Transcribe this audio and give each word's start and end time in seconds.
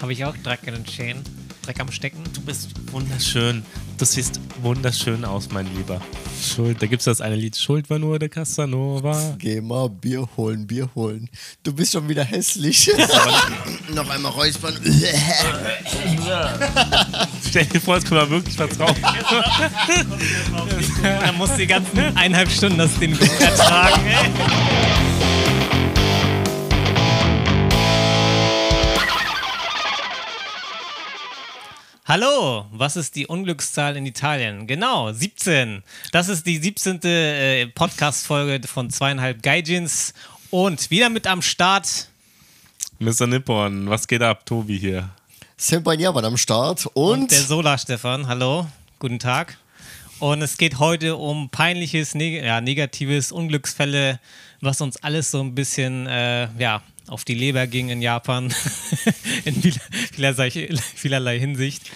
Habe 0.00 0.12
ich 0.12 0.24
auch 0.24 0.36
Dreck 0.36 0.60
in 0.66 0.74
den 0.74 0.86
Schäden? 0.86 1.22
Dreck 1.62 1.80
am 1.80 1.90
Stecken? 1.90 2.22
Du 2.32 2.40
bist 2.40 2.70
wunderschön. 2.92 3.64
Du 3.98 4.04
siehst 4.04 4.40
wunderschön 4.62 5.24
aus, 5.24 5.50
mein 5.50 5.66
Lieber. 5.76 6.00
Schuld, 6.40 6.80
da 6.80 6.86
gibt 6.86 7.00
es 7.00 7.04
das 7.06 7.20
eine 7.20 7.34
Lied. 7.34 7.56
Schuld 7.56 7.90
war 7.90 7.98
nur 7.98 8.18
der 8.18 8.28
Casanova. 8.28 9.34
Geh 9.38 9.60
mal 9.60 9.88
Bier 9.90 10.28
holen, 10.36 10.66
Bier 10.68 10.88
holen. 10.94 11.28
Du 11.64 11.72
bist 11.72 11.92
schon 11.92 12.08
wieder 12.08 12.22
hässlich. 12.24 12.88
Noch 13.94 14.08
einmal 14.08 14.32
räuspern. 14.32 14.74
Stell 17.48 17.66
dir 17.66 17.80
vor, 17.80 17.96
es 17.96 18.04
kommt 18.04 18.20
da 18.20 18.30
wirklich 18.30 18.56
was 18.58 18.70
drauf. 18.78 18.96
Er 21.02 21.32
muss 21.32 21.54
die 21.56 21.66
ganzen 21.66 21.98
eineinhalb 21.98 22.50
Stunden 22.50 22.78
das 22.78 22.96
Ding 22.98 23.18
ertragen, 23.18 24.06
ey. 24.06 25.07
Hallo, 32.08 32.64
was 32.72 32.96
ist 32.96 33.16
die 33.16 33.26
Unglückszahl 33.26 33.94
in 33.94 34.06
Italien? 34.06 34.66
Genau, 34.66 35.12
17. 35.12 35.82
Das 36.10 36.30
ist 36.30 36.46
die 36.46 36.56
17. 36.56 37.00
Äh, 37.02 37.66
Podcast-Folge 37.66 38.66
von 38.66 38.88
zweieinhalb 38.88 39.42
Gaijins. 39.42 40.14
Und 40.48 40.90
wieder 40.90 41.10
mit 41.10 41.26
am 41.26 41.42
Start 41.42 42.08
Mr. 42.98 43.26
Nippon, 43.26 43.90
was 43.90 44.08
geht 44.08 44.22
ab? 44.22 44.46
Tobi 44.46 44.78
hier. 44.78 45.10
Senpai 45.58 45.96
Japan 45.96 46.24
am 46.24 46.38
Start 46.38 46.86
und, 46.94 46.94
und 46.94 47.30
der 47.30 47.42
Solar 47.42 47.76
Stefan. 47.76 48.26
Hallo, 48.26 48.66
guten 48.98 49.18
Tag. 49.18 49.58
Und 50.18 50.40
es 50.40 50.56
geht 50.56 50.78
heute 50.78 51.14
um 51.16 51.50
peinliches, 51.50 52.14
neg 52.14 52.42
ja, 52.42 52.62
negatives, 52.62 53.32
Unglücksfälle, 53.32 54.18
was 54.62 54.80
uns 54.80 54.96
alles 55.02 55.30
so 55.30 55.42
ein 55.42 55.54
bisschen, 55.54 56.06
äh, 56.06 56.48
ja, 56.58 56.80
auf 57.08 57.24
die 57.24 57.34
Leber 57.34 57.66
ging 57.66 57.88
in 57.88 58.02
Japan 58.02 58.54
in 59.44 59.54
vielerlei, 60.12 60.50
vielerlei 60.94 61.38
Hinsicht. 61.38 61.90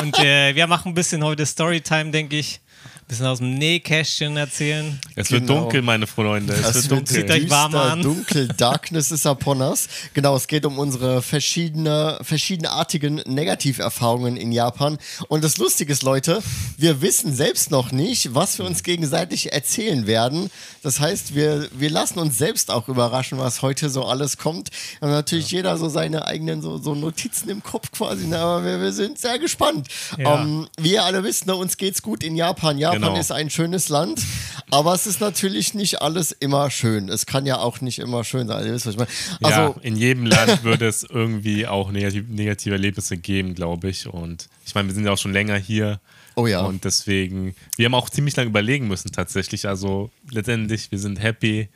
Und 0.00 0.18
äh, 0.18 0.54
wir 0.54 0.66
machen 0.66 0.92
ein 0.92 0.94
bisschen 0.94 1.24
heute 1.24 1.46
Storytime, 1.46 2.10
denke 2.10 2.36
ich. 2.36 2.60
Bisschen 3.08 3.24
aus 3.24 3.38
dem 3.38 3.54
Nähkästchen 3.54 4.36
erzählen. 4.36 5.00
Es 5.16 5.30
wird 5.30 5.46
Genau. 5.46 5.62
dunkel, 5.62 5.80
meine 5.80 6.06
Freunde. 6.06 6.52
Es, 6.52 6.66
es 6.76 6.90
wird 6.90 7.08
dunkel. 7.08 7.16
Zieht 7.16 7.30
euch 7.30 7.48
warm 7.48 7.72
düster, 7.72 7.92
an. 7.92 8.02
dunkel, 8.02 8.48
Darkness 8.58 9.10
is 9.10 9.24
upon 9.24 9.62
us. 9.62 9.88
Genau, 10.12 10.36
es 10.36 10.46
geht 10.46 10.66
um 10.66 10.78
unsere 10.78 11.22
verschiedene, 11.22 12.18
verschiedenartigen 12.20 13.22
Negativerfahrungen 13.26 14.36
in 14.36 14.52
Japan. 14.52 14.98
Und 15.28 15.42
das 15.42 15.56
Lustige 15.56 15.90
ist, 15.90 16.02
Leute, 16.02 16.42
wir 16.76 17.00
wissen 17.00 17.34
selbst 17.34 17.70
noch 17.70 17.92
nicht, 17.92 18.34
was 18.34 18.58
wir 18.58 18.66
uns 18.66 18.82
gegenseitig 18.82 19.54
erzählen 19.54 20.06
werden. 20.06 20.50
Das 20.82 21.00
heißt, 21.00 21.34
wir, 21.34 21.66
wir 21.72 21.88
lassen 21.88 22.18
uns 22.18 22.36
selbst 22.36 22.70
auch 22.70 22.88
überraschen, 22.88 23.38
was 23.38 23.62
heute 23.62 23.88
so 23.88 24.04
alles 24.04 24.36
kommt. 24.36 24.68
Und 25.00 25.08
natürlich 25.08 25.50
jeder 25.50 25.78
so 25.78 25.88
seine 25.88 26.26
eigenen 26.26 26.60
so, 26.60 26.76
so 26.76 26.94
Notizen 26.94 27.48
im 27.48 27.62
Kopf 27.62 27.90
quasi. 27.90 28.26
Aber 28.34 28.64
wir, 28.66 28.82
wir 28.82 28.92
sind 28.92 29.18
sehr 29.18 29.38
gespannt. 29.38 29.88
Ja. 30.18 30.42
Ähm, 30.42 30.68
wie 30.78 30.92
ihr 30.92 31.04
alle 31.04 31.24
wisst, 31.24 31.46
ne, 31.46 31.56
uns 31.56 31.78
geht's 31.78 32.02
gut 32.02 32.22
in 32.22 32.36
Japan. 32.36 32.76
Japan 32.76 32.97
Genau. 33.06 33.20
ist 33.20 33.32
ein 33.32 33.50
schönes 33.50 33.88
Land, 33.88 34.22
aber 34.70 34.94
es 34.94 35.06
ist 35.06 35.20
natürlich 35.20 35.74
nicht 35.74 36.02
alles 36.02 36.32
immer 36.32 36.70
schön. 36.70 37.08
Es 37.08 37.26
kann 37.26 37.46
ja 37.46 37.58
auch 37.58 37.80
nicht 37.80 37.98
immer 37.98 38.24
schön 38.24 38.46
sein. 38.48 38.70
Also, 38.70 39.06
ja, 39.40 39.74
in 39.82 39.96
jedem 39.96 40.26
Land 40.26 40.64
würde 40.64 40.86
es 40.86 41.02
irgendwie 41.02 41.66
auch 41.66 41.90
negativ, 41.90 42.28
negative 42.28 42.74
Erlebnisse 42.74 43.16
geben, 43.16 43.54
glaube 43.54 43.88
ich. 43.88 44.06
Und 44.06 44.48
ich 44.66 44.74
meine, 44.74 44.88
wir 44.88 44.94
sind 44.94 45.04
ja 45.04 45.12
auch 45.12 45.18
schon 45.18 45.32
länger 45.32 45.56
hier. 45.56 46.00
Oh 46.34 46.46
ja. 46.46 46.60
Und 46.60 46.84
deswegen, 46.84 47.54
wir 47.76 47.86
haben 47.86 47.94
auch 47.94 48.10
ziemlich 48.10 48.36
lange 48.36 48.50
überlegen 48.50 48.86
müssen 48.86 49.10
tatsächlich. 49.10 49.66
Also 49.66 50.10
letztendlich, 50.30 50.90
wir 50.90 50.98
sind 50.98 51.20
happy 51.20 51.68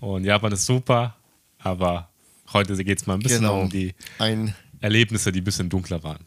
und 0.00 0.24
Japan 0.24 0.52
ist 0.52 0.66
super, 0.66 1.16
aber 1.58 2.08
heute 2.52 2.82
geht 2.84 2.98
es 2.98 3.06
mal 3.06 3.14
ein 3.14 3.20
bisschen 3.20 3.42
genau. 3.42 3.60
um 3.60 3.70
die 3.70 3.94
ein 4.18 4.54
Erlebnisse, 4.80 5.30
die 5.30 5.40
ein 5.40 5.44
bisschen 5.44 5.68
dunkler 5.68 6.02
waren. 6.02 6.24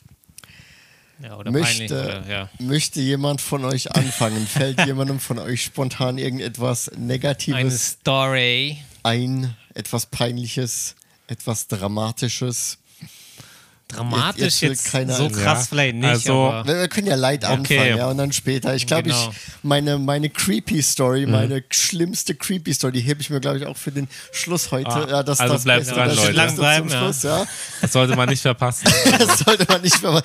Ja, 1.21 1.37
möchte, 1.51 2.03
Oder, 2.03 2.23
ja. 2.29 2.49
möchte 2.59 2.99
jemand 2.99 3.39
von 3.41 3.65
euch 3.65 3.95
anfangen? 3.95 4.45
Fällt 4.47 4.79
jemandem 4.85 5.19
von 5.19 5.39
euch 5.39 5.63
spontan 5.63 6.17
irgendetwas 6.17 6.89
Eine 6.89 7.05
Negatives 7.05 7.91
Story. 7.91 8.77
ein? 9.03 9.55
Etwas 9.73 10.05
Peinliches? 10.07 10.95
Etwas 11.27 11.67
Dramatisches? 11.67 12.77
Dramatisch 13.95 14.61
Jetzt- 14.61 14.61
jetzt 14.61 14.93
jetzt, 14.93 15.17
so 15.17 15.29
krass 15.29 15.59
Ja. 15.59 15.65
vielleicht 15.69 15.95
nicht, 15.95 16.05
Also- 16.09 16.51
Wir 16.65 16.79
wir 16.81 16.87
können 16.87 17.07
ja 17.07 17.15
light 17.15 17.45
anfangen, 17.45 17.97
ja, 17.97 18.07
und 18.09 18.17
dann 18.17 18.31
später. 18.31 18.75
Ich 18.75 18.87
glaube, 18.87 19.03
Genau. 19.03 19.29
ich 19.29 19.37
meine, 19.63 19.97
meine 19.97 20.29
creepy 20.29 20.81
Story, 20.81 21.25
meine 21.25 21.63
schlimmste 21.71 22.35
creepy 22.35 22.73
Story, 22.73 22.93
die 22.93 23.01
hebe 23.01 23.21
ich 23.21 23.29
mir, 23.29 23.39
glaube 23.39 23.57
ich, 23.59 23.65
auch 23.65 23.77
für 23.77 23.91
den 23.91 24.07
Schluss 24.31 24.71
heute. 24.71 24.89
Ah, 24.89 25.07
ja, 25.09 25.23
das, 25.23 25.39
also 25.39 25.53
das 25.55 25.63
bleibt 25.63 25.79
Beste, 25.81 25.93
dran, 25.95 26.07
das 26.09 26.17
Leute. 26.17 26.31
Lang 26.33 26.55
bleiben, 26.55 26.89
ja. 26.89 26.99
Schluss, 26.99 27.23
ja. 27.23 27.45
Das 27.81 27.91
sollte 27.93 28.15
man 28.15 28.29
nicht 28.29 28.41
verpassen. 28.41 28.85
Das 29.19 29.39
sollte 29.39 29.65
man 29.69 29.81
nicht 29.81 30.01
mehr. 30.01 30.21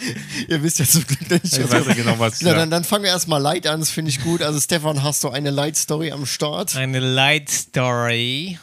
Ihr 0.48 0.62
wisst 0.62 0.78
ja 0.78 0.84
zum 0.84 1.06
Glück 1.06 1.30
nicht. 1.30 1.44
Ich 1.58 1.70
weiß 1.70 1.86
ja 1.86 1.94
genau, 1.94 2.18
was 2.18 2.40
ja. 2.40 2.54
dann, 2.54 2.70
dann 2.70 2.84
fangen 2.84 3.04
wir 3.04 3.10
erstmal 3.10 3.40
light 3.40 3.66
an, 3.66 3.80
das 3.80 3.90
finde 3.90 4.10
ich 4.10 4.20
gut. 4.22 4.42
Also, 4.42 4.58
Stefan, 4.60 5.02
hast 5.02 5.22
du 5.24 5.28
eine 5.30 5.50
Light 5.50 5.76
Story 5.76 6.10
am 6.10 6.26
Start? 6.26 6.74
Eine 6.76 7.00
Light 7.00 7.48
Story. 7.50 8.58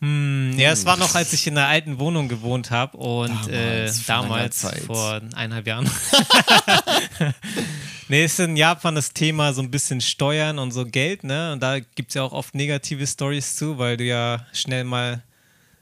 Hm, 0.00 0.52
ja, 0.58 0.72
es 0.72 0.84
war 0.84 0.98
noch, 0.98 1.14
als 1.14 1.32
ich 1.32 1.46
in 1.46 1.54
der 1.54 1.68
alten 1.68 1.98
Wohnung 1.98 2.28
gewohnt 2.28 2.70
habe 2.70 2.98
und 2.98 3.30
Damals, 3.30 4.00
äh, 4.00 4.06
damals, 4.06 4.66
vor 4.86 5.22
eineinhalb 5.34 5.66
Jahren. 5.66 5.90
nee, 8.08 8.26
ist 8.26 8.38
in 8.38 8.56
Japan 8.56 8.94
das 8.94 9.14
Thema 9.14 9.54
so 9.54 9.62
ein 9.62 9.70
bisschen 9.70 10.02
Steuern 10.02 10.58
und 10.58 10.72
so 10.72 10.84
Geld, 10.84 11.24
ne? 11.24 11.52
Und 11.52 11.62
da 11.62 11.80
gibt 11.80 12.10
es 12.10 12.14
ja 12.14 12.22
auch 12.24 12.32
oft 12.32 12.54
negative 12.54 13.06
Stories 13.06 13.56
zu, 13.56 13.78
weil 13.78 13.96
du 13.96 14.04
ja 14.04 14.44
schnell 14.52 14.84
mal, 14.84 15.22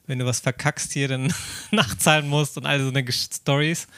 wenn 0.06 0.20
du 0.20 0.26
was 0.26 0.38
verkackst 0.38 0.92
hier, 0.92 1.08
dann 1.08 1.34
nachzahlen 1.72 2.28
musst 2.28 2.56
und 2.56 2.66
all 2.66 2.80
so 2.80 2.90
eine 2.90 3.04
Stories. 3.10 3.88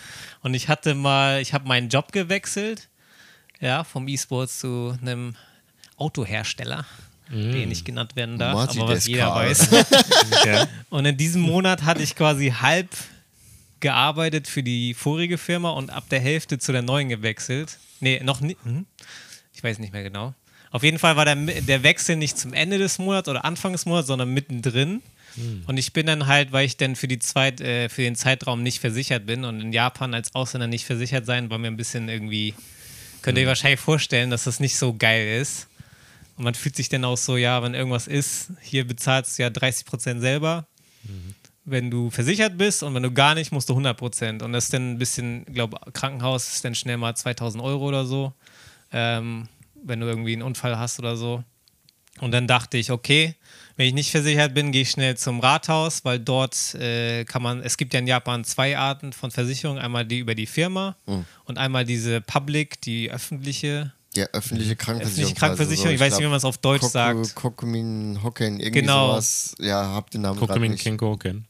Und 0.40 0.54
ich 0.54 0.68
hatte 0.68 0.94
mal, 0.94 1.42
ich 1.42 1.52
habe 1.52 1.68
meinen 1.68 1.90
Job 1.90 2.12
gewechselt, 2.12 2.88
ja, 3.60 3.84
vom 3.84 4.08
E-Sport 4.08 4.50
zu 4.50 4.96
einem 5.02 5.36
Autohersteller, 5.98 6.86
der 7.30 7.66
nicht 7.66 7.84
genannt 7.84 8.16
werden 8.16 8.38
darf, 8.38 8.54
Marty 8.54 8.80
aber 8.80 8.94
was 8.94 9.06
jeder 9.06 9.34
weiß. 9.34 9.68
Ja. 10.44 10.68
Und 10.90 11.06
in 11.06 11.16
diesem 11.16 11.42
Monat 11.42 11.84
hatte 11.84 12.02
ich 12.02 12.14
quasi 12.14 12.50
halb 12.60 12.88
gearbeitet 13.80 14.46
für 14.46 14.62
die 14.62 14.94
vorige 14.94 15.38
Firma 15.38 15.70
und 15.70 15.90
ab 15.90 16.04
der 16.10 16.20
Hälfte 16.20 16.58
zu 16.58 16.72
der 16.72 16.82
neuen 16.82 17.08
gewechselt. 17.08 17.78
Nee, 18.00 18.20
noch 18.22 18.40
nicht. 18.40 18.58
Hm? 18.64 18.86
Ich 19.52 19.62
weiß 19.62 19.78
nicht 19.78 19.92
mehr 19.92 20.02
genau. 20.02 20.34
Auf 20.70 20.82
jeden 20.82 20.98
Fall 20.98 21.16
war 21.16 21.24
der, 21.24 21.36
der 21.36 21.82
Wechsel 21.82 22.16
nicht 22.16 22.38
zum 22.38 22.52
Ende 22.52 22.78
des 22.78 22.98
Monats 22.98 23.28
oder 23.28 23.44
Anfang 23.44 23.72
des 23.72 23.86
Monats, 23.86 24.08
sondern 24.08 24.32
mittendrin. 24.32 25.02
Und 25.66 25.76
ich 25.76 25.92
bin 25.92 26.06
dann 26.06 26.26
halt, 26.26 26.52
weil 26.52 26.64
ich 26.64 26.76
dann 26.76 26.96
für, 26.96 27.08
die 27.08 27.18
Zweit, 27.18 27.60
äh, 27.60 27.88
für 27.88 28.02
den 28.02 28.16
Zeitraum 28.16 28.62
nicht 28.62 28.80
versichert 28.80 29.26
bin 29.26 29.44
und 29.44 29.60
in 29.60 29.72
Japan 29.72 30.14
als 30.14 30.34
Ausländer 30.34 30.66
nicht 30.66 30.86
versichert 30.86 31.26
sein, 31.26 31.50
war 31.50 31.58
mir 31.58 31.66
ein 31.66 31.76
bisschen 31.76 32.08
irgendwie, 32.08 32.54
könnt 33.20 33.36
ihr 33.36 33.42
euch 33.42 33.48
wahrscheinlich 33.48 33.80
vorstellen, 33.80 34.30
dass 34.30 34.44
das 34.44 34.60
nicht 34.60 34.76
so 34.76 34.94
geil 34.94 35.40
ist. 35.40 35.68
Und 36.36 36.44
man 36.44 36.54
fühlt 36.54 36.76
sich 36.76 36.88
dann 36.88 37.04
auch 37.04 37.16
so, 37.16 37.36
ja, 37.36 37.62
wenn 37.62 37.74
irgendwas 37.74 38.06
ist, 38.06 38.52
hier 38.60 38.86
bezahlst 38.86 39.38
du 39.38 39.42
ja 39.42 39.48
30% 39.48 40.20
selber, 40.20 40.66
wenn 41.64 41.90
du 41.90 42.10
versichert 42.10 42.56
bist 42.58 42.82
und 42.82 42.94
wenn 42.94 43.02
du 43.02 43.12
gar 43.12 43.34
nicht, 43.34 43.52
musst 43.52 43.68
du 43.68 43.74
100%. 43.74 44.42
Und 44.42 44.52
das 44.52 44.64
ist 44.64 44.72
dann 44.72 44.92
ein 44.92 44.98
bisschen, 44.98 45.44
ich 45.48 45.54
glaube, 45.54 45.78
Krankenhaus 45.92 46.46
ist 46.54 46.64
dann 46.64 46.74
schnell 46.74 46.96
mal 46.96 47.14
2000 47.14 47.62
Euro 47.62 47.86
oder 47.88 48.04
so, 48.06 48.32
ähm, 48.92 49.48
wenn 49.82 50.00
du 50.00 50.06
irgendwie 50.06 50.32
einen 50.32 50.42
Unfall 50.42 50.78
hast 50.78 50.98
oder 50.98 51.16
so. 51.16 51.42
Und 52.20 52.32
dann 52.32 52.46
dachte 52.46 52.78
ich, 52.78 52.90
okay, 52.90 53.34
wenn 53.76 53.86
ich 53.88 53.92
nicht 53.94 54.10
versichert 54.10 54.54
bin, 54.54 54.72
gehe 54.72 54.82
ich 54.82 54.90
schnell 54.90 55.16
zum 55.18 55.40
Rathaus, 55.40 56.04
weil 56.04 56.18
dort 56.18 56.74
äh, 56.76 57.24
kann 57.24 57.42
man, 57.42 57.60
es 57.60 57.76
gibt 57.76 57.92
ja 57.92 58.00
in 58.00 58.06
Japan 58.06 58.42
zwei 58.44 58.78
Arten 58.78 59.12
von 59.12 59.30
Versicherung, 59.30 59.78
einmal 59.78 60.06
die 60.06 60.20
über 60.20 60.34
die 60.34 60.46
Firma 60.46 60.96
und 61.44 61.58
einmal 61.58 61.84
diese 61.84 62.22
Public, 62.22 62.80
die 62.80 63.10
öffentliche, 63.10 63.92
Ja, 64.16 64.26
öffentliche 64.32 64.76
Krankenversicherung. 64.76 65.30
öffentliche 65.30 65.34
Krankenversicherung, 65.38 65.94
ich, 65.94 66.00
weiß 66.00 66.12
nicht, 66.14 66.22
wie 66.24 66.28
man 66.28 66.36
es 66.38 66.44
auf 66.44 66.58
Deutsch 66.58 66.84
sagt. 66.84 67.34
Kokumin 67.34 68.20
Hocken, 68.22 68.60
irgendwie 68.60 68.80
Genau. 68.80 69.12
sowas. 69.12 69.54
Ja, 69.60 69.88
habt 69.94 70.14
den 70.14 70.22
Namen 70.22 70.38
gerade 70.38 70.48
Kokumin 70.54 70.72
nicht. 70.72 70.82
Kenkoken. 70.82 71.46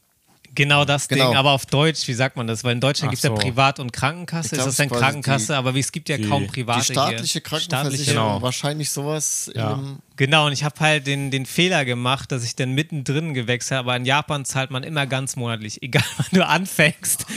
Genau 0.57 0.85
das 0.85 1.07
Genau. 1.07 1.27
Ding, 1.29 1.37
aber 1.37 1.51
auf 1.51 1.67
Deutsch, 1.67 2.07
wie 2.07 2.13
sagt 2.13 2.35
man 2.35 2.47
das? 2.47 2.63
Weil 2.63 2.73
in 2.73 2.81
Deutschland 2.81 3.11
gibt 3.11 3.19
es 3.23 3.29
ja 3.29 3.29
so. 3.29 3.35
Privat- 3.35 3.79
und 3.79 3.93
Krankenkasse. 3.93 4.47
Ich 4.47 4.51
Ist 4.53 4.57
glaub, 4.57 4.65
das 4.65 4.73
es 4.73 4.77
dann 4.77 4.89
Krankenkasse? 4.89 5.45
die- 5.47 5.53
aber 5.53 5.75
wie, 5.75 5.79
es 5.79 5.91
gibt 5.91 6.09
ja 6.09 6.17
die- 6.17 6.27
kaum 6.27 6.47
private 6.47 6.79
Die 6.79 6.93
staatliche. 6.93 7.41
Krankenversicherung, 7.41 8.27
Genau. 8.33 8.41
wahrscheinlich 8.41 8.89
sowas 8.89 9.51
Ja. 9.55 9.79
Genau, 10.15 10.47
und 10.47 10.51
ich 10.53 10.63
habe 10.63 10.79
halt 10.79 11.05
den, 11.05 11.29
den 11.29 11.45
Fehler 11.45 11.85
gemacht, 11.85 12.31
dass 12.31 12.43
ich 12.43 12.55
dann 12.55 12.71
mittendrin 12.73 13.35
gewechselt 13.35 13.77
habe. 13.77 13.89
Aber 13.91 13.97
in 13.97 14.05
Japan 14.05 14.45
zahlt 14.45 14.71
man 14.71 14.81
immer 14.81 15.05
ganz 15.05 15.35
monatlich, 15.35 15.81
egal 15.83 16.03
wann 16.17 16.25
du 16.31 16.45
anfängst. 16.45 17.27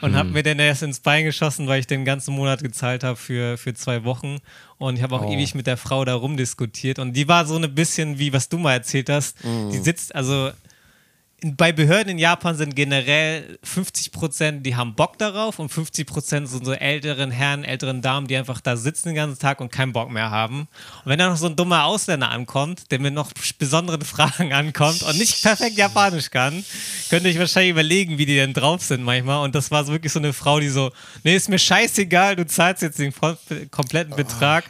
Und 0.00 0.10
Hm. 0.10 0.16
habe 0.16 0.28
mir 0.30 0.42
dann 0.42 0.58
erst 0.58 0.82
ins 0.82 0.98
Bein 0.98 1.24
geschossen, 1.24 1.68
weil 1.68 1.78
ich 1.78 1.86
den 1.86 2.04
ganzen 2.04 2.34
Monat 2.34 2.60
gezahlt 2.62 3.04
habe 3.04 3.14
für, 3.16 3.56
für 3.56 3.72
zwei 3.74 4.02
Wochen. 4.02 4.38
Und 4.78 4.96
ich 4.96 5.02
habe 5.02 5.14
auch 5.14 5.22
Oh. 5.24 5.32
ewig 5.32 5.54
mit 5.54 5.68
der 5.68 5.76
Frau 5.76 6.04
da 6.04 6.14
rumdiskutiert. 6.16 6.98
Und 6.98 7.12
die 7.12 7.28
war 7.28 7.46
so 7.46 7.56
ein 7.56 7.72
bisschen 7.72 8.18
wie, 8.18 8.32
was 8.32 8.48
du 8.48 8.58
mal 8.58 8.72
erzählt 8.72 9.08
hast. 9.10 9.40
Hm. 9.44 9.70
Die 9.70 9.78
sitzt, 9.78 10.12
also 10.14 10.50
bei 11.52 11.72
Behörden 11.72 12.12
in 12.12 12.18
Japan 12.18 12.56
sind 12.56 12.74
generell 12.74 13.58
50 13.62 14.12
Prozent, 14.12 14.64
die 14.64 14.76
haben 14.76 14.94
Bock 14.94 15.18
darauf 15.18 15.58
und 15.58 15.68
50 15.68 16.06
Prozent 16.06 16.48
sind 16.48 16.64
so 16.64 16.72
älteren 16.72 17.30
Herren, 17.30 17.64
älteren 17.64 18.00
Damen, 18.00 18.26
die 18.26 18.36
einfach 18.36 18.62
da 18.62 18.76
sitzen 18.76 19.08
den 19.08 19.14
ganzen 19.16 19.38
Tag 19.38 19.60
und 19.60 19.70
keinen 19.70 19.92
Bock 19.92 20.10
mehr 20.10 20.30
haben. 20.30 20.60
Und 20.60 21.10
wenn 21.10 21.18
da 21.18 21.28
noch 21.28 21.36
so 21.36 21.46
ein 21.46 21.56
dummer 21.56 21.84
Ausländer 21.84 22.30
ankommt, 22.30 22.90
der 22.90 22.98
mit 22.98 23.12
noch 23.12 23.32
besonderen 23.58 24.00
Fragen 24.04 24.54
ankommt 24.54 25.02
und 25.02 25.18
nicht 25.18 25.42
perfekt 25.42 25.76
Japanisch 25.76 26.30
kann, 26.30 26.64
könnt 27.10 27.26
ihr 27.26 27.32
euch 27.32 27.38
wahrscheinlich 27.38 27.72
überlegen, 27.72 28.16
wie 28.16 28.26
die 28.26 28.36
denn 28.36 28.54
drauf 28.54 28.82
sind 28.82 29.02
manchmal. 29.02 29.44
Und 29.44 29.54
das 29.54 29.70
war 29.70 29.84
so 29.84 29.92
wirklich 29.92 30.12
so 30.12 30.20
eine 30.20 30.32
Frau, 30.32 30.60
die 30.60 30.70
so, 30.70 30.92
nee, 31.24 31.36
ist 31.36 31.50
mir 31.50 31.58
scheißegal, 31.58 32.36
du 32.36 32.46
zahlst 32.46 32.80
jetzt 32.80 32.98
den 32.98 33.12
kompletten 33.70 34.16
Betrag 34.16 34.64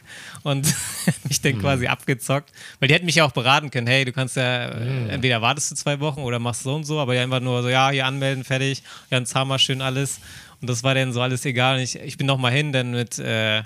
und 0.44 0.72
mich 1.28 1.40
dann 1.40 1.58
quasi 1.58 1.88
abgezockt. 1.88 2.52
Weil 2.78 2.88
die 2.88 2.94
hätten 2.94 3.06
mich 3.06 3.16
ja 3.16 3.24
auch 3.24 3.32
beraten 3.32 3.70
können, 3.70 3.88
hey, 3.88 4.04
du 4.04 4.12
kannst 4.12 4.36
ja, 4.36 4.66
äh, 4.66 5.08
entweder 5.08 5.42
wartest 5.42 5.72
du 5.72 5.74
zwei 5.74 5.98
Wochen 5.98 6.20
oder 6.20 6.38
machst 6.38 6.62
so 6.62 6.74
und 6.76 6.84
so, 6.84 7.00
aber 7.00 7.14
ja 7.14 7.22
einfach 7.22 7.40
nur 7.40 7.62
so, 7.62 7.68
ja, 7.68 7.90
hier 7.90 8.06
anmelden, 8.06 8.44
fertig, 8.44 8.84
zahl 9.24 9.46
mal 9.46 9.58
schön 9.58 9.80
alles. 9.80 10.20
Und 10.60 10.70
das 10.70 10.84
war 10.84 10.94
dann 10.94 11.12
so 11.12 11.20
alles 11.20 11.44
egal. 11.44 11.76
Und 11.76 11.82
ich, 11.82 11.96
ich 11.96 12.16
bin 12.16 12.26
nochmal 12.26 12.52
hin, 12.52 12.72
dann 12.72 12.92
mit 12.92 13.18
äh, 13.18 13.62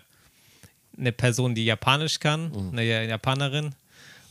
einer 0.96 1.12
Person, 1.12 1.54
die 1.54 1.64
Japanisch 1.64 2.20
kann, 2.20 2.50
eine 2.72 3.06
Japanerin. 3.06 3.74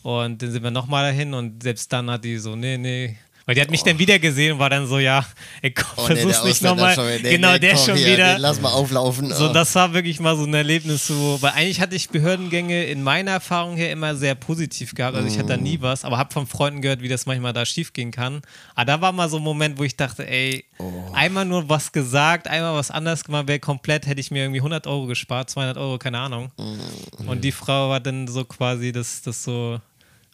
Und 0.03 0.41
dann 0.41 0.51
sind 0.51 0.63
wir 0.63 0.71
nochmal 0.71 1.11
dahin 1.11 1.33
und 1.33 1.63
selbst 1.63 1.91
dann 1.91 2.09
hat 2.09 2.23
die 2.23 2.37
so, 2.37 2.55
nee, 2.55 2.77
nee, 2.77 3.17
weil 3.47 3.55
die 3.55 3.61
hat 3.61 3.71
mich 3.71 3.81
dann 3.81 3.97
wieder 3.97 4.19
gesehen 4.19 4.51
und 4.53 4.59
war 4.59 4.69
dann 4.69 4.85
so, 4.87 4.99
ja, 4.99 5.25
ey, 5.61 5.71
komm, 5.71 5.85
Oh, 5.95 6.07
nee, 6.09 6.15
versuch's 6.17 6.39
der 6.41 6.47
nicht 6.49 6.61
nochmal. 6.61 6.95
Nee, 7.23 7.31
Genau, 7.31 7.53
nee, 7.53 7.59
der 7.59 7.73
komm 7.75 7.85
schon 7.85 7.95
hier, 7.95 8.13
wieder. 8.13 8.33
Den 8.35 8.41
lass 8.41 8.59
mal 8.61 8.69
auflaufen. 8.73 9.33
So, 9.33 9.49
Oh. 9.49 9.53
das 9.53 9.73
war 9.73 9.93
wirklich 9.93 10.19
mal 10.19 10.35
so 10.35 10.43
ein 10.43 10.53
Erlebnis, 10.53 11.07
so, 11.07 11.37
weil 11.41 11.51
eigentlich 11.53 11.79
hatte 11.81 11.95
ich 11.95 12.09
Behördengänge 12.09 12.83
in 12.85 13.01
meiner 13.03 13.31
Erfahrung 13.31 13.77
her 13.77 13.91
immer 13.91 14.15
sehr 14.17 14.35
positiv 14.35 14.93
gehabt. 14.93 15.15
Also 15.15 15.27
ich 15.29 15.37
hatte 15.39 15.47
da 15.47 15.57
Mm. 15.57 15.63
nie 15.63 15.81
was, 15.81 16.03
aber 16.03 16.17
habe 16.17 16.31
von 16.33 16.45
Freunden 16.45 16.81
gehört, 16.81 17.01
wie 17.01 17.07
das 17.07 17.25
manchmal 17.25 17.53
da 17.53 17.65
schief 17.65 17.93
gehen 17.93 18.11
kann. 18.11 18.41
Aber 18.75 18.85
da 18.85 18.99
war 19.01 19.13
mal 19.13 19.29
so 19.29 19.37
ein 19.37 19.43
Moment, 19.43 19.79
wo 19.79 19.83
ich 19.83 19.95
dachte, 19.95 20.27
ey, 20.29 20.65
Oh. 20.79 20.91
einmal 21.13 21.45
nur 21.45 21.69
was 21.69 21.91
gesagt, 21.93 22.47
einmal 22.49 22.75
was 22.75 22.91
anders 22.91 23.23
gemacht, 23.23 23.47
wäre 23.47 23.59
komplett, 23.59 24.05
hätte 24.07 24.19
ich 24.19 24.29
mir 24.29 24.43
irgendwie 24.43 24.61
100 24.61 24.85
Euro 24.87 25.05
gespart, 25.07 25.49
200 25.49 25.77
Euro, 25.77 25.97
keine 25.97 26.19
Ahnung. 26.19 26.51
Mm. 26.57 27.27
Und 27.29 27.43
die 27.45 27.53
Frau 27.53 27.89
war 27.89 28.01
dann 28.01 28.27
so 28.27 28.43
quasi 28.43 28.91
das, 28.91 29.21
das 29.21 29.41
so 29.43 29.79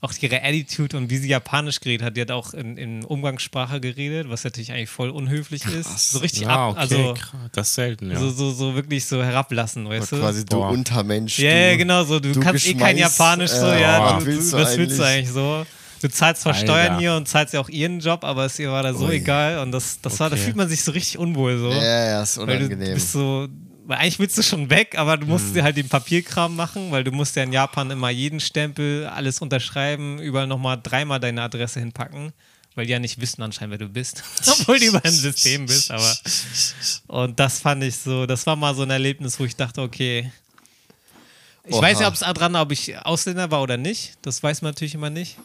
auch 0.04 0.14
ihre 0.20 0.44
Attitude 0.44 0.98
und 0.98 1.10
wie 1.10 1.18
sie 1.18 1.30
Japanisch 1.30 1.80
geredet 1.80 2.06
hat. 2.06 2.18
Die 2.18 2.22
hat 2.22 2.30
auch 2.32 2.54
in, 2.54 2.78
in 2.78 3.06
Umgangssprache 3.06 3.80
geredet, 3.80 4.30
was 4.30 4.44
natürlich 4.44 4.72
eigentlich 4.72 4.90
voll 4.90 5.10
unhöflich 5.10 5.64
ist. 5.66 6.12
So 6.12 6.20
richtig 6.20 6.42
Ja, 6.42 6.50
ab, 6.50 6.72
okay, 6.72 6.80
also 6.82 7.14
krass. 7.14 7.40
das 7.54 7.68
ist 7.70 7.76
selten, 7.76 8.12
ja. 8.12 8.20
so, 8.20 8.30
so, 8.30 8.52
so 8.52 8.76
wirklich 8.76 9.06
so 9.06 9.24
herablassen, 9.24 9.88
weißt 9.88 10.12
du? 10.12 10.20
quasi 10.20 10.46
du 10.46 10.58
Boah. 10.58 10.70
Untermensch. 10.72 11.40
Ja, 11.40 11.52
du, 11.52 11.58
ja, 11.72 11.76
genau, 11.78 12.04
so. 12.04 12.20
Du, 12.20 12.34
du 12.34 12.40
kannst 12.42 12.68
eh 12.68 12.74
kein 12.74 12.98
Japanisch, 12.98 13.52
so, 13.52 13.66
äh, 13.68 13.82
ja. 13.82 14.16
was 14.18 14.24
Du, 14.24 14.26
willst 14.30 14.54
du, 14.54 14.58
du 14.58 14.64
was 14.64 14.78
willst 14.78 15.00
du 15.00 15.04
eigentlich? 15.04 15.30
so? 15.30 15.66
Du 16.02 16.10
zahlst 16.10 16.42
zwar 16.42 16.54
Alter. 16.54 16.66
Steuern 16.68 17.00
hier 17.00 17.14
und 17.16 17.30
zahlst 17.30 17.54
ja 17.54 17.62
auch 17.62 17.70
ihren 17.70 18.02
Job, 18.02 18.26
aber 18.26 18.44
es 18.46 18.60
ihr 18.60 18.70
war 18.70 18.84
da 18.84 18.94
so 18.94 19.06
Ui. 19.06 19.16
egal 19.16 19.60
und 19.60 19.72
das, 19.72 20.02
das 20.02 20.20
war, 20.20 20.30
da 20.30 20.36
Okay. 20.36 20.44
fühlt 20.44 20.58
man 20.58 20.68
sich 20.68 20.84
so 20.84 20.92
richtig 20.92 21.18
unwohl 21.18 21.58
so. 21.58 21.70
Ja, 21.72 21.82
ja, 22.08 22.24
ist 22.24 22.38
weil 22.40 22.60
du 22.60 22.66
unangenehm. 22.66 22.94
bist 22.96 23.14
so, 23.14 23.48
eigentlich 23.88 24.20
willst 24.20 24.38
du 24.38 24.44
schon 24.44 24.70
weg, 24.70 24.98
aber 24.98 25.18
du 25.18 25.26
musst 25.26 25.56
dir 25.56 25.64
halt 25.64 25.78
den 25.78 25.90
Papierkram 25.90 26.56
machen, 26.56 26.92
weil 26.92 27.04
du 27.04 27.12
musst 27.12 27.36
ja 27.36 27.44
in 27.44 27.54
Japan 27.54 27.92
immer 27.92 28.10
jeden 28.10 28.40
Stempel, 28.40 29.06
alles 29.08 29.42
unterschreiben, 29.42 30.20
überall 30.20 30.48
nochmal 30.48 30.80
dreimal 30.82 31.20
deine 31.20 31.42
Adresse 31.42 31.80
hinpacken, 31.80 32.34
weil 32.76 32.86
die 32.86 32.92
ja 32.92 33.00
nicht 33.00 33.20
wissen 33.20 33.42
anscheinend, 33.42 33.72
wer 33.72 33.78
du 33.80 33.90
bist, 33.90 34.24
obwohl 34.48 34.80
du 34.80 34.86
über 34.86 35.04
ein 35.04 35.12
System 35.12 35.66
bist, 35.66 35.92
aber 35.92 36.16
und 37.08 37.40
das 37.40 37.60
fand 37.60 37.84
ich 37.84 37.98
so, 37.98 38.26
das 38.26 38.46
war 38.46 38.56
mal 38.56 38.74
so 38.76 38.84
ein 38.84 38.90
Erlebnis, 38.90 39.40
wo 39.40 39.46
ich 39.46 39.56
dachte, 39.56 39.82
okay, 39.82 40.32
ich 41.66 41.76
Oha. 41.76 41.82
weiß 41.82 42.00
nicht, 42.00 42.08
ob 42.08 42.14
es 42.14 42.20
dran, 42.20 42.56
ob 42.56 42.72
ich 42.72 42.98
Ausländer 43.06 43.50
war 43.50 43.62
oder 43.62 43.78
nicht. 43.78 44.18
Das 44.22 44.44
weiß 44.44 44.62
man 44.62 44.72
natürlich 44.72 44.96
immer 44.96 45.10
nicht. 45.10 45.38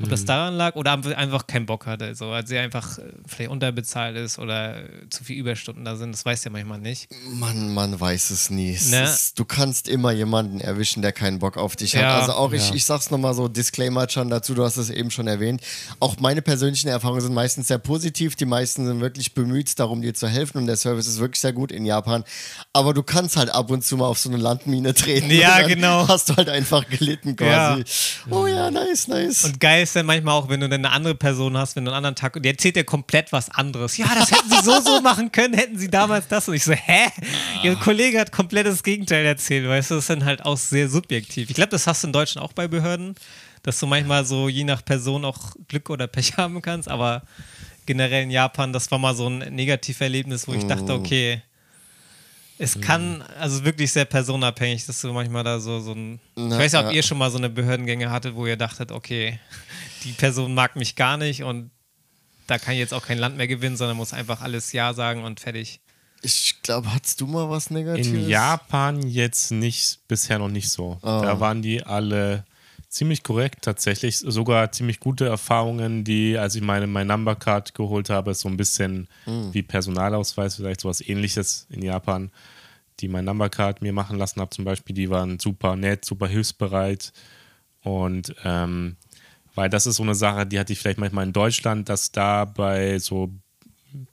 Ob 0.00 0.06
Mhm. 0.06 0.10
das 0.10 0.24
daran 0.24 0.54
lag 0.54 0.76
oder 0.76 0.98
er 1.04 1.18
einfach 1.18 1.46
keinen 1.46 1.66
Bock 1.66 1.86
hatte. 1.86 2.14
So, 2.14 2.26
als 2.30 2.50
er 2.50 2.62
einfach 2.62 2.98
äh, 2.98 3.02
vielleicht 3.26 3.50
unterbezahlt 3.50 4.16
ist 4.16 4.38
oder 4.38 4.76
zu 5.10 5.24
viel 5.24 5.36
Überstunden 5.38 5.84
da 5.84 5.96
sind. 5.96 6.12
Das 6.12 6.24
weiß 6.24 6.44
ja 6.44 6.50
manchmal 6.50 6.78
nicht. 6.78 7.08
Man, 7.32 7.74
man 7.74 7.98
weiß 7.98 8.30
es 8.30 8.48
nie. 8.50 8.74
Es 8.74 8.90
Ne? 8.90 9.02
ist, 9.04 9.38
du 9.38 9.44
kannst 9.44 9.88
immer 9.88 10.12
jemanden 10.12 10.60
erwischen, 10.60 11.02
der 11.02 11.12
keinen 11.12 11.40
Bock 11.40 11.56
auf 11.56 11.74
dich 11.74 11.94
Ja, 11.94 12.00
hat. 12.14 12.20
Also 12.22 12.32
auch 12.34 12.52
ich, 12.52 12.68
ja. 12.68 12.74
ich 12.76 12.84
sag's 12.84 13.10
nochmal 13.10 13.34
so, 13.34 13.48
Disclaimer 13.48 14.08
schon 14.08 14.30
dazu, 14.30 14.54
du 14.54 14.64
hast 14.64 14.76
es 14.76 14.88
eben 14.90 15.10
schon 15.10 15.26
erwähnt. 15.26 15.62
Auch 15.98 16.16
meine 16.20 16.42
persönlichen 16.42 16.88
Erfahrungen 16.88 17.20
sind 17.20 17.34
meistens 17.34 17.66
sehr 17.68 17.78
positiv. 17.78 18.36
Die 18.36 18.44
meisten 18.46 18.86
sind 18.86 19.00
wirklich 19.00 19.34
bemüht, 19.34 19.78
darum 19.80 20.00
dir 20.02 20.14
zu 20.14 20.28
helfen 20.28 20.58
und 20.58 20.66
der 20.66 20.76
Service 20.76 21.08
ist 21.08 21.18
wirklich 21.18 21.40
sehr 21.40 21.52
gut 21.52 21.72
in 21.72 21.84
Japan. 21.84 22.22
Aber 22.72 22.94
du 22.94 23.02
kannst 23.02 23.36
halt 23.36 23.50
ab 23.50 23.70
und 23.70 23.84
zu 23.84 23.96
mal 23.96 24.06
auf 24.06 24.18
so 24.18 24.28
eine 24.28 24.38
Landmine 24.38 24.94
treten. 24.94 25.30
Ja, 25.30 25.54
und 25.56 25.62
dann 25.62 25.68
genau. 25.70 26.08
Hast 26.08 26.28
du 26.28 26.36
halt 26.36 26.48
einfach 26.48 26.88
gelitten 26.88 27.34
quasi. 27.34 27.82
Oh 28.30 28.46
ja, 28.46 28.70
nice, 28.70 29.08
nice. 29.08 29.44
Und 29.44 29.58
geil 29.58 29.86
ist 29.88 29.96
dann 29.96 30.06
manchmal 30.06 30.34
auch, 30.34 30.48
wenn 30.48 30.60
du 30.60 30.68
dann 30.68 30.84
eine 30.84 30.94
andere 30.94 31.14
Person 31.14 31.56
hast, 31.56 31.76
wenn 31.76 31.84
du 31.84 31.90
einen 31.90 31.96
anderen 31.98 32.14
Tag 32.14 32.36
und 32.36 32.44
die 32.44 32.48
erzählt 32.48 32.76
dir 32.76 32.84
komplett 32.84 33.32
was 33.32 33.50
anderes. 33.50 33.96
Ja, 33.96 34.06
das 34.14 34.30
hätten 34.30 34.50
sie 34.50 34.62
so 34.62 34.80
so 34.80 35.00
machen 35.02 35.32
können, 35.32 35.54
hätten 35.54 35.78
sie 35.78 35.88
damals 35.88 36.28
das. 36.28 36.48
Und 36.48 36.54
ich 36.54 36.64
so, 36.64 36.72
hä? 36.72 37.10
Ihr 37.62 37.76
Kollege 37.76 38.20
hat 38.20 38.32
komplett 38.32 38.66
das 38.66 38.82
Gegenteil 38.82 39.24
erzählt, 39.24 39.68
weißt 39.68 39.90
du? 39.90 39.94
Das 39.96 40.04
ist 40.04 40.10
dann 40.10 40.24
halt 40.24 40.44
auch 40.44 40.56
sehr 40.56 40.88
subjektiv. 40.88 41.50
Ich 41.50 41.56
glaube, 41.56 41.70
das 41.70 41.86
hast 41.86 42.02
du 42.02 42.08
in 42.08 42.12
Deutschland 42.12 42.46
auch 42.46 42.52
bei 42.52 42.68
Behörden, 42.68 43.14
dass 43.62 43.80
du 43.80 43.86
manchmal 43.86 44.24
so 44.24 44.48
je 44.48 44.64
nach 44.64 44.84
Person 44.84 45.24
auch 45.24 45.54
Glück 45.68 45.90
oder 45.90 46.06
Pech 46.06 46.32
haben 46.36 46.62
kannst, 46.62 46.88
aber 46.88 47.22
generell 47.86 48.24
in 48.24 48.30
Japan, 48.30 48.72
das 48.72 48.90
war 48.90 48.98
mal 48.98 49.14
so 49.16 49.28
ein 49.28 49.38
Negativerlebnis, 49.38 50.46
wo 50.46 50.52
ich 50.52 50.64
dachte, 50.64 50.92
okay. 50.92 51.42
Es 52.58 52.80
kann, 52.80 53.22
also 53.38 53.64
wirklich 53.64 53.92
sehr 53.92 54.04
personenabhängig, 54.04 54.84
dass 54.86 55.00
du 55.00 55.12
manchmal 55.12 55.44
da 55.44 55.60
so, 55.60 55.80
so 55.80 55.92
ein. 55.92 56.14
Ich 56.14 56.20
Na, 56.34 56.58
weiß 56.58 56.72
nicht, 56.72 56.80
ob 56.80 56.86
ja. 56.88 56.92
ihr 56.92 57.02
schon 57.02 57.18
mal 57.18 57.30
so 57.30 57.38
eine 57.38 57.48
Behördengänge 57.48 58.10
hattet, 58.10 58.34
wo 58.34 58.46
ihr 58.46 58.56
dachtet, 58.56 58.90
okay, 58.90 59.38
die 60.04 60.12
Person 60.12 60.54
mag 60.54 60.74
mich 60.74 60.96
gar 60.96 61.16
nicht 61.16 61.44
und 61.44 61.70
da 62.48 62.58
kann 62.58 62.74
ich 62.74 62.80
jetzt 62.80 62.94
auch 62.94 63.06
kein 63.06 63.18
Land 63.18 63.36
mehr 63.36 63.46
gewinnen, 63.46 63.76
sondern 63.76 63.96
muss 63.96 64.12
einfach 64.12 64.40
alles 64.40 64.72
Ja 64.72 64.94
sagen 64.94 65.22
und 65.22 65.38
fertig. 65.38 65.80
Ich 66.22 66.62
glaube, 66.62 66.92
hattest 66.92 67.20
du 67.20 67.26
mal 67.26 67.48
was 67.48 67.70
Negatives? 67.70 68.08
In 68.08 68.28
Japan 68.28 69.06
jetzt 69.06 69.52
nicht, 69.52 70.00
bisher 70.08 70.38
noch 70.38 70.48
nicht 70.48 70.70
so. 70.70 70.98
Oh. 71.02 71.20
Da 71.22 71.38
waren 71.38 71.62
die 71.62 71.84
alle 71.84 72.44
ziemlich 72.88 73.22
korrekt 73.22 73.62
tatsächlich. 73.62 74.18
Sogar 74.18 74.72
ziemlich 74.72 75.00
gute 75.00 75.26
Erfahrungen, 75.26 76.04
die, 76.04 76.38
als 76.38 76.54
ich 76.54 76.62
meine 76.62 76.86
mein 76.86 77.06
Number 77.06 77.36
Card 77.36 77.74
geholt 77.74 78.10
habe, 78.10 78.34
so 78.34 78.48
ein 78.48 78.56
bisschen 78.56 79.08
Mm. 79.26 79.52
wie 79.52 79.62
Personalausweis, 79.62 80.56
vielleicht 80.56 80.80
sowas 80.80 81.06
ähnliches 81.06 81.66
in 81.70 81.82
Japan, 81.82 82.30
die 83.00 83.08
mein 83.08 83.24
Number 83.24 83.48
Card 83.48 83.82
mir 83.82 83.92
machen 83.92 84.18
lassen 84.18 84.40
habe 84.40 84.50
zum 84.50 84.64
Beispiel, 84.64 84.94
die 84.94 85.10
waren 85.10 85.38
super 85.38 85.76
nett, 85.76 86.04
super 86.04 86.26
hilfsbereit 86.26 87.12
und 87.82 88.34
ähm, 88.44 88.96
weil 89.54 89.68
das 89.68 89.86
ist 89.86 89.96
so 89.96 90.02
eine 90.02 90.14
Sache, 90.14 90.46
die 90.46 90.58
hatte 90.58 90.72
ich 90.72 90.78
vielleicht 90.78 90.98
manchmal 90.98 91.26
in 91.26 91.32
Deutschland, 91.32 91.88
dass 91.88 92.12
da 92.12 92.44
bei 92.44 92.98
so 92.98 93.30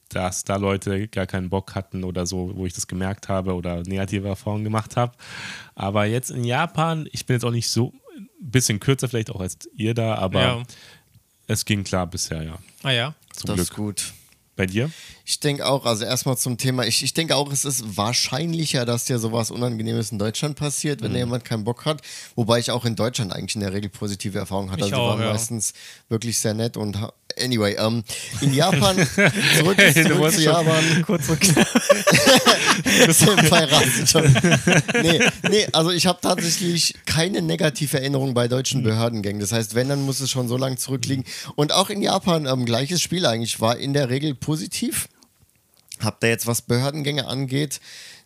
dass 0.10 0.44
da 0.44 0.56
Leute 0.56 1.08
gar 1.10 1.26
keinen 1.26 1.50
Bock 1.50 1.76
hatten 1.76 2.04
oder 2.04 2.26
so, 2.26 2.52
wo 2.56 2.66
ich 2.66 2.74
das 2.74 2.88
gemerkt 2.88 3.28
habe 3.28 3.56
oder 3.56 3.82
negative 3.84 4.28
Erfahrungen 4.28 4.64
gemacht 4.64 4.96
habe. 4.96 5.14
Aber 5.74 6.06
jetzt 6.06 6.32
in 6.32 6.46
Japan, 6.46 7.10
ich 7.12 7.26
bin 7.26 7.36
jetzt 7.36 7.44
auch 7.44 7.52
nicht 7.52 7.70
so 7.70 7.94
bisschen 8.52 8.80
kürzer 8.80 9.08
vielleicht 9.10 9.30
auch 9.30 9.40
als 9.42 9.58
ihr 9.76 9.94
da, 9.94 10.16
aber 10.16 10.42
Ja. 10.42 10.64
es 11.48 11.66
ging 11.66 11.84
klar 11.84 12.08
bisher, 12.08 12.44
ja. 12.44 12.58
Ah 12.84 12.92
ja. 12.92 13.16
Zum 13.34 13.48
das 13.48 13.56
Glück. 13.56 13.60
ist 13.70 13.74
gut. 13.76 14.14
Bei 14.58 14.66
dir? 14.66 14.90
Ich 15.26 15.42
denke 15.42 15.66
auch, 15.66 15.86
also 15.86 16.06
erstmal 16.06 16.38
zum 16.38 16.58
Thema, 16.58 16.86
ich, 16.86 17.04
ich 17.04 17.14
denke 17.14 17.36
auch, 17.36 17.52
es 17.52 17.66
ist 17.66 17.98
wahrscheinlicher, 17.98 18.86
dass 18.86 19.04
dir 19.04 19.20
sowas 19.20 19.52
Unangenehmes 19.52 20.14
in 20.14 20.18
Deutschland 20.20 20.56
passiert, 20.56 21.02
Mhm. 21.02 21.06
wenn 21.06 21.12
da 21.12 21.18
jemand 21.20 21.44
keinen 21.44 21.66
Bock 21.66 21.84
hat. 21.84 22.02
Wobei 22.36 22.60
ich 22.60 22.72
auch 22.72 22.86
in 22.86 22.96
Deutschland 22.96 23.34
eigentlich 23.34 23.56
in 23.56 23.62
der 23.62 23.74
Regel 23.74 23.90
positive 23.90 24.38
Erfahrungen 24.40 24.72
hatte. 24.72 24.86
Ich 24.86 24.94
Also 24.94 24.96
die 24.96 25.02
auch, 25.02 25.10
waren 25.10 25.22
ja. 25.22 25.32
meistens 25.34 25.74
wirklich 26.08 26.40
sehr 26.40 26.54
nett 26.54 26.78
und 26.78 26.98
anyway, 27.40 27.76
ähm, 27.78 28.04
in 28.42 28.54
Japan, 28.54 28.96
zurück, 29.58 29.78
Du 29.78 29.94
zurück 29.94 30.32
zu 30.32 30.42
Japan. 30.42 31.04
Kurz 31.06 31.30
und 31.30 31.40
knapp. 31.40 31.68
Schon. 34.08 34.36
Nee, 35.02 35.20
nee, 35.50 35.68
also 35.72 35.92
ich 35.92 36.08
habe 36.08 36.20
tatsächlich 36.22 36.96
keine 37.06 37.42
negative 37.42 38.00
Erinnerung 38.00 38.34
bei 38.34 38.48
deutschen 38.48 38.84
Behördengängen. 38.84 39.40
Das 39.40 39.52
heißt, 39.52 39.76
wenn, 39.76 39.90
dann 39.90 40.04
muss 40.04 40.20
es 40.20 40.32
schon 40.32 40.48
so 40.48 40.58
lange 40.58 40.78
zurückliegen. 40.78 41.26
Und 41.56 41.72
auch 41.72 41.90
in 41.90 42.02
Japan, 42.02 42.46
ähm, 42.46 42.66
gleiches 42.66 43.02
Spiel 43.02 43.26
eigentlich, 43.26 43.62
war 43.62 43.78
in 43.78 43.94
der 43.94 44.10
Regel 44.10 44.36
positiv. 44.36 45.08
Hab 46.00 46.20
da 46.20 46.28
jetzt, 46.28 46.48
was 46.48 46.62
Behördengänge 46.62 47.26
angeht, 47.26 47.80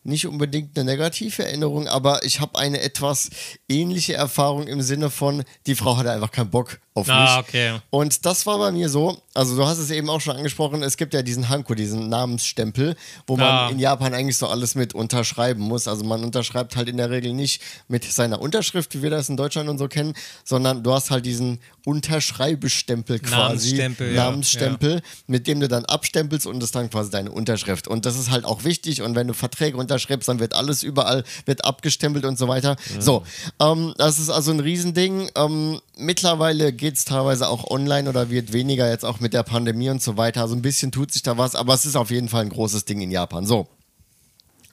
nicht 0.03 0.27
unbedingt 0.27 0.77
eine 0.77 0.91
negative 0.91 1.43
Erinnerung, 1.43 1.87
aber 1.87 2.23
ich 2.23 2.39
habe 2.39 2.57
eine 2.57 2.81
etwas 2.81 3.29
ähnliche 3.67 4.13
Erfahrung 4.13 4.67
im 4.67 4.81
Sinne 4.81 5.09
von, 5.09 5.43
die 5.67 5.75
Frau 5.75 5.97
hatte 5.97 6.11
einfach 6.11 6.31
keinen 6.31 6.49
Bock 6.49 6.79
auf 7.00 7.10
Ah, 7.10 7.38
mich. 7.38 7.48
okay. 7.48 7.79
Und 7.89 8.25
das 8.25 8.46
war 8.46 8.58
bei 8.58 8.72
mir 8.72 8.89
so, 8.89 9.18
also 9.34 9.56
du 9.56 9.65
hast 9.65 9.77
es 9.79 9.89
eben 9.91 10.10
auch 10.10 10.22
schon 10.22 10.36
angesprochen, 10.36 10.84
es 10.84 10.98
gibt 10.98 11.13
ja 11.13 11.22
diesen 11.22 11.50
Hanko, 11.50 11.74
diesen 11.75 12.10
Namensstempel, 12.10 12.96
wo 13.27 13.38
man 13.38 13.48
Ah. 13.48 13.70
in 13.70 13.79
Japan 13.79 14.13
eigentlich 14.13 14.38
so 14.38 14.48
alles 14.48 14.75
mit 14.75 14.94
unterschreiben 14.94 15.62
muss. 15.62 15.88
Also 15.88 16.03
man 16.03 16.24
unterschreibt 16.24 16.75
halt 16.75 16.88
in 16.89 16.98
der 16.98 17.10
Regel 17.10 17.34
nicht 17.34 17.62
mit 17.88 18.03
seiner 18.03 18.41
Unterschrift, 18.41 18.94
wie 18.96 19.01
wir 19.01 19.10
das 19.10 19.29
in 19.29 19.38
Deutschland 19.38 19.70
und 19.70 19.77
so 19.77 19.88
kennen, 19.88 20.13
sondern 20.44 20.84
du 20.84 20.94
hast 20.94 21.12
halt 21.12 21.25
diesen 21.25 21.60
Unterschreibestempel 21.86 23.20
quasi. 23.20 23.38
Namensstempel, 23.77 24.13
ja, 24.13 24.24
Namensstempel, 24.25 25.01
mit 25.27 25.48
dem 25.48 25.60
du 25.60 25.68
dann 25.68 25.86
abstempelst 25.86 26.46
und 26.48 26.60
das 26.60 26.65
ist 26.70 26.75
dann 26.75 26.89
quasi 26.89 27.10
deine 27.12 27.32
Unterschrift. 27.32 27.88
Und 27.88 28.06
das 28.06 28.18
ist 28.18 28.29
halt 28.29 28.46
auch 28.46 28.63
wichtig 28.63 29.01
und 29.01 29.15
wenn 29.15 29.27
du 29.27 29.34
Verträge 29.34 29.77
unterschreibst, 29.77 30.27
dann 30.27 30.39
wird 30.39 30.53
alles 30.53 30.84
überall, 30.84 31.24
wird 31.46 31.65
abgestempelt 31.65 32.25
und 32.25 32.38
so 32.38 32.48
weiter. 32.48 32.75
So, 33.00 33.24
ähm, 33.60 33.94
das 33.98 34.20
ist 34.20 34.29
also 34.29 34.51
ein 34.51 34.60
Riesending. 34.60 35.29
Ähm, 35.36 35.79
mittlerweile 35.98 36.72
geht 36.74 36.88
es 36.98 37.05
teilweise 37.05 37.48
auch 37.48 37.69
online 37.69 38.10
oder 38.10 38.29
wird 38.29 38.53
weniger 38.53 38.89
jetzt 38.89 39.05
auch 39.05 39.19
mit 39.19 39.34
der 39.34 39.43
Pandemie 39.43 39.89
und 39.89 40.01
so 40.01 40.17
weiter. 40.17 40.41
Also 40.41 40.55
ein 40.55 40.62
bisschen 40.62 40.91
tut 40.91 41.12
sich 41.12 41.24
da 41.24 41.38
was, 41.38 41.55
aber 41.55 41.74
es 41.74 41.86
ist 41.86 41.96
auf 41.96 42.12
jeden 42.12 42.29
Fall 42.29 42.43
ein 42.43 42.50
großes 42.50 42.86
Ding 42.86 43.01
in 43.01 43.12
Japan. 43.12 43.46
So, 43.46 43.67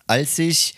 als 0.07 0.39
ich 0.39 0.75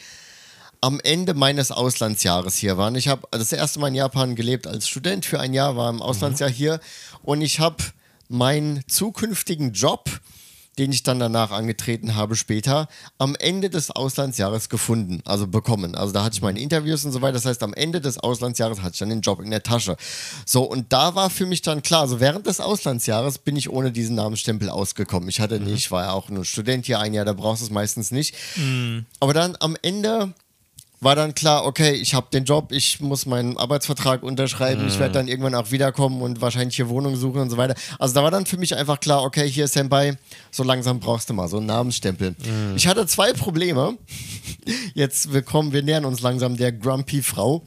am 0.80 1.00
Ende 1.00 1.34
meines 1.34 1.70
Auslandsjahres 1.70 2.56
hier 2.56 2.76
war. 2.76 2.88
Und 2.88 2.96
ich 2.96 3.08
habe 3.08 3.26
das 3.30 3.52
erste 3.52 3.80
Mal 3.80 3.88
in 3.88 3.94
Japan 3.94 4.36
gelebt 4.36 4.66
als 4.66 4.88
Student 4.88 5.24
für 5.24 5.40
ein 5.40 5.54
Jahr, 5.54 5.76
war 5.76 5.90
im 5.90 6.00
Auslandsjahr 6.02 6.50
hier 6.50 6.80
und 7.22 7.40
ich 7.40 7.60
habe 7.60 7.76
meinen 8.28 8.82
zukünftigen 8.86 9.72
Job, 9.72 10.08
den 10.78 10.92
ich 10.92 11.02
dann 11.02 11.18
danach 11.18 11.50
angetreten 11.50 12.14
habe 12.14 12.36
später, 12.36 12.88
am 13.18 13.34
Ende 13.36 13.68
des 13.70 13.90
Auslandsjahres 13.90 14.68
gefunden, 14.68 15.20
also 15.24 15.46
bekommen. 15.46 15.94
Also 15.94 16.12
da 16.12 16.24
hatte 16.24 16.36
ich 16.36 16.42
meine 16.42 16.60
Interviews 16.60 17.04
und 17.04 17.12
so 17.12 17.20
weiter. 17.20 17.34
Das 17.34 17.46
heißt, 17.46 17.62
am 17.62 17.74
Ende 17.74 18.00
des 18.00 18.18
Auslandsjahres 18.18 18.80
hatte 18.82 18.92
ich 18.94 18.98
dann 18.98 19.10
den 19.10 19.20
Job 19.20 19.40
in 19.40 19.50
der 19.50 19.62
Tasche. 19.62 19.96
So, 20.46 20.62
und 20.62 20.92
da 20.92 21.14
war 21.14 21.30
für 21.30 21.46
mich 21.46 21.62
dann 21.62 21.82
klar, 21.82 22.02
also 22.02 22.20
während 22.20 22.46
des 22.46 22.60
Auslandsjahres 22.60 23.38
bin 23.38 23.56
ich 23.56 23.70
ohne 23.70 23.92
diesen 23.92 24.16
Namensstempel 24.16 24.70
ausgekommen. 24.70 25.28
Ich 25.28 25.40
hatte 25.40 25.60
nicht, 25.60 25.90
war 25.90 26.04
ja 26.04 26.12
auch 26.12 26.28
nur 26.28 26.44
Student 26.44 26.86
hier 26.86 27.00
ein 27.00 27.14
Jahr, 27.14 27.24
da 27.24 27.32
brauchst 27.32 27.62
du 27.62 27.66
es 27.66 27.70
meistens 27.70 28.10
nicht. 28.10 28.34
Aber 29.20 29.34
dann 29.34 29.56
am 29.60 29.76
Ende 29.82 30.32
war 31.00 31.14
dann 31.14 31.32
klar, 31.34 31.64
okay, 31.64 31.92
ich 31.92 32.14
habe 32.14 32.26
den 32.32 32.44
Job, 32.44 32.72
ich 32.72 32.98
muss 33.00 33.24
meinen 33.24 33.56
Arbeitsvertrag 33.56 34.22
unterschreiben, 34.24 34.86
ich 34.88 34.98
werde 34.98 35.14
dann 35.14 35.28
irgendwann 35.28 35.54
auch 35.54 35.70
wiederkommen 35.70 36.20
und 36.22 36.40
wahrscheinlich 36.40 36.74
hier 36.76 36.88
Wohnung 36.88 37.14
suchen 37.14 37.40
und 37.40 37.50
so 37.50 37.56
weiter. 37.56 37.74
Also 38.00 38.14
da 38.14 38.22
war 38.24 38.30
dann 38.32 38.46
für 38.46 38.56
mich 38.56 38.74
einfach 38.74 38.98
klar, 38.98 39.22
okay, 39.22 39.48
hier 39.48 39.68
Senpai, 39.68 40.16
so 40.50 40.64
langsam 40.64 40.98
brauchst 40.98 41.30
du 41.30 41.34
mal 41.34 41.46
so 41.48 41.58
einen 41.58 41.66
Namensstempel. 41.66 42.34
Ich 42.74 42.86
hatte 42.88 43.06
zwei 43.06 43.32
Probleme. 43.32 43.96
Jetzt 44.94 45.32
willkommen, 45.32 45.72
wir 45.72 45.82
nähern 45.82 46.04
uns 46.04 46.20
langsam 46.20 46.56
der 46.56 46.72
Grumpy 46.72 47.22
Frau. 47.22 47.62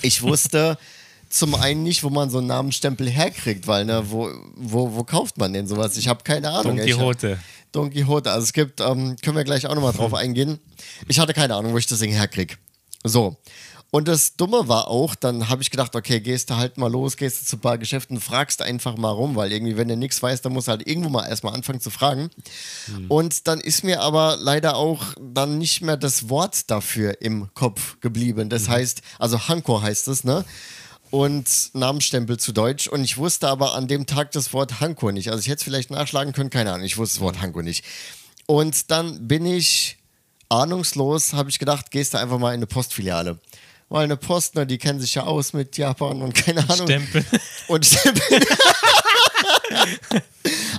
Ich 0.00 0.22
wusste 0.22 0.78
zum 1.30 1.54
einen 1.54 1.82
nicht, 1.84 2.02
wo 2.02 2.10
man 2.10 2.28
so 2.28 2.38
einen 2.38 2.48
Namensstempel 2.48 3.08
herkriegt, 3.08 3.66
weil, 3.68 3.84
ne, 3.84 4.02
wo, 4.10 4.28
wo, 4.56 4.94
wo 4.96 5.04
kauft 5.04 5.38
man 5.38 5.52
denn 5.52 5.66
sowas? 5.68 5.96
Ich 5.96 6.08
habe 6.08 6.24
keine 6.24 6.50
Ahnung. 6.50 6.76
Ich 6.78 6.92
hab- 6.92 6.98
Quixote. 6.98 7.38
Don 7.72 7.90
Quixote. 7.90 8.30
Also 8.30 8.44
es 8.44 8.52
gibt, 8.52 8.80
ähm, 8.80 9.16
können 9.22 9.36
wir 9.36 9.44
gleich 9.44 9.66
auch 9.66 9.74
nochmal 9.74 9.92
drauf 9.92 10.14
eingehen. 10.22 10.58
Ich 11.08 11.18
hatte 11.18 11.34
keine 11.34 11.54
Ahnung, 11.56 11.72
wo 11.72 11.78
ich 11.78 11.86
das 11.86 11.98
Ding 11.98 12.12
herkriege. 12.12 12.56
So. 13.04 13.36
Und 13.94 14.08
das 14.08 14.36
Dumme 14.36 14.68
war 14.68 14.88
auch, 14.88 15.14
dann 15.14 15.50
habe 15.50 15.60
ich 15.60 15.70
gedacht, 15.70 15.94
okay, 15.94 16.18
gehst 16.20 16.48
du 16.48 16.56
halt 16.56 16.78
mal 16.78 16.90
los, 16.90 17.18
gehst 17.18 17.42
du 17.42 17.46
zu 17.46 17.56
ein 17.56 17.60
paar 17.60 17.76
Geschäften, 17.76 18.20
fragst 18.20 18.62
einfach 18.62 18.96
mal 18.96 19.10
rum, 19.10 19.36
weil 19.36 19.52
irgendwie, 19.52 19.76
wenn 19.76 19.86
du 19.86 19.98
nichts 19.98 20.22
weißt, 20.22 20.42
dann 20.42 20.54
musst 20.54 20.68
du 20.68 20.70
halt 20.70 20.86
irgendwo 20.86 21.10
mal 21.10 21.28
erstmal 21.28 21.52
anfangen 21.52 21.78
zu 21.78 21.90
fragen. 21.90 22.30
Und 23.08 23.48
dann 23.48 23.60
ist 23.60 23.84
mir 23.84 24.00
aber 24.00 24.38
leider 24.40 24.76
auch 24.76 25.04
dann 25.20 25.58
nicht 25.58 25.82
mehr 25.82 25.98
das 25.98 26.30
Wort 26.30 26.70
dafür 26.70 27.20
im 27.20 27.52
Kopf 27.52 28.00
geblieben. 28.00 28.48
Das 28.48 28.66
heißt, 28.66 29.02
also 29.18 29.46
Hanko 29.46 29.82
heißt 29.82 30.08
es, 30.08 30.24
ne? 30.24 30.46
Und 31.12 31.74
Namensstempel 31.74 32.38
zu 32.38 32.52
Deutsch. 32.52 32.88
Und 32.88 33.04
ich 33.04 33.18
wusste 33.18 33.46
aber 33.48 33.74
an 33.74 33.86
dem 33.86 34.06
Tag 34.06 34.32
das 34.32 34.54
Wort 34.54 34.80
Hanko 34.80 35.12
nicht. 35.12 35.28
Also 35.28 35.40
ich 35.40 35.46
hätte 35.46 35.58
es 35.58 35.62
vielleicht 35.62 35.90
nachschlagen 35.90 36.32
können, 36.32 36.48
keine 36.48 36.72
Ahnung. 36.72 36.86
Ich 36.86 36.96
wusste 36.96 37.16
das 37.16 37.20
Wort 37.20 37.40
Hanko 37.42 37.60
nicht. 37.60 37.84
Und 38.46 38.90
dann 38.90 39.28
bin 39.28 39.44
ich 39.44 39.98
ahnungslos, 40.48 41.34
habe 41.34 41.50
ich 41.50 41.58
gedacht, 41.58 41.90
gehst 41.90 42.14
du 42.14 42.18
einfach 42.18 42.38
mal 42.38 42.50
in 42.54 42.60
eine 42.60 42.66
Postfiliale. 42.66 43.38
Weil 43.90 44.04
eine 44.04 44.16
Post, 44.16 44.54
ne, 44.54 44.66
die 44.66 44.78
kennen 44.78 45.00
sich 45.00 45.14
ja 45.14 45.24
aus 45.24 45.52
mit 45.52 45.76
Japan 45.76 46.22
und 46.22 46.34
keine 46.34 46.60
Ahnung. 46.68 46.86
Stempel. 46.86 47.26
Und 47.68 47.84
Stempel. 47.84 48.40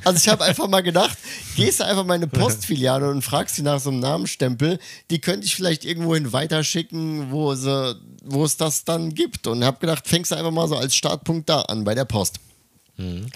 Also 0.03 0.17
ich 0.17 0.27
habe 0.27 0.43
einfach 0.43 0.67
mal 0.67 0.82
gedacht, 0.82 1.17
gehst 1.55 1.79
du 1.79 1.86
einfach 1.86 2.03
mal 2.03 2.15
in 2.15 2.24
eine 2.24 2.32
Postfiliale 2.32 3.10
und 3.10 3.22
fragst 3.22 3.55
sie 3.55 3.62
nach 3.62 3.79
so 3.79 3.89
einem 3.89 4.01
Namensstempel, 4.01 4.77
die 5.10 5.22
könnte 5.22 5.46
ich 5.46 5.55
vielleicht 5.55 5.86
irgendwohin 5.86 6.34
weiterschicken, 6.34 7.32
wo, 7.32 7.55
sie, 7.55 7.96
wo 8.25 8.43
es 8.43 8.58
das 8.58 8.84
dann 8.84 9.13
gibt. 9.13 9.48
Und 9.48 9.63
habe 9.63 9.79
gedacht, 9.79 10.05
fängst 10.05 10.32
du 10.32 10.36
einfach 10.36 10.51
mal 10.51 10.67
so 10.67 10.75
als 10.75 10.96
Startpunkt 10.96 11.48
da 11.48 11.62
an, 11.62 11.86
bei 11.86 11.96
der 11.96 12.03
Post. 12.03 12.39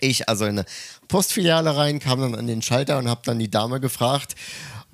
Ich 0.01 0.29
also 0.29 0.45
in 0.45 0.59
eine 0.59 0.65
Postfiliale 1.07 1.75
rein, 1.75 1.99
kam 1.99 2.19
dann 2.21 2.35
an 2.35 2.47
den 2.47 2.61
Schalter 2.61 2.97
und 2.97 3.09
habe 3.09 3.21
dann 3.23 3.39
die 3.39 3.49
Dame 3.49 3.79
gefragt, 3.79 4.35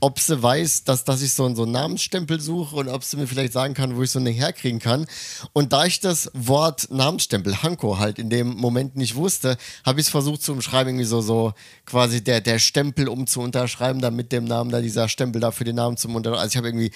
ob 0.04 0.20
sie 0.20 0.44
weiß, 0.44 0.84
dass, 0.84 1.06
dass 1.06 1.22
ich 1.22 1.32
so, 1.34 1.46
einen- 1.46 1.56
so 1.56 1.64
einen 1.64 1.72
Namensstempel 1.72 2.42
suche 2.42 2.76
und 2.76 2.90
ob 2.90 3.06
sie 3.06 3.16
mir 3.16 3.26
vielleicht 3.26 3.54
sagen 3.54 3.74
kann, 3.74 3.96
wo 3.96 4.04
ich 4.04 4.12
so 4.12 4.20
einen 4.20 4.34
herkriegen 4.34 4.80
kann. 4.80 5.08
Und 5.54 5.72
da 5.72 5.86
ich 5.86 6.02
das 6.02 6.30
Wort 6.34 6.92
Namensstempel, 6.92 7.64
Hanko, 7.64 8.00
halt 8.00 8.20
in 8.20 8.30
dem 8.30 8.50
Moment 8.58 8.98
nicht 8.98 9.16
wusste, 9.16 9.56
habe 9.86 10.02
ich 10.02 10.08
es 10.08 10.12
versucht 10.12 10.42
zu 10.44 10.52
umschreiben, 10.52 10.90
irgendwie 10.90 11.06
so, 11.06 11.22
so 11.22 11.54
quasi 11.86 12.22
der, 12.22 12.42
der 12.42 12.60
Stempel, 12.60 13.08
um 13.08 13.28
zu 13.28 13.40
unterschreiben, 13.40 14.02
dann 14.02 14.16
mit 14.16 14.34
dem 14.34 14.44
Namen 14.44 14.72
da 14.72 14.82
dieser 14.82 15.08
Stempel 15.08 15.40
da 15.40 15.52
für 15.52 15.64
den 15.64 15.78
Namen 15.78 15.96
zum 15.96 16.16
Unterschreiben. 16.16 16.42
Also 16.42 16.52
ich 16.52 16.58
habe 16.58 16.68
irgendwie 16.68 16.92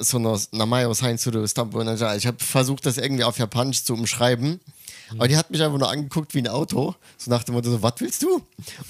so 0.00 0.16
eine 0.18 0.36
Namayo 0.50 0.92
Sein 0.94 1.16
zu 1.16 1.30
Stampo. 1.46 1.80
Ich 1.80 2.26
habe 2.26 2.36
versucht, 2.44 2.86
das 2.86 2.98
irgendwie 2.98 3.22
auf 3.22 3.38
Japanisch 3.38 3.84
zu 3.84 3.94
umschreiben. 3.94 4.58
Aber 5.16 5.28
die 5.28 5.36
hat 5.36 5.50
mich 5.50 5.62
einfach 5.62 5.78
nur 5.78 5.90
angeguckt 5.90 6.34
wie 6.34 6.38
ein 6.40 6.48
Auto. 6.48 6.94
So 7.16 7.30
nach 7.30 7.44
dem 7.44 7.54
Motto, 7.54 7.70
so, 7.70 7.82
was 7.82 7.94
willst 7.98 8.22
du? 8.22 8.42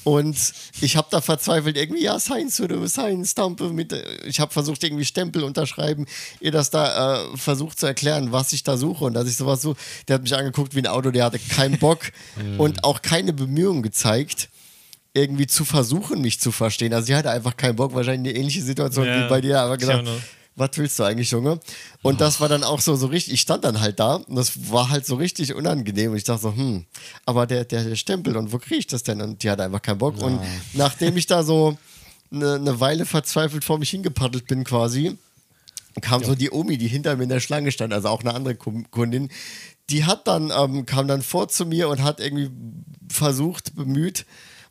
Und 0.04 0.37
ich 0.80 0.96
habe 0.96 1.08
da 1.10 1.20
verzweifelt 1.20 1.76
irgendwie, 1.76 2.02
ja, 2.02 2.18
Science 2.18 2.60
oder 2.60 2.87
Science 2.88 3.30
Stampe 3.32 3.70
mit. 3.70 3.92
äh, 3.92 4.02
Ich 4.26 4.40
habe 4.40 4.52
versucht, 4.52 4.82
irgendwie 4.82 5.04
Stempel 5.04 5.44
unterschreiben, 5.44 6.06
ihr 6.40 6.50
das 6.50 6.70
da 6.70 7.22
äh, 7.32 7.37
versucht 7.37 7.78
zu 7.78 7.87
erklären, 7.87 8.32
was 8.32 8.52
ich 8.52 8.64
da 8.64 8.76
suche 8.76 9.04
und 9.04 9.14
dass 9.14 9.28
ich 9.28 9.37
sowas 9.37 9.62
suche. 9.62 9.76
Der 10.08 10.14
hat 10.14 10.22
mich 10.22 10.34
angeguckt 10.34 10.75
wie 10.75 10.80
ein 10.80 10.87
Auto, 10.87 11.10
der 11.10 11.25
hatte 11.25 11.38
keinen 11.38 11.78
Bock 11.78 12.00
und 12.58 12.84
auch 12.84 13.02
keine 13.02 13.32
Bemühungen 13.32 13.82
gezeigt 13.82 14.48
irgendwie 15.14 15.46
zu 15.46 15.64
versuchen, 15.64 16.20
mich 16.20 16.38
zu 16.38 16.52
verstehen. 16.52 16.92
Also 16.94 17.06
sie 17.06 17.16
hatte 17.16 17.30
einfach 17.30 17.56
keinen 17.56 17.76
Bock, 17.76 17.94
wahrscheinlich 17.94 18.30
eine 18.30 18.40
ähnliche 18.40 18.62
Situation 18.62 19.06
Ja, 19.06 19.25
wie 19.25 19.28
bei 19.28 19.40
dir, 19.40 19.60
aber 19.60 19.76
gesagt. 19.76 20.06
Was 20.58 20.70
willst 20.74 20.98
du 20.98 21.04
eigentlich, 21.04 21.30
Junge? 21.30 21.60
Und 22.02 22.20
das 22.20 22.40
war 22.40 22.48
dann 22.48 22.64
auch 22.64 22.80
so, 22.80 22.96
so 22.96 23.06
richtig, 23.06 23.34
ich 23.34 23.40
stand 23.40 23.64
dann 23.64 23.80
halt 23.80 24.00
da 24.00 24.16
und 24.16 24.36
das 24.36 24.70
war 24.70 24.90
halt 24.90 25.06
so 25.06 25.14
richtig 25.16 25.54
unangenehm. 25.54 26.10
Und 26.10 26.16
ich 26.16 26.24
dachte 26.24 26.42
so, 26.42 26.54
hm, 26.54 26.84
aber 27.24 27.46
der, 27.46 27.64
der, 27.64 27.84
der 27.84 27.96
Stempel 27.96 28.36
und 28.36 28.52
wo 28.52 28.58
kriege 28.58 28.80
ich 28.80 28.86
das 28.86 29.02
denn? 29.02 29.20
Und 29.20 29.42
die 29.42 29.50
hatte 29.50 29.62
einfach 29.62 29.82
keinen 29.82 29.98
Bock. 29.98 30.20
Und 30.20 30.40
nachdem 30.74 31.16
ich 31.16 31.26
da 31.26 31.42
so 31.42 31.78
eine, 32.30 32.54
eine 32.54 32.80
Weile 32.80 33.06
verzweifelt 33.06 33.64
vor 33.64 33.78
mich 33.78 33.90
hingepaddelt 33.90 34.46
bin 34.46 34.64
quasi, 34.64 35.16
kam 36.00 36.22
so 36.22 36.34
die 36.34 36.50
Omi, 36.50 36.78
die 36.78 36.88
hinter 36.88 37.16
mir 37.16 37.24
in 37.24 37.28
der 37.28 37.40
Schlange 37.40 37.72
stand, 37.72 37.92
also 37.92 38.08
auch 38.08 38.20
eine 38.20 38.34
andere 38.34 38.54
Kundin, 38.54 39.30
die 39.90 40.04
hat 40.04 40.28
dann, 40.28 40.52
ähm, 40.56 40.86
kam 40.86 41.08
dann 41.08 41.22
vor 41.22 41.48
zu 41.48 41.64
mir 41.64 41.88
und 41.88 42.02
hat 42.02 42.20
irgendwie 42.20 42.50
versucht, 43.08 43.74
bemüht, 43.74 44.26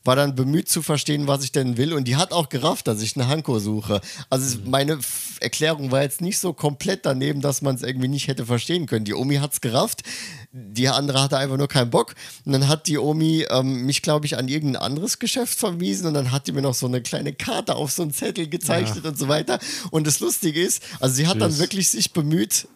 war 0.07 0.15
dann 0.15 0.35
bemüht 0.35 0.69
zu 0.69 0.81
verstehen, 0.81 1.27
was 1.27 1.43
ich 1.43 1.51
denn 1.51 1.77
will. 1.77 1.93
Und 1.93 2.05
die 2.07 2.15
hat 2.15 2.31
auch 2.31 2.49
gerafft, 2.49 2.87
dass 2.87 3.01
ich 3.01 3.15
eine 3.15 3.27
Hanko 3.27 3.59
suche. 3.59 3.99
Also 4.29 4.45
es- 4.47 4.65
meine 4.65 4.97
Erklärung 5.41 5.91
war 5.91 6.01
jetzt 6.01 6.21
nicht 6.21 6.39
so 6.39 6.53
komplett 6.53 7.05
daneben, 7.05 7.41
dass 7.41 7.61
man 7.61 7.75
es 7.75 7.83
irgendwie 7.83 8.07
nicht 8.07 8.27
hätte 8.27 8.45
verstehen 8.45 8.85
können. 8.87 9.05
Die 9.05 9.13
Omi 9.13 9.35
hat 9.35 9.53
es 9.53 9.61
gerafft, 9.61 10.01
die 10.51 10.87
andere 10.87 11.21
hatte 11.21 11.37
einfach 11.37 11.57
nur 11.57 11.67
keinen 11.67 11.91
Bock. 11.91 12.15
Und 12.45 12.53
dann 12.53 12.67
hat 12.69 12.87
die 12.87 12.97
Omi 12.97 13.45
ähm, 13.49 13.85
mich, 13.85 14.01
glaube 14.01 14.25
ich, 14.25 14.37
an 14.37 14.47
irgendein 14.47 14.81
anderes 14.81 15.19
Geschäft 15.19 15.59
verwiesen 15.59 16.07
und 16.07 16.13
dann 16.13 16.31
hat 16.31 16.47
die 16.47 16.53
mir 16.53 16.61
noch 16.61 16.73
so 16.73 16.87
eine 16.87 17.01
kleine 17.01 17.33
Karte 17.33 17.75
auf 17.75 17.91
so 17.91 18.01
einen 18.01 18.11
Zettel 18.13 18.47
gezeichnet 18.47 19.05
und 19.05 19.19
so 19.19 19.27
weiter. 19.27 19.59
Und 19.91 20.07
das 20.07 20.19
Lustige 20.21 20.61
ist, 20.61 20.81
also 21.01 21.13
sie 21.15 21.27
hat 21.27 21.41
dann 21.41 21.51
Süß. 21.51 21.59
wirklich 21.59 21.89
sich 21.89 22.13
bemüht, 22.13 22.67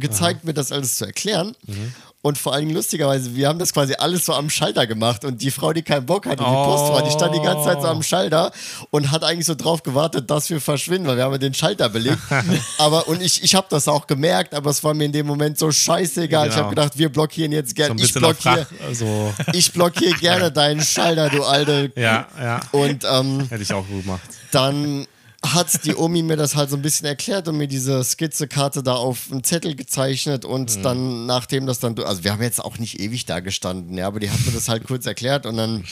gezeigt, 0.00 0.44
mir 0.44 0.54
das 0.54 0.72
alles 0.72 0.96
zu 0.96 1.04
erklären. 1.06 1.54
Mhm. 1.66 1.94
Und 2.20 2.36
vor 2.36 2.52
allen 2.52 2.64
Dingen 2.64 2.74
lustigerweise, 2.74 3.36
wir 3.36 3.46
haben 3.48 3.60
das 3.60 3.72
quasi 3.72 3.94
alles 3.96 4.26
so 4.26 4.32
am 4.34 4.50
Schalter 4.50 4.88
gemacht 4.88 5.24
und 5.24 5.40
die 5.40 5.52
Frau, 5.52 5.72
die 5.72 5.82
keinen 5.82 6.04
Bock 6.04 6.26
hatte, 6.26 6.38
die 6.38 6.42
Postfrau, 6.42 7.00
die 7.02 7.12
stand 7.12 7.32
die 7.32 7.40
ganze 7.40 7.64
Zeit 7.66 7.80
so 7.80 7.86
am 7.86 8.02
Schalter 8.02 8.50
und 8.90 9.12
hat 9.12 9.22
eigentlich 9.22 9.46
so 9.46 9.54
drauf 9.54 9.84
gewartet, 9.84 10.28
dass 10.28 10.50
wir 10.50 10.60
verschwinden, 10.60 11.06
weil 11.06 11.16
wir 11.16 11.22
haben 11.22 11.32
ja 11.32 11.38
den 11.38 11.54
Schalter 11.54 11.88
belegt. 11.88 12.18
aber 12.78 13.06
und 13.06 13.22
ich, 13.22 13.44
ich 13.44 13.54
habe 13.54 13.68
das 13.70 13.86
auch 13.86 14.08
gemerkt, 14.08 14.52
aber 14.52 14.68
es 14.68 14.82
war 14.82 14.94
mir 14.94 15.04
in 15.04 15.12
dem 15.12 15.26
Moment 15.28 15.58
so 15.60 15.70
scheißegal. 15.70 16.48
Ich 16.48 16.54
Genau. 16.54 16.64
habe 16.66 16.74
gedacht, 16.74 16.98
wir 16.98 17.08
blockieren 17.08 17.52
jetzt 17.52 17.70
So 17.70 17.74
gerne. 17.76 17.94
ein 17.94 17.98
ich 18.04 18.12
blockiere 18.12 18.66
Frach, 18.66 18.94
so, 18.94 19.32
ich 19.52 19.72
blockiere 19.72 20.18
gerne 20.18 20.50
deinen 20.52 20.82
Schalter, 20.82 21.30
du 21.30 21.44
alte. 21.44 21.92
ja, 21.94 22.26
ja. 22.38 22.60
Und 22.72 23.04
ähm, 23.08 23.46
Hätte 23.48 23.62
ich 23.62 23.72
auch 23.72 23.86
gut 23.86 24.02
gemacht. 24.02 24.22
dann 24.50 25.06
hat 25.44 25.84
die 25.84 25.94
Omi 25.94 26.22
mir 26.22 26.36
das 26.36 26.56
halt 26.56 26.70
so 26.70 26.76
ein 26.76 26.82
bisschen 26.82 27.06
erklärt 27.06 27.46
und 27.48 27.56
mir 27.56 27.68
diese 27.68 28.02
Skizzekarte 28.02 28.82
da 28.82 28.94
auf 28.94 29.30
einen 29.30 29.44
Zettel 29.44 29.76
gezeichnet 29.76 30.44
und 30.44 30.84
dann, 30.84 31.26
nachdem 31.26 31.66
das 31.66 31.78
dann, 31.78 31.98
also 32.00 32.24
wir 32.24 32.32
haben 32.32 32.42
jetzt 32.42 32.64
auch 32.64 32.78
nicht 32.78 32.98
ewig 32.98 33.24
da 33.24 33.40
gestanden, 33.40 33.96
ja, 33.96 34.06
aber 34.06 34.18
die 34.20 34.30
hat 34.30 34.44
mir 34.44 34.52
das 34.52 34.68
halt 34.68 34.84
kurz 34.84 35.06
erklärt 35.06 35.46
und 35.46 35.56
dann 35.56 35.84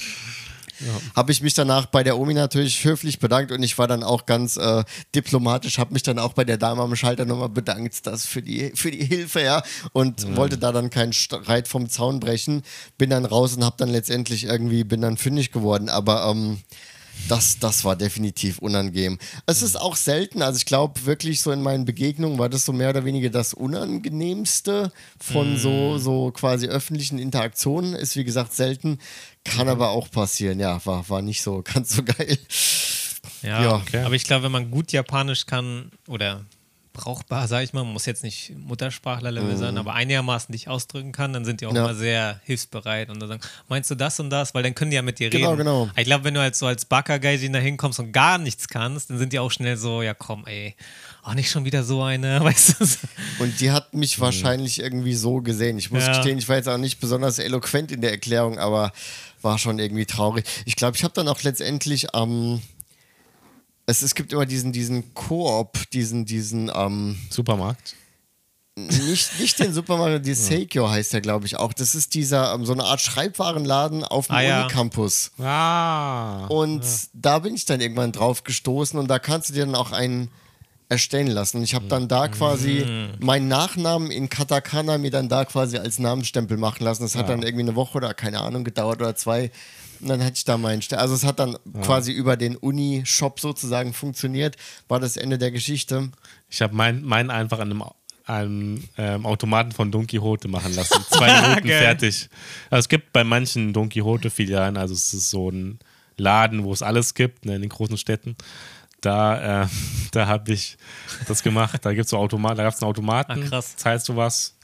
habe 1.14 1.32
ich 1.32 1.42
mich 1.42 1.54
danach 1.54 1.86
bei 1.86 2.02
der 2.02 2.18
Omi 2.18 2.34
natürlich 2.34 2.84
höflich 2.84 3.18
bedankt 3.18 3.50
und 3.50 3.62
ich 3.62 3.78
war 3.78 3.88
dann 3.88 4.02
auch 4.02 4.26
ganz 4.26 4.56
äh, 4.56 4.84
diplomatisch, 5.14 5.78
habe 5.78 5.94
mich 5.94 6.02
dann 6.02 6.18
auch 6.18 6.34
bei 6.34 6.44
der 6.44 6.58
Dame 6.58 6.82
am 6.82 6.94
Schalter 6.96 7.24
nochmal 7.24 7.48
bedankt, 7.48 8.06
das 8.06 8.26
für 8.26 8.42
die, 8.42 8.72
für 8.74 8.90
die 8.90 9.04
Hilfe, 9.04 9.42
ja, 9.42 9.62
und 9.92 10.36
wollte 10.36 10.58
da 10.58 10.72
dann 10.72 10.90
keinen 10.90 11.12
Streit 11.12 11.68
vom 11.68 11.88
Zaun 11.88 12.20
brechen, 12.20 12.62
bin 12.98 13.10
dann 13.10 13.24
raus 13.24 13.56
und 13.56 13.64
habe 13.64 13.76
dann 13.78 13.88
letztendlich 13.88 14.44
irgendwie, 14.44 14.84
bin 14.84 15.00
dann 15.00 15.16
fündig 15.16 15.52
geworden, 15.52 15.88
aber 15.88 16.30
ähm, 16.30 16.58
das, 17.28 17.58
das 17.58 17.85
war 17.85 17.96
definitiv 17.96 18.58
unangenehm. 18.58 19.18
Es 19.46 19.62
ist 19.62 19.76
auch 19.76 19.96
selten, 19.96 20.42
also 20.42 20.56
ich 20.58 20.66
glaube 20.66 21.04
wirklich 21.06 21.40
so 21.40 21.50
in 21.50 21.62
meinen 21.62 21.85
Begegnungen 21.85 22.38
war 22.38 22.49
das 22.49 22.64
so 22.64 22.73
mehr 22.73 22.90
oder 22.90 23.04
weniger 23.04 23.30
das 23.30 23.54
Unangenehmste 23.54 24.92
von 25.20 25.56
so, 25.56 25.99
so 25.99 26.30
quasi 26.30 26.66
öffentlichen 26.66 27.18
Interaktionen. 27.18 27.94
Ist 27.94 28.16
wie 28.16 28.25
gesagt 28.25 28.54
selten, 28.54 28.99
kann 29.44 29.68
aber 29.68 29.90
auch 29.90 30.11
passieren. 30.11 30.61
Ja, 30.61 30.85
war, 30.85 31.08
war 31.08 31.23
nicht 31.23 31.42
so 31.42 31.62
ganz 31.75 31.96
so 31.96 32.02
geil. 32.02 32.38
Ja, 33.42 33.62
Ja, 33.62 33.75
okay. 33.76 34.02
aber 34.04 34.14
ich 34.14 34.25
glaube, 34.25 34.44
wenn 34.44 34.52
man 34.52 34.70
gut 34.70 34.92
Japanisch 34.92 35.46
kann 35.46 35.90
oder 36.08 36.44
brauchbar, 36.96 37.46
sag 37.48 37.62
ich 37.62 37.72
mal, 37.72 37.84
man 37.84 37.92
muss 37.92 38.06
jetzt 38.06 38.22
nicht 38.24 38.52
Muttersprachler-Level 38.56 39.56
sein, 39.56 39.76
aber 39.78 39.94
einigermaßen 39.94 40.52
dich 40.52 40.68
ausdrücken 40.68 41.12
kann, 41.12 41.32
dann 41.32 41.44
sind 41.44 41.60
die 41.60 41.66
auch 41.66 41.70
Mhm. 41.70 41.76
Ja. 41.76 41.84
immer 41.84 41.94
sehr 41.94 42.40
hilfsbereit 42.44 43.10
und 43.10 43.20
dann 43.20 43.28
sagen, 43.28 43.40
meinst 43.68 43.90
du 43.90 43.94
das 43.94 44.18
und 44.20 44.30
das? 44.30 44.54
Weil 44.54 44.62
dann 44.62 44.74
können 44.74 44.90
die 44.90 44.96
ja 44.96 45.02
mit 45.02 45.18
dir 45.18 45.30
Genau, 45.30 45.48
reden. 45.50 45.58
genau. 45.58 45.90
Ich 45.96 46.04
glaube, 46.04 46.24
wenn 46.24 46.34
du 46.34 46.40
als 46.40 46.58
so 46.58 46.66
als 46.66 46.84
Baka-Gaijin 46.86 47.52
da 47.52 47.58
hinkommst 47.58 47.98
und 48.00 48.12
gar 48.12 48.38
nichts 48.38 48.68
kannst, 48.68 49.10
dann 49.10 49.18
sind 49.18 49.32
die 49.32 49.38
auch 49.38 49.50
schnell 49.50 49.76
so, 49.76 50.02
ja 50.02 50.14
komm, 50.14 50.46
ey, 50.46 50.74
auch 51.22 51.34
nicht 51.34 51.50
schon 51.50 51.64
wieder 51.64 51.82
so 51.84 52.02
eine, 52.02 52.40
weißt 52.44 52.80
du? 52.80 52.84
Und 53.42 53.60
die 53.60 53.70
hat 53.70 53.92
mich 53.94 54.18
wahrscheinlich 54.20 54.78
irgendwie 54.80 55.14
so 55.14 55.40
gesehen. 55.42 55.78
Ich 55.78 55.90
muss 55.90 56.02
Ja. 56.04 56.16
gestehen, 56.16 56.38
ich 56.38 56.48
war 56.48 56.56
jetzt 56.56 56.68
auch 56.68 56.78
nicht 56.78 57.00
besonders 57.00 57.38
eloquent 57.38 57.92
in 57.92 58.00
der 58.00 58.10
Erklärung, 58.12 58.58
aber 58.58 58.92
war 59.42 59.58
schon 59.58 59.78
irgendwie 59.78 60.06
traurig. 60.06 60.44
Ich 60.64 60.76
glaube, 60.76 60.96
ich 60.96 61.04
habe 61.04 61.12
dann 61.14 61.28
auch 61.28 61.42
letztendlich 61.42 62.14
am. 62.14 62.62
Es, 63.87 64.02
es 64.02 64.14
gibt 64.14 64.33
immer 64.33 64.47
diesen, 64.47 64.73
diesen 64.73 65.14
Koop, 65.14 65.88
diesen, 65.93 66.25
diesen, 66.25 66.71
ähm, 66.75 67.16
Supermarkt. 67.31 67.95
nicht, 68.76 69.38
nicht 69.40 69.59
den 69.59 69.73
Supermarkt, 69.73 70.26
die 70.26 70.35
Seikyo 70.35 70.90
heißt 70.90 71.12
der, 71.12 71.21
glaube 71.21 71.47
ich, 71.47 71.57
auch. 71.57 71.73
Das 71.73 71.95
ist 71.95 72.14
dieser, 72.14 72.52
ähm, 72.52 72.66
so 72.66 72.73
eine 72.73 72.85
Art 72.85 73.00
Schreibwarenladen 73.00 74.05
auf 74.05 74.26
dem 74.26 74.37
Ah, 74.37 74.40
ja. 74.43 74.61
Unicampus. 74.64 75.31
Ah. 75.38 76.47
Und 76.49 76.83
da 77.14 77.38
bin 77.38 77.55
ich 77.55 77.64
dann 77.64 77.81
irgendwann 77.81 78.12
drauf 78.12 78.45
gestoßen 78.45 78.99
und 78.99 79.09
da 79.09 79.19
kannst 79.19 79.49
du 79.49 79.55
dir 79.55 79.64
dann 79.64 79.75
auch 79.75 79.93
einen 79.93 80.31
erstellen 80.88 81.26
lassen. 81.28 81.57
Und 81.59 81.62
ich 81.64 81.75
habe 81.75 81.87
dann 81.87 82.07
da 82.07 82.28
quasi 82.28 82.87
meinen 83.19 83.49
Nachnamen 83.49 84.11
in 84.12 84.28
Katakana 84.28 84.99
mir 84.99 85.11
dann 85.11 85.28
da 85.28 85.45
quasi 85.45 85.78
als 85.78 85.99
Namensstempel 85.99 86.57
machen 86.59 86.85
lassen. 86.85 87.02
Das 87.02 87.16
hat 87.16 87.28
dann 87.28 87.43
irgendwie 87.43 87.64
eine 87.64 87.75
Woche 87.75 87.97
oder 87.97 88.14
keine 88.14 88.40
Ahnung 88.40 88.62
gedauert 88.62 89.00
oder 89.00 89.16
zwei. 89.16 89.50
Und 90.00 90.08
dann 90.08 90.22
hatte 90.22 90.34
ich 90.36 90.44
da 90.44 90.56
meinen 90.58 90.82
Stempel. 90.82 91.02
Also 91.02 91.14
es 91.14 91.24
hat 91.24 91.38
dann 91.38 91.56
quasi 91.82 92.12
über 92.12 92.36
den 92.36 92.56
Uni-Shop 92.56 93.40
sozusagen 93.40 93.92
funktioniert. 93.92 94.56
War 94.88 95.00
das 95.00 95.16
Ende 95.16 95.38
der 95.38 95.50
Geschichte. 95.50 96.10
Ich 96.48 96.62
habe 96.62 96.74
meinen 96.74 97.04
mein 97.04 97.30
einfach 97.30 97.58
an 97.58 97.70
einem, 97.70 97.84
einem 98.26 98.84
ähm, 98.98 99.26
Automaten 99.26 99.72
von 99.72 99.90
Don 99.90 100.06
Quixote 100.06 100.48
machen 100.48 100.74
lassen. 100.74 101.04
Zwei 101.10 101.40
Minuten 101.48 101.68
fertig. 101.68 102.28
Also 102.70 102.80
es 102.80 102.88
gibt 102.88 103.12
bei 103.12 103.24
manchen 103.24 103.72
Don 103.72 103.88
Quixote-Filialen, 103.88 104.76
also 104.76 104.94
es 104.94 105.12
ist 105.14 105.30
so 105.30 105.50
ein 105.50 105.78
Laden, 106.16 106.64
wo 106.64 106.72
es 106.72 106.82
alles 106.82 107.14
gibt, 107.14 107.44
ne, 107.44 107.56
in 107.56 107.60
den 107.62 107.68
großen 107.70 107.96
Städten. 107.98 108.36
Da, 109.00 109.62
äh, 109.64 109.66
da 110.12 110.26
habe 110.26 110.52
ich 110.52 110.76
das 111.28 111.42
gemacht. 111.42 111.84
Da 111.84 111.92
gibt 111.92 112.04
es 112.06 112.10
so 112.10 112.16
Automaten, 112.16 112.56
da 112.56 112.62
gab 112.64 112.74
es 112.74 112.82
einen 112.82 112.88
Automaten, 112.90 113.32
Ah, 113.44 113.48
krass. 113.48 113.76
zahlst 113.76 114.08
du 114.08 114.16
was, 114.16 114.55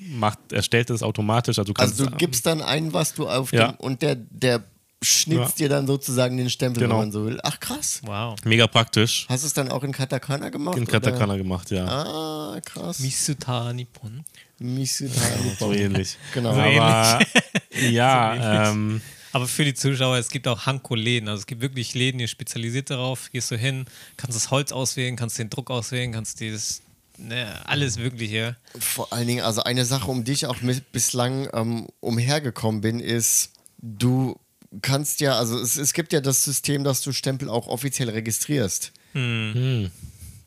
macht, 0.00 0.52
erstellt 0.52 0.90
es 0.90 1.02
automatisch. 1.02 1.58
Also 1.58 1.72
du 1.72 1.74
kannst 1.74 2.00
Also 2.00 2.10
du 2.10 2.16
gibst 2.16 2.46
dann 2.46 2.62
ein, 2.62 2.92
was 2.92 3.14
du 3.14 3.28
auf 3.28 3.52
Ja. 3.52 3.72
dem 3.72 3.76
und 3.76 4.02
der, 4.02 4.16
der 4.16 4.62
schnitzt 5.02 5.58
dir 5.58 5.68
dann 5.68 5.86
sozusagen 5.86 6.36
den 6.38 6.48
Stempel, 6.48 6.82
Genau. 6.82 6.94
wenn 6.94 7.00
man 7.02 7.12
so 7.12 7.26
will. 7.26 7.38
Ach 7.42 7.60
krass. 7.60 8.00
Wow. 8.04 8.36
mega 8.44 8.66
praktisch. 8.66 9.26
Hast 9.28 9.42
du 9.42 9.46
es 9.48 9.52
dann 9.52 9.70
auch 9.70 9.84
in 9.84 9.92
Katakana 9.92 10.48
gemacht? 10.48 10.76
In 10.78 10.84
oder? 10.84 10.92
Katakana 10.92 11.36
gemacht, 11.36 11.70
ja. 11.70 11.84
Ah, 11.86 12.60
krass. 12.64 13.00
Misuta 13.00 13.72
Nippon. 13.74 14.24
Misutani. 14.58 15.52
So 15.58 15.72
ähnlich. 15.72 16.16
Genau. 16.32 16.54
So 16.54 16.60
Aber 16.60 16.70
ja, 16.70 17.18
So 17.70 17.80
ähnlich. 17.80 18.68
ähm, 18.70 19.00
Aber 19.32 19.46
für 19.46 19.64
die 19.64 19.74
Zuschauer, 19.74 20.16
es 20.16 20.28
gibt 20.30 20.46
auch 20.48 20.64
Hanko-Läden. 20.64 21.28
Also 21.28 21.40
es 21.40 21.46
gibt 21.46 21.60
wirklich 21.60 21.92
Läden, 21.94 22.18
die 22.18 22.28
spezialisiert 22.28 22.88
darauf. 22.88 23.30
Gehst 23.32 23.50
du 23.50 23.56
hin, 23.56 23.84
kannst 24.16 24.36
das 24.36 24.50
Holz 24.50 24.72
auswählen, 24.72 25.16
kannst 25.16 25.38
den 25.38 25.50
Druck 25.50 25.70
auswählen, 25.70 26.12
kannst 26.12 26.40
dieses, 26.40 26.82
ne, 27.18 27.60
alles 27.66 27.98
Mögliche. 27.98 28.56
Vor 28.78 29.12
allen 29.12 29.26
Dingen, 29.26 29.44
also 29.44 29.62
eine 29.62 29.84
Sache, 29.84 30.10
um 30.10 30.24
die 30.24 30.32
ich 30.32 30.46
auch 30.46 30.60
mit 30.62 30.92
bislang 30.92 31.48
ähm, 31.52 31.86
umhergekommen 32.00 32.80
bin, 32.80 33.00
ist, 33.00 33.50
du 33.78 34.38
kannst 34.82 35.20
ja, 35.20 35.36
also 35.38 35.58
es, 35.58 35.76
es 35.76 35.92
gibt 35.92 36.12
ja 36.12 36.20
das 36.20 36.44
System, 36.44 36.84
dass 36.84 37.02
du 37.02 37.12
Stempel 37.12 37.48
auch 37.48 37.68
offiziell 37.68 38.10
registrierst. 38.10 38.92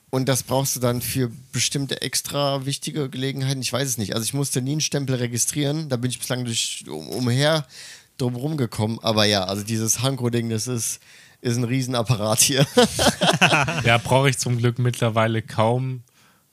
Und 0.09 0.29
das 0.29 0.43
brauchst 0.43 0.75
du 0.75 0.79
dann 0.79 1.01
für 1.01 1.31
bestimmte 1.51 2.01
extra 2.01 2.65
wichtige 2.65 3.09
Gelegenheiten. 3.09 3.62
Ich 3.62 3.74
weiß 3.74 3.88
es 3.88 3.97
nicht. 3.97 4.15
Also 4.15 4.24
ich 4.24 4.33
musste 4.33 4.62
nie 4.62 4.74
einen 4.74 4.81
Stempel 4.81 5.15
registrieren. 5.15 5.89
Da 5.89 5.97
bin 5.97 6.09
ich 6.09 6.19
bislang 6.19 6.45
durch, 6.45 6.86
um, 6.88 7.07
umher 7.09 7.65
drumherum 8.17 8.57
gekommen. 8.57 9.00
Aber 9.01 9.25
ja, 9.25 9.43
also 9.43 9.63
dieses 9.63 10.01
Hanko-Ding, 10.01 10.50
das 10.50 10.67
ist, 10.67 11.00
ist 11.41 11.57
ein 11.57 11.65
Riesenapparat 11.65 12.39
hier. 12.39 12.65
Ja, 13.83 13.97
brauche 13.97 14.29
ich 14.29 14.38
zum 14.38 14.57
Glück 14.57 14.79
mittlerweile 14.79 15.41
kaum, 15.41 16.03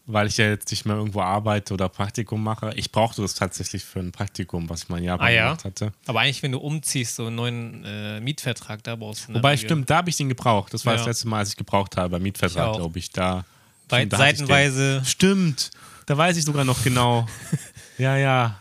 weil 0.07 0.27
ich 0.27 0.37
ja 0.37 0.49
jetzt 0.51 0.71
nicht 0.71 0.85
mehr 0.85 0.97
irgendwo 0.97 1.21
arbeite 1.23 1.73
oder 1.75 1.89
Praktikum 1.89 2.43
mache. 2.43 2.73
Ich 2.77 2.93
brauchte 2.93 3.23
das 3.23 3.35
tatsächlich 3.35 3.85
für 3.85 4.01
ein 4.01 4.13
Praktikum, 4.13 4.69
was 4.69 4.83
ich 4.83 4.89
mal 4.91 4.99
in 4.99 5.05
Japan 5.05 5.27
Ah 5.27 5.31
ja. 5.31 5.45
gemacht 5.47 5.65
hatte. 5.65 5.93
Aber 6.07 6.21
eigentlich, 6.21 6.43
wenn 6.43 6.53
du 6.53 6.59
umziehst, 6.59 7.17
so 7.17 7.27
einen 7.27 7.37
neuen 7.37 7.85
äh, 7.85 8.21
Mietvertrag, 8.21 8.83
da 8.83 8.97
brauchst 8.97 9.25
du 9.25 9.29
eine 9.29 9.39
Wobei, 9.39 9.53
Regel. 9.53 9.65
stimmt, 9.65 9.89
da 9.91 9.97
habe 9.97 10.11
ich 10.11 10.17
den 10.17 10.29
gebraucht. 10.29 10.75
Das 10.75 10.85
war 10.85 10.93
Ja. 10.93 10.99
das 10.99 11.07
letzte 11.07 11.29
Mal, 11.29 11.39
als 11.39 11.51
ich 11.51 11.57
gebraucht 11.57 11.97
habe, 11.97 12.19
Mietvertrag, 12.21 12.75
glaube 12.77 12.99
ich. 12.99 13.11
Da, 13.11 13.45
Weit- 13.89 14.13
da 14.13 14.19
seitenweise. 14.19 15.03
Stimmt, 15.07 15.71
da 16.07 16.17
weiß 16.19 16.37
ich 16.37 16.45
sogar 16.45 16.65
noch 16.65 16.83
genau. 16.85 17.27
ja, 17.99 18.17
ja. 18.19 18.61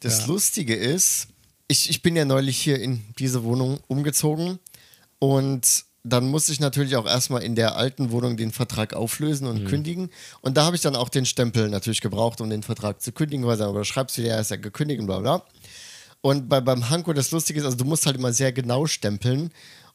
Das 0.00 0.26
Lustige 0.28 0.74
ist, 0.76 1.28
ich, 1.68 1.90
ich 1.90 2.00
bin 2.02 2.14
ja 2.16 2.24
neulich 2.24 2.58
hier 2.58 2.80
in 2.80 3.04
diese 3.18 3.42
Wohnung 3.44 3.80
umgezogen 3.88 4.58
und 5.18 5.84
dann 6.02 6.28
musste 6.28 6.52
ich 6.52 6.60
natürlich 6.60 6.96
auch 6.96 7.06
erstmal 7.06 7.42
in 7.42 7.54
der 7.54 7.76
alten 7.76 8.10
Wohnung 8.10 8.36
den 8.36 8.52
Vertrag 8.52 8.94
auflösen 8.94 9.46
und 9.46 9.66
kündigen. 9.66 10.10
Und 10.40 10.56
da 10.56 10.64
habe 10.64 10.76
ich 10.76 10.82
dann 10.82 10.96
auch 10.96 11.10
den 11.10 11.26
Stempel 11.26 11.68
natürlich 11.68 12.00
gebraucht, 12.00 12.40
um 12.40 12.48
den 12.48 12.62
Vertrag 12.62 13.02
zu 13.02 13.12
kündigen, 13.12 13.46
weil 13.46 13.60
aber 13.60 13.84
schreibst 13.84 14.16
du 14.16 14.22
dir, 14.22 14.32
er 14.32 14.40
ist 14.40 14.50
ja 14.50 14.56
gekündigt 14.56 15.00
und 15.00 15.06
bla 15.06 15.18
bla. 15.18 15.42
Und 16.22 16.48
bei, 16.48 16.60
beim 16.60 16.88
Hanko, 16.90 17.12
das 17.12 17.30
Lustige 17.30 17.60
ist, 17.60 17.64
also 17.64 17.76
du 17.76 17.84
musst 17.84 18.06
halt 18.06 18.16
immer 18.16 18.32
sehr 18.32 18.52
genau 18.52 18.86
stempeln. 18.86 19.50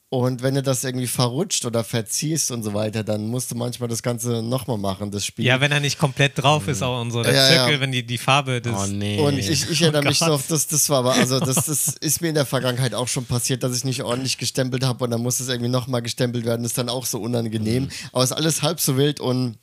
Und 0.09 0.43
wenn 0.43 0.53
du 0.53 0.61
das 0.61 0.83
irgendwie 0.83 1.07
verrutscht 1.07 1.65
oder 1.65 1.83
verziehst 1.83 2.51
und 2.51 2.63
so 2.63 2.73
weiter, 2.73 3.03
dann 3.03 3.27
musst 3.27 3.51
du 3.51 3.55
manchmal 3.55 3.89
das 3.89 4.03
Ganze 4.03 4.43
nochmal 4.43 4.77
machen, 4.77 5.09
das 5.09 5.25
Spiel. 5.25 5.45
Ja, 5.45 5.59
wenn 5.61 5.71
er 5.71 5.79
nicht 5.79 5.97
komplett 5.97 6.33
drauf 6.41 6.67
ist, 6.67 6.83
auch 6.83 7.01
und 7.01 7.11
so. 7.11 7.23
Der 7.23 7.33
Ja, 7.33 7.41
ja. 7.51 7.63
Zirkel, 7.65 7.81
wenn 7.81 7.91
die, 7.91 8.05
die 8.05 8.19
Farbe 8.19 8.61
des. 8.61 8.73
Oh 8.73 8.85
nee. 8.85 9.19
Und 9.19 9.37
ich, 9.39 9.49
ich 9.49 9.81
erinnere 9.81 10.03
mich 10.03 10.19
Gott. 10.19 10.29
noch, 10.29 10.41
das, 10.47 10.67
das 10.67 10.87
war 10.89 10.99
aber, 10.99 11.13
also 11.13 11.39
das, 11.39 11.65
das 11.65 11.87
ist 11.99 12.21
mir 12.21 12.29
in 12.29 12.35
der 12.35 12.45
Vergangenheit 12.45 12.93
auch 12.93 13.07
schon 13.07 13.25
passiert, 13.25 13.63
dass 13.63 13.75
ich 13.75 13.83
nicht 13.83 14.03
ordentlich 14.03 14.37
gestempelt 14.37 14.85
habe 14.85 15.03
und 15.03 15.09
dann 15.09 15.21
muss 15.21 15.39
es 15.39 15.49
irgendwie 15.49 15.71
nochmal 15.71 16.03
gestempelt 16.03 16.45
werden, 16.45 16.65
ist 16.65 16.77
dann 16.77 16.87
auch 16.87 17.05
so 17.05 17.19
unangenehm. 17.19 17.89
Aber 18.11 18.23
es 18.23 18.29
ist 18.29 18.37
alles 18.37 18.61
halb 18.61 18.79
so 18.79 18.97
wild 18.97 19.19
und 19.19 19.57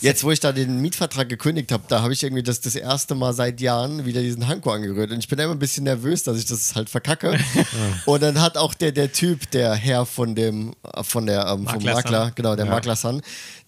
jetzt, 0.00 0.24
wo 0.24 0.30
ich 0.30 0.40
da 0.40 0.52
den 0.52 0.80
Mietvertrag 0.80 1.28
gekündigt 1.28 1.72
habe, 1.72 1.84
da 1.88 2.02
habe 2.02 2.12
ich 2.12 2.22
irgendwie 2.22 2.42
das, 2.42 2.60
das 2.60 2.74
erste 2.74 3.14
Mal 3.14 3.32
seit 3.32 3.60
Jahren 3.60 4.04
wieder 4.04 4.20
diesen 4.20 4.46
Hanko 4.48 4.70
angerührt 4.70 5.10
und 5.10 5.18
ich 5.18 5.28
bin 5.28 5.38
immer 5.38 5.52
ein 5.52 5.58
bisschen 5.58 5.84
nervös, 5.84 6.22
dass 6.22 6.38
ich 6.38 6.46
das 6.46 6.74
halt 6.74 6.90
verkacke. 6.90 7.38
und 8.06 8.22
dann 8.22 8.40
hat 8.40 8.56
auch 8.56 8.74
der, 8.74 8.92
der 8.92 9.12
Typ, 9.12 9.50
der 9.50 9.74
Herr 9.74 10.06
von 10.06 10.34
dem, 10.34 10.74
von 11.02 11.26
der, 11.26 11.46
ähm, 11.46 11.66
vom 11.66 11.82
Makler-san. 11.82 11.94
Makler, 11.94 12.32
genau, 12.34 12.56
der 12.56 12.66
Makler-San, 12.66 13.22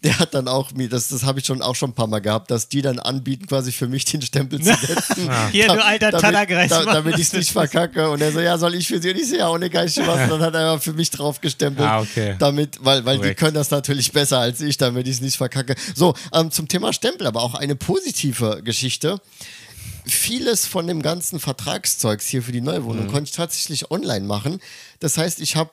der 0.05 0.19
hat 0.19 0.35
dann 0.35 0.49
auch 0.49 0.73
mir, 0.73 0.89
das, 0.89 1.09
das 1.09 1.25
habe 1.25 1.41
ich 1.41 1.47
schon 1.47 1.63
auch 1.63 1.75
schon 1.75 1.91
ein 1.91 1.95
paar 1.95 2.07
Mal 2.07 2.21
gehabt, 2.21 2.51
dass 2.51 2.69
die 2.69 2.83
dann 2.83 2.99
anbieten, 2.99 3.47
quasi 3.47 3.73
für 3.73 3.89
mich 3.89 4.05
den 4.05 4.21
Stempel 4.21 4.61
zu 4.61 4.75
setzen. 4.75 5.31
Hier, 5.51 5.67
du 5.67 5.83
alter 5.83 6.11
damit, 6.11 6.21
Tannergreis, 6.21 6.69
da, 6.69 6.85
damit 6.85 7.15
ich 7.15 7.23
es 7.23 7.33
nicht 7.33 7.51
verkacke. 7.51 8.11
Und 8.11 8.21
er 8.21 8.31
so, 8.31 8.41
ja, 8.41 8.59
soll 8.59 8.75
ich 8.75 8.87
für 8.87 9.01
sie? 9.01 9.11
Und 9.11 9.17
ich 9.17 9.31
so, 9.31 9.37
ja, 9.37 9.49
ohne 9.49 9.71
Geist 9.71 9.97
was. 10.07 10.31
Und 10.31 10.41
dann 10.41 10.43
hat 10.43 10.55
er 10.55 10.79
für 10.79 10.93
mich 10.93 11.11
drauf 11.11 11.41
gestempelt. 11.41 11.89
Ah, 11.89 12.01
okay. 12.01 12.37
Damit, 12.39 12.85
weil, 12.85 13.05
weil 13.07 13.19
die 13.19 13.35
können 13.35 13.55
das 13.55 13.71
natürlich 13.71 14.13
besser 14.13 14.41
als 14.41 14.61
ich, 14.61 14.77
damit 14.77 15.09
ich 15.09 15.15
es 15.15 15.21
nicht 15.23 15.39
verkacke. 15.39 15.75
So, 15.95 16.15
ähm, 16.35 16.51
zum 16.51 16.69
Thema 16.69 16.93
Stempel, 16.93 17.27
aber 17.27 17.43
auch 17.43 17.55
eine 17.55 17.75
positive 17.75 18.61
Geschichte. 18.63 19.21
Vieles 20.05 20.67
von 20.67 20.87
dem 20.87 21.01
ganzen 21.01 21.41
Vertragszeugs 21.41 22.27
hier 22.27 22.43
für 22.43 22.53
die 22.53 22.61
neue 22.61 22.81
Mhm. 22.81 23.07
Konnte 23.11 23.31
ich 23.31 23.33
tatsächlich 23.33 23.91
online 23.91 24.27
machen. 24.27 24.61
Das 25.01 25.17
heißt, 25.17 25.41
ich 25.41 25.57
habe 25.57 25.71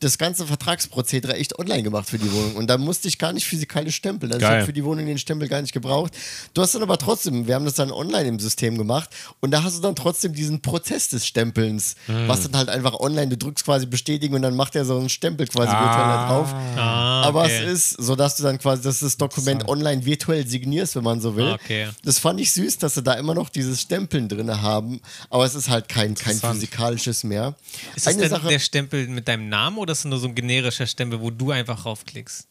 das 0.00 0.18
ganze 0.18 0.46
Vertragsprozedere 0.46 1.34
echt 1.36 1.58
online 1.58 1.82
gemacht 1.82 2.10
für 2.10 2.18
die 2.18 2.30
Wohnung. 2.30 2.56
Und 2.56 2.68
da 2.68 2.76
musste 2.78 3.08
ich 3.08 3.18
gar 3.18 3.32
nicht 3.32 3.46
physikalisch 3.46 3.96
stempeln. 3.96 4.32
Also 4.32 4.44
ich 4.44 4.48
Geil. 4.48 4.56
habe 4.58 4.66
für 4.66 4.72
die 4.72 4.84
Wohnung 4.84 5.06
den 5.06 5.18
Stempel 5.18 5.48
gar 5.48 5.62
nicht 5.62 5.72
gebraucht. 5.72 6.12
Du 6.52 6.60
hast 6.62 6.74
dann 6.74 6.82
aber 6.82 6.98
trotzdem, 6.98 7.46
wir 7.46 7.54
haben 7.54 7.64
das 7.64 7.74
dann 7.74 7.90
online 7.90 8.28
im 8.28 8.38
System 8.38 8.76
gemacht 8.76 9.08
und 9.40 9.50
da 9.50 9.62
hast 9.62 9.78
du 9.78 9.82
dann 9.82 9.94
trotzdem 9.96 10.34
diesen 10.34 10.60
Prozess 10.60 11.08
des 11.08 11.26
Stempelns, 11.26 11.94
Mhm. 12.06 12.28
was 12.28 12.42
dann 12.42 12.56
halt 12.56 12.68
einfach 12.68 12.94
online, 13.00 13.28
du 13.28 13.36
drückst 13.38 13.64
quasi 13.64 13.86
bestätigen 13.86 14.34
und 14.34 14.42
dann 14.42 14.56
macht 14.56 14.74
er 14.76 14.84
so 14.84 14.98
einen 14.98 15.08
Stempel 15.08 15.46
quasi 15.46 15.70
Ah. 15.70 15.80
virtuell 15.80 16.28
drauf. 16.28 16.54
Ah, 16.76 17.22
Aber 17.22 17.44
okay. 17.44 17.64
es 17.64 17.72
ist, 17.92 18.02
so 18.04 18.14
dass 18.16 18.36
du 18.36 18.42
dann 18.42 18.58
quasi 18.58 18.82
das, 18.82 19.00
das 19.00 19.16
Dokument 19.16 19.66
online 19.68 20.04
virtuell 20.04 20.46
signierst, 20.46 20.96
wenn 20.96 21.04
man 21.04 21.20
so 21.20 21.36
will. 21.36 21.46
Ah, 21.48 21.54
okay. 21.54 21.88
Das 22.04 22.18
fand 22.18 22.40
ich 22.40 22.52
süß, 22.52 22.78
dass 22.78 22.94
sie 22.94 23.02
da 23.02 23.14
immer 23.14 23.34
noch 23.34 23.48
dieses 23.48 23.80
Stempeln 23.80 24.28
drin 24.28 24.60
haben, 24.60 25.00
aber 25.30 25.44
es 25.44 25.54
ist 25.54 25.70
halt 25.70 25.88
kein, 25.88 26.14
kein 26.14 26.36
physikalisches 26.38 27.24
mehr. 27.24 27.54
Ist 27.96 28.06
das 28.06 28.12
Eine 28.14 28.22
denn 28.22 28.30
Sache, 28.30 28.48
der 28.48 28.58
Stempel 28.58 29.06
mit 29.08 29.28
deinem 29.28 29.48
Namen 29.48 29.78
oder 29.84 29.92
ist 29.92 30.00
es 30.00 30.04
nur 30.06 30.18
so 30.18 30.26
ein 30.26 30.34
generischer 30.34 30.86
Stempel, 30.86 31.20
wo 31.20 31.30
du 31.30 31.50
einfach 31.52 31.84
raufklickst? 31.86 32.48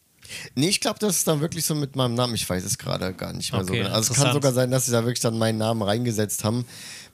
Nee, 0.54 0.68
ich 0.68 0.80
glaube, 0.80 0.98
das 1.00 1.16
ist 1.18 1.28
dann 1.28 1.40
wirklich 1.42 1.66
so 1.66 1.74
mit 1.74 1.96
meinem 1.96 2.14
Namen. 2.14 2.34
Ich 2.34 2.48
weiß 2.48 2.64
es 2.64 2.78
gerade 2.78 3.12
gar 3.12 3.34
nicht 3.34 3.52
mehr 3.52 3.62
so 3.62 3.72
Okay, 3.72 3.82
genau. 3.82 3.94
Also 3.94 4.12
es 4.14 4.18
kann 4.18 4.32
sogar 4.32 4.52
sein, 4.54 4.70
dass 4.70 4.86
sie 4.86 4.92
da 4.92 5.02
wirklich 5.04 5.20
dann 5.20 5.36
meinen 5.36 5.58
Namen 5.58 5.82
reingesetzt 5.82 6.44
haben. 6.44 6.64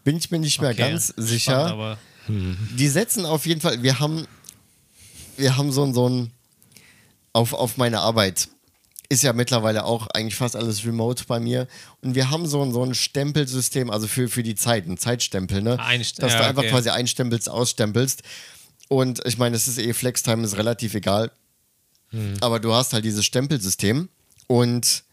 Bin 0.04 0.16
ich 0.16 0.30
mir 0.30 0.38
nicht 0.38 0.60
mehr 0.60 0.70
Okay, 0.70 0.78
ganz 0.90 1.08
spannend, 1.08 1.28
sicher. 1.28 1.66
aber 1.66 1.98
Die 2.28 2.88
setzen 2.88 3.26
auf 3.26 3.46
jeden 3.46 3.60
Fall, 3.60 3.82
wir 3.82 3.98
haben, 3.98 4.26
wir 5.36 5.56
haben 5.56 5.72
so 5.72 5.82
ein, 5.84 5.92
so 5.92 6.08
ein 6.08 6.30
auf, 7.32 7.52
auf 7.52 7.76
meine 7.76 7.98
Arbeit. 8.00 8.48
Ist 9.08 9.24
ja 9.24 9.32
mittlerweile 9.32 9.84
auch 9.84 10.06
eigentlich 10.14 10.36
fast 10.36 10.54
alles 10.54 10.84
remote 10.86 11.24
bei 11.26 11.40
mir. 11.40 11.66
Und 12.02 12.14
wir 12.14 12.30
haben 12.30 12.46
so 12.46 12.62
ein, 12.62 12.70
so 12.72 12.84
ein 12.84 12.94
Stempelsystem, 12.94 13.90
also 13.90 14.06
für, 14.06 14.28
für 14.28 14.44
die 14.44 14.54
Zeit, 14.54 14.86
ein 14.86 14.98
Zeitstempel, 14.98 15.62
ne? 15.62 15.80
Einst- 15.80 16.22
Dass 16.22 16.32
ja, 16.34 16.38
du 16.38 16.44
einfach 16.46 16.62
okay. 16.62 16.70
quasi 16.70 16.90
einstempelst, 16.90 17.48
ausstempelst. 17.50 18.22
Und 18.90 19.24
ich 19.24 19.38
meine, 19.38 19.54
es 19.54 19.68
ist 19.68 19.78
eh, 19.78 19.92
Flextime 19.94 20.42
ist 20.44 20.56
relativ 20.56 20.94
egal. 20.94 21.30
Aber 22.40 22.58
du 22.58 22.74
hast 22.74 22.92
halt 22.92 23.04
dieses 23.04 23.24
Stempelsystem 23.24 24.08
und 24.48 25.04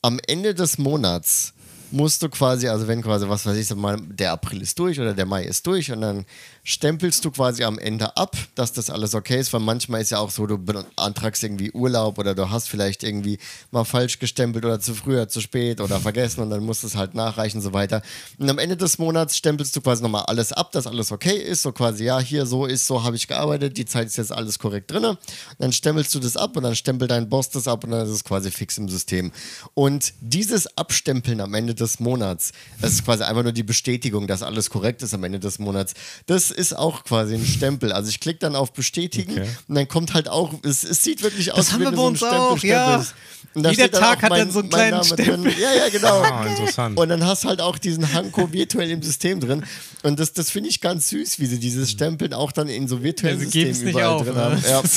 am 0.00 0.20
Ende 0.28 0.54
des 0.54 0.78
Monats 0.78 1.53
musst 1.94 2.22
du 2.22 2.28
quasi, 2.28 2.68
also 2.68 2.88
wenn 2.88 3.02
quasi, 3.02 3.28
was 3.28 3.46
weiß 3.46 3.56
ich, 3.56 3.68
der 4.16 4.32
April 4.32 4.60
ist 4.62 4.78
durch 4.78 4.98
oder 4.98 5.14
der 5.14 5.26
Mai 5.26 5.44
ist 5.44 5.64
durch 5.66 5.92
und 5.92 6.00
dann 6.00 6.26
stempelst 6.64 7.24
du 7.24 7.30
quasi 7.30 7.62
am 7.62 7.78
Ende 7.78 8.16
ab, 8.16 8.36
dass 8.56 8.72
das 8.72 8.90
alles 8.90 9.14
okay 9.14 9.38
ist, 9.38 9.52
weil 9.52 9.60
manchmal 9.60 10.00
ist 10.00 10.10
ja 10.10 10.18
auch 10.18 10.30
so, 10.30 10.46
du 10.46 10.58
beantragst 10.58 11.44
irgendwie 11.44 11.70
Urlaub 11.70 12.18
oder 12.18 12.34
du 12.34 12.50
hast 12.50 12.68
vielleicht 12.68 13.04
irgendwie 13.04 13.38
mal 13.70 13.84
falsch 13.84 14.18
gestempelt 14.18 14.64
oder 14.64 14.80
zu 14.80 14.94
früh 14.94 15.12
oder 15.12 15.28
zu 15.28 15.40
spät 15.40 15.80
oder 15.80 16.00
vergessen 16.00 16.40
und 16.40 16.50
dann 16.50 16.64
musst 16.64 16.82
du 16.82 16.88
es 16.88 16.96
halt 16.96 17.14
nachreichen 17.14 17.58
und 17.58 17.62
so 17.62 17.72
weiter. 17.72 18.02
Und 18.38 18.50
am 18.50 18.58
Ende 18.58 18.76
des 18.76 18.98
Monats 18.98 19.36
stempelst 19.36 19.76
du 19.76 19.80
quasi 19.80 20.02
nochmal 20.02 20.24
alles 20.24 20.52
ab, 20.52 20.72
dass 20.72 20.88
alles 20.88 21.12
okay 21.12 21.36
ist, 21.36 21.62
so 21.62 21.70
quasi, 21.70 22.04
ja, 22.04 22.18
hier 22.18 22.44
so 22.44 22.66
ist, 22.66 22.88
so 22.88 23.04
habe 23.04 23.14
ich 23.14 23.28
gearbeitet, 23.28 23.76
die 23.76 23.86
Zeit 23.86 24.08
ist 24.08 24.16
jetzt 24.16 24.32
alles 24.32 24.58
korrekt 24.58 24.90
drin. 24.90 25.16
Dann 25.58 25.72
stempelst 25.72 26.12
du 26.14 26.18
das 26.18 26.36
ab 26.36 26.56
und 26.56 26.64
dann 26.64 26.74
stempelt 26.74 27.12
dein 27.12 27.28
Boss 27.28 27.50
das 27.50 27.68
ab 27.68 27.84
und 27.84 27.90
dann 27.90 28.04
ist 28.04 28.10
es 28.10 28.24
quasi 28.24 28.50
fix 28.50 28.78
im 28.78 28.88
System. 28.88 29.30
Und 29.74 30.12
dieses 30.20 30.76
Abstempeln 30.76 31.40
am 31.40 31.54
Ende 31.54 31.74
des 31.74 31.83
Monats, 32.00 32.52
das 32.80 32.92
ist 32.92 33.04
quasi 33.04 33.22
einfach 33.22 33.42
nur 33.42 33.52
die 33.52 33.62
Bestätigung, 33.62 34.26
dass 34.26 34.42
alles 34.42 34.70
korrekt 34.70 35.02
ist 35.02 35.14
am 35.14 35.22
Ende 35.24 35.38
des 35.40 35.58
Monats. 35.58 35.94
Das 36.26 36.50
ist 36.50 36.76
auch 36.76 37.04
quasi 37.04 37.34
ein 37.34 37.44
Stempel. 37.46 37.92
Also 37.92 38.08
ich 38.10 38.20
klicke 38.20 38.40
dann 38.40 38.56
auf 38.56 38.72
Bestätigen 38.72 39.32
Okay. 39.32 39.48
und 39.68 39.74
dann 39.76 39.88
kommt 39.88 40.14
halt 40.14 40.28
auch, 40.28 40.52
es, 40.62 40.84
es 40.84 41.02
sieht 41.02 41.22
wirklich 41.22 41.52
aus, 41.52 41.72
haben 41.72 41.80
wie 41.80 41.84
wenn 41.86 41.92
wir 41.92 41.96
bei 41.96 42.02
uns 42.02 42.20
so 42.20 42.26
einen 42.26 42.34
Stempel 42.34 42.52
auch, 42.58 42.62
ja. 42.64 42.86
stempelst. 43.02 43.14
Und 43.54 43.62
da 43.62 43.70
Jeder 43.70 43.90
Tag 43.90 44.22
hat 44.22 44.30
mein- 44.30 44.38
dann 44.40 44.50
so 44.50 44.60
einen 44.60 44.68
kleinen 44.70 44.90
Name 44.92 45.04
Stempel. 45.04 45.26
Drin. 45.44 45.54
Ja, 45.60 45.72
ja, 45.74 45.88
genau. 45.88 46.22
Ah, 46.22 46.44
interessant. 46.46 46.98
Und 46.98 47.08
dann 47.08 47.24
hast 47.24 47.44
du 47.44 47.48
halt 47.48 47.60
auch 47.60 47.78
diesen 47.78 48.12
Hanko 48.12 48.50
virtuell 48.52 48.90
im 48.90 49.00
System 49.02 49.38
drin. 49.38 49.64
Und 50.02 50.18
das, 50.18 50.32
das 50.32 50.50
finde 50.50 50.70
ich 50.70 50.80
ganz 50.80 51.10
süß, 51.10 51.38
wie 51.38 51.46
sie 51.46 51.60
dieses 51.60 51.90
Stempeln 51.92 52.32
auch 52.34 52.50
dann 52.50 52.68
in 52.68 52.88
so 52.88 53.02
virtuellen 53.02 53.38
Ja, 53.38 53.44
Systemen 53.44 53.88
überall 53.90 54.06
auf, 54.06 54.22
drin 54.22 54.34
ne? 54.34 54.40
haben. 54.40 54.64
Ja. 54.68 54.82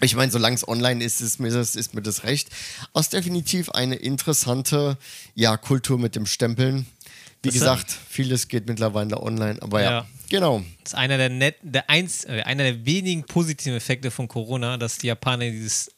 Ich 0.00 0.14
meine, 0.14 0.30
solange 0.30 0.54
es 0.54 0.66
online 0.68 1.02
ist, 1.02 1.20
ist 1.20 1.40
mir, 1.40 1.50
das, 1.50 1.74
ist 1.74 1.94
mir 1.94 2.02
das 2.02 2.22
recht. 2.22 2.48
Ist 2.94 3.12
definitiv 3.12 3.70
eine 3.70 3.96
interessante 3.96 4.96
ja, 5.34 5.56
Kultur 5.56 5.91
mit 5.98 6.16
dem 6.16 6.26
Stempeln. 6.26 6.86
Wie 7.42 7.48
Das 7.48 7.54
gesagt, 7.54 7.90
vieles 8.08 8.46
geht 8.48 8.68
mittlerweile 8.68 9.20
online, 9.20 9.60
aber 9.62 9.82
ja, 9.82 9.90
Ja. 9.90 10.06
genau. 10.30 10.62
Das 10.84 10.92
ist 10.92 10.98
einer 10.98 11.16
der, 11.18 11.28
net, 11.28 11.56
der, 11.62 11.90
eins, 11.90 12.24
äh, 12.24 12.42
einer 12.44 12.62
der 12.64 12.86
wenigen 12.86 13.24
positiven 13.24 13.76
Effekte 13.76 14.10
von 14.12 14.28
Corona, 14.28 14.76
dass 14.76 14.98
die 14.98 15.08
Japaner 15.08 15.50
dieses 15.50 15.90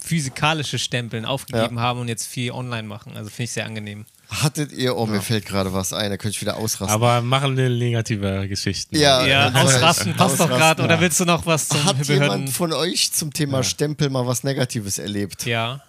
physikalische 0.00 0.78
Stempeln 0.78 1.24
aufgegeben 1.24 1.78
haben 1.78 2.00
und 2.00 2.08
jetzt 2.08 2.26
viel 2.26 2.50
online 2.52 2.84
machen. 2.88 3.16
Also 3.16 3.30
finde 3.30 3.44
ich 3.44 3.50
sehr 3.52 3.66
angenehm. 3.66 4.04
Hattet 4.30 4.72
ihr, 4.72 4.96
oh, 4.96 5.04
mir 5.06 5.20
fällt 5.20 5.44
gerade 5.46 5.72
was 5.74 5.92
ein, 5.92 6.10
da 6.10 6.16
könnte 6.16 6.34
ich 6.36 6.40
wieder 6.40 6.56
ausrasten. 6.56 6.88
Aber 6.94 7.20
machen 7.20 7.56
wir 7.56 7.68
negative 7.68 8.48
Geschichten. 8.48 8.96
Ja, 8.96 9.26
Ja, 9.26 9.48
äh, 9.48 9.52
ausrasten 9.62 10.14
passt 10.14 10.40
doch 10.40 10.44
ausrasten, 10.46 10.56
gerade. 10.58 10.82
Oder 10.84 10.94
ja. 10.94 11.00
willst 11.02 11.20
du 11.20 11.24
noch 11.24 11.44
was 11.44 11.68
zum 11.68 11.84
Hat 11.84 11.98
Behörden? 11.98 12.22
jemand 12.22 12.50
von 12.50 12.72
euch 12.72 13.12
zum 13.12 13.32
Thema 13.32 13.62
Stempel 13.62 14.08
mal 14.10 14.26
was 14.26 14.42
Negatives 14.42 14.98
erlebt? 14.98 15.44
Ja. 15.44 15.82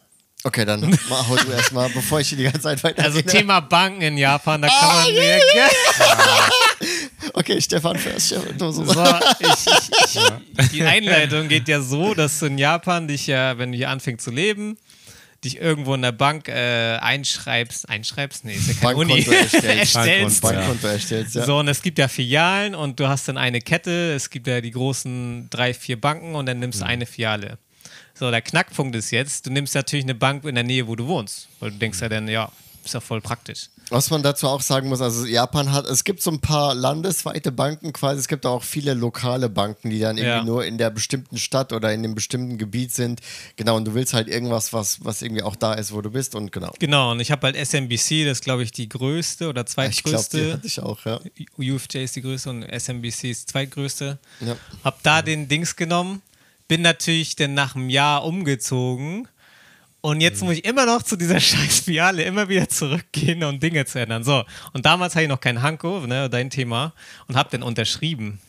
Okay, 0.46 0.66
dann 0.66 0.82
mach 1.10 1.28
hau 1.30 1.38
du 1.38 1.52
erstmal, 1.52 1.90
bevor 1.90 2.20
ich 2.20 2.30
hier 2.30 2.38
die 2.38 2.44
ganze 2.44 2.62
Zeit 2.62 2.84
weiter. 2.84 3.04
Also 3.04 3.22
Thema 3.22 3.62
Banken 3.62 4.02
in 4.02 4.18
Japan, 4.18 4.62
da 4.62 4.68
kann 4.68 5.04
man 5.04 5.14
mir. 5.14 5.40
Okay, 7.34 7.62
Stefan 7.62 7.98
first. 7.98 8.28
Stefan, 8.28 8.58
du 8.58 8.72
so. 8.72 8.84
So, 8.84 9.04
ich, 9.40 9.50
ich, 9.50 10.18
ich, 10.60 10.70
die 10.72 10.84
Einleitung 10.84 11.48
geht 11.48 11.70
ja 11.70 11.80
so, 11.82 12.14
dass 12.14 12.40
du 12.40 12.48
in 12.48 12.58
Japan 12.58 13.08
dich 13.08 13.28
ja, 13.28 13.58
wenn 13.58 13.72
du 13.72 13.78
hier 13.78 13.90
anfängst 13.90 14.26
zu 14.26 14.32
leben, 14.32 14.78
dich 15.44 15.60
irgendwo 15.60 15.94
in 15.96 16.02
der 16.02 16.12
Bank 16.12 16.50
äh, 16.50 16.98
einschreibst. 16.98 17.88
Einschreibst? 17.88 18.44
Nee, 18.44 18.56
ist 18.56 18.68
ja 18.68 18.74
keine 18.74 18.98
Uni. 18.98 19.14
Bankkonto 19.14 19.32
erstellst. 19.32 19.96
erstellst. 19.96 20.42
Bankkonto 20.42 20.88
erstellst, 20.88 21.36
ja. 21.36 21.46
So, 21.46 21.58
und 21.58 21.70
es 21.70 21.82
gibt 21.82 21.98
ja 21.98 22.10
Filialen 22.10 22.76
und 22.76 23.00
du 23.00 23.08
hast 23.08 23.30
dann 23.30 23.38
eine 23.38 23.62
Kette, 23.62 24.14
es 24.14 24.30
gibt 24.30 24.48
ja 24.48 24.60
die 24.60 24.72
großen 24.72 25.48
drei, 25.50 25.74
vier 25.74 26.00
Banken 26.00 26.36
und 26.36 26.46
dann 26.46 26.60
nimmst 26.60 26.82
du 26.82 26.86
eine 26.86 27.06
Filiale. 27.06 27.58
So, 28.16 28.30
der 28.30 28.42
Knackpunkt 28.42 28.96
ist 28.96 29.12
jetzt, 29.12 29.46
du 29.48 29.52
nimmst 29.52 29.74
natürlich 29.76 30.06
eine 30.06 30.16
Bank 30.16 30.44
in 30.46 30.56
der 30.56 30.64
Nähe, 30.64 30.88
wo 30.88 30.96
du 30.96 31.08
wohnst. 31.08 31.48
Weil 31.60 31.72
du 31.72 31.78
denkst 31.78 32.00
ja 32.02 32.10
dann, 32.10 32.28
ja, 32.28 32.52
ist 32.86 32.94
ja 32.94 33.00
voll 33.00 33.22
praktisch. 33.22 33.70
Was 33.90 34.10
man 34.10 34.24
dazu 34.24 34.48
auch 34.48 34.62
sagen 34.62 34.90
muss, 34.90 35.02
also 35.02 35.26
Japan 35.26 35.72
hat, 35.72 35.86
es 35.88 36.04
gibt 36.04 36.22
so 36.22 36.32
ein 36.32 36.40
paar 36.40 36.74
landesweite 36.74 37.52
Banken 37.52 37.92
quasi, 37.92 38.20
es 38.20 38.28
gibt 38.28 38.46
auch 38.46 38.64
viele 38.64 38.94
lokale 38.94 39.50
Banken, 39.50 39.90
die 39.90 40.00
dann 40.00 40.18
irgendwie 40.18 40.38
Ja. 40.38 40.44
nur 40.44 40.66
in 40.66 40.78
der 40.78 40.90
bestimmten 40.90 41.38
Stadt 41.38 41.74
oder 41.74 41.94
in 41.94 42.02
dem 42.04 42.16
bestimmten 42.16 42.58
Gebiet 42.58 42.94
sind. 42.94 43.20
Genau, 43.56 43.76
und 43.76 43.86
du 43.86 43.94
willst 43.94 44.14
halt 44.14 44.28
irgendwas, 44.30 44.74
was, 44.74 45.04
was 45.04 45.22
irgendwie 45.22 45.44
auch 45.44 45.56
da 45.56 45.74
ist, 45.74 45.92
wo 45.94 46.02
du 46.02 46.10
bist 46.12 46.34
und 46.36 46.52
genau. 46.52 46.74
Genau, 46.80 47.12
und 47.12 47.20
ich 47.20 47.32
habe 47.32 47.46
halt 47.48 47.56
SMBC, 47.56 48.26
das 48.26 48.40
ist 48.40 48.44
glaube 48.44 48.64
ich 48.64 48.72
die 48.72 48.88
größte 48.90 49.50
oder 49.50 49.66
Ich 49.68 49.74
glaube, 49.76 49.90
die 49.90 49.96
zweitgrößte. 50.04 50.54
hatte 50.54 50.68
ich 50.68 50.80
auch, 50.80 51.06
ja. 51.06 51.20
UFJ 51.58 51.98
ist 52.00 52.16
die 52.16 52.22
größte 52.22 52.50
und 52.50 52.64
SMBC 52.64 53.32
ist 53.32 53.44
die 53.44 53.52
zweitgrößte. 53.52 54.18
Ja. 54.42 54.56
Hab 54.84 55.04
da 55.04 55.22
den 55.22 55.48
Dings 55.48 55.76
genommen, 55.76 56.22
bin 56.74 56.82
natürlich 56.82 57.36
dann 57.36 57.54
nach 57.54 57.76
einem 57.76 57.88
Jahr 57.88 58.26
umgezogen 58.26 59.28
und 60.02 60.22
jetzt 60.22 60.42
muss 60.42 60.56
ich 60.56 60.66
immer 60.66 60.88
noch 60.88 61.04
zu 61.04 61.16
dieser 61.16 61.40
scheiß 61.40 61.82
Filiale 61.82 62.24
immer 62.24 62.50
wieder 62.50 62.68
zurückgehen 62.68 63.44
und 63.44 63.62
Dinge 63.62 63.86
zu 63.86 64.00
ändern. 64.00 64.24
So, 64.24 64.44
und 64.74 64.84
damals 64.84 65.14
hatte 65.14 65.22
ich 65.22 65.30
noch 65.30 65.40
kein 65.40 65.62
Hanko, 65.62 66.00
ne, 66.08 66.32
dein 66.32 66.50
Thema, 66.50 66.96
und 67.28 67.36
hab 67.36 67.52
dann 67.52 67.62
unterschrieben. 67.62 68.40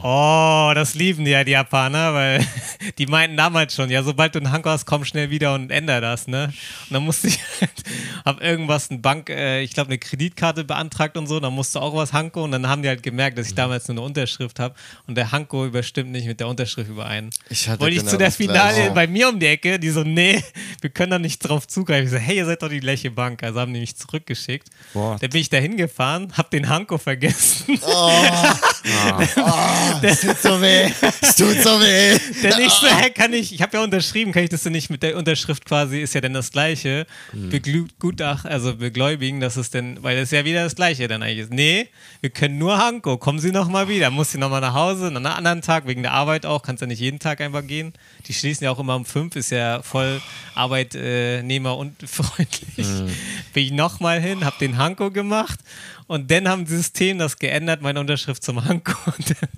Oh, 0.00 0.72
das 0.74 0.94
lieben 0.94 1.24
die 1.24 1.30
ja, 1.30 1.44
die 1.44 1.52
Japaner, 1.52 2.14
weil 2.14 2.46
die 2.98 3.06
meinten 3.06 3.36
damals 3.36 3.74
schon, 3.74 3.90
ja, 3.90 4.02
sobald 4.02 4.34
du 4.34 4.38
einen 4.38 4.52
Hanko 4.52 4.70
hast, 4.70 4.86
komm 4.86 5.04
schnell 5.04 5.30
wieder 5.30 5.54
und 5.54 5.70
änder 5.70 6.00
das, 6.00 6.26
ne? 6.26 6.52
Und 6.88 6.94
dann 6.94 7.04
musste 7.04 7.28
ich, 7.28 7.38
halt, 7.60 7.70
hab 8.24 8.42
irgendwas, 8.42 8.90
eine 8.90 9.00
Bank, 9.00 9.30
äh, 9.30 9.62
ich 9.62 9.72
glaube, 9.72 9.88
eine 9.88 9.98
Kreditkarte 9.98 10.64
beantragt 10.64 11.16
und 11.16 11.26
so, 11.26 11.40
dann 11.40 11.52
musste 11.52 11.80
auch 11.80 11.94
was 11.94 12.12
Hanko 12.12 12.44
und 12.44 12.52
dann 12.52 12.68
haben 12.68 12.82
die 12.82 12.88
halt 12.88 13.02
gemerkt, 13.02 13.38
dass 13.38 13.48
ich 13.48 13.54
damals 13.54 13.88
nur 13.88 13.96
eine 13.96 14.06
Unterschrift 14.06 14.58
habe 14.58 14.74
und 15.06 15.16
der 15.16 15.32
Hanko 15.32 15.66
überstimmt 15.66 16.10
nicht 16.10 16.26
mit 16.26 16.40
der 16.40 16.48
Unterschrift 16.48 16.90
überein. 16.90 17.30
Ich 17.48 17.68
hatte 17.68 17.80
Wollte 17.80 17.94
ich 17.94 18.00
genau 18.00 18.12
zu 18.12 18.18
der 18.18 18.32
Finale 18.32 18.90
bei 18.92 19.06
mir 19.06 19.28
um 19.28 19.38
die 19.38 19.46
Ecke, 19.46 19.78
die 19.78 19.90
so, 19.90 20.02
nee, 20.02 20.42
wir 20.80 20.90
können 20.90 21.10
da 21.10 21.18
nicht 21.18 21.38
drauf 21.40 21.66
zugreifen. 21.66 22.06
Ich 22.06 22.10
so, 22.10 22.18
hey, 22.18 22.36
ihr 22.36 22.46
seid 22.46 22.62
doch 22.62 22.68
die 22.68 22.80
gleiche 22.80 23.10
Bank. 23.10 23.42
Also 23.42 23.60
haben 23.60 23.72
die 23.72 23.80
mich 23.80 23.96
zurückgeschickt. 23.96 24.68
What? 24.92 25.22
Dann 25.22 25.30
bin 25.30 25.40
ich 25.40 25.50
da 25.50 25.58
hingefahren, 25.58 26.32
hab 26.36 26.50
den 26.50 26.68
Hanko 26.68 26.98
vergessen. 26.98 27.78
Es 30.02 30.20
tut 30.20 30.38
so 30.40 30.60
weh. 30.60 30.90
Es 31.20 31.36
tut 31.36 31.60
so 31.62 31.80
weh. 31.80 32.18
Der 32.42 32.56
nächste, 32.56 32.94
hä, 32.94 33.10
kann 33.10 33.32
ich, 33.32 33.52
ich 33.52 33.62
habe 33.62 33.76
ja 33.76 33.82
unterschrieben, 33.84 34.32
kann 34.32 34.44
ich 34.44 34.50
das 34.50 34.62
denn 34.62 34.72
nicht 34.72 34.90
mit 34.90 35.02
der 35.02 35.16
Unterschrift 35.16 35.64
quasi, 35.64 36.00
ist 36.00 36.14
ja 36.14 36.20
dann 36.20 36.34
das 36.34 36.50
Gleiche, 36.52 37.06
begutach, 37.32 38.44
also 38.44 38.76
begläubigen, 38.76 39.40
dass 39.40 39.56
es 39.56 39.70
denn, 39.70 40.02
weil 40.02 40.16
das 40.16 40.24
ist 40.24 40.32
ja 40.32 40.44
wieder 40.44 40.64
das 40.64 40.74
Gleiche 40.74 41.08
dann 41.08 41.22
eigentlich 41.22 41.38
ist. 41.38 41.52
Nee, 41.52 41.88
wir 42.20 42.30
können 42.30 42.58
nur 42.58 42.78
Hanko, 42.78 43.16
kommen 43.18 43.38
Sie 43.38 43.50
nochmal 43.50 43.88
wieder, 43.88 44.10
muss 44.10 44.32
Sie 44.32 44.38
nochmal 44.38 44.60
nach 44.60 44.74
Hause, 44.74 45.06
an 45.08 45.16
einem 45.16 45.26
anderen 45.26 45.62
Tag, 45.62 45.86
wegen 45.86 46.02
der 46.02 46.12
Arbeit 46.12 46.46
auch, 46.46 46.62
kannst 46.62 46.80
ja 46.80 46.86
nicht 46.86 47.00
jeden 47.00 47.18
Tag 47.18 47.40
einfach 47.40 47.66
gehen. 47.66 47.92
Die 48.26 48.34
schließen 48.34 48.64
ja 48.64 48.70
auch 48.70 48.78
immer 48.78 48.96
um 48.96 49.04
fünf, 49.04 49.36
ist 49.36 49.50
ja 49.50 49.82
voll 49.82 50.20
Arbeitnehmer 50.54 51.76
und 51.76 51.94
freundlich. 52.08 52.86
Bin 53.52 53.64
ich 53.64 53.70
nochmal 53.72 54.20
hin, 54.20 54.44
hab 54.44 54.58
den 54.58 54.76
Hanko 54.78 55.10
gemacht 55.10 55.58
und 56.06 56.30
dann 56.30 56.48
haben 56.48 56.64
das 56.64 56.72
System 56.74 57.18
das 57.18 57.38
geändert, 57.38 57.82
meine 57.82 58.00
Unterschrift 58.00 58.42
zum 58.42 58.64
Hanko. 58.64 58.92
Und 59.18 59.30
dann, 59.30 59.48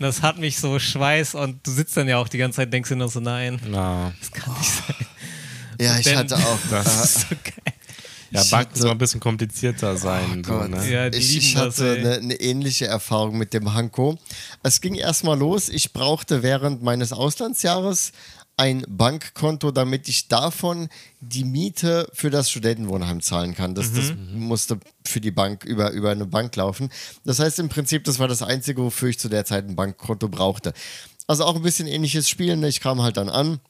das 0.00 0.22
hat 0.22 0.38
mich 0.38 0.58
so 0.58 0.78
Schweiß 0.78 1.34
und 1.34 1.66
du 1.66 1.70
sitzt 1.70 1.96
dann 1.96 2.08
ja 2.08 2.18
auch 2.18 2.28
die 2.28 2.38
ganze 2.38 2.56
Zeit, 2.56 2.72
denkst 2.72 2.88
dir 2.90 2.96
nur 2.96 3.08
so, 3.08 3.20
nein, 3.20 3.60
Na, 3.66 4.12
das 4.20 4.30
kann 4.32 4.52
nicht 4.58 4.70
sein. 4.70 5.06
Ja, 5.80 5.98
ich 5.98 6.04
Denn- 6.04 6.18
hatte 6.18 6.36
auch. 6.36 6.58
Das 6.70 6.84
Das 6.84 7.04
ist 7.04 7.20
so 7.28 7.34
geil. 7.42 7.74
ja, 8.30 8.58
hatte- 8.58 8.78
soll 8.78 8.90
ein 8.90 8.98
bisschen 8.98 9.20
komplizierter 9.20 9.96
sein. 9.96 10.42
so, 10.44 10.52
Gott. 10.52 10.70
ne? 10.70 10.90
Ja, 10.90 11.10
die 11.10 11.18
ich, 11.18 11.36
ich 11.36 11.56
hatte 11.56 11.92
eine, 11.98 12.14
eine 12.16 12.34
ähnliche 12.34 12.86
Erfahrung 12.86 13.38
mit 13.38 13.52
dem 13.54 13.72
Hanko. 13.74 14.18
Es 14.62 14.80
ging 14.80 14.94
erstmal 14.94 15.38
los. 15.38 15.68
Ich 15.68 15.92
brauchte 15.92 16.42
während 16.42 16.82
meines 16.82 17.12
Auslandsjahres 17.12 18.12
ein 18.56 18.84
Bankkonto, 18.88 19.70
damit 19.70 20.08
ich 20.08 20.28
davon 20.28 20.88
die 21.20 21.44
Miete 21.44 22.08
für 22.12 22.30
das 22.30 22.50
Studentenwohnheim 22.50 23.20
zahlen 23.20 23.54
kann. 23.54 23.74
Das, 23.74 23.92
das 23.92 24.12
musste 24.32 24.78
für 25.04 25.20
die 25.20 25.32
Bank 25.32 25.64
über, 25.64 25.90
über 25.90 26.10
eine 26.10 26.26
Bank 26.26 26.54
laufen. 26.54 26.90
Das 27.24 27.40
heißt 27.40 27.58
im 27.58 27.68
Prinzip, 27.68 28.04
das 28.04 28.18
war 28.18 28.28
das 28.28 28.42
Einzige, 28.42 28.82
wofür 28.82 29.08
ich 29.08 29.18
zu 29.18 29.28
der 29.28 29.44
Zeit 29.44 29.68
ein 29.68 29.76
Bankkonto 29.76 30.28
brauchte. 30.28 30.72
Also 31.26 31.44
auch 31.44 31.56
ein 31.56 31.62
bisschen 31.62 31.88
ähnliches 31.88 32.28
Spiel. 32.28 32.56
Ne? 32.56 32.68
Ich 32.68 32.80
kam 32.80 33.02
halt 33.02 33.16
dann 33.16 33.28
an. 33.28 33.60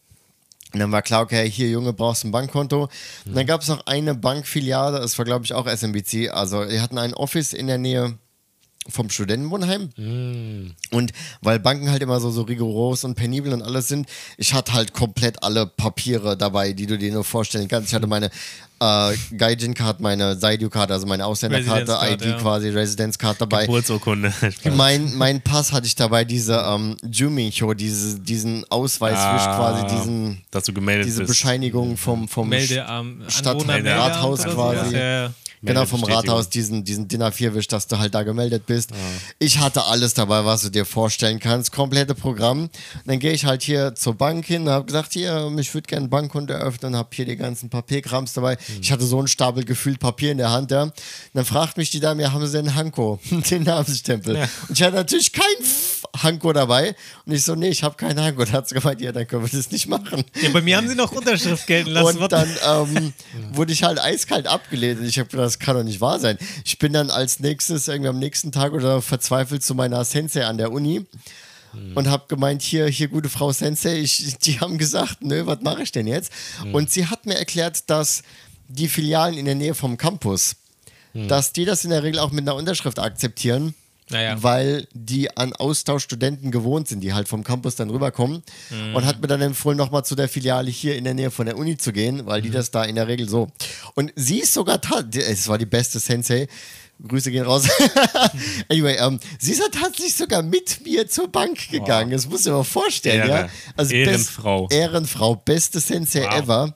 Und 0.73 0.81
dann 0.81 0.91
war 0.91 1.03
klar, 1.03 1.23
okay, 1.23 1.49
hier 1.49 1.71
Junge, 1.71 1.93
brauchst 1.93 2.25
ein 2.25 2.33
Bankkonto. 2.33 2.89
Und 3.25 3.37
dann 3.37 3.47
gab 3.47 3.63
es 3.63 3.69
noch 3.69 3.87
eine 3.87 4.15
Bankfiliale, 4.17 4.99
das 4.99 5.17
war 5.17 5.25
glaube 5.25 5.45
ich 5.45 5.55
auch 5.55 5.69
SMBC. 5.69 6.31
Also 6.31 6.65
die 6.65 6.81
hatten 6.81 6.99
ein 6.99 7.15
Office 7.15 7.53
in 7.53 7.69
der 7.69 7.79
Nähe 7.79 8.19
vom 8.89 9.09
Studentenwohnheim. 9.11 9.91
Und 10.91 11.13
weil 11.41 11.59
Banken 11.59 11.91
halt 11.91 12.03
immer 12.03 12.21
so, 12.21 12.31
so 12.31 12.43
rigoros 12.43 13.05
und 13.05 13.15
penibel 13.15 13.53
und 13.53 13.63
alles 13.63 13.89
sind, 13.89 14.09
ich 14.37 14.53
hatte 14.55 14.73
halt 14.75 14.93
komplett 14.93 15.43
alle 15.43 15.67
Papiere 15.67 16.37
dabei, 16.37 16.73
die 16.73 16.87
du 16.87 16.99
dir 16.99 17.13
nur 17.13 17.25
vorstellen 17.25 17.69
kannst. 17.69 17.89
Ich 17.89 17.95
hatte 17.95 18.07
meine 18.07 18.31
äh, 18.81 19.15
Gaijin-Card, 19.37 20.01
meine 20.01 20.37
Saidu-Card, 20.37 20.91
also 20.91 21.07
meine 21.07 21.25
Ausländerkarte, 21.25 21.97
ID 22.13 22.23
ja. 22.23 22.33
quasi, 22.39 22.69
Residence-Card 22.69 23.41
dabei. 23.41 23.63
Geburtsurkunde. 23.67 24.33
Mein, 24.75 25.15
mein 25.17 25.41
Pass 25.41 25.73
hatte 25.73 25.87
ich 25.87 25.95
dabei, 25.95 26.25
diese 26.25 26.57
ähm, 26.67 26.97
Jumincho, 27.11 27.73
diese, 27.73 28.19
diesen 28.21 28.65
Ausweiswisch 28.71 29.19
Ah, 29.25 29.57
quasi, 29.57 29.97
diesen, 29.97 30.43
dass 30.51 30.65
du 30.65 30.73
gemeldet 30.75 31.07
diese 31.07 31.21
bist. 31.21 31.29
Bescheinigung 31.29 31.97
vom, 31.97 32.29
vom 32.29 32.49
Melde 32.49 32.85
am 32.87 33.23
Stadt- 33.29 33.57
Anwohner- 33.57 33.67
Meldeamt 33.75 34.01
Rathaus 34.15 34.41
oder 34.41 34.55
quasi. 34.55 34.95
Ja, 34.95 35.23
ja. 35.25 35.31
Genau, 35.65 35.87
vom. 35.87 36.05
Rathaus, 36.05 36.49
diesen, 36.49 36.85
diesen 36.85 37.09
DIN 37.09 37.23
A4-Wisch, 37.23 37.69
dass 37.69 37.87
du 37.87 37.99
halt 37.99 38.15
da 38.15 38.23
gemeldet 38.23 38.67
bist. 38.67 38.91
Ich 39.39 39.59
hatte 39.59 39.85
alles 39.85 40.15
dabei, 40.15 40.45
was 40.45 40.63
du 40.63 40.71
dir 40.71 40.85
vorstellen 40.85 41.41
kannst. 41.41 41.73
Komplette 41.73 42.15
Programm. 42.15 42.69
Dann 43.07 43.19
gehe 43.19 43.33
ich 43.33 43.45
halt 43.45 43.63
hier 43.63 43.95
zur 43.95 44.15
Bank 44.15 44.45
hin 44.45 44.63
und 44.63 44.71
habe 44.71 44.85
gesagt, 44.85 45.15
hier, 45.15 45.51
ich 45.59 45.73
würde 45.73 45.87
gerne 45.87 46.07
ein 46.07 46.11
Bankkonto 46.11 46.53
eröffnen, 46.53 46.97
habe 46.97 47.09
hier 47.13 47.25
die 47.25 47.37
ganzen 47.37 47.71
Papierkrams 47.71 48.35
dabei. 48.35 48.59
Ich 48.81 48.93
hatte 48.93 49.05
so 49.05 49.19
einen 49.19 49.29
Stapel 49.29 49.65
gefühlt 49.65 49.99
Papier 49.99 50.33
in 50.33 50.39
der 50.39 50.51
Hand, 50.51 50.71
ja. 50.71 50.83
Und 50.85 50.93
dann 51.33 51.45
fragt 51.45 51.77
mich 51.77 51.91
die 51.91 52.01
Dame, 52.01 52.23
ja, 52.23 52.33
haben 52.33 52.47
Sie 52.47 52.61
den 52.61 52.75
Hanko, 52.75 53.19
den 53.51 53.63
Namensstempel? 53.63 54.37
Und 54.37 54.79
ich 54.79 54.83
hatte 54.83 54.97
natürlich 54.97 55.33
kein 55.33 55.43
Hanko 56.23 56.53
dabei. 56.53 56.95
Und 57.27 57.33
ich 57.33 57.43
so, 57.43 57.55
nee, 57.55 57.69
ich 57.69 57.83
habe 57.83 57.97
keinen 57.97 58.21
Hanko. 58.21 58.45
Da 58.45 58.53
hat 58.53 58.69
sie 58.69 58.75
gemeint, 58.75 59.01
ja, 59.01 59.13
dann 59.13 59.27
können 59.27 59.43
wir 59.43 59.51
das 59.51 59.71
nicht 59.71 59.89
machen. 59.89 60.25
Ja, 60.41 60.51
bei 60.51 60.61
mir 60.61 60.77
haben 60.77 60.89
sie 60.89 60.95
noch 60.95 61.13
Unterschrift 61.13 61.67
gelten 61.67 61.91
lassen. 61.91 62.19
Und 62.19 62.33
dann 62.33 62.49
ähm, 62.67 63.13
wurde 63.53 63.73
ich 63.73 63.83
halt 63.83 64.01
eiskalt 64.01 64.47
abgelehnt. 64.47 65.01
Und 65.01 65.07
ich 65.07 65.19
habe 65.19 65.29
gedacht, 65.29 65.54
das 65.55 65.59
kann 65.65 65.77
doch 65.77 65.85
nicht 65.85 66.01
wahr 66.01 66.19
sein. 66.19 66.37
Ich 66.65 66.79
bin 66.79 66.93
dann 66.93 67.11
als 67.11 67.41
nächstes, 67.41 67.89
irgendwie 67.89 68.09
am 68.09 68.19
nächsten 68.19 68.51
Tag 68.53 68.73
oder 68.73 69.01
verzweifelt 69.03 69.63
zu 69.63 69.75
meiner 69.75 70.05
Sensei 70.05 70.45
an 70.45 70.59
der 70.59 70.73
Uni 70.73 71.07
und 71.95 72.09
habe 72.09 72.25
gemeint, 72.29 72.63
hier, 72.63 72.87
hier, 72.87 73.09
gute 73.09 73.29
Frau 73.29 73.53
Sensei, 73.53 73.99
ich, 73.99 74.39
die 74.39 74.61
haben 74.61 74.79
gesagt, 74.79 75.23
nö, 75.23 75.47
was 75.47 75.61
mache 75.63 75.83
ich 75.83 75.93
denn 75.93 76.07
jetzt? 76.07 76.33
Und 76.73 76.91
sie 76.91 77.07
hat 77.07 77.27
mir 77.27 77.35
erklärt, 77.35 77.89
dass 77.91 78.23
die 78.69 78.89
Filialen 78.89 79.37
in 79.37 79.45
der 79.45 79.55
Nähe 79.55 79.75
vom 79.75 79.97
Campus, 79.97 80.57
dass 81.29 81.53
die 81.53 81.65
das 81.65 81.85
in 81.85 81.91
der 81.91 82.03
Regel 82.03 82.19
auch 82.21 82.31
mit 82.33 82.43
einer 82.43 82.57
Unterschrift 82.57 82.99
akzeptieren. 82.99 83.75
Naja. 84.11 84.43
Weil 84.43 84.87
die 84.93 85.35
an 85.37 85.55
Austauschstudenten 85.55 86.51
gewohnt 86.51 86.89
sind, 86.89 87.01
die 87.01 87.15
halt 87.15 87.27
vom 87.29 87.43
Campus 87.43 87.77
dann 87.77 87.91
rüberkommen. 87.91 88.43
Und 88.95 89.05
hat 89.07 89.21
mir 89.21 89.29
dann 89.29 89.41
empfohlen, 89.41 89.79
nochmal 89.79 90.05
zu 90.05 90.15
der 90.15 90.29
Filiale 90.29 90.71
hier 90.71 90.97
in 90.97 91.05
der 91.05 91.15
Nähe 91.15 91.31
von 91.31 91.47
der 91.47 91.57
Uni 91.57 91.77
zu 91.79 91.93
gehen, 91.93 92.27
weil 92.27 92.43
die 92.43 92.51
das 92.51 92.71
da 92.71 92.85
in 92.85 92.97
der 92.97 93.09
Regel 93.09 93.29
so. 93.29 93.49
Und 93.95 94.13
sie 94.15 94.41
ist 94.41 94.53
sogar, 94.53 94.79
es 95.15 95.49
war 95.49 95.59
die 95.59 95.67
beste 95.67 95.99
Sensei. 95.99 96.49
Grüße 97.07 97.31
gehen 97.31 97.45
raus. 97.45 97.69
anyway, 98.69 98.97
ähm, 98.99 99.19
sie 99.39 99.53
ist 99.53 99.63
tatsächlich 99.73 100.15
sogar 100.15 100.43
mit 100.43 100.85
mir 100.85 101.09
zur 101.09 101.29
Bank 101.29 101.71
gegangen. 101.71 102.13
Das 102.13 102.29
musst 102.29 102.47
du 102.47 102.51
dir 102.51 102.57
mal 102.57 102.65
vorstellen, 102.65 103.29
Ehre. 103.29 103.41
ja. 103.41 103.49
Also 103.77 103.95
Ehrenfrau. 103.95 104.67
Best, 104.69 104.81
Ehrenfrau, 104.81 105.37
beste 105.37 105.81
Sensei 105.81 106.23
Wow. 106.23 106.35
ever. 106.35 106.75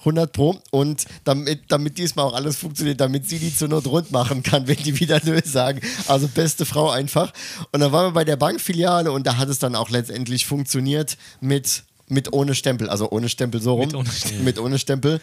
100 0.00 0.32
Pro. 0.32 0.60
Und 0.70 1.04
damit, 1.24 1.62
damit 1.68 1.98
diesmal 1.98 2.26
auch 2.26 2.34
alles 2.34 2.56
funktioniert, 2.56 3.00
damit 3.00 3.28
sie 3.28 3.38
die 3.38 3.54
zur 3.54 3.68
Not 3.68 3.86
rund 3.86 4.10
machen 4.10 4.42
kann, 4.42 4.66
wenn 4.66 4.76
die 4.76 4.98
wieder 4.98 5.20
Nö 5.24 5.40
sagen. 5.44 5.80
Also 6.06 6.28
beste 6.28 6.66
Frau 6.66 6.90
einfach. 6.90 7.32
Und 7.72 7.80
dann 7.80 7.92
waren 7.92 8.06
wir 8.06 8.12
bei 8.12 8.24
der 8.24 8.36
Bankfiliale 8.36 9.12
und 9.12 9.26
da 9.26 9.36
hat 9.36 9.48
es 9.48 9.58
dann 9.58 9.74
auch 9.74 9.90
letztendlich 9.90 10.46
funktioniert 10.46 11.16
mit, 11.40 11.84
mit 12.08 12.32
ohne 12.32 12.54
Stempel. 12.54 12.88
Also 12.88 13.10
ohne 13.10 13.28
Stempel 13.28 13.62
so 13.62 13.74
rum. 13.74 13.86
Mit 13.86 13.94
ohne 13.94 14.10
Stempel. 14.10 14.42
Mit 14.42 14.58
ohne 14.58 14.78
Stempel. 14.78 15.20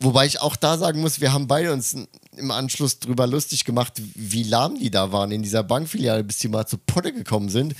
Wobei 0.00 0.26
ich 0.26 0.40
auch 0.40 0.56
da 0.56 0.76
sagen 0.76 1.00
muss, 1.00 1.20
wir 1.20 1.32
haben 1.32 1.46
beide 1.46 1.72
uns 1.72 1.96
im 2.36 2.50
Anschluss 2.50 2.98
drüber 2.98 3.26
lustig 3.26 3.64
gemacht, 3.64 3.94
wie 4.14 4.42
lahm 4.42 4.78
die 4.78 4.90
da 4.90 5.12
waren 5.12 5.30
in 5.30 5.42
dieser 5.42 5.62
Bankfiliale, 5.62 6.24
bis 6.24 6.38
die 6.38 6.48
mal 6.48 6.66
zu 6.66 6.78
Potte 6.78 7.12
gekommen 7.12 7.48
sind. 7.48 7.74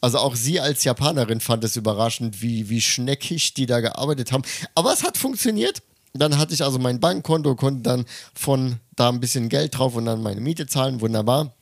Also 0.00 0.18
auch 0.18 0.34
sie 0.34 0.60
als 0.60 0.84
Japanerin 0.84 1.40
fand 1.40 1.64
es 1.64 1.76
überraschend, 1.76 2.42
wie, 2.42 2.68
wie 2.68 2.80
schneckig 2.80 3.54
die 3.54 3.66
da 3.66 3.80
gearbeitet 3.80 4.32
haben. 4.32 4.42
Aber 4.74 4.92
es 4.92 5.02
hat 5.02 5.16
funktioniert. 5.16 5.82
Dann 6.12 6.38
hatte 6.38 6.54
ich 6.54 6.64
also 6.64 6.78
mein 6.78 6.98
Bankkonto, 6.98 7.54
konnte 7.54 7.82
dann 7.82 8.04
von 8.34 8.80
da 8.96 9.08
ein 9.08 9.20
bisschen 9.20 9.48
Geld 9.48 9.78
drauf 9.78 9.94
und 9.94 10.06
dann 10.06 10.22
meine 10.22 10.40
Miete 10.40 10.66
zahlen. 10.66 11.00
Wunderbar. 11.00 11.54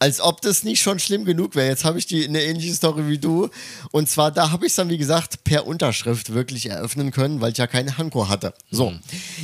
Als 0.00 0.20
ob 0.20 0.40
das 0.42 0.62
nicht 0.62 0.80
schon 0.80 0.98
schlimm 0.98 1.24
genug 1.24 1.56
wäre. 1.56 1.68
Jetzt 1.68 1.84
habe 1.84 1.98
ich 1.98 2.06
die 2.06 2.24
eine 2.24 2.42
ähnliche 2.42 2.74
Story 2.74 3.08
wie 3.08 3.18
du. 3.18 3.48
Und 3.90 4.08
zwar, 4.08 4.30
da 4.30 4.52
habe 4.52 4.66
ich 4.66 4.70
es 4.70 4.76
dann, 4.76 4.88
wie 4.90 4.98
gesagt, 4.98 5.42
per 5.42 5.66
Unterschrift 5.66 6.32
wirklich 6.32 6.66
eröffnen 6.66 7.10
können, 7.10 7.40
weil 7.40 7.52
ich 7.52 7.58
ja 7.58 7.66
keine 7.66 7.98
Hanko 7.98 8.28
hatte. 8.28 8.54
So. 8.70 8.94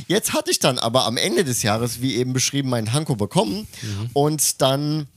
Jetzt 0.07 0.33
hatte 0.33 0.51
ich 0.51 0.59
dann 0.59 0.79
aber 0.79 1.05
am 1.05 1.17
Ende 1.17 1.43
des 1.43 1.61
Jahres, 1.61 2.01
wie 2.01 2.15
eben 2.15 2.31
beschrieben, 2.31 2.69
meinen 2.69 2.93
Hanko 2.93 3.15
bekommen. 3.15 3.67
Und 4.13 4.61
dann 4.61 5.07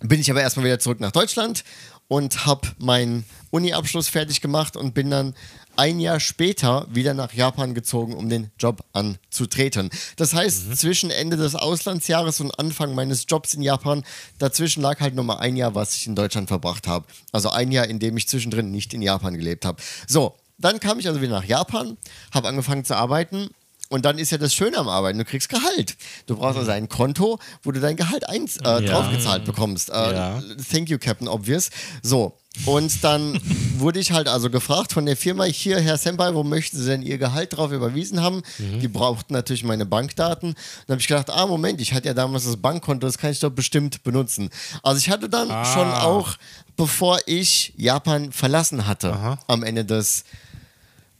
bin 0.00 0.20
ich 0.20 0.30
aber 0.30 0.40
erstmal 0.40 0.66
wieder 0.66 0.78
zurück 0.78 1.00
nach 1.00 1.12
Deutschland 1.12 1.64
und 2.08 2.46
habe 2.46 2.68
meinen 2.78 3.24
Uni-Abschluss 3.50 4.08
fertig 4.08 4.40
gemacht 4.40 4.76
und 4.76 4.94
bin 4.94 5.10
dann 5.10 5.34
ein 5.78 6.00
Jahr 6.00 6.20
später 6.20 6.86
wieder 6.90 7.14
nach 7.14 7.32
Japan 7.32 7.74
gezogen, 7.74 8.14
um 8.14 8.28
den 8.28 8.50
Job 8.58 8.84
anzutreten. 8.92 9.90
Das 10.16 10.34
heißt, 10.34 10.76
zwischen 10.76 11.10
Ende 11.10 11.36
des 11.36 11.54
Auslandsjahres 11.54 12.40
und 12.40 12.58
Anfang 12.58 12.94
meines 12.94 13.26
Jobs 13.28 13.54
in 13.54 13.62
Japan, 13.62 14.04
dazwischen 14.38 14.82
lag 14.82 15.00
halt 15.00 15.14
nochmal 15.14 15.38
ein 15.38 15.56
Jahr, 15.56 15.74
was 15.74 15.96
ich 15.96 16.06
in 16.06 16.14
Deutschland 16.14 16.48
verbracht 16.48 16.86
habe. 16.86 17.06
Also 17.32 17.50
ein 17.50 17.72
Jahr, 17.72 17.86
in 17.86 17.98
dem 17.98 18.16
ich 18.16 18.28
zwischendrin 18.28 18.70
nicht 18.70 18.94
in 18.94 19.02
Japan 19.02 19.34
gelebt 19.34 19.64
habe. 19.64 19.82
So, 20.06 20.34
dann 20.58 20.80
kam 20.80 20.98
ich 20.98 21.06
also 21.08 21.20
wieder 21.20 21.32
nach 21.32 21.44
Japan, 21.44 21.96
habe 22.32 22.48
angefangen 22.48 22.84
zu 22.84 22.96
arbeiten 22.96 23.50
und 23.88 24.04
dann 24.04 24.18
ist 24.18 24.30
ja 24.32 24.38
das 24.38 24.52
Schöne 24.54 24.76
am 24.78 24.88
Arbeiten, 24.88 25.18
du 25.18 25.24
kriegst 25.24 25.48
Gehalt. 25.48 25.96
Du 26.26 26.36
brauchst 26.36 26.58
also 26.58 26.70
ein 26.70 26.88
Konto, 26.88 27.38
wo 27.62 27.70
du 27.72 27.80
dein 27.80 27.96
Gehalt 27.96 28.28
eins, 28.28 28.56
äh, 28.56 28.82
draufgezahlt 28.82 29.44
bekommst. 29.44 29.90
Äh, 29.90 29.92
Ja. 30.14 30.42
Thank 30.70 30.88
you, 30.90 30.98
Captain 30.98 31.28
Obvious. 31.28 31.70
So. 32.02 32.36
Und 32.64 33.04
dann 33.04 33.38
wurde 33.78 34.00
ich 34.00 34.12
halt 34.12 34.28
also 34.28 34.48
gefragt 34.48 34.92
von 34.94 35.04
der 35.04 35.16
Firma, 35.16 35.44
hier, 35.44 35.78
Herr 35.78 35.98
Senpai, 35.98 36.32
wo 36.34 36.42
möchten 36.42 36.78
Sie 36.78 36.86
denn 36.86 37.02
Ihr 37.02 37.18
Gehalt 37.18 37.54
drauf 37.56 37.70
überwiesen 37.70 38.22
haben? 38.22 38.42
Die 38.58 38.88
brauchten 38.88 39.34
natürlich 39.34 39.62
meine 39.62 39.84
Bankdaten. 39.84 40.54
Dann 40.86 40.94
habe 40.94 41.00
ich 41.00 41.06
gedacht, 41.06 41.28
ah, 41.30 41.46
Moment, 41.46 41.80
ich 41.82 41.92
hatte 41.92 42.08
ja 42.08 42.14
damals 42.14 42.44
das 42.46 42.56
Bankkonto, 42.56 43.06
das 43.06 43.18
kann 43.18 43.30
ich 43.30 43.40
doch 43.40 43.50
bestimmt 43.50 44.02
benutzen. 44.04 44.48
Also 44.82 44.98
ich 44.98 45.10
hatte 45.10 45.28
dann 45.28 45.48
schon 45.66 45.86
auch, 45.92 46.36
bevor 46.78 47.18
ich 47.26 47.74
Japan 47.76 48.32
verlassen 48.32 48.86
hatte, 48.86 49.36
am 49.48 49.62
Ende 49.62 49.84
des 49.84 50.24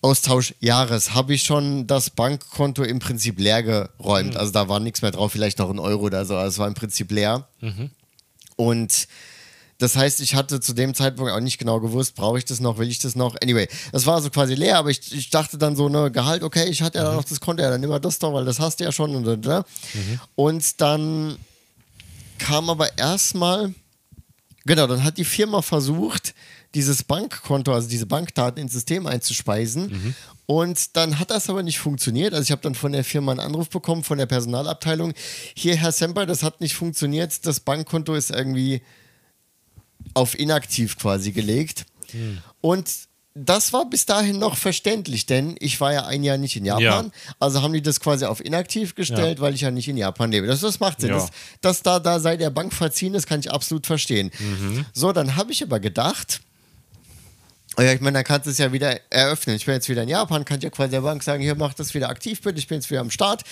Austauschjahres 0.02 1.14
habe 1.14 1.35
ich 1.35 1.42
schon 1.42 1.87
das 1.87 2.11
Bankkonto 2.11 2.82
im 2.82 2.98
Prinzip 2.98 3.38
leer 3.40 3.62
geräumt. 3.62 4.37
Also 4.37 4.52
da 4.52 4.68
war 4.68 4.80
nichts 4.80 5.02
mehr 5.02 5.11
drauf, 5.11 5.32
vielleicht 5.32 5.59
noch 5.59 5.70
ein 5.70 5.78
Euro 5.78 6.04
oder 6.04 6.24
so. 6.24 6.37
Also 6.37 6.48
es 6.48 6.59
war 6.59 6.68
im 6.68 6.74
Prinzip 6.74 7.11
leer. 7.11 7.48
Und 8.56 9.09
das 9.78 9.96
heißt, 9.96 10.20
ich 10.20 10.35
hatte 10.35 10.61
zu 10.61 10.72
dem 10.72 10.94
Zeitpunkt 10.94 11.30
auch 11.32 11.40
nicht 11.40 11.59
genau 11.59 11.80
gewusst, 11.80 12.14
brauche 12.14 12.38
ich 12.38 12.46
das 12.46 12.61
noch, 12.61 12.78
will 12.78 12.88
ich 12.88 12.98
das 12.98 13.14
noch? 13.14 13.37
Anyway, 13.42 13.68
das 13.92 14.06
war 14.06 14.22
so 14.22 14.30
quasi 14.30 14.54
leer, 14.54 14.78
aber 14.78 14.90
ich, 14.90 15.12
ich 15.14 15.28
dachte 15.28 15.59
dann 15.59 15.76
so, 15.76 15.88
ne, 15.90 16.11
Gehalt, 16.11 16.42
okay, 16.42 16.64
ich 16.68 16.80
hatte 16.80 16.98
ja 16.98 17.12
noch 17.12 17.24
das 17.24 17.40
Konto, 17.40 17.62
ja, 17.62 17.70
dann 17.70 17.80
nimm 17.80 17.90
mal 17.90 17.98
das 17.98 18.18
doch, 18.18 18.32
weil 18.32 18.46
das 18.46 18.59
hast 18.59 18.80
du 18.80 18.85
ja 18.85 18.92
schon. 18.92 19.14
Und, 19.14 19.26
und, 19.26 19.46
und. 19.46 19.64
und 20.35 20.80
dann 20.80 21.37
kam 22.38 22.70
aber 22.70 22.96
erstmal, 22.96 23.74
genau, 24.64 24.87
dann 24.87 25.04
hat 25.04 25.18
die 25.18 25.24
Firma 25.24 25.61
versucht, 25.61 26.35
dieses 26.76 27.02
Bankkonto, 27.02 27.72
also 27.72 27.88
diese 27.88 28.04
Bankdaten 28.04 28.60
ins 28.60 28.74
System 28.74 29.06
einzuspeisen. 29.06 30.14
Und 30.44 30.94
dann 30.96 31.18
hat 31.18 31.30
das 31.30 31.48
aber 31.48 31.62
nicht 31.62 31.78
funktioniert. 31.78 32.34
Also 32.34 32.44
ich 32.44 32.50
habe 32.50 32.60
dann 32.60 32.74
von 32.74 32.92
der 32.92 33.02
Firma 33.02 33.32
einen 33.32 33.40
Anruf 33.40 33.70
bekommen, 33.70 34.04
von 34.04 34.18
der 34.18 34.26
Personalabteilung. 34.26 35.14
Hier, 35.54 35.74
Herr 35.74 35.90
Semper, 35.90 36.26
das 36.26 36.42
hat 36.42 36.60
nicht 36.60 36.74
funktioniert. 36.74 37.46
Das 37.46 37.60
Bankkonto 37.60 38.14
ist 38.14 38.30
irgendwie 38.30 38.82
auf 40.12 40.38
inaktiv 40.38 40.98
quasi 40.98 41.32
gelegt. 41.32 41.86
Und 42.60 42.90
das 43.34 43.72
war 43.72 43.88
bis 43.88 44.06
dahin 44.06 44.38
noch 44.38 44.56
verständlich, 44.56 45.26
denn 45.26 45.56
ich 45.58 45.80
war 45.80 45.92
ja 45.92 46.06
ein 46.06 46.22
Jahr 46.22 46.38
nicht 46.38 46.56
in 46.56 46.64
Japan. 46.64 47.06
Ja. 47.06 47.34
Also 47.38 47.62
haben 47.62 47.72
die 47.72 47.82
das 47.82 48.00
quasi 48.00 48.26
auf 48.26 48.44
inaktiv 48.44 48.94
gestellt, 48.94 49.40
weil 49.40 49.54
ich 49.54 49.62
ja 49.62 49.70
nicht 49.70 49.88
in 49.88 49.96
Japan 49.96 50.30
lebe. 50.30 50.46
Das, 50.46 50.60
das 50.60 50.78
macht 50.78 51.00
Sinn. 51.00 51.10
Ja. 51.10 51.16
Das, 51.16 51.30
dass 51.60 51.82
da, 51.82 52.00
da 52.00 52.20
sei 52.20 52.36
der 52.36 52.50
Bank 52.50 52.72
verziehen, 52.72 53.14
das 53.14 53.26
kann 53.26 53.40
ich 53.40 53.50
absolut 53.50 53.86
verstehen. 53.86 54.30
So, 54.92 55.12
dann 55.12 55.36
habe 55.36 55.52
ich 55.52 55.62
aber 55.62 55.80
gedacht, 55.80 56.40
ja, 57.84 57.92
ich 57.92 58.00
meine, 58.00 58.14
dann 58.18 58.24
kannst 58.24 58.46
du 58.46 58.50
es 58.50 58.58
ja 58.58 58.72
wieder 58.72 58.98
eröffnen. 59.10 59.56
Ich 59.56 59.66
bin 59.66 59.74
jetzt 59.74 59.88
wieder 59.88 60.02
in 60.02 60.08
Japan, 60.08 60.44
kann 60.44 60.58
ich 60.58 60.64
ja 60.64 60.70
quasi 60.70 60.90
der 60.90 61.02
Bank 61.02 61.22
sagen, 61.22 61.42
hier, 61.42 61.54
mach 61.54 61.74
das 61.74 61.92
wieder 61.94 62.08
aktiv 62.08 62.40
bitte, 62.40 62.58
ich 62.58 62.68
bin 62.68 62.78
jetzt 62.78 62.90
wieder 62.90 63.00
am 63.00 63.10
Start. 63.10 63.42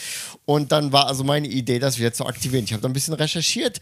Und 0.47 0.73
dann 0.73 0.93
war 0.93 1.07
also 1.07 1.25
meine 1.25 1.49
Idee, 1.49 1.79
das 1.79 1.99
wieder 1.99 2.13
zu 2.13 2.25
aktivieren. 2.27 2.65
Ich 2.65 2.73
habe 2.73 2.83
da 2.83 2.89
ein 2.89 2.93
bisschen 2.95 3.15
recherchiert 3.15 3.81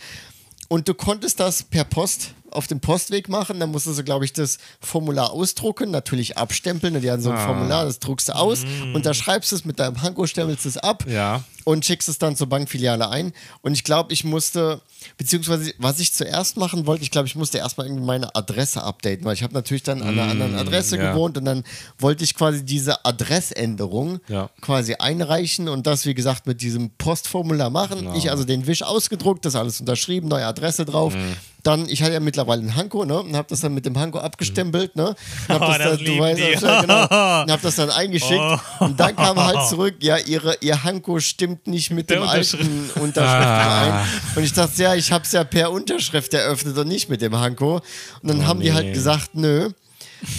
und 0.69 0.89
du 0.89 0.95
konntest 0.95 1.39
das 1.39 1.63
per 1.63 1.85
Post 1.85 2.31
auf 2.51 2.67
dem 2.67 2.81
Postweg 2.81 3.29
machen. 3.29 3.61
Dann 3.61 3.71
musstest 3.71 3.99
du, 3.99 4.05
glaube 4.05 4.25
ich, 4.25 4.33
das 4.33 4.59
Formular 4.81 5.31
ausdrucken, 5.33 5.91
natürlich 5.91 6.37
abstempeln. 6.39 7.01
Die 7.01 7.11
haben 7.11 7.23
so 7.23 7.31
ein 7.31 7.37
Ah. 7.37 7.47
Formular, 7.47 7.85
das 7.85 7.99
druckst 7.99 8.29
du 8.31 8.35
aus, 8.35 8.65
unterschreibst 8.95 9.53
es 9.53 9.65
mit 9.65 9.79
deinem 9.79 10.03
Hanko, 10.03 10.27
stempelst 10.27 10.67
es 10.67 10.77
ab 10.77 11.05
Ja. 11.09 11.45
Und 11.65 11.85
schickst 11.85 12.09
es 12.09 12.19
dann 12.19 12.37
zur 12.37 12.49
Bankfiliale 12.49 13.09
ein. 13.09 13.33
Und 13.63 13.73
ich 13.75 13.85
glaube, 13.85 14.13
ich 14.13 14.25
musste, 14.25 14.81
beziehungsweise 15.17 15.73
was 15.79 15.99
ich 16.01 16.13
zuerst 16.13 16.57
machen 16.57 16.87
wollte, 16.87 17.03
ich 17.03 17.11
glaube, 17.11 17.27
ich 17.29 17.37
musste 17.37 17.59
erstmal 17.59 17.87
irgendwie 17.87 18.05
meine 18.05 18.35
Adresse 18.35 18.83
updaten, 18.83 19.25
weil 19.25 19.35
ich 19.35 19.43
habe 19.43 19.55
natürlich 19.55 19.83
dann 19.83 20.03
an 20.03 20.19
einer 20.19 20.31
anderen 20.31 20.55
Adresse 20.55 20.97
ja. 20.97 21.13
gewohnt 21.13 21.37
und 21.39 21.45
dann 21.45 21.65
wollte 21.99 22.25
ich 22.25 22.35
quasi 22.35 22.65
diese 22.65 23.05
Adressänderung 23.05 24.21
Ja. 24.29 24.51
quasi 24.61 24.95
einreichen 24.95 25.69
und 25.69 25.87
das, 25.87 26.07
wie 26.07 26.15
gesagt, 26.15 26.47
mit 26.47 26.63
diesem 26.63 26.91
Postformular 26.91 27.71
machen. 27.71 28.09
Ich 28.15 28.31
also 28.31 28.45
den 28.45 28.67
Wisch 28.67 28.83
ausgedruckt, 28.83 29.45
das 29.45 29.57
alles 29.57 29.81
unterschrieben, 29.81 30.29
neue 30.29 30.47
Adresse 30.47 30.85
drauf. 30.85 31.15
Mhm. 31.15 31.37
Dann, 31.63 31.89
ich 31.89 32.03
hatte 32.03 32.13
ja 32.15 32.19
mittlerweile 32.19 32.61
einen 32.61 32.75
Hanko, 32.75 33.05
ne? 33.05 33.21
Und 33.21 33.37
habe 33.37 33.47
das 33.49 33.61
dann 33.61 33.73
mit 33.73 33.87
dem 33.87 33.97
Hanko 33.97 34.19
abgestempelt, 34.19 34.97
ne? 34.97 35.15
Und 35.47 35.49
hab 35.49 35.63
Oh, 35.63 35.67
das 35.67 35.79
dann, 35.79 36.05
du 36.05 36.19
weißt, 36.19 36.41
ja, 36.41 36.81
genau. 36.81 37.03
Und 37.43 37.53
hab 37.53 37.63
das 37.63 37.77
dann 37.77 37.91
eingeschickt. 37.91 38.41
Oh. 38.81 38.85
Und 38.85 38.99
dann 38.99 39.15
kam 39.15 39.37
halt 39.39 39.65
zurück, 39.69 39.95
ja, 40.01 40.17
ihre, 40.17 40.57
ihr 40.61 40.83
Hanko 40.83 41.21
stimmt 41.21 41.52
nicht 41.65 41.91
mit 41.91 42.11
Der 42.11 42.19
dem 42.19 42.23
Unterschrift. 42.23 42.65
alten 42.65 43.01
Unterschriftverein. 43.01 44.07
Und 44.35 44.43
ich 44.45 44.53
dachte, 44.53 44.83
ja, 44.83 44.95
ich 44.95 45.13
habe 45.13 45.25
es 45.25 45.33
ja 45.33 45.45
per 45.45 45.71
Unterschrift 45.71 46.33
eröffnet 46.35 46.77
und 46.77 46.89
nicht 46.89 47.09
mit 47.09 47.21
dem 47.23 47.37
Hanko. 47.37 47.77
Und 48.23 48.29
dann 48.29 48.47
haben 48.47 48.61
die 48.61 48.69
nee. 48.69 48.75
halt 48.75 48.95
gesagt, 48.95 49.35
nö. 49.35 49.71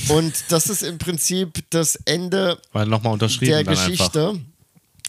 Und 0.08 0.34
das 0.50 0.70
ist 0.70 0.84
im 0.84 0.98
Prinzip 0.98 1.64
das 1.70 1.96
Ende 2.06 2.58
Weil 2.72 2.86
nochmal 2.86 3.14
unterschrieben 3.14 3.52
der 3.52 3.64
dann 3.64 3.76
Geschichte. 3.76 4.40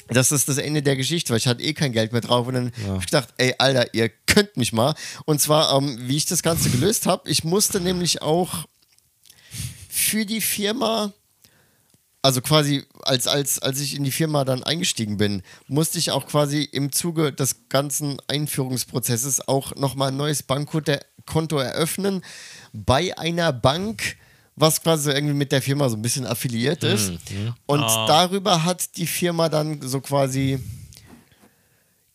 das 0.09 0.33
ist 0.33 0.49
das 0.49 0.59
Ende 0.59 0.83
der 0.83 0.97
Geschichte, 0.97 1.31
weil 1.31 1.39
ich 1.39 1.47
hatte 1.47 1.63
eh 1.63 1.75
kein 1.75 1.93
Geld 1.93 2.13
mehr 2.13 2.21
drauf. 2.21 2.47
Und 2.47 2.55
dann 2.55 2.73
habe 2.87 2.99
ich 2.99 3.07
gedacht, 3.07 3.29
ey, 3.39 3.55
Alter, 3.59 3.93
ihr 3.95 4.11
könnt 4.27 4.57
mich 4.57 4.73
mal. 4.73 4.95
Und 5.27 5.41
zwar, 5.41 5.77
ähm, 5.77 5.97
wie 6.03 6.17
ich 6.17 6.27
das 6.27 6.43
Ganze 6.43 6.71
gelöst 6.71 7.07
habe, 7.07 7.31
ich 7.31 7.45
musste 7.45 7.81
nämlich 7.81 8.23
auch 8.23 8.67
für 9.89 10.27
die 10.27 10.41
Firma, 10.41 11.13
also 12.25 12.41
quasi 12.41 12.85
als, 13.03 13.27
als, 13.27 13.59
als 13.59 13.81
ich 13.81 13.95
in 13.95 14.03
die 14.03 14.11
Firma 14.11 14.47
dann 14.47 14.63
eingestiegen 14.63 15.19
bin, 15.19 15.43
musste 15.69 15.99
ich 15.99 16.11
auch 16.11 16.27
quasi 16.27 16.63
im 16.63 16.91
Zuge 16.91 17.35
des 17.35 17.69
ganzen 17.69 18.17
Einführungsprozesses 18.29 19.47
auch 19.47 19.75
nochmal 19.77 20.09
ein 20.09 20.17
neues 20.17 20.43
Bankkonto 20.43 21.59
eröffnen 21.59 22.23
bei 22.73 23.17
einer 23.19 23.53
Bank, 23.53 24.17
was 24.57 24.81
quasi 24.83 25.11
irgendwie 25.11 25.35
mit 25.35 25.53
der 25.53 25.61
Firma 25.61 25.91
so 25.91 25.97
ein 25.97 26.03
bisschen 26.03 26.25
affiliiert 26.25 26.83
ist. 26.83 27.11
Und 27.67 27.83
darüber 27.83 28.65
hat 28.65 28.97
die 28.97 29.07
Firma 29.07 29.51
dann 29.51 29.83
so 29.83 30.01
quasi 30.01 30.59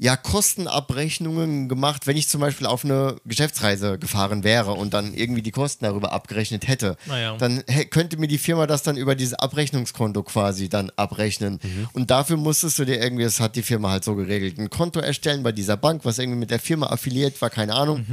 ja, 0.02 0.16
Kostenabrechnungen 0.16 1.68
gemacht, 1.68 2.08
wenn 2.08 2.16
ich 2.16 2.30
zum 2.30 2.40
Beispiel 2.40 2.66
auf 2.66 2.86
eine 2.86 3.18
Geschäftsreise 3.26 4.00
gefahren 4.00 4.46
wäre 4.46 4.72
und 4.72 4.94
dann 4.94 5.14
irgendwie 5.14 5.42
die 5.42 5.52
Kosten 5.52 5.84
darüber 5.84 6.14
abgerechnet 6.14 6.70
hätte. 6.70 6.96
Naja. 7.06 7.36
Dann 7.38 7.66
könnte 7.90 8.16
mir 8.16 8.30
die 8.30 8.38
Firma 8.38 8.66
das 8.66 8.82
dann 8.82 8.96
über 8.96 9.16
dieses 9.16 9.34
Abrechnungskonto 9.34 10.24
quasi 10.24 10.70
dann 10.70 10.90
abrechnen. 10.96 11.60
Und 11.92 12.12
dafür 12.12 12.38
musstest 12.38 12.80
du 12.80 12.86
dir 12.86 13.02
irgendwie, 13.02 13.26
das 13.26 13.42
hat 13.42 13.58
die 13.58 13.62
Firma 13.62 13.92
halt 13.92 14.06
so 14.06 14.16
geregelt, 14.16 14.58
ein 14.58 14.70
Konto 14.70 15.02
erstellen 15.02 15.44
bei 15.44 15.52
dieser 15.52 15.76
Bank, 15.76 16.06
was 16.06 16.18
irgendwie 16.18 16.40
mit 16.40 16.50
der 16.50 16.62
Firma 16.62 16.88
affiliiert 16.88 17.42
war, 17.42 17.50
keine 17.50 17.74
Ahnung. 17.74 18.06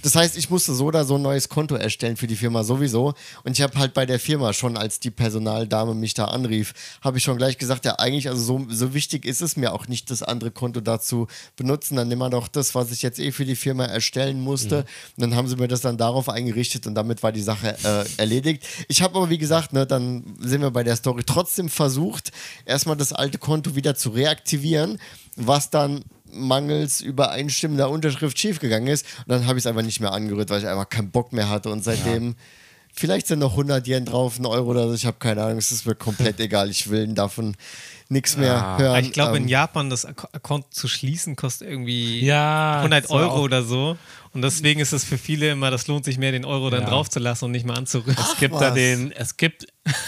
Das 0.00 0.16
heißt, 0.16 0.38
ich 0.38 0.48
musste 0.48 0.74
so 0.74 0.86
oder 0.86 1.04
so 1.04 1.16
ein 1.16 1.22
neues 1.22 1.50
Konto 1.50 1.74
erstellen 1.74 2.16
für 2.16 2.26
die 2.26 2.36
Firma 2.36 2.64
sowieso. 2.64 3.12
Und 3.44 3.52
ich 3.52 3.60
habe 3.60 3.78
halt 3.78 3.92
bei 3.92 4.06
der 4.06 4.18
Firma 4.18 4.54
schon, 4.54 4.78
als 4.78 5.00
die 5.00 5.10
Personaldame 5.10 5.94
mich 5.94 6.14
da 6.14 6.24
anrief, 6.26 6.72
habe 7.02 7.18
ich 7.18 7.24
schon 7.24 7.36
gleich 7.36 7.58
gesagt, 7.58 7.84
ja, 7.84 7.96
eigentlich, 7.98 8.30
also 8.30 8.42
so, 8.42 8.66
so 8.70 8.94
wichtig 8.94 9.26
ist 9.26 9.42
es 9.42 9.56
mir 9.56 9.74
auch 9.74 9.86
nicht, 9.86 10.10
das 10.10 10.22
andere 10.22 10.50
Konto 10.50 10.80
dazu 10.80 11.25
benutzen. 11.56 11.96
Dann 11.96 12.08
nimm 12.08 12.18
mal 12.18 12.30
doch 12.30 12.48
das, 12.48 12.74
was 12.74 12.90
ich 12.90 13.02
jetzt 13.02 13.18
eh 13.18 13.32
für 13.32 13.44
die 13.44 13.56
Firma 13.56 13.84
erstellen 13.84 14.40
musste. 14.40 14.78
Und 15.16 15.22
dann 15.22 15.34
haben 15.34 15.48
sie 15.48 15.56
mir 15.56 15.68
das 15.68 15.80
dann 15.80 15.96
darauf 15.96 16.28
eingerichtet 16.28 16.86
und 16.86 16.94
damit 16.94 17.22
war 17.22 17.32
die 17.32 17.42
Sache 17.42 17.76
äh, 17.84 18.04
erledigt. 18.20 18.64
Ich 18.88 19.02
habe 19.02 19.16
aber, 19.16 19.30
wie 19.30 19.38
gesagt, 19.38 19.72
ne, 19.72 19.86
dann 19.86 20.24
sind 20.40 20.60
wir 20.60 20.70
bei 20.70 20.82
der 20.82 20.96
Story 20.96 21.22
trotzdem 21.24 21.68
versucht, 21.68 22.32
erstmal 22.64 22.96
das 22.96 23.12
alte 23.12 23.38
Konto 23.38 23.74
wieder 23.74 23.94
zu 23.94 24.10
reaktivieren, 24.10 24.98
was 25.36 25.70
dann 25.70 26.04
mangels 26.32 27.00
übereinstimmender 27.00 27.90
Unterschrift 27.90 28.38
schiefgegangen 28.38 28.88
ist. 28.88 29.06
Und 29.20 29.30
dann 29.30 29.46
habe 29.46 29.58
ich 29.58 29.62
es 29.62 29.66
einfach 29.66 29.82
nicht 29.82 30.00
mehr 30.00 30.12
angerührt, 30.12 30.50
weil 30.50 30.60
ich 30.60 30.68
einfach 30.68 30.88
keinen 30.88 31.10
Bock 31.10 31.32
mehr 31.32 31.48
hatte. 31.48 31.70
Und 31.70 31.84
seitdem, 31.84 32.34
vielleicht 32.92 33.26
sind 33.26 33.38
noch 33.38 33.52
100 33.52 33.86
Yen 33.86 34.04
drauf, 34.04 34.38
ein 34.38 34.46
Euro 34.46 34.70
oder 34.70 34.88
so, 34.88 34.94
ich 34.94 35.06
habe 35.06 35.18
keine 35.18 35.42
Ahnung, 35.42 35.58
es 35.58 35.72
ist 35.72 35.86
mir 35.86 35.94
komplett 35.94 36.40
egal. 36.40 36.70
Ich 36.70 36.90
will 36.90 37.06
davon 37.08 37.56
nichts 38.08 38.36
mehr 38.36 38.76
hören. 38.78 39.04
Ich 39.04 39.12
glaube, 39.12 39.36
in 39.36 39.44
Ähm, 39.44 39.48
Japan 39.48 39.90
das 39.90 40.04
Account 40.04 40.72
zu 40.72 40.86
schließen 40.88 41.34
kostet 41.36 41.68
irgendwie 41.68 42.24
Ja, 42.24 42.78
100 42.78 43.04
das 43.04 43.10
war 43.10 43.16
Euro 43.20 43.40
oder 43.42 43.62
so. 43.62 43.96
Und 44.32 44.42
deswegen 44.42 44.80
ist 44.80 44.92
es 44.92 45.02
für 45.02 45.16
viele 45.18 45.50
immer, 45.50 45.70
das 45.70 45.86
lohnt 45.86 46.04
sich 46.04 46.18
mehr, 46.18 46.30
den 46.30 46.44
Euro 46.44 46.68
dann 46.70 46.82
Ja. 46.82 46.90
draufzulassen 46.90 47.46
und 47.46 47.52
nicht 47.52 47.64
mehr 47.66 47.76
anzurühren. 47.76 48.16
Es 48.20 48.36
gibt 48.38 48.54
da 48.54 48.60
was. 48.68 48.74
den, 48.74 49.10
es 49.12 49.36
gibt 49.38 49.66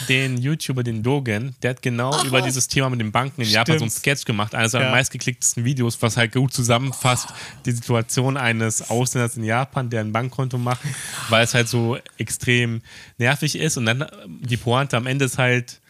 den 0.09 0.37
YouTuber, 0.37 0.83
den 0.83 1.03
Dogen, 1.03 1.57
der 1.63 1.71
hat 1.71 1.83
genau 1.83 2.23
über 2.25 2.43
dieses 2.43 2.69
Thema 2.69 2.91
mit 2.91 3.01
den 3.01 3.11
Banken 3.11 3.41
in 3.43 3.49
Japan 3.49 3.79
so 3.79 3.85
einen 3.85 3.91
Stimmt. 3.91 4.01
Sketch 4.01 4.25
gemacht. 4.27 4.55
Eines 4.55 4.73
seiner 4.73 4.87
Ja. 4.87 4.91
meistgeklicktesten 4.93 5.65
Videos, 5.65 6.01
was 6.03 6.17
halt 6.17 6.33
gut 6.33 6.53
zusammenfasst 6.53 7.29
die 7.65 7.73
Situation 7.73 8.37
eines 8.37 8.91
Ausländers 8.91 9.37
in 9.37 9.45
Japan, 9.45 9.89
der 9.91 10.01
ein 10.03 10.13
Bankkonto 10.13 10.59
macht, 10.59 10.81
weil 11.31 11.43
es 11.45 11.55
halt 11.55 11.69
so 11.69 11.97
extrem 12.19 12.83
nervig 13.17 13.57
ist. 13.57 13.77
Und 13.79 13.87
dann 13.87 14.03
äh, 14.03 14.09
die 14.29 14.57
Pointe 14.59 14.97
am 14.97 15.07
Ende 15.07 15.25
ist 15.25 15.39
halt, 15.39 15.81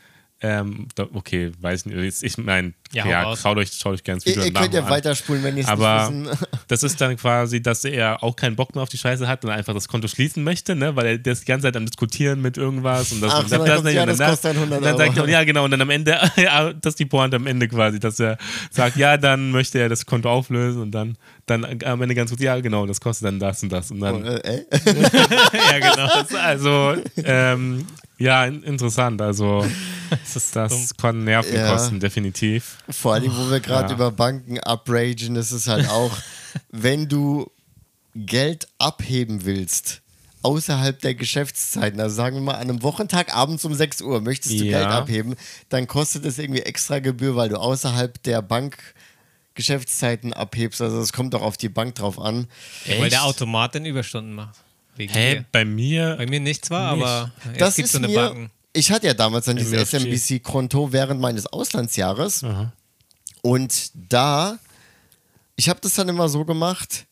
ähm, 0.40 0.87
okay, 1.14 1.51
weiß 1.61 1.87
ich 1.87 1.92
nicht, 1.92 2.22
ich 2.22 2.38
meine, 2.38 2.72
Ja, 2.92 3.07
ja, 3.07 3.37
schaut 3.37 3.59
euch, 3.59 3.72
schaut 3.72 3.94
euch 3.94 4.05
gerne 4.05 4.20
das 4.20 4.27
ihr, 4.27 4.37
Video 4.37 4.46
ihr 4.46 4.53
könnt 4.53 4.72
ja 4.74 4.85
an. 4.85 4.90
weiterspulen, 4.90 5.42
wenn 5.42 5.57
ihr 5.57 5.64
es 5.64 5.68
Aber 5.68 6.11
nicht 6.11 6.31
wissen. 6.31 6.46
das 6.68 6.83
ist 6.85 7.01
dann 7.01 7.16
quasi, 7.16 7.61
dass 7.61 7.85
er 7.85 8.22
auch 8.22 8.37
keinen 8.37 8.55
Bock 8.55 8.74
mehr 8.74 8.83
auf 8.83 8.88
die 8.88 8.98
Scheiße 8.98 9.27
hat 9.27 9.44
und 9.44 9.51
einfach 9.51 9.74
das 9.74 9.88
Konto 9.88 10.07
schließen 10.07 10.44
möchte, 10.44 10.77
ne? 10.77 10.94
weil 10.94 11.07
er 11.07 11.18
das 11.18 11.40
die 11.40 11.46
ganze 11.46 11.66
Zeit 11.66 11.77
am 11.77 11.85
Diskutieren 11.87 12.40
mit 12.40 12.57
irgendwas 12.57 13.11
und 13.11 13.20
das, 13.20 13.33
Ach 13.33 13.40
und 13.40 13.48
so, 13.51 13.57
dann 13.59 13.66
kommt, 13.66 13.85
nicht 13.87 13.94
ja, 13.94 14.03
und 14.03 14.09
das 14.09 14.18
kostet 14.18 14.55
100 14.57 14.79
und 14.79 14.85
dann 14.85 14.96
sagt 14.96 15.16
er, 15.16 15.22
Euro. 15.22 15.31
ja 15.33 15.42
genau, 15.44 15.64
und 15.64 15.72
dann 15.72 15.81
am 15.81 15.90
Ende, 15.90 16.18
ja, 16.37 16.72
das 16.72 16.92
ist 16.92 17.01
die 17.01 17.07
Pointe 17.07 17.37
am 17.37 17.46
Ende 17.48 17.66
quasi, 17.66 17.98
dass 17.98 18.20
er 18.20 18.38
sagt, 18.70 18.96
ja, 18.96 19.16
dann 19.16 19.51
möchte 19.51 19.81
er 19.81 19.88
das 19.88 20.07
Konto 20.07 20.31
auflösen 20.31 20.83
und 20.83 20.92
dann, 20.92 21.18
dann 21.46 21.64
am 21.85 22.01
Ende 22.01 22.14
ganz 22.14 22.31
gut, 22.31 22.38
ja 22.40 22.59
genau, 22.61 22.87
das 22.87 23.01
kostet 23.01 23.27
dann 23.27 23.40
das 23.40 23.62
und 23.64 23.72
das 23.72 23.90
und 23.90 23.98
dann, 24.01 24.24
Äh, 24.24 24.37
äh? 24.37 24.64
ja, 25.72 25.79
genau. 25.81 26.07
das, 26.22 26.33
also, 26.35 26.94
ähm, 27.24 27.87
ja, 28.18 28.44
in- 28.46 28.62
interessant, 28.62 29.20
also 29.22 29.64
Das, 30.33 30.50
das 30.52 30.96
kann 30.96 31.24
Nerven 31.24 31.54
Ja. 31.54 31.70
kosten, 31.72 32.00
definitiv. 32.00 32.78
Vor 32.88 33.12
allem, 33.14 33.31
wo 33.37 33.50
wir 33.50 33.61
gerade 33.61 33.88
Ja. 33.88 33.94
über 33.94 34.11
Banken 34.11 34.59
upragen, 34.66 35.37
ist 35.37 35.50
es 35.50 35.68
halt 35.68 35.88
auch, 35.90 36.16
wenn 36.70 37.09
du 37.09 37.50
Geld 38.14 38.68
abheben 38.78 39.44
willst, 39.44 40.00
außerhalb 40.42 40.98
der 41.02 41.14
Geschäftszeiten, 41.14 42.00
also 42.00 42.14
sagen 42.16 42.37
wir 42.37 42.42
mal 42.42 42.54
an 42.54 42.62
einem 42.70 42.83
Wochentag 42.83 43.35
abends 43.37 43.64
um 43.66 43.74
6 43.74 44.00
Uhr 44.00 44.20
möchtest 44.22 44.59
du 44.59 44.64
Ja. 44.64 44.78
Geld 44.81 44.90
abheben, 44.92 45.35
dann 45.68 45.87
kostet 45.87 46.24
es 46.24 46.38
irgendwie 46.38 46.62
extra 46.62 47.00
Gebühr, 47.00 47.37
weil 47.37 47.50
du 47.50 47.57
außerhalb 47.61 48.22
der 48.22 48.40
Bank 48.40 48.78
Geschäftszeiten 49.54 50.33
abhebst. 50.33 50.81
Also 50.81 51.00
es 51.00 51.12
kommt 51.12 51.35
doch 51.35 51.42
auf 51.42 51.57
die 51.57 51.68
Bank 51.68 51.96
drauf 51.96 52.18
an. 52.20 52.46
weil 52.98 53.11
der 53.11 53.24
Automat 53.24 53.74
dann 53.74 53.85
Überstunden 53.85 54.35
macht. 54.35 54.57
Wegen 54.99 55.13
Hä, 55.13 55.35
dir. 55.37 55.45
bei 55.53 55.65
mir, 55.65 56.17
Bei 56.17 56.27
mir 56.27 56.41
nicht 56.41 56.65
zwar, 56.65 56.95
Nicht. 56.97 57.05
aber 57.07 57.33
Das 57.57 57.71
es 57.71 57.77
gibt 57.77 57.87
ist 57.87 57.93
so 57.93 57.99
eine 57.99 58.09
mir, 58.09 58.17
Banken. 58.17 58.51
ich 58.73 58.91
hatte 58.91 59.07
ja 59.07 59.15
damals 59.15 59.47
dann 59.47 59.57
dieses. 59.57 59.89
SMBC-Konto 59.93 60.93
während 60.93 61.21
meines 61.21 61.47
Auslandsjahres. 61.47 62.45
Und 63.43 63.91
da, 63.95 64.59
ich 65.57 65.69
habe 65.69 65.81
das 65.81 65.95
dann 65.95 66.09
immer 66.09 66.29
so 66.29 66.45
gemacht, 66.45 67.07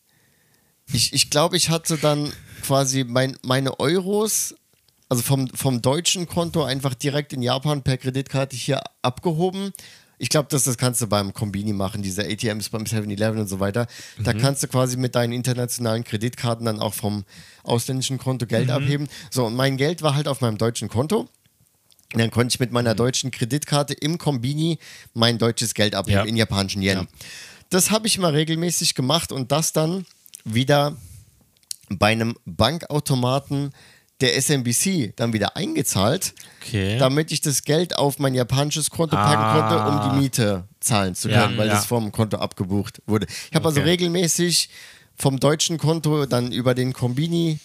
ich, 0.93 1.13
ich 1.13 1.29
glaube, 1.29 1.57
ich 1.57 1.69
hatte 1.69 1.97
dann 1.97 2.31
quasi 2.61 3.03
mein, 3.03 3.37
meine 3.41 3.79
Euros, 3.79 4.55
also 5.09 5.23
vom, 5.23 5.47
vom 5.49 5.81
deutschen 5.81 6.27
Konto 6.27 6.63
einfach 6.63 6.93
direkt 6.93 7.31
in 7.33 7.41
Japan 7.41 7.81
per 7.83 7.97
Kreditkarte 7.97 8.55
hier 8.55 8.81
abgehoben. 9.01 9.71
Ich 10.19 10.29
glaube, 10.29 10.47
das, 10.49 10.63
das 10.63 10.77
kannst 10.77 11.01
du 11.01 11.07
beim 11.07 11.31
Kombini 11.33 11.73
machen, 11.73 12.01
diese 12.01 12.23
ATMs 12.23 12.69
beim 12.69 12.83
7-Eleven 12.83 13.39
und 13.39 13.47
so 13.47 13.59
weiter. 13.59 13.85
Da 14.23 14.33
kannst 14.33 14.63
du 14.63 14.67
quasi 14.67 14.97
mit 14.97 15.13
deinen 15.13 15.31
internationalen 15.33 16.03
Kreditkarten 16.03 16.65
dann 16.65 16.79
auch 16.79 16.95
vom 16.95 17.23
ausländischen 17.63 18.17
Konto 18.17 18.47
Geld 18.47 18.71
abheben. 18.71 19.07
So, 19.29 19.45
und 19.45 19.55
mein 19.55 19.77
Geld 19.77 20.01
war 20.01 20.15
halt 20.15 20.27
auf 20.27 20.41
meinem 20.41 20.57
deutschen 20.57 20.89
Konto. 20.89 21.27
Und 22.13 22.19
dann 22.21 22.31
konnte 22.31 22.53
ich 22.55 22.59
mit 22.59 22.71
meiner 22.71 22.95
deutschen 22.95 23.31
Kreditkarte 23.31 23.93
im 23.93 24.17
Kombini 24.17 24.79
mein 25.13 25.37
deutsches 25.37 25.73
Geld 25.73 25.93
abheben 25.93 26.19
Ja. 26.19 26.25
in 26.25 26.37
japanischen 26.37 26.81
Yen. 26.81 27.07
Das 27.69 27.91
habe 27.91 28.07
ich 28.07 28.17
mal 28.17 28.31
regelmäßig 28.31 28.95
gemacht 28.95 29.31
und 29.31 29.51
das 29.51 29.73
dann 29.73 30.05
wieder 30.45 30.95
bei 31.89 32.07
einem 32.07 32.35
Bankautomaten 32.45 33.71
der 34.21 34.35
SMBC 34.35 35.13
dann 35.15 35.31
wieder 35.33 35.55
eingezahlt, 35.55 36.33
Okay. 36.61 36.97
damit 36.97 37.31
ich 37.31 37.41
das 37.41 37.63
Geld 37.63 37.95
auf 37.97 38.17
mein 38.19 38.33
japanisches 38.33 38.89
Konto 38.89 39.15
packen 39.15 39.43
Ah. 39.43 39.69
konnte, 39.69 39.85
um 40.05 40.11
die 40.11 40.19
Miete 40.21 40.63
zahlen 40.79 41.13
zu 41.15 41.29
Ja, 41.29 41.45
können, 41.45 41.57
weil 41.57 41.67
ja. 41.67 41.75
das 41.75 41.85
vom 41.85 42.11
Konto 42.11 42.37
abgebucht 42.37 43.01
wurde. 43.05 43.27
Ich 43.49 43.55
habe 43.55 43.65
also 43.67 43.79
Okay. 43.79 43.89
regelmäßig 43.91 44.69
vom 45.15 45.39
deutschen 45.39 45.77
Konto 45.77 46.25
dann 46.25 46.51
über 46.51 46.73
den 46.73 46.93
Kombini 46.93 47.59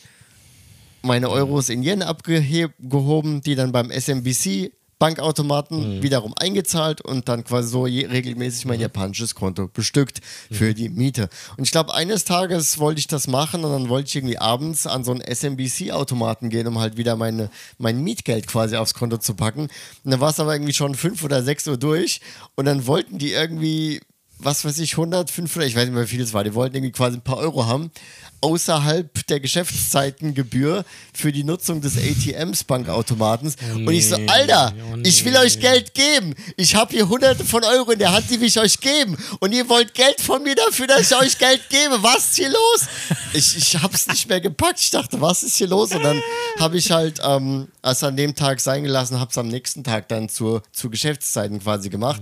meine 1.03 1.29
Euros 1.31 1.69
in 1.69 1.83
Yen 1.83 2.03
abgehoben, 2.03 3.41
die 3.41 3.55
dann 3.55 3.73
beim 3.73 3.91
SMBC 3.91 4.73
Bankautomaten 5.03 5.97
Mhm. 5.99 6.03
wiederum 6.05 6.33
eingezahlt 6.39 7.01
und 7.01 7.29
dann 7.29 7.43
quasi 7.43 7.69
so 7.71 7.89
je, 7.89 8.07
regelmäßig 8.07 8.67
mein 8.67 8.79
japanisches 8.79 9.35
Konto 9.35 9.67
bestückt 9.67 10.21
für 10.49 10.71
Mhm. 10.71 10.75
die 10.77 10.89
Miete. 10.91 11.29
Und 11.57 11.65
ich 11.65 11.73
glaube, 11.73 11.93
eines 11.93 12.25
Tages 12.25 12.79
wollte 12.79 13.01
ich 13.01 13.09
das 13.09 13.27
machen 13.27 13.65
und 13.65 13.73
dann 13.73 13.89
wollte 13.89 14.07
ich 14.07 14.15
irgendwie 14.15 14.39
abends 14.39 14.87
an 14.87 15.03
so 15.03 15.11
einen 15.11 15.21
SMBC-Automaten 15.21 16.51
gehen, 16.51 16.69
um 16.69 16.79
halt 16.79 16.97
wieder 16.97 17.17
meine, 17.17 17.51
mein 17.79 18.01
Mietgeld 18.05 18.47
quasi 18.47 18.77
aufs 18.77 18.95
Konto 18.95 19.17
zu 19.19 19.35
packen. 19.35 19.63
Und 19.63 20.11
dann 20.11 20.21
war 20.21 20.31
es 20.31 20.39
aber 20.39 20.55
irgendwie 20.55 20.73
schon 20.73 20.95
5 20.95 21.25
oder 21.25 21.43
6 21.43 21.67
Uhr 21.67 21.77
durch 21.77 22.21
und 22.55 22.67
dann 22.67 22.87
wollten 22.87 23.19
die 23.19 23.33
irgendwie 23.33 24.01
was 24.45 24.65
weiß 24.65 24.79
ich, 24.81 24.97
100, 24.97 25.31
500, 25.31 25.69
ich 25.69 25.77
weiß 25.77 25.85
nicht 25.85 25.95
mehr, 25.95 26.03
wie 26.03 26.09
viel 26.09 26.21
es 26.21 26.33
war. 26.35 26.43
Die 26.43 26.53
wollten 26.55 26.75
irgendwie 26.75 26.91
quasi 26.91 27.17
ein 27.17 27.21
paar 27.23 27.37
Euro 27.37 27.67
haben, 27.67 27.93
außerhalb 28.43 29.27
der 29.29 29.41
Geschäftszeitengebühr 29.41 30.85
für 31.15 31.33
die 31.33 31.45
Nutzung 31.45 31.81
des 31.81 31.97
ATMs 31.97 32.65
Bankautomatens. 32.65 33.57
Und 33.75 33.91
ich 33.93 34.09
so, 34.09 34.17
nee, 34.17 34.29
Alter, 34.29 34.75
oh 34.93 34.99
ich 35.03 35.25
will 35.25 35.33
nee. 35.33 35.39
euch 35.39 35.61
Geld 35.61 35.95
geben. 35.95 36.35
Ich 36.57 36.75
habe 36.75 36.93
hier 36.93 37.09
hunderte 37.09 37.45
von 37.45 37.65
Euro 37.65 37.93
in 37.93 37.99
der 37.99 38.13
Hand, 38.13 38.29
die 38.31 38.41
will 38.41 38.49
ich 38.49 38.59
euch 38.59 38.79
geben. 38.81 39.17
Und 39.41 39.53
ihr 39.53 39.69
wollt 39.69 39.95
Geld 39.95 40.21
von 40.21 40.43
mir 40.43 40.55
dafür, 40.55 40.87
dass 40.87 41.11
ich 41.11 41.17
euch 41.17 41.39
Geld 41.39 41.63
gebe. 41.71 42.03
Was 42.03 42.31
ist 42.31 42.37
hier 42.37 42.51
los? 42.51 42.87
Ich, 43.33 43.57
ich 43.57 43.83
habe 43.83 43.95
es 43.95 44.07
nicht 44.09 44.29
mehr 44.29 44.41
gepackt. 44.41 44.81
Ich 44.81 44.91
dachte, 44.91 45.21
was 45.21 45.43
ist 45.43 45.57
hier 45.57 45.69
los? 45.69 45.93
Und 45.93 46.03
dann 46.03 46.21
habe 46.59 46.77
ich 46.77 46.91
halt 46.91 47.21
ähm, 47.25 47.69
es 47.83 48.03
an 48.03 48.17
dem 48.17 48.35
Tag 48.35 48.61
sein 48.61 48.83
gelassen, 48.83 49.19
habe 49.19 49.31
es 49.31 49.39
am 49.39 49.49
nächsten 49.49 49.85
Tag 49.85 50.09
dann 50.09 50.29
zur, 50.29 50.63
zu 50.73 50.91
Geschäftszeiten 50.91 51.61
quasi 51.61 51.89
gemacht. 51.89 52.21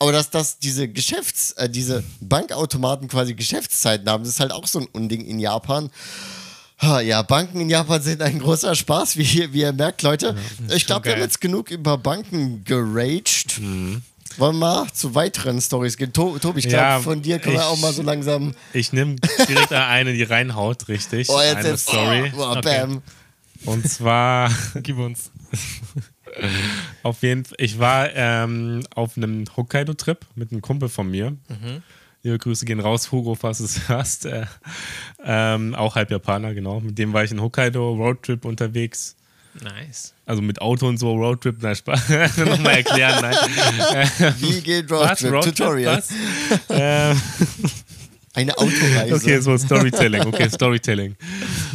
Aber 0.00 0.10
dass 0.12 0.30
das 0.30 0.58
diese 0.58 0.88
Geschäfts-, 0.88 1.52
äh, 1.52 1.68
diese 1.68 2.02
Bankautomaten 2.20 3.06
quasi 3.06 3.34
Geschäftszeiten 3.34 4.08
haben, 4.08 4.24
das 4.24 4.32
ist 4.32 4.40
halt 4.40 4.50
auch 4.50 4.66
so 4.66 4.80
ein 4.80 4.86
Unding 4.92 5.24
in 5.24 5.38
Japan. 5.38 5.90
Ja, 6.82 7.20
Banken 7.20 7.60
in 7.60 7.68
Japan 7.68 8.00
sind 8.00 8.22
ein 8.22 8.38
großer 8.38 8.74
Spaß, 8.74 9.18
wie, 9.18 9.22
ihr- 9.40 9.52
wie 9.52 9.60
ihr 9.60 9.72
merkt, 9.74 10.00
Leute. 10.00 10.34
ich 10.74 10.86
glaube, 10.86 11.04
wir 11.04 11.12
haben 11.12 11.20
jetzt 11.20 11.38
genug 11.42 11.70
über 11.70 11.98
Banken 11.98 12.64
geraged. 12.64 13.60
Wollen 13.60 14.02
wir 14.38 14.52
mal 14.52 14.86
zu 14.94 15.14
weiteren 15.14 15.60
Stories 15.60 15.98
gehen? 15.98 16.14
To 16.14 16.38
Tobi, 16.38 16.60
ich 16.60 16.68
glaube, 16.68 16.82
Ja, 16.84 17.00
von 17.00 17.20
dir 17.20 17.38
können 17.38 17.56
wir 17.56 17.66
auch 17.66 17.76
mal 17.80 17.92
so 17.92 18.00
langsam. 18.00 18.54
Ich 18.72 18.94
nehme 18.94 19.16
direkt 19.46 19.72
eine, 19.74 20.14
die 20.14 20.22
reinhaut, 20.22 20.88
richtig. 20.88 21.28
Oh, 21.28 21.38
jetzt 21.42 21.56
eine 21.56 21.68
jetzt. 21.68 21.82
Story. 21.82 22.32
Oh, 22.34 22.44
Okay. 22.56 22.60
bam. 22.62 23.02
Und 23.66 23.86
zwar 23.90 24.50
Gib 24.82 24.96
uns. 24.96 25.30
auf 27.02 27.22
jeden 27.22 27.44
Fall, 27.44 27.56
ich 27.58 27.78
war 27.78 28.08
ähm, 28.14 28.82
auf 28.94 29.16
einem 29.16 29.44
Hokkaido-Trip 29.56 30.18
mit 30.34 30.52
einem 30.52 30.62
Kumpel 30.62 30.88
von 30.88 31.10
mir. 31.10 31.36
Liebe 32.22 32.38
Grüße 32.38 32.66
gehen 32.66 32.80
raus, 32.80 33.10
Hugo, 33.12 33.34
falls 33.34 33.58
du 33.58 33.64
es 33.64 33.88
hörst. 33.88 34.26
Äh, 34.26 34.44
ähm, 35.24 35.74
auch 35.74 35.94
halb 35.96 36.10
Japaner, 36.10 36.52
genau. 36.54 36.80
Mit 36.80 36.98
dem 36.98 37.12
war 37.12 37.24
ich 37.24 37.30
in 37.32 37.40
Hokkaido, 37.40 37.94
Roadtrip 37.94 38.44
unterwegs. 38.44 39.16
Nice. 39.62 40.14
Also 40.26 40.42
mit 40.42 40.60
Auto 40.60 40.86
und 40.86 40.98
so, 40.98 41.12
Roadtrip, 41.12 41.60
nein, 41.62 41.74
Spaß. 41.74 42.08
Nochmal 42.36 42.76
erklären, 42.76 43.20
nein. 43.22 43.34
Wie 44.38 44.60
geht? 44.60 44.90
Roadtrip? 44.90 45.32
Roadtrip, 45.32 45.56
Tutorial. 45.56 45.96
was? 45.96 46.10
ähm, 46.68 47.20
Eine 48.32 48.56
Autoreise. 48.56 49.14
Okay, 49.14 49.40
so 49.40 49.56
Storytelling. 49.58 50.20
Okay, 50.22 50.48
Storytelling. 50.48 51.16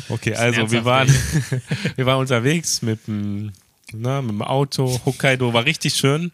Okay, 0.07 0.33
also 0.35 0.71
wir 0.71 0.85
waren, 0.85 1.09
wir 1.97 2.05
waren 2.05 2.19
unterwegs 2.19 2.81
mit 2.81 3.05
dem, 3.07 3.51
na, 3.99 4.21
mit 4.21 4.31
dem 4.31 4.41
Auto. 4.41 4.99
Hokkaido 5.05 5.53
war 5.53 5.65
richtig 5.65 5.95
schön. 5.95 6.31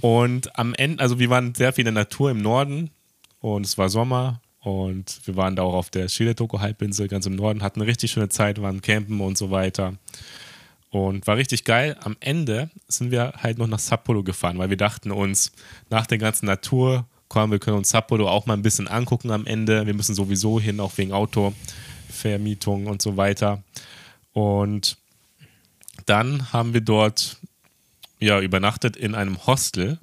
Und 0.00 0.58
am 0.58 0.74
Ende, 0.74 1.02
also 1.02 1.18
wir 1.18 1.30
waren 1.30 1.54
sehr 1.54 1.72
viel 1.72 1.86
in 1.86 1.94
der 1.94 2.04
Natur 2.04 2.30
im 2.30 2.42
Norden 2.42 2.90
und 3.40 3.66
es 3.66 3.76
war 3.76 3.88
Sommer 3.88 4.40
und 4.60 5.20
wir 5.24 5.36
waren 5.36 5.56
da 5.56 5.62
auch 5.62 5.74
auf 5.74 5.90
der 5.90 6.08
Shiretoko-Halbinsel 6.08 7.08
ganz 7.08 7.26
im 7.26 7.34
Norden, 7.34 7.62
hatten 7.62 7.80
eine 7.80 7.88
richtig 7.88 8.10
schöne 8.10 8.28
Zeit, 8.28 8.60
waren 8.60 8.82
campen 8.82 9.20
und 9.20 9.38
so 9.38 9.50
weiter. 9.50 9.94
Und 10.90 11.26
war 11.26 11.36
richtig 11.36 11.64
geil. 11.64 11.96
Am 12.02 12.16
Ende 12.20 12.68
sind 12.88 13.10
wir 13.10 13.32
halt 13.36 13.58
noch 13.58 13.68
nach 13.68 13.78
Sapporo 13.78 14.22
gefahren, 14.22 14.58
weil 14.58 14.70
wir 14.70 14.76
dachten 14.76 15.12
uns, 15.12 15.52
nach 15.88 16.06
der 16.06 16.18
ganzen 16.18 16.46
Natur, 16.46 17.06
komm, 17.28 17.52
wir 17.52 17.60
können 17.60 17.76
uns 17.78 17.90
Sapporo 17.90 18.28
auch 18.28 18.46
mal 18.46 18.54
ein 18.54 18.62
bisschen 18.62 18.88
angucken 18.88 19.30
am 19.30 19.46
Ende. 19.46 19.86
Wir 19.86 19.94
müssen 19.94 20.14
sowieso 20.14 20.60
hin, 20.60 20.80
auch 20.80 20.98
wegen 20.98 21.12
Autovermietung 21.12 22.86
und 22.86 23.00
so 23.00 23.16
weiter. 23.16 23.62
Und 24.32 24.98
dann 26.06 26.52
haben 26.52 26.74
wir 26.74 26.80
dort 26.80 27.38
ja, 28.20 28.40
übernachtet 28.40 28.96
in 28.96 29.14
einem 29.14 29.46
Hostel. 29.46 29.98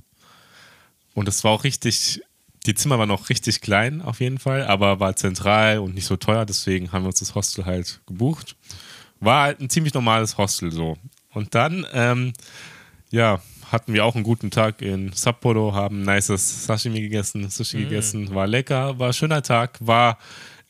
Und 1.14 1.28
es 1.28 1.44
war 1.44 1.52
auch 1.52 1.64
richtig, 1.64 2.22
die 2.66 2.76
Zimmer 2.76 3.00
waren 3.00 3.12
auch 3.12 3.30
richtig 3.30 3.62
klein 3.62 4.02
auf 4.02 4.20
jeden 4.20 4.40
Fall, 4.40 4.66
aber 4.66 5.00
war 5.00 5.16
zentral 5.16 5.80
und 5.80 5.96
nicht 5.96 6.06
so 6.06 6.18
teuer. 6.18 6.46
Deswegen 6.46 6.92
haben 6.92 7.04
wir 7.04 7.08
uns 7.08 7.20
das 7.20 7.36
Hostel 7.36 7.66
halt 7.66 8.02
gebucht. 8.08 8.56
War 9.20 9.44
halt 9.44 9.62
ein 9.62 9.70
ziemlich 9.70 9.94
normales 9.94 10.38
Hostel 10.38 10.72
so. 10.72 10.98
Und 11.34 11.56
dann, 11.56 11.86
ähm, 11.94 12.34
ja, 13.10 13.42
hatten 13.72 13.94
wir 13.94 14.06
auch 14.06 14.16
einen 14.16 14.24
guten 14.24 14.52
Tag 14.52 14.82
in 14.82 15.12
Sapporo, 15.14 15.74
haben 15.74 16.04
nices 16.04 16.66
Sashimi 16.66 17.02
gegessen, 17.02 17.50
Sushi 17.50 17.84
gegessen, 17.84 18.34
war 18.34 18.48
lecker, 18.48 18.98
war 18.98 19.08
ein 19.08 19.14
schöner 19.14 19.44
Tag, 19.44 19.78
war, 19.80 20.18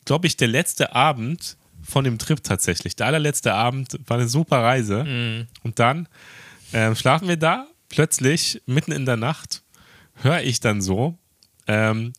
glaube 0.04 0.26
ich, 0.26 0.36
der 0.36 0.48
letzte 0.48 0.94
Abend 0.94 1.57
von 1.88 2.04
dem 2.04 2.18
Trip 2.18 2.42
tatsächlich. 2.42 2.96
Der 2.96 3.06
allerletzte 3.06 3.54
Abend 3.54 3.98
war 4.06 4.18
eine 4.18 4.28
super 4.28 4.62
Reise. 4.62 5.00
Und 5.62 5.78
dann 5.78 6.08
ähm, 6.72 6.94
schlafen 6.94 7.28
wir 7.28 7.36
da, 7.36 7.66
plötzlich, 7.88 8.62
mitten 8.66 8.92
in 8.92 9.06
der 9.06 9.16
Nacht, 9.16 9.62
höre 10.16 10.42
ich 10.42 10.60
dann 10.60 10.82
so 10.82 11.16
ähm, 11.66 12.12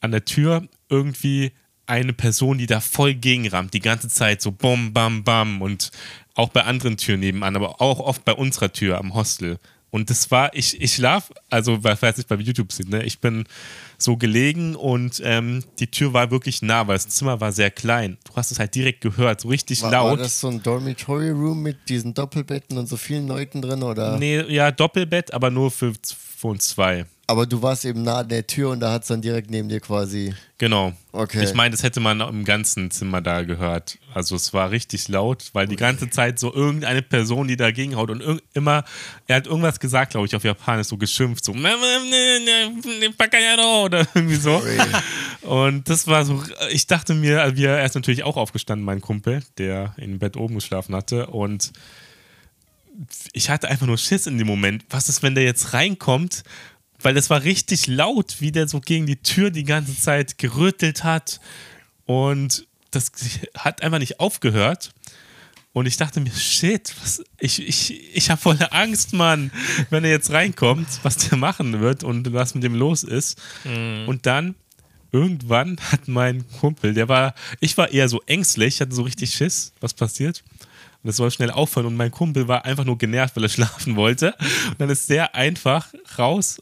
an 0.00 0.10
der 0.10 0.24
Tür 0.24 0.66
irgendwie 0.88 1.52
eine 1.86 2.12
Person, 2.12 2.58
die 2.58 2.66
da 2.66 2.80
voll 2.80 3.14
gegenrammt, 3.14 3.74
die 3.74 3.80
ganze 3.80 4.08
Zeit 4.08 4.40
so 4.40 4.52
bom, 4.52 4.92
bam, 4.92 5.24
bam 5.24 5.62
und 5.62 5.90
auch 6.34 6.48
bei 6.48 6.64
anderen 6.64 6.96
Türen 6.96 7.20
nebenan, 7.20 7.56
aber 7.56 7.80
auch 7.80 8.00
oft 8.00 8.24
bei 8.24 8.32
unserer 8.32 8.72
Tür 8.72 8.98
am 8.98 9.14
Hostel. 9.14 9.58
Und 9.92 10.08
das 10.08 10.30
war, 10.30 10.54
ich, 10.54 10.80
ich 10.80 10.94
schlaf, 10.94 11.30
also 11.50 11.78
falls 11.82 12.16
ich 12.16 12.26
bei 12.26 12.36
YouTube 12.36 12.72
sind, 12.72 12.88
ne, 12.88 13.02
ich 13.04 13.20
bin 13.20 13.44
so 13.98 14.16
gelegen 14.16 14.74
und 14.74 15.20
ähm, 15.22 15.62
die 15.80 15.86
Tür 15.86 16.14
war 16.14 16.30
wirklich 16.30 16.62
nah, 16.62 16.86
weil 16.88 16.96
das 16.96 17.08
Zimmer 17.08 17.42
war 17.42 17.52
sehr 17.52 17.70
klein. 17.70 18.16
Du 18.24 18.34
hast 18.34 18.50
es 18.50 18.58
halt 18.58 18.74
direkt 18.74 19.02
gehört, 19.02 19.42
so 19.42 19.48
richtig 19.48 19.82
War, 19.82 19.92
war 19.92 20.08
laut. 20.08 20.20
das 20.20 20.40
so 20.40 20.48
ein 20.48 20.62
Dormitory 20.62 21.28
Room 21.28 21.62
mit 21.62 21.90
diesen 21.90 22.14
Doppelbetten 22.14 22.78
und 22.78 22.88
so 22.88 22.96
vielen 22.96 23.28
Leuten 23.28 23.60
drin? 23.60 23.82
Oder? 23.82 24.16
Nee, 24.18 24.40
ja, 24.48 24.70
Doppelbett, 24.70 25.34
aber 25.34 25.50
nur 25.50 25.70
für, 25.70 25.92
für 26.02 26.48
uns 26.48 26.70
zwei. 26.70 27.04
Aber 27.32 27.46
du 27.46 27.62
warst 27.62 27.86
eben 27.86 28.02
nah 28.02 28.18
an 28.18 28.28
der 28.28 28.46
Tür 28.46 28.68
und 28.68 28.80
da 28.80 28.92
hat 28.92 29.02
es 29.02 29.08
dann 29.08 29.22
direkt 29.22 29.50
neben 29.50 29.70
dir 29.70 29.80
quasi. 29.80 30.34
Genau. 30.58 30.92
Okay. 31.12 31.42
Ich 31.42 31.54
meine, 31.54 31.70
das 31.70 31.82
hätte 31.82 31.98
man 31.98 32.20
im 32.20 32.44
ganzen 32.44 32.90
Zimmer 32.90 33.22
da 33.22 33.40
gehört. 33.40 33.96
Also 34.12 34.36
es 34.36 34.52
war 34.52 34.70
richtig 34.70 35.08
laut, 35.08 35.48
weil 35.54 35.66
die 35.66 35.76
ganze 35.76 36.10
Zeit 36.10 36.38
so 36.38 36.52
irgendeine 36.52 37.00
Person, 37.00 37.48
die 37.48 37.56
dagegen 37.56 37.96
haut 37.96 38.10
und 38.10 38.42
immer, 38.52 38.84
er 39.28 39.36
hat 39.36 39.46
irgendwas 39.46 39.80
gesagt, 39.80 40.10
glaube 40.10 40.26
ich, 40.26 40.36
auf 40.36 40.44
Japanisch, 40.44 40.88
so 40.88 40.98
geschimpft, 40.98 41.42
so 41.42 41.52
oder 41.52 41.66
irgendwie 44.14 44.36
so. 44.36 44.62
Und 45.40 45.88
das 45.88 46.06
war 46.06 46.26
so, 46.26 46.42
ich 46.70 46.86
dachte 46.86 47.14
mir, 47.14 47.40
also 47.40 47.56
wir, 47.56 47.70
er 47.70 47.86
ist 47.86 47.94
natürlich 47.94 48.24
auch 48.24 48.36
aufgestanden, 48.36 48.84
mein 48.84 49.00
Kumpel, 49.00 49.42
der 49.56 49.94
im 49.96 50.18
Bett 50.18 50.36
oben 50.36 50.56
geschlafen 50.56 50.94
hatte 50.94 51.28
und 51.28 51.72
ich 53.32 53.50
hatte 53.50 53.68
einfach 53.68 53.86
nur 53.86 53.98
Schiss 53.98 54.26
in 54.26 54.38
dem 54.38 54.46
Moment. 54.46 54.84
Was 54.90 55.08
ist, 55.08 55.22
wenn 55.22 55.34
der 55.34 55.44
jetzt 55.44 55.72
reinkommt? 55.72 56.42
Weil 57.02 57.16
es 57.16 57.30
war 57.30 57.42
richtig 57.42 57.86
laut, 57.86 58.36
wie 58.40 58.52
der 58.52 58.68
so 58.68 58.80
gegen 58.80 59.06
die 59.06 59.16
Tür 59.16 59.50
die 59.50 59.64
ganze 59.64 59.98
Zeit 59.98 60.38
gerüttelt 60.38 61.04
hat. 61.04 61.40
Und 62.06 62.66
das 62.90 63.10
hat 63.56 63.82
einfach 63.82 63.98
nicht 63.98 64.20
aufgehört. 64.20 64.92
Und 65.72 65.86
ich 65.86 65.96
dachte 65.96 66.20
mir, 66.20 66.32
shit, 66.32 66.92
was, 67.02 67.24
ich, 67.38 67.66
ich, 67.66 68.14
ich 68.14 68.30
habe 68.30 68.40
voll 68.40 68.58
Angst, 68.70 69.14
Mann, 69.14 69.50
wenn 69.88 70.04
er 70.04 70.10
jetzt 70.10 70.30
reinkommt, 70.30 70.86
was 71.02 71.16
der 71.16 71.38
machen 71.38 71.80
wird 71.80 72.04
und 72.04 72.32
was 72.34 72.54
mit 72.54 72.62
dem 72.62 72.74
los 72.74 73.02
ist. 73.02 73.40
Und 74.06 74.26
dann 74.26 74.54
irgendwann 75.12 75.78
hat 75.90 76.08
mein 76.08 76.44
Kumpel, 76.60 76.92
der 76.92 77.08
war, 77.08 77.34
ich 77.60 77.76
war 77.78 77.90
eher 77.90 78.08
so 78.08 78.20
ängstlich, 78.26 78.80
hatte 78.80 78.94
so 78.94 79.02
richtig 79.02 79.34
Schiss, 79.34 79.72
was 79.80 79.94
passiert. 79.94 80.42
Und 81.02 81.08
das 81.08 81.16
soll 81.16 81.30
schnell 81.30 81.50
aufhören. 81.50 81.86
Und 81.86 81.96
mein 81.96 82.10
Kumpel 82.10 82.48
war 82.48 82.64
einfach 82.64 82.84
nur 82.84 82.98
genervt, 82.98 83.34
weil 83.36 83.44
er 83.44 83.48
schlafen 83.50 83.96
wollte. 83.96 84.34
Und 84.68 84.80
dann 84.80 84.90
ist 84.90 85.08
der 85.08 85.34
einfach 85.34 85.88
raus 86.18 86.60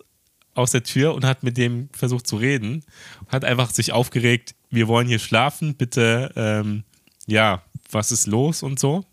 aus 0.61 0.71
der 0.71 0.83
Tür 0.83 1.15
und 1.15 1.25
hat 1.25 1.43
mit 1.43 1.57
dem 1.57 1.89
versucht 1.93 2.27
zu 2.27 2.37
reden. 2.37 2.85
Hat 3.29 3.45
einfach 3.45 3.71
sich 3.71 3.93
aufgeregt, 3.93 4.55
wir 4.71 4.89
wollen 4.89 5.09
hier 5.09 5.19
schlafen, 5.19 5.75
bitte, 5.75 6.33
ähm, 6.37 6.85
ja, 7.27 7.63
was 7.91 8.13
ist 8.13 8.27
los 8.27 8.63
und 8.63 8.79
so. 8.79 9.05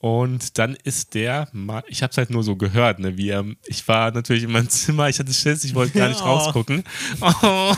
Und 0.00 0.58
dann 0.58 0.76
ist 0.84 1.14
der, 1.14 1.48
mal, 1.52 1.82
ich 1.88 2.04
habe 2.04 2.12
es 2.12 2.16
halt 2.18 2.30
nur 2.30 2.44
so 2.44 2.54
gehört, 2.54 3.00
ne, 3.00 3.16
wie 3.16 3.30
er, 3.30 3.44
ich 3.66 3.86
war 3.88 4.12
natürlich 4.12 4.44
in 4.44 4.52
meinem 4.52 4.68
Zimmer, 4.68 5.08
ich 5.08 5.18
hatte 5.18 5.34
Schiss, 5.34 5.64
ich 5.64 5.74
wollte 5.74 5.98
gar 5.98 6.08
nicht 6.08 6.20
Oh. 6.22 6.26
rausgucken. 6.26 6.84
Oh. 7.20 7.74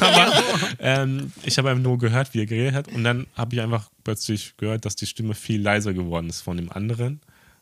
Aber 0.00 0.32
ähm, 0.80 1.32
ich 1.44 1.56
habe 1.56 1.70
einfach 1.70 1.82
nur 1.82 1.98
gehört, 1.98 2.34
wie 2.34 2.40
er 2.40 2.46
geredet 2.46 2.74
hat. 2.74 2.88
Und 2.88 3.04
dann 3.04 3.28
habe 3.36 3.54
ich 3.54 3.62
einfach 3.62 3.88
plötzlich 4.02 4.56
gehört, 4.56 4.84
dass 4.84 4.96
die 4.96 5.06
Stimme 5.06 5.34
viel 5.34 5.62
leiser 5.62 5.94
geworden 5.94 6.28
ist 6.28 6.40
von 6.40 6.56
dem 6.56 6.72
anderen. 6.72 7.20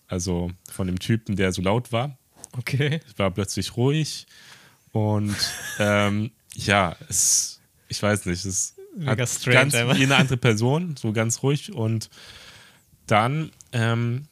Also 0.08 0.50
von 0.70 0.86
dem 0.86 0.98
Typen, 0.98 1.36
der 1.36 1.52
so 1.52 1.60
laut 1.60 1.92
war. 1.92 2.16
Okay. 2.52 3.00
Es 3.06 3.18
war 3.18 3.30
plötzlich 3.30 3.76
ruhig. 3.76 4.26
Und 4.92 5.36
ähm, 5.78 6.30
ja, 6.54 6.96
es, 7.08 7.60
ich 7.88 8.02
weiß 8.02 8.26
nicht, 8.26 8.44
es 8.44 8.74
Mega 8.94 9.10
hat 9.10 9.44
ganz 9.46 9.72
wie 9.74 10.02
eine 10.02 10.16
andere 10.16 10.36
Person, 10.36 10.96
so 10.96 11.12
ganz 11.12 11.42
ruhig. 11.42 11.72
Und 11.72 12.10
dann, 13.06 13.50
ähm, 13.72 14.26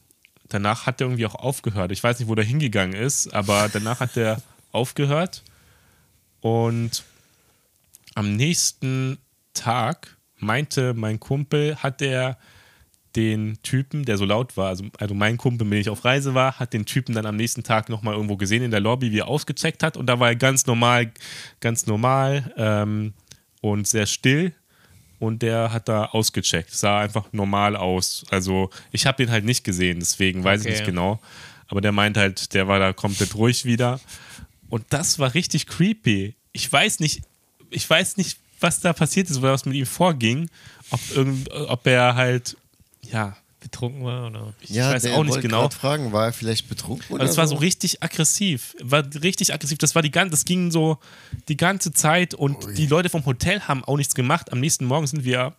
danach 0.49 0.85
hat 0.85 1.01
er 1.01 1.07
irgendwie 1.07 1.25
auch 1.25 1.35
aufgehört. 1.35 1.91
Ich 1.91 2.03
weiß 2.03 2.19
nicht, 2.19 2.27
wo 2.27 2.35
der 2.35 2.45
hingegangen 2.45 2.95
ist, 2.95 3.33
aber 3.33 3.69
danach 3.71 3.99
hat 3.99 4.15
er 4.17 4.41
aufgehört. 4.71 5.43
Und 6.41 7.03
am 8.13 8.35
nächsten 8.35 9.17
Tag 9.53 10.17
meinte 10.37 10.93
mein 10.93 11.19
Kumpel, 11.19 11.77
hat 11.77 12.01
er 12.01 12.37
den 13.15 13.57
Typen, 13.63 14.05
der 14.05 14.17
so 14.17 14.25
laut 14.25 14.55
war, 14.57 14.67
also, 14.69 14.85
also 14.99 15.13
mein 15.13 15.37
Kumpel, 15.37 15.65
mit 15.65 15.73
dem 15.77 15.81
ich 15.81 15.89
auf 15.89 16.05
Reise 16.05 16.33
war, 16.33 16.59
hat 16.59 16.73
den 16.73 16.85
Typen 16.85 17.13
dann 17.15 17.25
am 17.25 17.35
nächsten 17.35 17.63
Tag 17.63 17.89
nochmal 17.89 18.13
irgendwo 18.13 18.37
gesehen 18.37 18.63
in 18.63 18.71
der 18.71 18.79
Lobby, 18.79 19.11
wie 19.11 19.19
er 19.19 19.27
ausgecheckt 19.27 19.83
hat. 19.83 19.97
Und 19.97 20.05
da 20.07 20.19
war 20.19 20.29
er 20.29 20.35
ganz 20.35 20.65
normal, 20.65 21.11
ganz 21.59 21.87
normal 21.87 22.53
ähm, 22.57 23.13
und 23.61 23.87
sehr 23.87 24.05
still. 24.05 24.53
Und 25.19 25.41
der 25.43 25.71
hat 25.71 25.87
da 25.87 26.05
ausgecheckt. 26.05 26.73
Sah 26.73 27.01
einfach 27.01 27.25
normal 27.31 27.75
aus. 27.75 28.23
Also 28.31 28.69
ich 28.91 29.05
habe 29.05 29.23
den 29.23 29.31
halt 29.31 29.45
nicht 29.45 29.63
gesehen, 29.63 29.99
deswegen 29.99 30.43
weiß 30.43 30.61
ich 30.61 30.67
Okay. 30.67 30.73
nicht 30.77 30.85
genau. 30.85 31.19
Aber 31.67 31.79
der 31.79 31.91
meint 31.91 32.17
halt, 32.17 32.53
der 32.53 32.67
war 32.67 32.79
da 32.79 32.91
komplett 32.91 33.35
ruhig 33.35 33.63
wieder. 33.65 33.99
Und 34.69 34.85
das 34.89 35.19
war 35.19 35.33
richtig 35.33 35.67
creepy. 35.67 36.33
Ich 36.53 36.71
weiß 36.71 36.99
nicht, 37.01 37.21
ich 37.69 37.87
weiß 37.89 38.17
nicht, 38.17 38.39
was 38.59 38.79
da 38.79 38.93
passiert 38.93 39.29
ist 39.29 39.37
oder 39.37 39.51
was 39.51 39.65
mit 39.65 39.75
ihm 39.75 39.85
vorging. 39.85 40.49
Ob, 40.89 40.99
irgend, 41.15 41.51
ob 41.51 41.85
er 41.87 42.15
halt, 42.15 42.57
ja, 43.03 43.35
Betrunken 43.59 44.03
war 44.03 44.27
oder? 44.27 44.53
ich 44.61 44.71
Ja, 44.71 44.91
weiß 44.91 45.05
auch 45.07 45.23
nicht 45.23 45.39
genau. 45.39 45.69
fragen, 45.69 46.11
war 46.11 46.25
er 46.25 46.33
vielleicht 46.33 46.67
betrunken 46.67 47.13
oder 47.13 47.21
Also 47.21 47.31
es 47.33 47.37
war 47.37 47.47
so 47.47 47.55
richtig 47.55 48.01
aggressiv. 48.01 48.75
War 48.81 49.03
richtig 49.21 49.53
aggressiv. 49.53 49.77
Das 49.77 49.93
war 49.93 50.01
die 50.01 50.09
ganze, 50.09 50.31
das 50.31 50.45
ging 50.45 50.71
so 50.71 50.97
die 51.47 51.57
ganze 51.57 51.93
Zeit 51.93 52.33
und 52.33 52.77
die 52.77 52.87
Leute 52.87 53.09
vom 53.09 53.23
Hotel 53.25 53.61
haben 53.61 53.83
auch 53.83 53.97
nichts 53.97 54.15
gemacht. 54.15 54.51
Am 54.51 54.59
nächsten 54.59 54.85
Morgen 54.85 55.05
sind 55.05 55.23
wir 55.23 55.55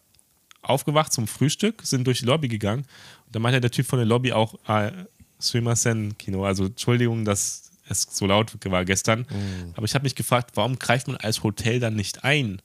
aufgewacht 0.62 1.12
zum 1.12 1.28
Frühstück, 1.28 1.82
sind 1.84 2.05
durch 2.07 2.20
die 2.20 2.24
Lobby 2.24 2.49
gegangen. 2.49 2.82
Und 3.26 3.36
da 3.36 3.38
meinte 3.38 3.61
der 3.61 3.70
Typ 3.70 3.86
von 3.86 3.99
der 3.99 4.07
Lobby 4.07 4.32
auch, 4.32 4.59
ah, 4.66 4.90
Sumimasen 5.38 6.16
Kino, 6.18 6.45
also 6.45 6.66
Entschuldigung, 6.66 7.24
dass 7.24 7.70
es 7.88 8.07
so 8.11 8.26
laut 8.26 8.53
war 8.64 8.84
gestern. 8.84 9.20
Mhm. 9.20 9.74
Aber 9.74 9.84
ich 9.84 9.95
habe 9.95 10.05
mich 10.05 10.14
gefragt, 10.14 10.53
warum 10.55 10.78
greift 10.78 11.09
man 11.09 11.16
als 11.16 11.43
Hotel 11.43 11.80
dann 11.80 11.95
nicht 11.95 12.24
ein? 12.24 12.61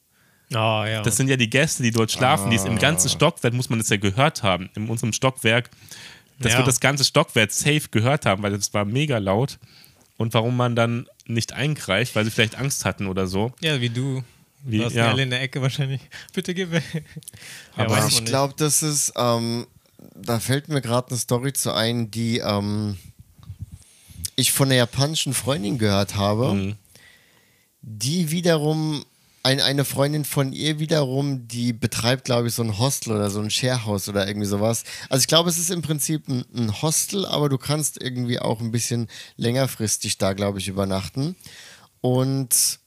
Oh, 0.51 0.55
ja. 0.85 1.01
Das 1.01 1.17
sind 1.17 1.27
ja 1.29 1.35
die 1.35 1.49
Gäste, 1.49 1.83
die 1.83 1.91
dort 1.91 2.11
schlafen. 2.11 2.49
Die 2.49 2.55
ist 2.55 2.65
Ah. 2.65 2.69
Im 2.69 2.79
ganzen 2.79 3.09
Stockwerk 3.09 3.53
muss 3.53 3.69
man 3.69 3.79
das 3.79 3.89
ja 3.89 3.97
gehört 3.97 4.43
haben. 4.43 4.69
In 4.75 4.87
unserem 4.89 5.11
Stockwerk. 5.13 5.69
Das 6.39 6.53
Ja. 6.53 6.59
wird 6.59 6.67
das 6.67 6.79
ganze 6.79 7.03
Stockwerk 7.03 7.51
safe 7.51 7.89
gehört 7.91 8.25
haben, 8.25 8.43
weil 8.43 8.51
das 8.51 8.73
war 8.73 8.85
mega 8.85 9.17
laut. 9.17 9.57
Und 10.17 10.33
warum 10.33 10.55
man 10.55 10.75
dann 10.75 11.07
nicht 11.25 11.51
eingreift, 11.53 12.15
weil 12.15 12.23
sie 12.25 12.31
vielleicht 12.31 12.55
Angst 12.55 12.85
hatten 12.85 13.07
oder 13.07 13.27
so. 13.27 13.51
ja, 13.59 13.81
wie 13.81 13.89
du. 13.89 14.23
Wie- 14.63 14.79
du 14.79 14.85
hast 14.85 14.93
ja. 14.93 15.09
alle 15.11 15.23
in 15.23 15.29
der 15.29 15.41
Ecke 15.41 15.61
wahrscheinlich. 15.61 16.01
Bitte 16.33 16.53
geh 16.53 16.69
weg. 16.71 16.83
Ja, 17.75 17.83
Aber 17.85 17.97
man 17.97 18.07
ich 18.07 18.23
glaube, 18.25 18.53
das 18.57 18.81
ist, 18.83 19.13
ähm, 19.15 19.67
da 20.15 20.39
fällt 20.39 20.67
mir 20.69 20.81
gerade 20.81 21.09
eine 21.09 21.17
Story 21.19 21.53
zu 21.53 21.73
ein, 21.73 22.09
die 22.09 22.39
ähm, 22.39 22.97
ich 24.35 24.51
von 24.51 24.67
einer 24.67 24.75
japanischen 24.75 25.33
Freundin 25.33 25.77
gehört 25.77 26.15
habe, 26.15 26.53
Mhm. 26.53 26.75
die 27.81 28.31
wiederum, 28.31 29.05
ein, 29.47 29.61
eine 29.61 29.85
Freundin 29.85 30.25
von 30.25 30.51
ihr 30.51 30.77
wiederum, 30.77 31.47
die 31.47 31.71
betreibt, 31.71 32.25
glaube 32.25 32.49
ich, 32.49 32.53
so 32.53 32.63
ein 32.63 32.77
Hostel 32.77 33.13
oder 33.13 33.29
so 33.29 33.39
ein 33.39 33.49
Sharehouse 33.49 34.09
oder 34.09 34.27
irgendwie 34.27 34.45
sowas. 34.45 34.83
Also 35.07 35.21
ich 35.21 35.29
glaube, 35.29 35.49
es 35.49 35.57
ist 35.57 35.69
im 35.69 35.81
Prinzip 35.81 36.27
ein, 36.27 36.43
ein 36.53 36.81
Hostel, 36.81 37.25
aber 37.25 37.47
du 37.47 37.57
kannst 37.57 38.01
irgendwie 38.03 38.39
auch 38.39 38.59
ein 38.59 38.71
bisschen 38.71 39.07
längerfristig 39.37 40.17
da, 40.17 40.33
glaube 40.33 40.59
ich, 40.59 40.67
übernachten. 40.67 41.37
Und 42.01 42.79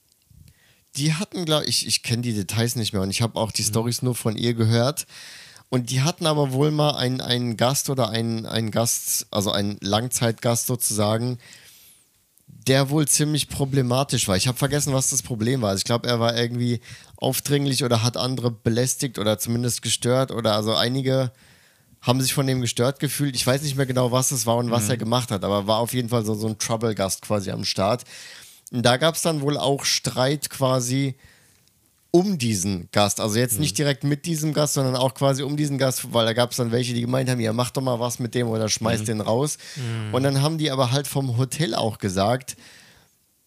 die 0.97 1.15
hatten, 1.15 1.45
glaube 1.45 1.65
ich, 1.65 1.87
ich 1.87 2.03
kenne 2.03 2.21
die 2.21 2.33
Details 2.33 2.75
nicht 2.75 2.93
mehr 2.93 3.01
und 3.01 3.09
ich 3.09 3.23
habe 3.23 3.39
auch 3.39 3.51
die 3.51 3.63
Stories 3.63 4.03
nur 4.03 4.13
von 4.13 4.37
ihr 4.37 4.53
gehört. 4.53 5.07
Und 5.69 5.89
die 5.89 6.01
hatten 6.01 6.27
aber 6.27 6.51
wohl 6.51 6.69
mal 6.69 6.91
einen, 6.91 7.21
einen 7.21 7.57
Gast 7.57 7.89
oder 7.89 8.09
einen, 8.09 8.45
einen 8.45 8.69
Gast, 8.69 9.25
also 9.31 9.51
einen 9.51 9.77
Langzeitgast 9.81 10.67
sozusagen, 10.67 11.39
der 12.67 12.89
wohl 12.89 13.07
ziemlich 13.07 13.49
problematisch 13.49 14.27
war. 14.27 14.35
Ich 14.35 14.47
habe 14.47 14.57
vergessen, 14.57 14.93
was 14.93 15.09
das 15.09 15.23
Problem 15.23 15.61
war. 15.61 15.69
Also 15.69 15.79
ich 15.79 15.85
glaube, 15.85 16.07
er 16.07 16.19
war 16.19 16.37
irgendwie 16.37 16.79
aufdringlich 17.17 17.83
oder 17.83 18.03
hat 18.03 18.17
andere 18.17 18.51
belästigt 18.51 19.19
oder 19.19 19.39
zumindest 19.39 19.81
gestört 19.81 20.31
oder 20.31 20.55
also 20.55 20.75
einige 20.75 21.31
haben 22.01 22.21
sich 22.21 22.33
von 22.33 22.47
dem 22.47 22.61
gestört 22.61 22.99
gefühlt. 22.99 23.35
Ich 23.35 23.45
weiß 23.45 23.61
nicht 23.61 23.77
mehr 23.77 23.85
genau, 23.85 24.11
was 24.11 24.31
es 24.31 24.45
war 24.45 24.57
und 24.57 24.71
was 24.71 24.89
er 24.89 24.97
gemacht 24.97 25.31
hat, 25.31 25.43
aber 25.43 25.67
war 25.67 25.77
auf 25.77 25.93
jeden 25.93 26.09
Fall 26.09 26.25
so, 26.25 26.33
so 26.33 26.47
ein 26.47 26.57
Trouble-Gast 26.57 27.21
quasi 27.21 27.51
am 27.51 27.63
Start. 27.63 28.03
Und 28.71 28.83
da 28.83 28.97
gab 28.97 29.15
es 29.15 29.21
dann 29.21 29.41
wohl 29.41 29.57
auch 29.57 29.85
Streit 29.85 30.49
quasi 30.49 31.15
um 32.11 32.37
diesen 32.37 32.89
Gast. 32.91 33.21
Also 33.21 33.39
jetzt 33.39 33.59
nicht 33.59 33.77
direkt 33.77 34.03
mit 34.03 34.25
diesem 34.25 34.53
Gast, 34.53 34.73
sondern 34.73 34.97
auch 34.97 35.13
quasi 35.13 35.43
um 35.43 35.55
diesen 35.55 35.77
Gast, 35.77 36.13
weil 36.13 36.25
da 36.25 36.33
gab 36.33 36.51
es 36.51 36.57
dann 36.57 36.71
welche, 36.71 36.93
die 36.93 37.01
gemeint 37.01 37.29
haben, 37.29 37.39
ja, 37.39 37.53
mach 37.53 37.71
doch 37.71 37.81
mal 37.81 37.99
was 37.99 38.19
mit 38.19 38.35
dem 38.35 38.49
oder 38.49 38.67
schmeiß 38.67 39.05
den 39.05 39.21
raus. 39.21 39.57
Und 40.11 40.23
dann 40.23 40.41
haben 40.41 40.57
die 40.57 40.71
aber 40.71 40.91
halt 40.91 41.07
vom 41.07 41.37
Hotel 41.37 41.73
auch 41.73 41.97
gesagt, 41.99 42.57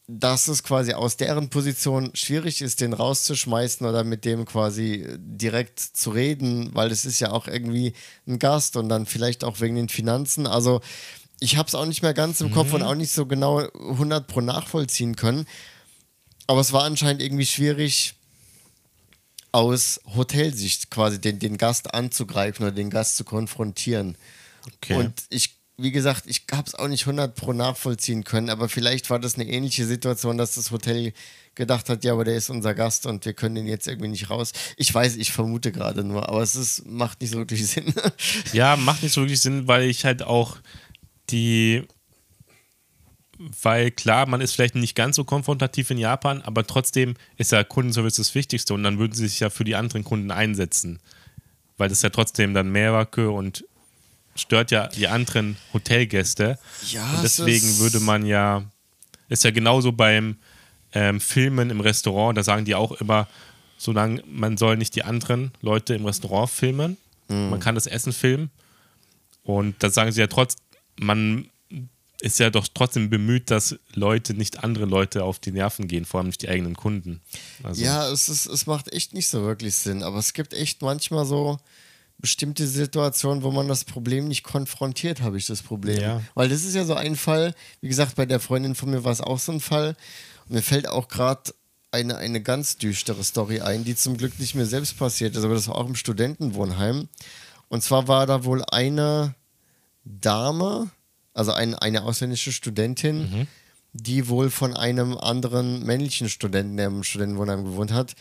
dass 0.06 0.48
es 0.48 0.62
quasi 0.62 0.92
aus 0.92 1.16
deren 1.16 1.48
Position 1.48 2.10
schwierig 2.14 2.60
ist, 2.60 2.80
den 2.80 2.92
rauszuschmeißen 2.92 3.86
oder 3.86 4.04
mit 4.04 4.24
dem 4.24 4.44
quasi 4.44 5.06
direkt 5.18 5.80
zu 5.80 6.10
reden, 6.10 6.70
weil 6.74 6.90
es 6.90 7.04
ist 7.04 7.20
ja 7.20 7.32
auch 7.32 7.48
irgendwie 7.48 7.94
ein 8.26 8.38
Gast 8.38 8.76
und 8.76 8.88
dann 8.88 9.06
vielleicht 9.06 9.44
auch 9.44 9.60
wegen 9.60 9.76
den 9.76 9.88
Finanzen. 9.88 10.46
Also 10.46 10.80
ich 11.40 11.56
habe 11.56 11.68
es 11.68 11.74
auch 11.74 11.86
nicht 11.86 12.02
mehr 12.02 12.14
ganz 12.14 12.40
im 12.40 12.50
Kopf 12.50 12.72
und 12.72 12.82
auch 12.82 12.94
nicht 12.94 13.12
so 13.12 13.26
genau 13.26 13.58
100 13.58 14.26
pro 14.26 14.40
nachvollziehen 14.40 15.16
können. 15.16 15.46
Aber 16.46 16.60
es 16.60 16.72
war 16.72 16.84
anscheinend 16.84 17.22
irgendwie 17.22 17.46
schwierig, 17.46 18.14
aus 19.54 20.00
Hotelsicht 20.16 20.90
quasi 20.90 21.20
den, 21.20 21.38
den 21.38 21.56
Gast 21.58 21.94
anzugreifen 21.94 22.66
oder 22.66 22.74
den 22.74 22.90
Gast 22.90 23.16
zu 23.16 23.22
konfrontieren. 23.22 24.18
Okay. 24.66 24.94
Und 24.94 25.12
ich, 25.30 25.60
wie 25.76 25.92
gesagt, 25.92 26.24
ich 26.26 26.44
habe 26.50 26.66
es 26.66 26.74
auch 26.74 26.88
nicht 26.88 27.02
100 27.02 27.36
pro 27.36 27.52
nachvollziehen 27.52 28.24
können, 28.24 28.50
aber 28.50 28.68
vielleicht 28.68 29.10
war 29.10 29.20
das 29.20 29.36
eine 29.36 29.46
ähnliche 29.46 29.86
Situation, 29.86 30.38
dass 30.38 30.56
das 30.56 30.72
Hotel 30.72 31.12
gedacht 31.54 31.88
hat, 31.88 32.02
ja, 32.02 32.14
aber 32.14 32.24
der 32.24 32.34
ist 32.34 32.50
unser 32.50 32.74
Gast 32.74 33.06
und 33.06 33.24
wir 33.26 33.32
können 33.32 33.54
den 33.54 33.68
jetzt 33.68 33.86
irgendwie 33.86 34.08
nicht 34.08 34.28
raus. 34.28 34.52
Ich 34.76 34.92
weiß, 34.92 35.14
ich 35.16 35.30
vermute 35.30 35.70
gerade 35.70 36.02
nur, 36.02 36.28
aber 36.28 36.42
es 36.42 36.56
ist, 36.56 36.84
macht 36.84 37.20
nicht 37.20 37.30
so 37.30 37.38
wirklich 37.38 37.64
Sinn. 37.68 37.94
Ja, 38.52 38.74
macht 38.74 39.04
nicht 39.04 39.12
so 39.12 39.20
wirklich 39.20 39.40
Sinn, 39.40 39.68
weil 39.68 39.84
ich 39.84 40.04
halt 40.04 40.24
auch 40.24 40.56
die. 41.30 41.86
Weil 43.62 43.90
klar, 43.90 44.26
man 44.26 44.40
ist 44.40 44.52
vielleicht 44.52 44.74
nicht 44.74 44.94
ganz 44.94 45.16
so 45.16 45.24
konfrontativ 45.24 45.90
in 45.90 45.98
Japan, 45.98 46.40
aber 46.42 46.66
trotzdem 46.66 47.14
ist 47.36 47.52
ja 47.52 47.64
Kundenservice 47.64 48.16
das 48.16 48.34
Wichtigste 48.34 48.74
und 48.74 48.82
dann 48.84 48.98
würden 48.98 49.12
sie 49.12 49.26
sich 49.26 49.40
ja 49.40 49.50
für 49.50 49.64
die 49.64 49.74
anderen 49.74 50.04
Kunden 50.04 50.30
einsetzen. 50.30 51.00
Weil 51.76 51.88
das 51.88 52.02
ja 52.02 52.10
trotzdem 52.10 52.54
dann 52.54 52.70
Mehrwacke 52.70 53.30
und 53.30 53.64
stört 54.36 54.70
ja 54.70 54.88
die 54.88 55.08
anderen 55.08 55.56
Hotelgäste. 55.72 56.58
Ja, 56.90 57.08
und 57.10 57.24
es 57.24 57.36
deswegen 57.36 57.78
würde 57.78 58.00
man 58.00 58.26
ja. 58.26 58.64
Ist 59.28 59.42
ja 59.42 59.50
genauso 59.50 59.90
beim 59.90 60.36
ähm, 60.92 61.20
Filmen 61.20 61.70
im 61.70 61.80
Restaurant, 61.80 62.36
da 62.36 62.42
sagen 62.42 62.64
die 62.64 62.74
auch 62.74 62.92
immer, 62.92 63.26
solange 63.78 64.22
man 64.26 64.56
soll 64.56 64.76
nicht 64.76 64.94
die 64.94 65.02
anderen 65.02 65.50
Leute 65.60 65.94
im 65.94 66.04
Restaurant 66.04 66.50
filmen. 66.50 66.96
Mhm. 67.28 67.50
Man 67.50 67.60
kann 67.60 67.74
das 67.74 67.86
Essen 67.86 68.12
filmen. 68.12 68.50
Und 69.42 69.82
da 69.82 69.90
sagen 69.90 70.12
sie 70.12 70.20
ja 70.20 70.26
trotz, 70.26 70.56
man 70.96 71.50
ist 72.20 72.38
ja 72.38 72.50
doch 72.50 72.66
trotzdem 72.72 73.10
bemüht, 73.10 73.50
dass 73.50 73.76
Leute 73.92 74.34
nicht 74.34 74.64
andere 74.64 74.84
Leute 74.84 75.24
auf 75.24 75.38
die 75.38 75.52
Nerven 75.52 75.88
gehen, 75.88 76.04
vor 76.04 76.20
allem 76.20 76.28
nicht 76.28 76.42
die 76.42 76.48
eigenen 76.48 76.74
Kunden. 76.74 77.20
Also, 77.62 77.82
Ja, 77.82 78.08
es, 78.10 78.28
ist, 78.28 78.46
es 78.46 78.66
macht 78.66 78.92
echt 78.92 79.14
nicht 79.14 79.28
so 79.28 79.42
wirklich 79.42 79.74
Sinn, 79.74 80.02
aber 80.02 80.18
es 80.18 80.32
gibt 80.32 80.54
echt 80.54 80.82
manchmal 80.82 81.26
so 81.26 81.58
bestimmte 82.18 82.66
Situationen, 82.66 83.42
wo 83.42 83.50
man 83.50 83.68
das 83.68 83.84
Problem 83.84 84.28
nicht 84.28 84.44
konfrontiert, 84.44 85.20
habe 85.20 85.36
ich 85.36 85.46
das 85.46 85.62
Problem. 85.62 86.00
Ja. 86.00 86.22
Weil 86.34 86.48
das 86.48 86.64
ist 86.64 86.74
ja 86.74 86.84
so 86.84 86.94
ein 86.94 87.16
Fall, 87.16 87.54
wie 87.80 87.88
gesagt, 87.88 88.16
bei 88.16 88.24
der 88.24 88.40
Freundin 88.40 88.74
von 88.74 88.90
mir 88.90 89.04
war 89.04 89.12
es 89.12 89.20
auch 89.20 89.38
so 89.38 89.52
ein 89.52 89.60
Fall. 89.60 89.96
Und 90.46 90.54
mir 90.54 90.62
fällt 90.62 90.88
auch 90.88 91.08
gerade 91.08 91.52
eine, 91.90 92.16
eine 92.16 92.40
ganz 92.40 92.76
düstere 92.76 93.22
Story 93.22 93.60
ein, 93.60 93.84
die 93.84 93.94
zum 93.94 94.16
Glück 94.16 94.38
nicht 94.38 94.54
mir 94.54 94.66
selbst 94.66 94.96
passiert 94.98 95.36
ist, 95.36 95.44
aber 95.44 95.54
das 95.54 95.68
war 95.68 95.76
auch 95.76 95.86
im 95.86 95.94
Studentenwohnheim. 95.96 97.08
Und 97.68 97.82
zwar 97.82 98.08
war 98.08 98.26
da 98.26 98.44
wohl 98.44 98.64
eine 98.64 99.34
Dame, 100.04 100.90
also 101.34 101.52
ein, 101.52 101.74
eine 101.74 102.04
ausländische 102.04 102.52
Studentin, 102.52 103.48
die 103.92 104.28
wohl 104.28 104.50
von 104.50 104.74
einem 104.76 105.16
anderen 105.18 105.84
männlichen 105.84 106.28
Studenten, 106.28 106.76
der 106.76 106.86
im 106.86 107.02
Studentenwohnheim 107.02 107.64
gewohnt 107.64 107.92
hat, 107.92 108.14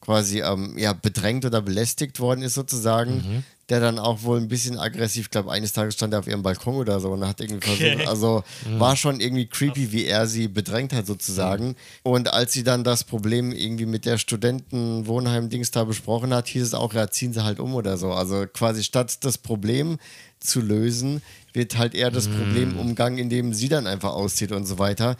quasi 0.00 0.40
ähm, 0.42 0.76
ja, 0.78 0.92
bedrängt 0.92 1.44
oder 1.44 1.60
belästigt 1.60 2.20
worden 2.20 2.42
ist 2.42 2.54
sozusagen, 2.54 3.44
der 3.68 3.80
dann 3.80 3.98
auch 3.98 4.22
wohl 4.22 4.38
ein 4.38 4.46
bisschen 4.48 4.78
aggressiv, 4.78 5.26
ich 5.26 5.30
glaube, 5.30 5.50
eines 5.50 5.72
Tages 5.72 5.94
stand 5.94 6.12
er 6.14 6.20
auf 6.20 6.28
ihrem 6.28 6.42
Balkon 6.42 6.76
oder 6.76 7.00
so 7.00 7.10
und 7.10 7.26
hat 7.26 7.40
irgendwie 7.40 7.60
versucht, 7.66 7.96
Okay. 7.96 8.06
also 8.06 8.44
war 8.78 8.96
schon 8.96 9.18
irgendwie 9.20 9.46
creepy, 9.46 9.90
wie 9.92 10.04
er 10.06 10.26
sie 10.28 10.46
bedrängt 10.48 10.92
hat 10.92 11.06
sozusagen. 11.06 11.74
Und 12.04 12.32
als 12.32 12.52
sie 12.52 12.62
dann 12.62 12.84
das 12.84 13.02
Problem 13.04 13.50
irgendwie 13.52 13.86
mit 13.86 14.06
der 14.06 14.18
Studentenwohnheim-Dings 14.18 15.70
da 15.70 15.84
besprochen 15.84 16.32
hat, 16.32 16.46
hieß 16.48 16.62
es 16.62 16.74
auch, 16.74 16.94
ja, 16.94 17.10
ziehen 17.10 17.32
sie 17.32 17.44
halt 17.44 17.60
um 17.60 17.74
oder 17.74 17.96
so. 17.98 18.12
Also 18.12 18.46
quasi 18.46 18.84
statt 18.84 19.18
das 19.24 19.38
Problem 19.38 19.98
zu 20.40 20.60
lösen, 20.60 21.22
wird 21.58 21.76
halt 21.76 21.94
eher 21.94 22.10
das 22.10 22.28
Problem 22.28 22.78
umgangen, 22.78 23.18
indem 23.18 23.52
sie 23.52 23.68
dann 23.68 23.86
einfach 23.86 24.12
auszieht 24.12 24.52
und 24.52 24.64
so 24.64 24.78
weiter. 24.78 25.16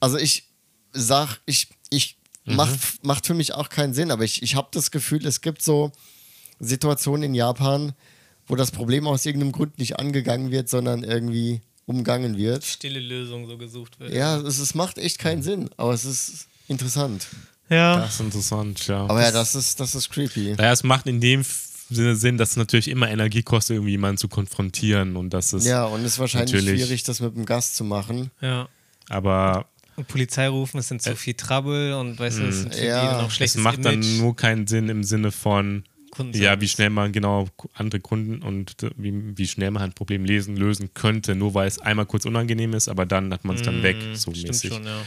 Also 0.00 0.16
ich 0.18 0.48
sag, 0.92 1.38
ich, 1.46 1.68
ich 1.90 2.16
macht, 2.44 3.04
macht 3.04 3.26
für 3.26 3.34
mich 3.34 3.54
auch 3.54 3.68
keinen 3.68 3.94
Sinn, 3.94 4.10
aber 4.10 4.24
ich, 4.24 4.42
ich 4.42 4.56
habe 4.56 4.68
das 4.72 4.90
Gefühl, 4.90 5.24
es 5.26 5.40
gibt 5.40 5.62
so 5.62 5.92
Situationen 6.58 7.22
in 7.22 7.34
Japan, 7.34 7.92
wo 8.46 8.56
das 8.56 8.72
Problem 8.72 9.06
aus 9.06 9.24
irgendeinem 9.24 9.52
Grund 9.52 9.78
nicht 9.78 10.00
angegangen 10.00 10.50
wird, 10.50 10.68
sondern 10.68 11.04
irgendwie 11.04 11.60
umgangen 11.86 12.36
wird. 12.36 12.64
Stille 12.64 13.00
Lösung 13.00 13.46
so 13.46 13.56
gesucht 13.58 14.00
wird. 14.00 14.12
Ja, 14.12 14.38
es, 14.38 14.58
es 14.58 14.74
macht 14.74 14.98
echt 14.98 15.18
keinen 15.18 15.42
Sinn, 15.42 15.70
aber 15.76 15.92
es 15.92 16.04
ist 16.04 16.48
interessant. 16.68 17.28
Ja. 17.68 17.96
Das 18.00 18.14
ist 18.14 18.20
interessant, 18.20 18.86
ja. 18.86 19.04
Aber 19.04 19.22
ja, 19.22 19.30
das 19.30 19.54
ist, 19.54 19.78
das 19.78 19.94
ist 19.94 20.10
creepy. 20.10 20.54
naja, 20.56 20.72
es 20.72 20.82
macht 20.82 21.06
in 21.06 21.20
dem 21.20 21.44
Sinn, 21.94 22.38
dass 22.38 22.50
es 22.52 22.56
natürlich 22.56 22.88
immer 22.88 23.10
Energie 23.10 23.42
kostet, 23.42 23.74
irgendwie 23.76 23.92
jemanden 23.92 24.16
zu 24.18 24.28
konfrontieren 24.28 25.16
und 25.16 25.30
das 25.30 25.52
ist. 25.52 25.66
Ja, 25.66 25.84
und 25.84 26.00
es 26.00 26.12
ist 26.12 26.18
wahrscheinlich 26.18 26.52
Natürlich. 26.52 26.82
schwierig, 26.82 27.02
das 27.04 27.20
mit 27.20 27.34
dem 27.36 27.44
Gast 27.46 27.76
zu 27.76 27.84
machen. 27.84 28.30
ja. 28.40 28.68
Aber 29.08 29.66
Und 29.96 30.08
Polizei 30.08 30.48
rufen, 30.48 30.78
es 30.78 30.88
sind 30.88 31.02
zu 31.02 31.14
viel 31.16 31.34
Trouble 31.34 31.96
und 31.98 32.18
weißt 32.18 32.38
du, 32.38 32.44
es 32.44 32.60
sind 32.62 32.74
für 32.74 32.84
Ja. 32.86 33.02
die 33.02 33.06
dann 33.08 33.24
auch 33.24 33.28
es 33.28 33.34
schlechtes 33.34 33.60
macht 33.60 33.78
Image. 33.80 33.92
dann 34.04 34.18
nur 34.18 34.34
keinen 34.36 34.66
Sinn 34.66 34.88
im 34.88 35.04
Sinne 35.04 35.32
von, 35.32 35.84
ja, 36.32 36.60
wie 36.60 36.68
schnell 36.68 36.88
man 36.90 37.12
genau 37.12 37.48
andere 37.74 38.00
Kunden 38.00 38.42
und 38.42 38.82
äh, 38.82 38.90
wie, 38.96 39.36
wie 39.36 39.46
schnell 39.46 39.70
man 39.70 39.82
ein 39.82 39.92
Problem 39.92 40.24
lesen, 40.24 40.56
lösen 40.56 40.94
könnte, 40.94 41.34
nur 41.34 41.52
weil 41.54 41.66
es 41.68 41.78
einmal 41.78 42.06
kurz 42.06 42.24
unangenehm 42.24 42.72
ist, 42.74 42.88
aber 42.88 43.04
dann 43.06 43.32
hat 43.32 43.44
man 43.44 43.56
es 43.56 43.62
dann 43.62 43.82
weg, 43.82 43.96
so 44.14 44.32
Stimmt 44.32 44.48
mäßig. 44.48 44.72
schon, 44.72 44.84
ja. 44.84 45.02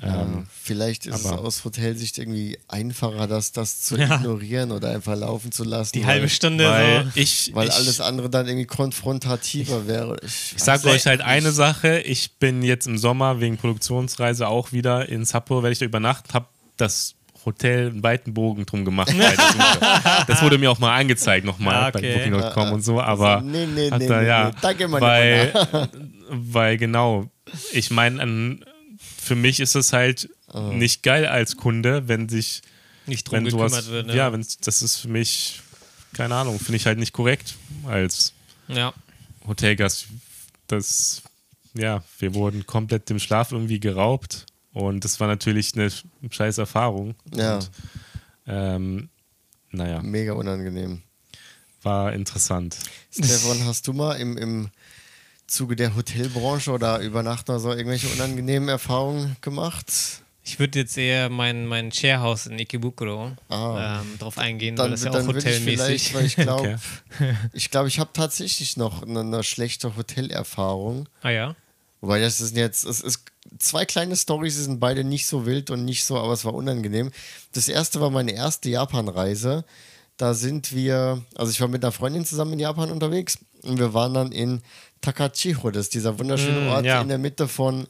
Ja, 0.00 0.44
vielleicht 0.62 1.06
ist 1.06 1.24
es 1.24 1.26
aus 1.26 1.64
Hotelsicht 1.64 2.18
irgendwie 2.18 2.56
einfacher, 2.68 3.26
das, 3.26 3.50
das 3.50 3.80
zu 3.82 3.96
Ja. 3.96 4.16
ignorieren 4.16 4.70
oder 4.70 4.90
einfach 4.90 5.16
laufen 5.16 5.50
zu 5.50 5.64
lassen. 5.64 5.90
Die 5.94 6.02
weil, 6.02 6.06
halbe 6.06 6.28
Stunde 6.28 6.68
Weil 6.70 7.04
so. 7.06 7.10
ich, 7.16 7.50
Weil 7.52 7.66
ich, 7.66 7.74
alles 7.74 8.00
andere 8.00 8.30
dann 8.30 8.46
irgendwie 8.46 8.66
konfrontativer 8.66 9.88
wäre. 9.88 10.16
Ich, 10.24 10.54
Ich 10.56 10.62
sage 10.62 10.88
euch 10.88 11.06
halt 11.06 11.20
eine 11.20 11.50
Sache, 11.50 11.98
ich 12.00 12.32
bin 12.38 12.62
jetzt 12.62 12.86
im 12.86 12.96
Sommer 12.96 13.40
wegen 13.40 13.56
Produktionsreise 13.56 14.46
auch 14.46 14.70
wieder 14.70 15.08
in 15.08 15.24
Sapporo, 15.24 15.64
werde 15.64 15.72
ich 15.72 15.80
da 15.80 15.84
übernachten, 15.86 16.32
habe 16.32 16.46
das 16.76 17.16
Hotel 17.44 17.88
einen 17.88 18.02
weiten 18.04 18.34
Bogen 18.34 18.66
drum 18.66 18.84
gemacht. 18.84 19.12
das 20.28 20.42
wurde 20.42 20.58
mir 20.58 20.70
auch 20.70 20.78
mal 20.78 20.96
angezeigt 20.96 21.44
nochmal 21.44 21.74
Ah, 21.74 21.90
bei 21.90 21.98
okay. 21.98 22.30
Booking.com 22.30 22.72
und 22.72 22.82
so, 22.82 23.00
aber 23.00 23.40
nee, 23.40 23.66
nee, 23.66 23.90
nee, 23.98 24.06
da, 24.06 24.20
nee, 24.20 24.26
ja, 24.28 24.48
nee. 24.50 24.54
Da 24.60 24.72
gehen 24.74 24.90
wir 24.90 25.00
nicht 25.00 25.08
weil, 25.08 25.88
weil 26.30 26.76
genau, 26.76 27.24
ich 27.72 27.90
meine, 27.90 28.22
an 28.22 28.64
für 29.28 29.36
mich 29.36 29.60
ist 29.60 29.76
es 29.76 29.92
halt 29.92 30.28
nicht 30.72 31.02
geil 31.02 31.26
als 31.26 31.56
Kunde, 31.56 32.08
wenn 32.08 32.28
sich 32.28 32.62
Nicht 33.06 33.28
drum 33.28 33.36
wenn 33.36 33.44
gekümmert 33.44 33.70
sowas, 33.70 33.86
wird. 33.88 34.06
Ne? 34.08 34.16
ja, 34.16 34.32
wenn 34.32 34.44
das 34.62 34.82
ist 34.82 34.96
für 34.96 35.08
mich 35.08 35.60
keine 36.14 36.34
Ahnung, 36.34 36.58
finde 36.58 36.76
ich 36.76 36.86
halt 36.86 36.98
nicht 36.98 37.12
korrekt 37.12 37.56
als 37.86 38.32
ja. 38.66 38.92
Hotelgast. 39.46 40.08
Das 40.66 41.22
ja, 41.74 42.02
wir 42.18 42.34
wurden 42.34 42.66
komplett 42.66 43.08
dem 43.10 43.18
Schlaf 43.18 43.52
irgendwie 43.52 43.78
geraubt 43.78 44.46
und 44.72 45.04
das 45.04 45.20
war 45.20 45.28
natürlich 45.28 45.74
eine 45.74 45.90
scheiß 46.30 46.58
Erfahrung. 46.58 47.14
Ja. 47.34 47.56
Und, 47.56 47.70
ähm, 48.46 49.08
naja, 49.70 50.00
Mega 50.02 50.32
unangenehm. 50.32 51.02
war 51.82 52.12
interessant. 52.14 52.76
Stefan, 53.10 53.64
hast 53.66 53.86
du 53.86 53.92
mal 53.92 54.14
im, 54.14 54.38
im 54.38 54.70
Zuge 55.48 55.74
der 55.76 55.96
Hotelbranche 55.96 56.70
oder 56.70 57.00
Übernachten 57.00 57.50
oder 57.50 57.60
so 57.60 57.70
irgendwelche 57.72 58.06
unangenehmen 58.08 58.68
Erfahrungen 58.68 59.36
gemacht? 59.40 59.86
Ich 60.44 60.58
würde 60.58 60.78
jetzt 60.78 60.96
eher 60.96 61.28
mein, 61.28 61.66
mein 61.66 61.92
Sharehouse 61.92 62.46
in 62.46 62.58
Ikebukuro 62.58 63.32
Ah. 63.50 64.00
ähm, 64.00 64.18
drauf 64.18 64.38
eingehen, 64.38 64.76
Dann, 64.76 64.84
weil 64.84 64.90
das 64.92 65.04
ja 65.04 65.10
auch 65.10 65.18
ich 65.20 65.26
hotelmäßig. 65.26 66.14
weil 66.14 66.24
ich 66.24 66.36
glaube, 66.36 66.78
Okay. 67.18 67.34
ich 67.52 67.70
glaube, 67.70 67.88
ich 67.88 67.98
habe 67.98 68.10
tatsächlich 68.14 68.76
noch 68.76 69.02
eine, 69.02 69.20
eine 69.20 69.42
schlechte 69.42 69.94
Hotelerfahrung. 69.96 71.08
ah 71.22 71.30
ja. 71.30 71.56
Wobei 72.00 72.20
das 72.20 72.40
ist 72.40 72.56
jetzt, 72.56 72.84
es 72.84 73.00
ist 73.00 73.24
zwei 73.58 73.84
kleine 73.84 74.14
Storys, 74.16 74.54
die 74.56 74.62
sind 74.62 74.78
beide 74.80 75.02
nicht 75.02 75.26
so 75.26 75.44
wild 75.46 75.70
und 75.70 75.84
nicht 75.84 76.04
so, 76.04 76.16
aber 76.16 76.32
es 76.32 76.44
war 76.44 76.54
unangenehm. 76.54 77.10
Das 77.52 77.68
erste 77.68 78.00
war 78.00 78.10
meine 78.10 78.32
erste 78.32 78.68
Japan-Reise. 78.70 79.64
Da 80.16 80.32
sind 80.34 80.72
wir, 80.74 81.22
also 81.34 81.50
ich 81.50 81.60
war 81.60 81.68
mit 81.68 81.84
einer 81.84 81.92
Freundin 81.92 82.24
zusammen 82.24 82.52
in 82.54 82.60
Japan 82.60 82.90
unterwegs 82.90 83.38
und 83.62 83.78
wir 83.78 83.94
waren 83.94 84.14
dann 84.14 84.32
in 84.32 84.62
Takachiho, 85.00 85.70
das 85.70 85.86
ist 85.86 85.94
dieser 85.94 86.18
wunderschöne 86.18 86.60
Mm, 86.60 86.68
Ort 86.68 86.84
ja. 86.84 87.00
in 87.00 87.08
der 87.08 87.18
Mitte 87.18 87.48
von 87.48 87.86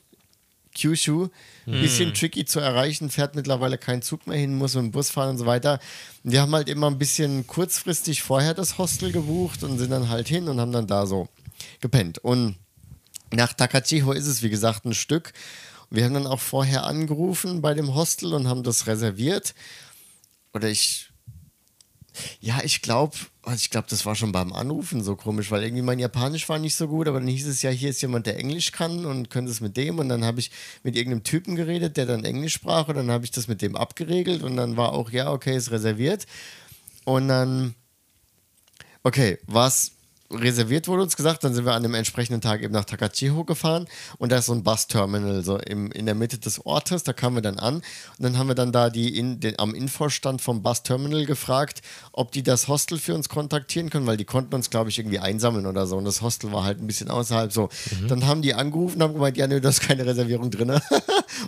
Kyushu. 0.77 1.29
Bisschen 1.67 2.15
tricky 2.15 2.47
zu 2.47 2.61
erreichen, 2.61 3.11
fährt 3.11 3.35
mittlerweile 3.35 3.77
kein 3.77 4.01
Zug 4.01 4.27
mehr 4.27 4.39
hin, 4.39 4.57
muss 4.57 4.75
mit 4.75 4.85
dem 4.85 4.91
Bus 4.91 5.11
fahren 5.11 5.31
und 5.31 5.39
so 5.39 5.45
weiter. 5.45 5.81
Wir 6.23 6.41
haben 6.41 6.55
halt 6.55 6.69
immer 6.69 6.87
ein 6.87 6.97
bisschen 6.97 7.47
kurzfristig 7.47 8.23
vorher 8.23 8.55
das 8.55 8.79
Hostel 8.79 9.13
gebucht 9.13 9.63
und 9.65 9.79
sind 9.79 9.91
dann 9.91 10.09
halt 10.09 10.29
hin 10.29 10.49
und 10.49 10.61
haben 10.61 10.73
dann 10.73 10.87
da 10.87 11.07
so 11.07 11.29
gepennt. 11.81 12.19
Und 12.19 12.57
nach 13.31 13.53
Takachiho 13.53 14.13
ist 14.13 14.27
es, 14.27 14.43
wie 14.43 14.49
gesagt, 14.49 14.87
ein 14.87 14.95
Stück. 14.95 15.35
Wir 15.91 16.05
haben 16.05 16.15
dann 16.15 16.27
auch 16.27 16.41
vorher 16.41 16.85
angerufen 16.85 17.61
bei 17.61 17.75
dem 17.75 17.95
Hostel 17.95 18.33
und 18.33 18.49
haben 18.49 18.63
das 18.63 18.87
reserviert. 18.87 19.55
Oder 20.55 20.69
ich. 20.71 21.08
Ja, 22.41 22.61
ich 22.63 22.83
glaube, 22.83 23.17
ich 23.55 23.71
glaube, 23.71 23.87
das 23.89 24.07
war 24.07 24.15
schon 24.15 24.33
beim 24.33 24.53
Anrufen 24.53 25.03
so 25.03 25.17
komisch, 25.17 25.51
weil 25.51 25.63
irgendwie 25.63 25.83
mein 25.83 25.99
Japanisch 25.99 26.49
war 26.49 26.59
nicht 26.59 26.75
so 26.75 26.89
gut, 26.89 27.09
aber 27.09 27.21
dann 27.21 27.29
hieß 27.29 27.47
es 27.47 27.63
ja, 27.63 27.71
hier 27.71 27.91
ist 27.91 28.03
jemand, 28.03 28.27
der 28.27 28.39
Englisch 28.39 28.73
kann 28.73 29.07
und 29.07 29.31
könnte 29.31 29.51
es 29.51 29.61
mit 29.61 29.77
dem. 29.77 29.99
Und 29.99 30.09
dann 30.09 30.25
habe 30.25 30.41
ich 30.41 30.51
mit 30.83 30.97
irgendeinem 30.97 31.25
Typen 31.25 31.57
geredet, 31.57 31.97
der 31.97 32.07
dann 32.07 32.25
Englisch 32.25 32.55
sprach 32.55 32.89
und 32.89 32.97
dann 32.97 33.11
habe 33.11 33.25
ich 33.25 33.31
das 33.31 33.49
mit 33.49 33.63
dem 33.63 33.77
abgeregelt 33.77 34.43
und 34.43 34.57
dann 34.57 34.77
war 34.77 34.93
auch, 34.93 35.11
ja, 35.11 35.31
okay, 35.33 35.57
ist 35.57 35.71
reserviert. 35.71 36.27
Und 37.05 37.29
dann 37.29 37.75
Okay, 39.09 39.39
was 39.47 39.93
reserviert 40.31 40.89
wurde 40.89 41.03
uns 41.03 41.17
gesagt, 41.17 41.45
dann 41.45 41.55
sind 41.55 41.65
wir 41.65 41.73
an 41.73 41.83
dem 41.83 41.95
entsprechenden 41.95 42.41
Tag 42.41 42.63
eben 42.63 42.73
nach 42.73 42.85
Takachiho 42.85 43.45
gefahren 43.45 43.87
und 44.19 44.31
da 44.31 44.39
ist 44.39 44.47
so 44.47 44.53
ein 44.53 44.63
Busterminal 44.63 45.43
so 45.43 45.59
im, 45.59 45.91
in 45.93 46.07
der 46.07 46.15
Mitte 46.15 46.39
des 46.39 46.65
Ortes, 46.67 47.03
da 47.03 47.13
kamen 47.13 47.37
wir 47.37 47.43
dann 47.43 47.59
an 47.59 47.77
und 47.77 47.85
dann 48.19 48.37
haben 48.37 48.49
wir 48.49 48.55
dann 48.55 48.73
da 48.73 48.91
die 48.91 49.17
in, 49.19 49.41
den, 49.41 49.59
am 49.59 49.75
Infostand 49.75 50.43
vom 50.43 50.63
Busterminal 50.63 51.25
gefragt, 51.25 51.83
ob 52.13 52.33
die 52.33 52.43
das 52.43 52.69
Hostel 52.69 52.99
für 52.99 53.15
uns 53.15 53.29
kontaktieren 53.29 53.91
können, 53.91 54.07
weil 54.07 54.17
die 54.17 54.25
konnten 54.25 54.55
uns 54.55 54.71
glaube 54.71 54.91
ich 54.91 54.99
irgendwie 54.99 55.19
einsammeln 55.19 55.67
oder 55.67 55.87
so 55.87 55.97
und 55.97 56.05
das 56.05 56.21
Hostel 56.21 56.53
war 56.53 56.65
halt 56.65 56.81
ein 56.81 56.87
bisschen 56.87 57.11
außerhalb 57.11 57.53
so. 57.53 57.69
Dann 58.09 58.27
haben 58.27 58.43
die 58.43 58.55
angerufen 58.55 58.97
und 58.97 59.03
haben 59.03 59.15
gemeint, 59.15 59.37
ja 59.37 59.47
nö, 59.47 59.61
da 59.61 59.71
ist 59.71 59.81
keine 59.81 60.05
Reservierung 60.05 60.51
drin. 60.51 60.71
und 60.71 60.81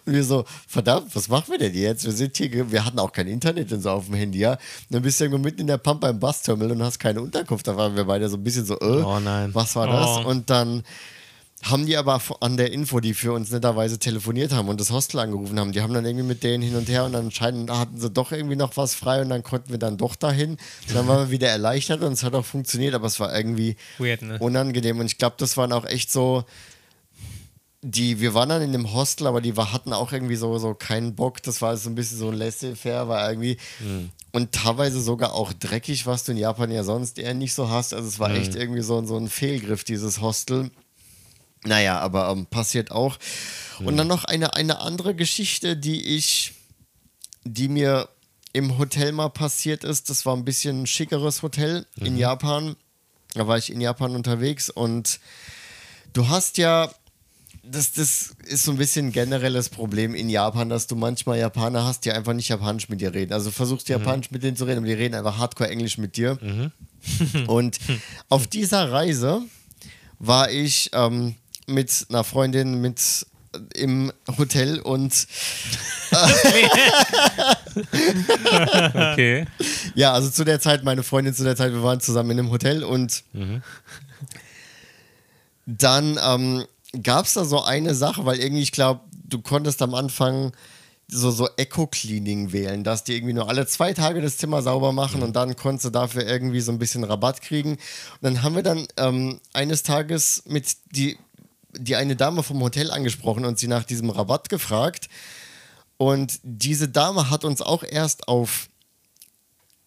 wir 0.07 0.25
so, 0.25 0.45
verdammt, 0.67 1.15
was 1.15 1.29
machen 1.29 1.51
wir 1.51 1.59
denn 1.59 1.75
jetzt? 1.75 2.05
Wir 2.05 2.13
sind 2.13 2.37
hier, 2.37 2.71
wir 2.71 2.85
hatten 2.85 2.99
auch 2.99 3.13
kein 3.13 3.27
Internet 3.27 3.73
und 3.73 3.83
so 3.83 3.91
auf 3.91 4.07
dem 4.07 4.15
Handy, 4.15 4.39
ja. 4.39 4.53
Und 4.53 4.59
dann 4.91 5.03
bist 5.03 5.21
du 5.21 5.25
irgendwo 5.25 5.43
mitten 5.43 5.63
in 5.63 5.67
der 5.67 5.79
Pampa 5.79 6.09
im 6.09 6.19
Busterminal 6.19 6.73
und 6.73 6.83
hast 6.83 6.99
keine 6.99 7.21
Unterkunft. 7.21 7.67
Da 7.67 7.77
waren 7.77 7.97
wir 7.97 8.05
beide 8.05 8.29
so 8.29 8.37
ein 8.37 8.43
bisschen 8.43 8.65
so, 8.65 8.70
äh, 8.75 9.03
Oh 9.03 9.21
nein. 9.21 9.55
was 9.55 9.77
war 9.77 9.87
das? 9.87 10.25
Oh. 10.25 10.29
Und 10.29 10.51
dann 10.51 10.83
haben 11.63 11.85
die 11.85 11.97
aber 11.97 12.21
an 12.41 12.57
der 12.57 12.73
Info, 12.73 13.01
die 13.01 13.13
für 13.13 13.33
uns 13.33 13.51
netterweise 13.51 13.99
telefoniert 13.99 14.53
haben 14.53 14.69
und 14.69 14.81
das 14.81 14.91
Hostel 14.91 15.21
angerufen 15.21 15.61
haben, 15.61 15.73
die 15.73 15.83
haben 15.83 15.93
dann 15.93 16.07
irgendwie 16.07 16.27
mit 16.27 16.43
denen 16.43 16.63
hin 16.63 16.75
und 16.75 16.89
her 16.89 17.05
und 17.05 17.13
dann 17.13 17.27
anscheinend 17.27 17.71
hatten 17.71 17.99
sie 18.01 18.09
doch 18.11 18.33
irgendwie 18.33 18.57
noch 18.57 18.77
was 18.79 18.95
frei 18.95 19.21
und 19.21 19.29
dann 19.29 19.43
konnten 19.43 19.71
wir 19.71 19.79
dann 19.79 19.99
doch 19.99 20.17
dahin. 20.17 20.53
Und 20.53 20.95
dann 20.95 21.07
waren 21.07 21.27
wir 21.27 21.31
wieder 21.31 21.49
erleichtert 21.49 22.03
und 22.03 22.13
es 22.13 22.23
hat 22.23 22.35
auch 22.35 22.47
funktioniert, 22.47 22.95
aber 22.95 23.07
es 23.07 23.21
war 23.21 23.37
irgendwie 23.37 23.77
Weird, 23.99 24.23
ne? 24.23 24.39
unangenehm 24.39 25.01
und 25.01 25.07
ich 25.07 25.19
glaube, 25.19 25.37
das 25.39 25.57
waren 25.59 25.73
auch 25.73 25.85
echt 25.85 26.11
so 26.11 26.45
die, 27.83 28.21
wir 28.21 28.35
waren 28.35 28.51
dann 28.51 28.63
in 28.63 28.73
dem 28.73 28.93
Hostel, 28.93 29.27
aber 29.27 29.41
die 29.41 29.55
hatten 29.55 29.93
auch 29.93 30.13
irgendwie 30.13 30.37
so, 30.37 30.59
so 30.59 30.75
keinen 30.75 31.15
Bock. 31.15 31.43
Das 31.43 31.63
war 31.63 31.77
so 31.77 31.89
ein 31.89 31.95
bisschen 31.95 32.19
so 32.19 32.29
ein 32.29 32.35
laissez-faire, 32.35 33.09
war 33.09 33.27
irgendwie. 33.29 33.57
Und 34.33 34.53
teilweise 34.53 35.01
sogar 35.01 35.33
auch 35.33 35.53
dreckig, 35.53 36.07
was 36.07 36.25
du 36.25 36.33
in 36.33 36.39
Japan 36.39 36.71
ja 36.71 36.85
sonst 36.85 37.19
eher 37.19 37.35
nicht 37.35 37.55
so 37.55 37.69
hast. 37.69 37.93
Also 37.93 38.07
es 38.07 38.19
war 38.19 38.31
echt 38.31 38.55
irgendwie 38.55 38.83
so, 38.83 39.05
so 39.05 39.17
ein 39.17 39.29
Fehlgriff, 39.29 39.83
dieses 39.83 40.21
Hostel. 40.21 40.71
Naja, 41.65 41.99
aber 41.99 42.31
ähm, 42.31 42.47
passiert 42.47 42.91
auch. 42.91 43.19
Und 43.81 43.97
dann 43.97 44.07
noch 44.07 44.25
eine, 44.25 44.55
eine 44.55 44.81
andere 44.81 45.15
Geschichte, 45.15 45.77
die 45.77 46.17
ich, 46.17 46.53
die 47.45 47.69
mir 47.69 48.09
im 48.53 48.79
Hotel 48.79 49.13
mal 49.13 49.31
passiert 49.31 49.85
ist. 49.85 50.11
Das 50.11 50.27
war 50.27 50.37
ein 50.37 50.45
bisschen 50.45 50.83
ein 50.83 50.87
schickeres 50.87 51.43
Hotel 51.43 51.87
in 51.97 52.17
Japan. 52.17 52.77
Da 53.35 53.47
war 53.47 53.59
ich 53.59 53.71
in 53.71 53.81
Japan 53.81 54.15
unterwegs 54.17 54.71
und 54.71 55.21
du 56.13 56.29
hast 56.29 56.59
ja 56.59 56.93
das, 57.63 57.93
das 57.93 58.35
ist 58.47 58.65
so 58.65 58.71
ein 58.73 58.79
bisschen 58.79 59.07
ein 59.09 59.13
generelles 59.13 59.69
Problem 59.69 60.15
in 60.15 60.29
Japan, 60.29 60.69
dass 60.69 60.87
du 60.87 60.97
manchmal 60.97 61.39
Japaner 61.39 61.85
hast, 61.85 62.05
die 62.05 62.13
einfach 62.13 62.33
nicht 62.33 62.49
Japanisch 62.49 62.89
mit 62.89 63.01
dir 63.01 63.13
reden. 63.15 63.33
Also 63.33 63.51
du 63.51 63.55
versuchst 63.55 63.89
Japanisch 63.89 64.31
mit 64.31 64.43
denen 64.43 64.57
zu 64.57 64.65
reden, 64.65 64.79
aber 64.79 64.87
die 64.87 64.95
reden 64.95 65.15
einfach 65.15 65.39
hardcore 65.39 65.71
Englisch 65.71 65.99
mit 65.99 66.17
dir. 66.17 66.39
Und 67.47 67.79
auf 68.29 68.47
dieser 68.47 68.91
Reise 68.93 69.43
war 70.19 70.51
ich 70.51 70.91
ähm, 70.93 71.35
mit 71.67 72.07
einer 72.09 72.25
Freundin 72.25 72.81
mit 72.81 73.27
im 73.75 74.13
Hotel 74.39 74.79
und 74.79 75.27
Okay. 78.95 79.45
ja, 79.95 80.13
also 80.13 80.31
zu 80.31 80.45
der 80.45 80.61
Zeit, 80.61 80.85
meine 80.85 81.03
Freundin 81.03 81.35
zu 81.35 81.43
der 81.43 81.57
Zeit, 81.57 81.73
wir 81.73 81.83
waren 81.83 82.01
zusammen 82.01 82.31
in 82.31 82.39
einem 82.39 82.51
Hotel 82.51 82.85
und 82.85 83.25
dann 85.67 86.19
ähm, 86.25 86.65
gab 87.03 87.27
es 87.27 87.35
da 87.35 87.45
so 87.45 87.63
eine 87.63 87.95
Sache, 87.95 88.25
weil 88.27 88.39
irgendwie, 88.39 88.63
ich 88.63 88.73
glaube, 88.73 89.01
du 89.25 89.41
konntest 89.41 89.83
am 89.83 89.95
Anfang 89.95 90.53
so, 91.13 91.31
so 91.31 91.49
Eco-Cleaning 91.57 92.53
wählen, 92.53 92.85
dass 92.85 93.05
die 93.05 93.17
irgendwie 93.17 93.33
nur 93.33 93.49
alle 93.49 93.67
zwei 93.67 93.93
Tage 93.93 94.21
das 94.21 94.37
Zimmer 94.37 94.63
sauber 94.63 94.93
machen 94.93 95.23
und 95.23 95.35
dann 95.35 95.57
konntest 95.57 95.87
du 95.87 95.91
dafür 95.91 96.27
irgendwie 96.27 96.61
so 96.61 96.71
ein 96.73 96.79
bisschen 96.79 97.05
Rabatt 97.05 97.43
kriegen. 97.43 97.73
Und 97.73 97.81
dann 98.23 98.43
haben 98.43 98.55
wir 98.55 98.63
dann 98.63 98.87
ähm, 98.97 99.41
eines 99.53 99.83
Tages 99.83 100.45
mit 100.47 100.77
die, 100.93 101.19
die 101.73 101.97
eine 101.97 102.17
Dame 102.17 102.43
vom 102.43 102.61
Hotel 102.63 102.91
angesprochen 102.91 103.45
und 103.45 103.59
sie 103.59 103.69
nach 103.69 103.85
diesem 103.85 104.11
Rabatt 104.11 104.49
gefragt. 104.49 105.09
Und 105.97 106.41
diese 106.43 106.89
Dame 106.89 107.29
hat 107.29 107.45
uns 107.45 107.61
auch 107.61 107.83
erst 107.83 108.29
auf 108.29 108.70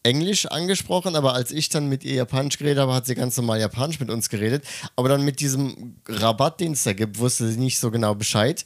Englisch 0.03 0.45
angesprochen, 0.45 1.15
aber 1.15 1.33
als 1.33 1.51
ich 1.51 1.69
dann 1.69 1.87
mit 1.87 2.03
ihr 2.03 2.15
Japanisch 2.15 2.57
geredet 2.57 2.79
habe, 2.79 2.93
hat 2.93 3.05
sie 3.05 3.15
ganz 3.15 3.37
normal 3.37 3.59
Japanisch 3.59 3.99
mit 4.01 4.09
uns 4.09 4.29
geredet. 4.29 4.65
Aber 4.97 5.07
dann 5.07 5.23
mit 5.23 5.39
diesem 5.39 5.95
Rabatt, 6.07 6.59
den 6.59 6.73
es 6.73 6.83
da 6.83 6.91
gibt, 6.93 7.19
wusste 7.19 7.49
sie 7.49 7.57
nicht 7.57 7.79
so 7.79 7.89
genau 7.89 8.13
Bescheid. 8.13 8.65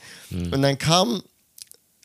Und 0.52 0.62
dann 0.64 0.80
kam 0.80 1.22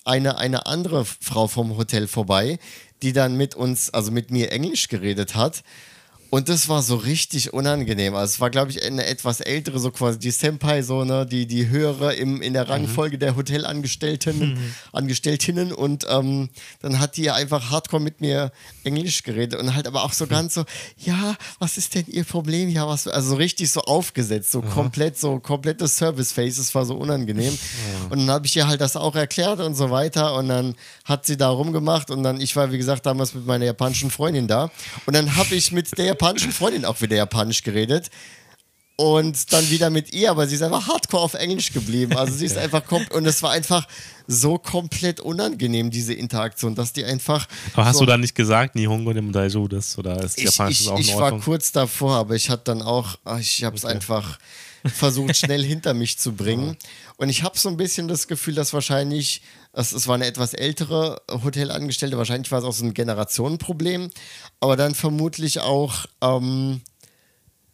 eine, 0.04 0.36
eine 0.36 0.66
andere 0.66 1.04
Frau 1.04 1.48
vom 1.48 1.76
Hotel 1.76 2.06
vorbei, 2.08 2.58
die 3.02 3.12
dann 3.12 3.36
mit 3.36 3.54
uns, 3.54 3.90
also 3.90 4.10
mit 4.10 4.30
mir 4.30 4.52
Englisch 4.52 4.88
geredet 4.88 5.34
hat. 5.34 5.64
Und 6.34 6.48
das 6.48 6.70
war 6.70 6.82
so 6.82 6.96
richtig 6.96 7.52
unangenehm. 7.52 8.14
Also 8.14 8.32
es 8.32 8.40
war, 8.40 8.48
glaube 8.48 8.70
ich, 8.70 8.82
eine 8.82 9.04
etwas 9.04 9.40
ältere, 9.40 9.78
so 9.78 9.90
quasi 9.90 10.18
die 10.18 10.30
Senpai, 10.30 10.80
so, 10.80 11.04
ne, 11.04 11.26
die, 11.26 11.46
die 11.46 11.68
höhere 11.68 12.14
im, 12.14 12.40
in 12.40 12.54
der 12.54 12.70
Rangfolge 12.70 13.18
der 13.18 13.36
Hotelangestellten, 13.36 14.56
Angestelltinnen. 14.92 15.74
Und 15.74 16.06
ähm, 16.08 16.48
dann 16.80 17.00
hat 17.00 17.18
die 17.18 17.24
ja 17.24 17.34
einfach 17.34 17.70
hardcore 17.70 18.02
mit 18.02 18.22
mir 18.22 18.50
Englisch 18.82 19.24
geredet 19.24 19.60
und 19.60 19.74
halt 19.74 19.86
aber 19.86 20.04
auch 20.04 20.14
so 20.14 20.26
ganz 20.26 20.54
so, 20.54 20.64
ja, 20.96 21.36
was 21.58 21.76
ist 21.76 21.94
denn 21.94 22.06
ihr 22.06 22.24
Problem? 22.24 22.70
Ja, 22.70 22.88
was, 22.88 23.06
also 23.06 23.28
so 23.28 23.36
richtig 23.36 23.70
so 23.70 23.82
aufgesetzt, 23.82 24.52
so 24.52 24.62
komplett, 24.62 25.18
so 25.18 25.38
komplettes 25.38 25.98
Service-Face, 25.98 26.56
es 26.56 26.74
war 26.74 26.86
so 26.86 26.96
unangenehm. 26.96 27.58
Und 28.08 28.20
dann 28.20 28.30
habe 28.30 28.46
ich 28.46 28.56
ihr 28.56 28.66
halt 28.66 28.80
das 28.80 28.96
auch 28.96 29.16
erklärt 29.16 29.60
und 29.60 29.74
so 29.74 29.90
weiter. 29.90 30.34
Und 30.36 30.48
dann 30.48 30.76
hat 31.04 31.26
sie 31.26 31.36
da 31.36 31.50
rumgemacht 31.50 32.10
und 32.10 32.22
dann, 32.22 32.40
ich 32.40 32.56
war, 32.56 32.72
wie 32.72 32.78
gesagt, 32.78 33.04
damals 33.04 33.34
mit 33.34 33.46
meiner 33.46 33.66
japanischen 33.66 34.10
Freundin 34.10 34.48
da. 34.48 34.70
Und 35.04 35.14
dann 35.14 35.36
habe 35.36 35.54
ich 35.54 35.72
mit 35.72 35.96
der 35.98 36.14
japanischen 36.22 36.52
Freundin 36.52 36.84
auch 36.84 37.00
wieder 37.00 37.16
japanisch 37.16 37.62
geredet. 37.62 38.10
Und 38.94 39.52
dann 39.52 39.68
wieder 39.70 39.90
mit 39.90 40.12
ihr, 40.12 40.30
aber 40.30 40.46
sie 40.46 40.54
ist 40.54 40.62
einfach 40.62 40.86
hardcore 40.86 41.22
auf 41.24 41.34
Englisch 41.34 41.72
geblieben. 41.72 42.16
Also 42.16 42.34
sie 42.34 42.46
ist 42.46 42.58
einfach 42.64 42.82
und 43.10 43.26
es 43.26 43.42
war 43.42 43.50
einfach 43.50 43.88
so 44.28 44.58
komplett 44.58 45.18
unangenehm, 45.18 45.90
diese 45.90 46.14
Interaktion, 46.14 46.74
dass 46.74 46.92
die 46.92 47.04
einfach. 47.04 47.48
Aber 47.72 47.86
hast 47.86 47.96
so 47.96 48.04
du 48.04 48.10
dann 48.10 48.20
nicht 48.20 48.34
gesagt, 48.34 48.76
Nihongo 48.76 49.12
dem 49.12 49.32
Daiju 49.32 49.66
das 49.66 49.98
oder 49.98 50.22
ist 50.22 50.38
ich, 50.38 50.44
Japanisch 50.44 50.82
ich, 50.82 50.88
auch 50.88 50.96
in 50.96 51.02
ich 51.02 51.16
war 51.16 51.40
kurz 51.40 51.72
davor, 51.72 52.16
aber 52.16 52.36
ich 52.36 52.50
hatte 52.50 52.64
dann 52.64 52.82
auch, 52.82 53.16
ach, 53.24 53.40
ich 53.40 53.64
habe 53.64 53.76
es 53.76 53.84
einfach, 53.84 54.38
versucht, 54.84 55.36
schnell 55.36 55.64
hinter 55.64 55.94
mich 55.94 56.18
zu 56.18 56.32
bringen. 56.32 56.76
Und 57.16 57.28
ich 57.28 57.42
habe 57.42 57.58
so 57.58 57.68
ein 57.68 57.76
bisschen 57.76 58.08
das 58.08 58.28
Gefühl, 58.28 58.54
dass 58.54 58.72
wahrscheinlich, 58.72 59.42
es, 59.72 59.92
es 59.92 60.06
war 60.06 60.14
eine 60.16 60.26
etwas 60.26 60.54
ältere 60.54 61.22
Hotelangestellte, 61.30 62.18
wahrscheinlich 62.18 62.52
war 62.52 62.58
es 62.58 62.64
auch 62.64 62.72
so 62.72 62.84
ein 62.84 62.94
Generationenproblem, 62.94 64.10
aber 64.60 64.76
dann 64.76 64.94
vermutlich 64.94 65.60
auch. 65.60 66.06
Ähm, 66.20 66.82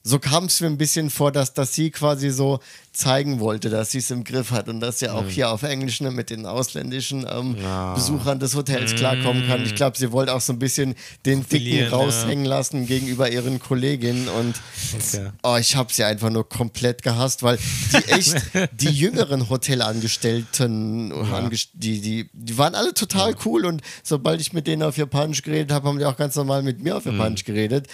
so 0.04 0.18
kam 0.18 0.44
es 0.44 0.60
mir 0.60 0.68
ein 0.68 0.78
bisschen 0.78 1.10
vor, 1.10 1.32
dass, 1.32 1.52
dass 1.52 1.74
sie 1.74 1.90
quasi 1.90 2.30
so 2.30 2.60
zeigen 2.98 3.38
wollte, 3.38 3.70
dass 3.70 3.92
sie 3.92 3.98
es 3.98 4.10
im 4.10 4.24
Griff 4.24 4.50
hat 4.50 4.68
und 4.68 4.80
dass 4.80 4.98
sie 4.98 5.08
auch 5.08 5.28
hier 5.28 5.50
auf 5.50 5.62
Englisch 5.62 6.00
ne, 6.00 6.10
mit 6.10 6.30
den 6.30 6.46
ausländischen 6.46 7.24
ähm, 7.30 7.56
Besuchern 7.94 8.40
des 8.40 8.56
Hotels 8.56 8.94
klarkommen 8.96 9.46
kann. 9.46 9.62
Ich 9.64 9.76
glaube, 9.76 9.96
sie 9.96 10.10
wollte 10.10 10.34
auch 10.34 10.40
so 10.40 10.52
ein 10.52 10.58
bisschen 10.58 10.96
den 11.24 11.46
Dicken 11.48 11.88
raushängen 11.88 12.44
lassen 12.44 12.86
gegenüber 12.86 13.30
ihren 13.30 13.60
Kolleginnen 13.60 14.28
und 14.28 14.56
Okay. 14.98 15.28
oh, 15.42 15.56
ich 15.60 15.76
habe 15.76 15.92
sie 15.92 16.02
einfach 16.04 16.30
nur 16.30 16.48
komplett 16.48 17.02
gehasst, 17.02 17.42
weil 17.42 17.58
die 17.92 17.96
echt, 18.12 18.34
die 18.72 18.88
jüngeren 18.90 19.48
Hotelangestellten, 19.48 21.12
angest- 21.32 21.70
die, 21.74 22.00
die, 22.00 22.30
die 22.32 22.58
waren 22.58 22.74
alle 22.74 22.94
total 22.94 23.34
cool 23.44 23.64
und 23.66 23.82
sobald 24.02 24.40
ich 24.40 24.52
mit 24.52 24.66
denen 24.66 24.82
auf 24.82 24.96
Japanisch 24.96 25.42
geredet 25.42 25.72
habe, 25.72 25.88
haben 25.88 25.98
die 25.98 26.04
auch 26.04 26.16
ganz 26.16 26.34
normal 26.36 26.62
mit 26.62 26.82
mir 26.82 26.96
auf 26.96 27.04
Japanisch 27.06 27.44
geredet. 27.44 27.86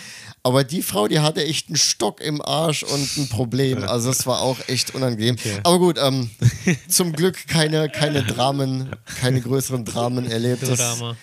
Aber 0.42 0.64
die 0.64 0.82
Frau, 0.82 1.08
die 1.08 1.20
hatte 1.20 1.44
echt 1.44 1.68
einen 1.68 1.76
Stock 1.76 2.20
im 2.20 2.40
Arsch 2.42 2.82
und 2.82 3.16
ein 3.16 3.28
Problem. 3.28 3.84
Also 3.94 4.10
es 4.10 4.26
war 4.26 4.40
auch 4.40 4.58
echt 4.68 4.93
unangenehm. 4.94 5.36
Aber 5.62 5.78
gut, 5.78 5.98
ähm, 6.00 6.30
zum 6.88 7.12
Glück 7.12 7.46
keine, 7.46 7.88
keine 7.88 8.22
Dramen, 8.22 8.90
keine 9.20 9.40
größeren 9.40 9.84
Dramen 9.84 10.30
erlebt. 10.30 10.62
Das 10.62 10.78
Drama. 10.78 11.16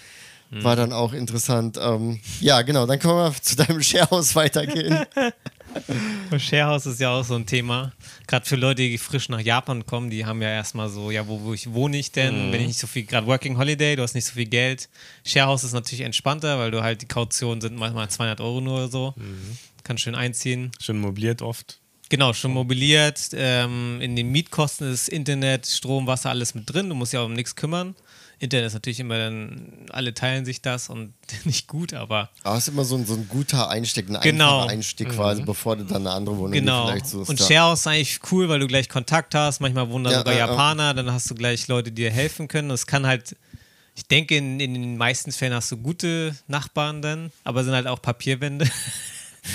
war 0.51 0.75
dann 0.75 0.93
auch 0.93 1.13
interessant. 1.13 1.77
Ähm, 1.81 2.19
ja, 2.39 2.61
genau, 2.61 2.85
dann 2.85 2.99
können 2.99 3.15
wir 3.15 3.33
zu 3.41 3.55
deinem 3.55 3.81
Sharehouse 3.81 4.35
weitergehen. 4.35 5.05
Sharehouse 6.37 6.85
ist 6.85 6.99
ja 6.99 7.11
auch 7.11 7.23
so 7.23 7.35
ein 7.35 7.45
Thema. 7.45 7.93
Gerade 8.27 8.45
für 8.45 8.55
Leute, 8.55 8.81
die 8.81 8.97
frisch 8.97 9.29
nach 9.29 9.39
Japan 9.39 9.85
kommen, 9.85 10.09
die 10.09 10.25
haben 10.25 10.41
ja 10.41 10.49
erstmal 10.49 10.89
so, 10.89 11.11
ja, 11.11 11.27
wo, 11.27 11.41
wo 11.41 11.53
ich 11.53 11.71
wohne 11.73 11.97
ich 11.97 12.11
denn? 12.11 12.51
Wenn 12.51 12.61
ich 12.61 12.67
nicht 12.67 12.79
so 12.79 12.87
viel, 12.87 13.03
gerade 13.03 13.27
Working 13.27 13.57
Holiday, 13.57 13.95
du 13.95 14.03
hast 14.03 14.13
nicht 14.13 14.25
so 14.25 14.33
viel 14.33 14.45
Geld. 14.45 14.89
Sharehouse 15.25 15.63
ist 15.63 15.73
natürlich 15.73 16.01
entspannter, 16.01 16.59
weil 16.59 16.71
du 16.71 16.83
halt 16.83 17.01
die 17.01 17.07
Kautionen 17.07 17.61
sind 17.61 17.75
manchmal 17.77 18.09
200 18.09 18.41
Euro 18.41 18.61
nur 18.61 18.75
oder 18.75 18.87
so. 18.89 19.13
Kannst 19.83 20.03
schön 20.03 20.15
einziehen. 20.15 20.71
Schon 20.79 20.99
mobiliert 20.99 21.41
oft. 21.41 21.80
Genau, 22.11 22.33
schon 22.33 22.51
mobiliert. 22.51 23.29
Ähm, 23.31 24.01
in 24.01 24.17
den 24.17 24.33
Mietkosten 24.33 24.91
ist 24.91 25.07
Internet, 25.07 25.65
Strom, 25.65 26.07
Wasser, 26.07 26.29
alles 26.29 26.53
mit 26.53 26.69
drin. 26.69 26.89
Du 26.89 26.95
musst 26.95 27.13
ja 27.13 27.21
um 27.21 27.31
nichts 27.31 27.55
kümmern. 27.55 27.95
Internet 28.39 28.67
ist 28.67 28.73
natürlich 28.73 28.99
immer 28.99 29.17
dann, 29.17 29.85
alle 29.91 30.13
teilen 30.13 30.43
sich 30.43 30.61
das 30.61 30.89
und 30.89 31.13
nicht 31.45 31.67
gut, 31.69 31.93
aber 31.93 32.29
Aber 32.43 32.57
es 32.57 32.67
ist 32.67 32.73
immer 32.73 32.83
so 32.83 32.97
ein, 32.97 33.05
so 33.05 33.13
ein 33.13 33.29
guter 33.29 33.69
Einstieg, 33.69 34.09
ein 34.09 34.19
Genau. 34.19 34.57
einfacher 34.57 34.71
Einstieg 34.73 35.07
quasi, 35.09 35.41
bevor 35.43 35.77
du 35.77 35.85
dann 35.85 36.01
eine 36.05 36.11
andere 36.11 36.37
Wohnung 36.37 36.51
Genau. 36.51 36.87
vielleicht 36.87 37.05
suchst. 37.07 37.29
Und. 37.29 37.39
Sharehouse 37.39 37.79
ist 37.79 37.87
eigentlich 37.87 38.19
cool, 38.33 38.49
weil 38.49 38.59
du 38.59 38.67
gleich 38.67 38.89
Kontakt 38.89 39.33
hast. 39.33 39.61
Manchmal 39.61 39.89
wohnen 39.89 40.03
da 40.03 40.11
Ja, 40.11 40.17
sogar 40.17 40.33
ja, 40.33 40.39
ja. 40.39 40.47
Japaner, 40.47 40.93
dann 40.93 41.09
hast 41.13 41.29
du 41.31 41.35
gleich 41.35 41.69
Leute, 41.69 41.91
die 41.93 42.01
dir 42.01 42.11
helfen 42.11 42.49
können. 42.49 42.67
Das 42.67 42.85
kann 42.87 43.07
halt, 43.07 43.37
ich 43.95 44.05
denke, 44.07 44.35
in, 44.35 44.59
in 44.59 44.73
den 44.73 44.97
meisten 44.97 45.31
Fällen 45.31 45.53
hast 45.53 45.71
du 45.71 45.77
gute 45.77 46.35
Nachbarn 46.49 47.01
dann, 47.01 47.31
aber 47.45 47.63
sind 47.63 47.71
halt 47.73 47.87
auch 47.87 48.01
Papierwände. 48.01 48.67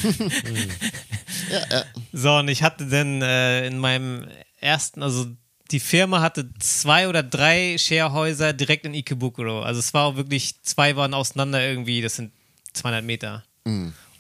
So, 2.13 2.37
und 2.37 2.49
ich 2.49 2.63
hatte 2.63 2.87
dann 2.87 3.23
äh, 3.23 3.67
in 3.67 3.79
meinem 3.79 4.27
ersten, 4.61 5.03
also 5.03 5.27
die 5.71 5.81
Firma 5.81 6.21
hatte 6.21 6.49
zwei 6.59 7.09
oder 7.09 7.23
drei 7.23 7.77
Sharehäuser 7.79 8.53
direkt 8.53 8.87
in 8.87 8.95
Ikebukuro. 8.95 9.63
Also 9.63 9.81
es 9.81 9.93
war 9.95 10.07
auch 10.07 10.17
wirklich, 10.17 10.63
zwei 10.63 10.97
waren 10.97 11.15
auseinander 11.15 11.63
irgendwie, 11.63 12.01
das 12.01 12.17
sind 12.17 12.33
200 12.73 13.05
Meter. 13.05 13.45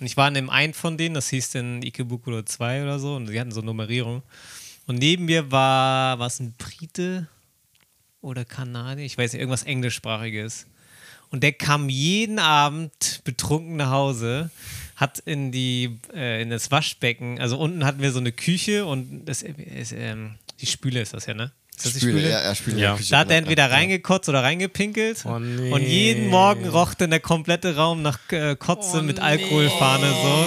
Und 0.01 0.07
ich 0.07 0.17
war 0.17 0.29
in 0.29 0.35
dem 0.35 0.51
einen 0.51 0.75
von 0.75 0.99
denen, 0.99 1.15
das 1.15 1.31
hieß 1.31 1.53
dann 1.53 1.83
Ikebukuro 1.83 2.43
2 2.43 2.83
oder 2.83 2.99
so, 2.99 3.17
und 3.17 3.31
die 3.31 3.41
hatten 3.41 3.53
so 3.53 3.63
Nummerierung. 3.63 4.23
Und 4.87 4.99
neben 4.99 5.25
mir 5.25 5.51
war, 5.51 6.19
was 6.19 6.41
ein 6.41 6.55
Brite 6.59 7.29
oder 8.21 8.45
Kanadier, 8.45 9.05
ich 9.05 9.17
weiß 9.17 9.33
nicht, 9.33 9.41
irgendwas 9.41 9.63
Englischsprachiges. 9.63 10.67
Und 11.31 11.43
der 11.43 11.53
kam 11.53 11.89
jeden 11.89 12.39
Abend 12.39 13.21
betrunken 13.25 13.77
nach 13.77 13.91
Hause, 13.91 14.51
hat 14.97 15.19
in 15.21 15.53
die 15.53 16.01
äh, 16.15 16.43
in 16.43 16.51
das 16.51 16.71
Waschbecken, 16.71 17.39
also 17.39 17.59
unten 17.59 17.85
hatten 17.85 18.01
wir 18.01 18.13
so 18.13 18.19
eine 18.19 18.33
Küche 18.33 18.87
und 18.87 19.27
das 19.27 19.43
ist, 19.43 19.93
ähm, 19.93 20.37
die 20.61 20.67
Spüle 20.67 21.01
ist 21.01 21.15
das 21.15 21.27
ja, 21.27 21.35
ne? 21.35 21.53
Ist 21.77 21.85
das 21.85 21.93
die 21.93 22.01
Spüle, 22.01 22.21
Spüle? 22.21 22.31
ja, 22.31 22.43
ja, 22.43 22.55
Spüle. 22.55 22.81
Ja. 22.81 22.99
Da 23.11 23.19
hat 23.19 23.29
er 23.29 23.35
ja, 23.35 23.39
entweder 23.39 23.69
ja. 23.69 23.75
reingekotzt 23.75 24.31
oder 24.31 24.43
reingepinkelt. 24.43 25.25
Oh 25.27 25.39
nee. 25.39 25.71
Und 25.71 25.83
jeden 25.83 26.29
Morgen 26.29 26.67
roch 26.69 26.95
dann 26.95 27.11
der 27.11 27.21
komplette 27.21 27.77
Raum 27.77 28.01
nach 28.01 28.19
äh, 28.31 28.57
Kotze 28.57 29.03
mit 29.03 29.21
Alkoholfahne 29.21 30.11
so. 30.11 30.47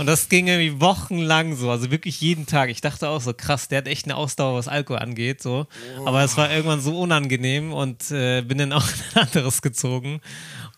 Und 0.00 0.06
das 0.06 0.28
ging 0.28 0.48
irgendwie 0.48 0.80
wochenlang 0.80 1.54
so, 1.54 1.70
also 1.70 1.92
wirklich 1.92 2.20
jeden 2.20 2.46
Tag. 2.46 2.70
Ich 2.70 2.80
dachte 2.80 3.08
auch 3.08 3.20
so, 3.20 3.32
krass, 3.32 3.68
der 3.68 3.78
hat 3.78 3.86
echt 3.86 4.06
eine 4.06 4.16
Ausdauer, 4.16 4.58
was 4.58 4.66
Alkohol 4.66 4.98
angeht, 4.98 5.40
so. 5.40 5.68
Aber 6.04 6.24
es 6.24 6.36
war 6.36 6.50
irgendwann 6.50 6.80
so 6.80 6.98
unangenehm 6.98 7.72
und 7.72 8.10
äh, 8.10 8.42
bin 8.42 8.58
dann 8.58 8.72
auch 8.72 8.88
in 9.14 9.20
ein 9.20 9.28
anderes 9.28 9.62
gezogen. 9.62 10.20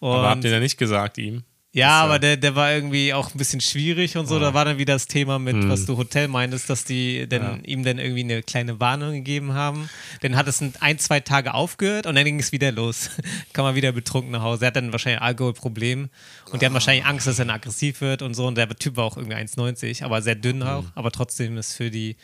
Und 0.00 0.10
Aber 0.10 0.28
habt 0.28 0.44
ihr 0.44 0.50
da 0.50 0.60
nicht 0.60 0.76
gesagt 0.76 1.16
ihm? 1.16 1.44
Ja, 1.76 1.88
Dass, 1.88 2.04
aber 2.04 2.18
der, 2.18 2.38
der 2.38 2.54
war 2.54 2.72
irgendwie 2.72 3.12
auch 3.12 3.34
ein 3.34 3.36
bisschen 3.36 3.60
schwierig 3.60 4.16
und 4.16 4.26
so. 4.26 4.38
Da 4.38 4.54
war 4.54 4.64
dann 4.64 4.78
wieder 4.78 4.94
das 4.94 5.08
Thema 5.08 5.38
mit, 5.38 5.68
was 5.68 5.84
du 5.84 5.98
Hotel 5.98 6.26
meintest, 6.26 6.70
dass 6.70 6.84
die 6.84 7.28
dann, 7.28 7.62
ihm 7.64 7.84
dann 7.84 7.98
irgendwie 7.98 8.24
eine 8.24 8.42
kleine 8.42 8.80
Warnung 8.80 9.12
gegeben 9.12 9.52
haben. 9.52 9.90
Dann 10.22 10.36
hat 10.36 10.48
es 10.48 10.62
ein, 10.80 10.98
zwei 10.98 11.20
Tage 11.20 11.52
aufgehört 11.52 12.06
und 12.06 12.14
dann 12.14 12.24
ging 12.24 12.40
es 12.40 12.50
wieder 12.50 12.72
los. 12.72 13.10
Kam 13.52 13.66
er 13.66 13.74
wieder 13.74 13.92
betrunken 13.92 14.32
nach 14.32 14.40
Hause. 14.40 14.64
Er 14.64 14.68
hat 14.68 14.76
dann 14.76 14.90
wahrscheinlich 14.90 15.20
ein 15.20 15.26
Alkoholproblem 15.26 16.08
und 16.50 16.62
die 16.62 16.64
haben 16.64 16.72
wahrscheinlich 16.72 17.04
Angst, 17.04 17.26
dass 17.26 17.38
er 17.38 17.44
dann 17.44 17.54
aggressiv 17.56 18.00
wird 18.00 18.22
und 18.22 18.32
so. 18.32 18.46
Und 18.46 18.56
der 18.56 18.68
Typ 18.70 18.96
war 18.96 19.04
auch 19.04 19.18
irgendwie 19.18 19.36
1,90, 19.36 20.02
aber 20.02 20.22
sehr 20.22 20.34
dünn 20.34 20.62
auch. 20.62 20.84
Aber 20.94 21.10
trotzdem 21.10 21.58
ist 21.58 21.74
für 21.74 21.90
die, 21.90 22.16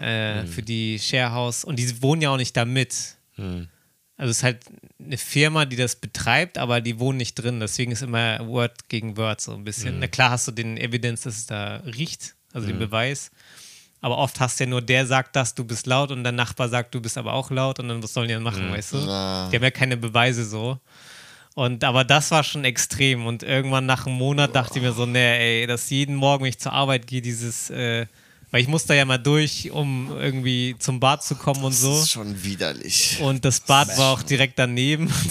äh, 0.00 0.44
für 0.46 0.62
die 0.62 1.00
Sharehouse 1.00 1.64
und 1.64 1.80
die 1.80 2.00
wohnen 2.00 2.22
ja 2.22 2.30
auch 2.30 2.36
nicht 2.36 2.56
da 2.56 2.64
mit. 2.64 3.16
Also 4.16 4.30
es 4.30 4.38
ist 4.38 4.42
halt 4.42 4.60
eine 4.98 5.18
Firma, 5.18 5.66
die 5.66 5.76
das 5.76 5.96
betreibt, 5.96 6.56
aber 6.56 6.80
die 6.80 6.98
wohnen 6.98 7.18
nicht 7.18 7.34
drin. 7.34 7.60
Deswegen 7.60 7.92
ist 7.92 8.02
immer 8.02 8.46
Word 8.46 8.88
gegen 8.88 9.16
Word 9.16 9.40
so 9.40 9.52
ein 9.52 9.64
bisschen. 9.64 9.98
Na 9.98 10.06
klar 10.06 10.30
hast 10.30 10.48
du 10.48 10.52
den 10.52 10.78
Evidenz, 10.78 11.22
dass 11.22 11.36
es 11.36 11.46
da 11.46 11.76
riecht, 11.84 12.34
also 12.52 12.66
den 12.66 12.78
Beweis. 12.78 13.30
Aber 14.00 14.18
oft 14.18 14.40
hast 14.40 14.58
du 14.58 14.64
ja 14.64 14.70
nur, 14.70 14.82
der 14.82 15.06
sagt 15.06 15.36
das, 15.36 15.54
du 15.54 15.64
bist 15.64 15.86
laut 15.86 16.10
und 16.12 16.22
der 16.22 16.32
Nachbar 16.32 16.68
sagt, 16.68 16.94
du 16.94 17.00
bist 17.00 17.18
aber 17.18 17.32
auch 17.32 17.50
laut 17.50 17.78
und 17.78 17.88
dann 17.88 18.02
was 18.02 18.12
sollen 18.12 18.28
die 18.28 18.34
dann 18.34 18.42
machen, 18.42 18.70
weißt 18.70 18.92
du? 18.92 18.98
Na. 18.98 19.48
Die 19.50 19.56
haben 19.56 19.64
ja 19.64 19.70
keine 19.70 19.96
Beweise 19.96 20.44
so. 20.44 20.78
Und 21.54 21.84
aber 21.84 22.04
das 22.04 22.30
war 22.30 22.44
schon 22.44 22.64
extrem. 22.64 23.26
Und 23.26 23.42
irgendwann 23.42 23.86
nach 23.86 24.06
einem 24.06 24.16
Monat 24.16 24.54
dachte 24.54 24.78
ich 24.78 24.84
mir 24.84 24.92
so, 24.92 25.06
nee, 25.06 25.62
ey, 25.62 25.66
dass 25.66 25.90
jeden 25.90 26.14
Morgen, 26.14 26.44
wenn 26.44 26.50
ich 26.50 26.58
zur 26.58 26.72
Arbeit 26.72 27.06
gehe, 27.06 27.22
dieses, 27.22 27.70
äh, 27.70 28.06
weil 28.56 28.62
ich 28.62 28.68
muss 28.68 28.86
da 28.86 28.94
ja 28.94 29.04
mal 29.04 29.18
durch, 29.18 29.70
um 29.70 30.10
irgendwie 30.18 30.76
zum 30.78 30.98
Bad 30.98 31.22
zu 31.22 31.34
kommen 31.34 31.62
und 31.62 31.72
so. 31.74 31.90
Das 31.92 32.04
ist 32.04 32.12
schon 32.12 32.42
widerlich. 32.42 33.18
Und 33.20 33.44
das 33.44 33.60
Bad 33.60 33.98
war 33.98 34.14
auch 34.14 34.22
direkt 34.22 34.58
daneben. 34.58 35.12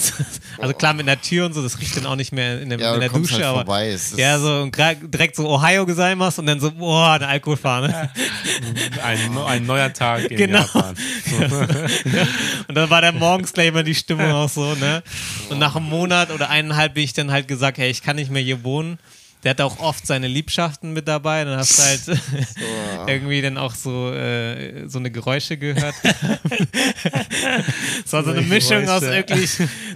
Also 0.58 0.72
klar 0.72 0.94
mit 0.94 1.06
einer 1.06 1.20
Tür 1.20 1.44
und 1.44 1.52
so, 1.52 1.62
das 1.62 1.78
riecht 1.80 1.98
dann 1.98 2.06
auch 2.06 2.16
nicht 2.16 2.32
mehr 2.32 2.62
in 2.62 2.70
der, 2.70 2.78
Ja, 2.78 2.94
in 2.94 3.00
der 3.00 3.10
Dusche. 3.10 3.34
halt 3.34 3.44
aber 3.44 3.56
vorbei. 3.58 3.94
Ja, 4.16 4.38
so 4.38 4.62
und 4.62 4.74
direkt 4.74 5.36
so 5.36 5.46
Ohio 5.46 5.84
Gesaimas 5.84 6.38
und 6.38 6.46
dann 6.46 6.60
so, 6.60 6.70
boah, 6.72 7.10
eine 7.12 7.26
Alkoholfahne. 7.28 8.10
Ein, 9.04 9.36
ein 9.36 9.66
neuer 9.66 9.92
Tag 9.92 10.30
in 10.30 10.38
Genau. 10.38 10.60
Japan. 10.60 10.96
Und 12.68 12.74
dann 12.74 12.88
war 12.88 13.02
dann 13.02 13.18
morgens 13.18 13.52
gleich 13.52 13.68
immer 13.68 13.82
die 13.82 13.94
Stimmung 13.94 14.30
auch 14.32 14.48
so, 14.48 14.74
ne? 14.76 15.02
Und 15.50 15.58
nach 15.58 15.76
einem 15.76 15.90
Monat 15.90 16.30
oder 16.30 16.48
eineinhalb 16.48 16.94
bin 16.94 17.04
ich 17.04 17.12
dann 17.12 17.30
halt 17.30 17.48
gesagt, 17.48 17.76
hey, 17.76 17.90
ich 17.90 18.02
kann 18.02 18.16
nicht 18.16 18.30
mehr 18.30 18.42
hier 18.42 18.64
wohnen. 18.64 18.98
Der 19.46 19.50
hat 19.50 19.60
auch 19.60 19.78
oft 19.78 20.04
seine 20.04 20.26
Liebschaften 20.26 20.92
mit 20.92 21.06
dabei. 21.06 21.44
Dann 21.44 21.56
hast 21.56 21.78
du 21.78 21.82
halt 21.84 22.00
irgendwie 23.06 23.40
dann 23.40 23.58
auch 23.58 23.76
so, 23.76 24.12
äh, 24.12 24.88
so 24.88 24.98
eine 24.98 25.12
Geräusche 25.12 25.56
gehört. 25.56 25.94
Es 28.04 28.12
war 28.12 28.24
so 28.24 28.32
eine 28.32 28.42
Mischung 28.42 28.88
aus 28.88 29.02
wirklich 29.02 29.52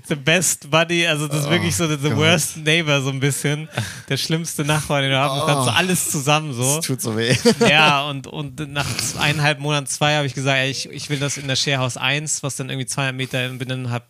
The 0.07 0.15
Best 0.15 0.71
Buddy, 0.71 1.05
also 1.05 1.27
das 1.27 1.41
ist 1.41 1.51
wirklich 1.51 1.75
so 1.75 1.89
the, 1.89 1.97
the 2.01 2.15
worst 2.15 2.59
neighbor 2.59 3.01
so 3.01 3.11
ein 3.11 3.19
bisschen. 3.19 3.69
Der 4.09 4.19
schlimmste 4.19 4.65
Nachbar, 4.65 5.01
den 5.01 5.11
du 5.11 5.19
haben 5.19 5.41
kannst. 5.45 5.65
So 5.65 5.71
alles 5.71 6.11
zusammen 6.13 6.53
so. 6.53 6.77
Das 6.77 6.87
tut 6.87 7.03
so 7.03 7.17
weh. 7.17 7.35
Ja, 7.69 8.09
und, 8.09 8.29
und 8.29 8.73
nach 8.73 8.87
eineinhalb 9.19 9.59
Monaten, 9.59 9.87
zwei, 9.87 10.15
habe 10.15 10.29
ich 10.29 10.35
gesagt, 10.35 10.59
ey, 10.59 10.71
ich, 10.71 10.89
ich 10.91 11.11
will 11.11 11.19
das 11.19 11.39
in 11.39 11.49
der 11.49 11.57
Sharehouse 11.57 11.97
1, 11.97 12.45
was 12.45 12.55
dann 12.55 12.71
irgendwie 12.71 12.87
200 12.87 13.17
Meter 13.17 13.49
bin, 13.49 13.69
dann 13.69 13.91
hab 13.91 14.05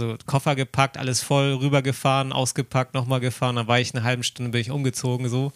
also 0.00 0.16
Koffer 0.26 0.54
gepackt, 0.54 0.98
alles 0.98 1.22
voll, 1.22 1.54
rübergefahren, 1.54 2.32
ausgepackt, 2.32 2.94
nochmal 2.94 3.20
gefahren, 3.20 3.56
dann 3.56 3.68
war 3.68 3.80
ich 3.80 3.94
eine 3.94 4.04
halbe 4.04 4.22
Stunde, 4.22 4.52
bin 4.52 4.60
ich 4.60 4.70
umgezogen, 4.70 5.28
so. 5.28 5.52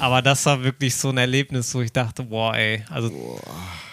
Aber 0.00 0.22
das 0.22 0.44
war 0.46 0.64
wirklich 0.64 0.96
so 0.96 1.10
ein 1.10 1.18
Erlebnis, 1.18 1.74
wo 1.74 1.80
ich 1.80 1.92
dachte, 1.92 2.24
boah, 2.24 2.54
ey, 2.54 2.84
also 2.90 3.40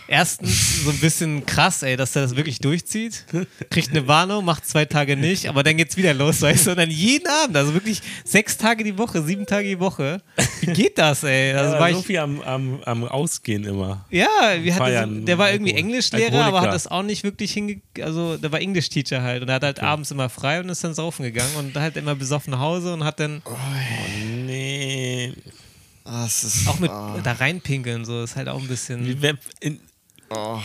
erstens 0.08 0.84
so 0.84 0.90
ein 0.92 0.98
bisschen 1.00 1.46
krass, 1.46 1.84
ey, 1.84 1.96
dass 1.98 2.16
er 2.16 2.24
das 2.24 2.36
wirklich 2.36 2.60
durchzieht, 2.60 3.26
kriegt 3.70 3.90
eine 3.92 4.08
Warnung, 4.08 4.46
macht 4.46 4.68
zwei 4.68 4.86
Tage 4.86 5.16
nicht, 5.18 5.48
aber 5.48 5.64
dann 5.64 5.78
geht's 5.78 5.98
wieder 5.98 6.14
los, 6.14 6.42
weißt 6.42 6.68
du, 6.68 6.72
und 6.72 6.78
dann 6.78 6.92
jeden 6.92 7.28
Abend, 7.28 7.56
also 7.58 7.74
wirklich 7.74 8.02
sechs 8.24 8.58
Tage 8.58 8.84
die 8.84 8.98
Woche, 8.98 9.22
sieben 9.24 9.46
Tage 9.46 9.68
die 9.68 9.80
Woche. 9.80 10.22
Wie 10.62 10.74
geht 10.74 10.98
das, 10.98 11.24
ey? 11.24 11.54
Also 11.56 11.74
Ja, 11.76 11.80
war 11.80 11.92
so 11.92 12.00
ich, 12.00 12.06
viel 12.06 12.18
am, 12.20 12.42
am, 12.42 12.82
am 12.84 13.04
Ausgehen 13.06 13.64
immer. 13.64 14.06
ja, 14.10 14.28
wir 14.62 14.76
hatten 14.76 15.20
so, 15.22 15.26
der 15.26 15.38
war 15.38 15.52
irgendwie 15.52 15.74
Englischlehrer, 15.74 16.28
aber 16.34 16.44
Alkoholiker. 16.46 16.68
hat 16.68 16.76
das 16.76 16.88
auch 16.88 17.04
nicht 17.04 17.24
wirklich 17.24 17.52
hinge... 17.54 17.82
Also, 18.02 18.38
der 18.38 18.52
war 18.52 18.60
English-Teacher 18.62 19.22
halt 19.22 19.42
und 19.42 19.50
er 19.50 19.56
hat 19.56 19.64
halt 19.64 19.80
abends 19.82 20.12
immer 20.12 20.30
frei 20.30 20.60
und 20.60 20.70
ist 20.70 20.84
dann 20.84 20.94
saufen 20.94 21.24
gegangen 21.24 21.56
und 21.58 21.76
halt 21.76 21.98
immer 21.98 22.16
besoffen 22.16 22.52
nach 22.52 22.60
Hause 22.60 22.94
und 22.94 23.04
hat 23.04 23.20
dann... 23.20 23.42
Nee. 24.46 25.34
Ah, 26.04 26.26
es 26.26 26.44
ist, 26.44 26.68
Auch 26.68 26.80
mit 26.80 26.92
ah, 26.92 27.20
da 27.24 27.32
reinpinkeln, 27.34 28.06
so 28.06 28.24
ist 28.24 28.36
halt 28.36 28.48
auch 28.48 28.62
ein 28.62 28.68
bisschen. 28.68 29.22
Wer- 29.22 29.38
in- 29.60 29.80
oh. 30.30 30.60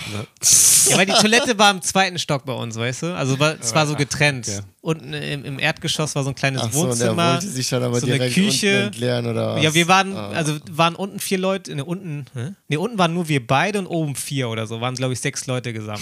Ja, 0.88 0.96
weil 0.96 1.06
die 1.06 1.12
Toilette 1.12 1.58
war 1.58 1.70
im 1.70 1.82
zweiten 1.82 2.18
Stock 2.18 2.44
bei 2.46 2.54
uns, 2.54 2.76
weißt 2.76 3.02
du? 3.02 3.14
Also 3.14 3.38
war, 3.38 3.54
es 3.60 3.74
war 3.74 3.86
so 3.86 3.94
getrennt. 3.94 4.48
okay. 4.48 4.60
Unten 4.80 5.12
im, 5.12 5.44
im 5.44 5.58
Erdgeschoss 5.58 6.14
war 6.14 6.24
so 6.24 6.30
ein 6.30 6.34
kleines 6.34 6.62
Ach 6.62 6.72
so, 6.72 6.80
und 6.80 6.88
Wohnzimmer. 6.88 7.32
wollte 7.34 7.48
sich 7.48 7.68
dann 7.68 7.82
aber 7.82 8.00
so 8.00 8.06
eine 8.06 8.30
Küche. 8.30 8.84
entleeren 8.84 9.26
oder 9.26 9.56
was? 9.56 9.62
Ja, 9.62 9.74
wir 9.74 9.88
waren, 9.88 10.16
Ah. 10.16 10.30
also 10.30 10.56
waren 10.70 10.94
unten 10.94 11.20
vier 11.20 11.36
Leute, 11.38 11.74
ne, 11.74 11.84
unten, 11.84 12.24
ne, 12.68 12.80
unten 12.80 12.96
waren 12.98 13.12
nur 13.12 13.28
wir 13.28 13.46
beide 13.46 13.78
und 13.78 13.86
oben 13.86 14.16
vier 14.16 14.48
oder 14.48 14.66
so, 14.66 14.80
waren 14.80 14.94
glaube 14.94 15.12
ich 15.12 15.20
sechs 15.20 15.46
Leute 15.46 15.72
gesamt. 15.74 16.00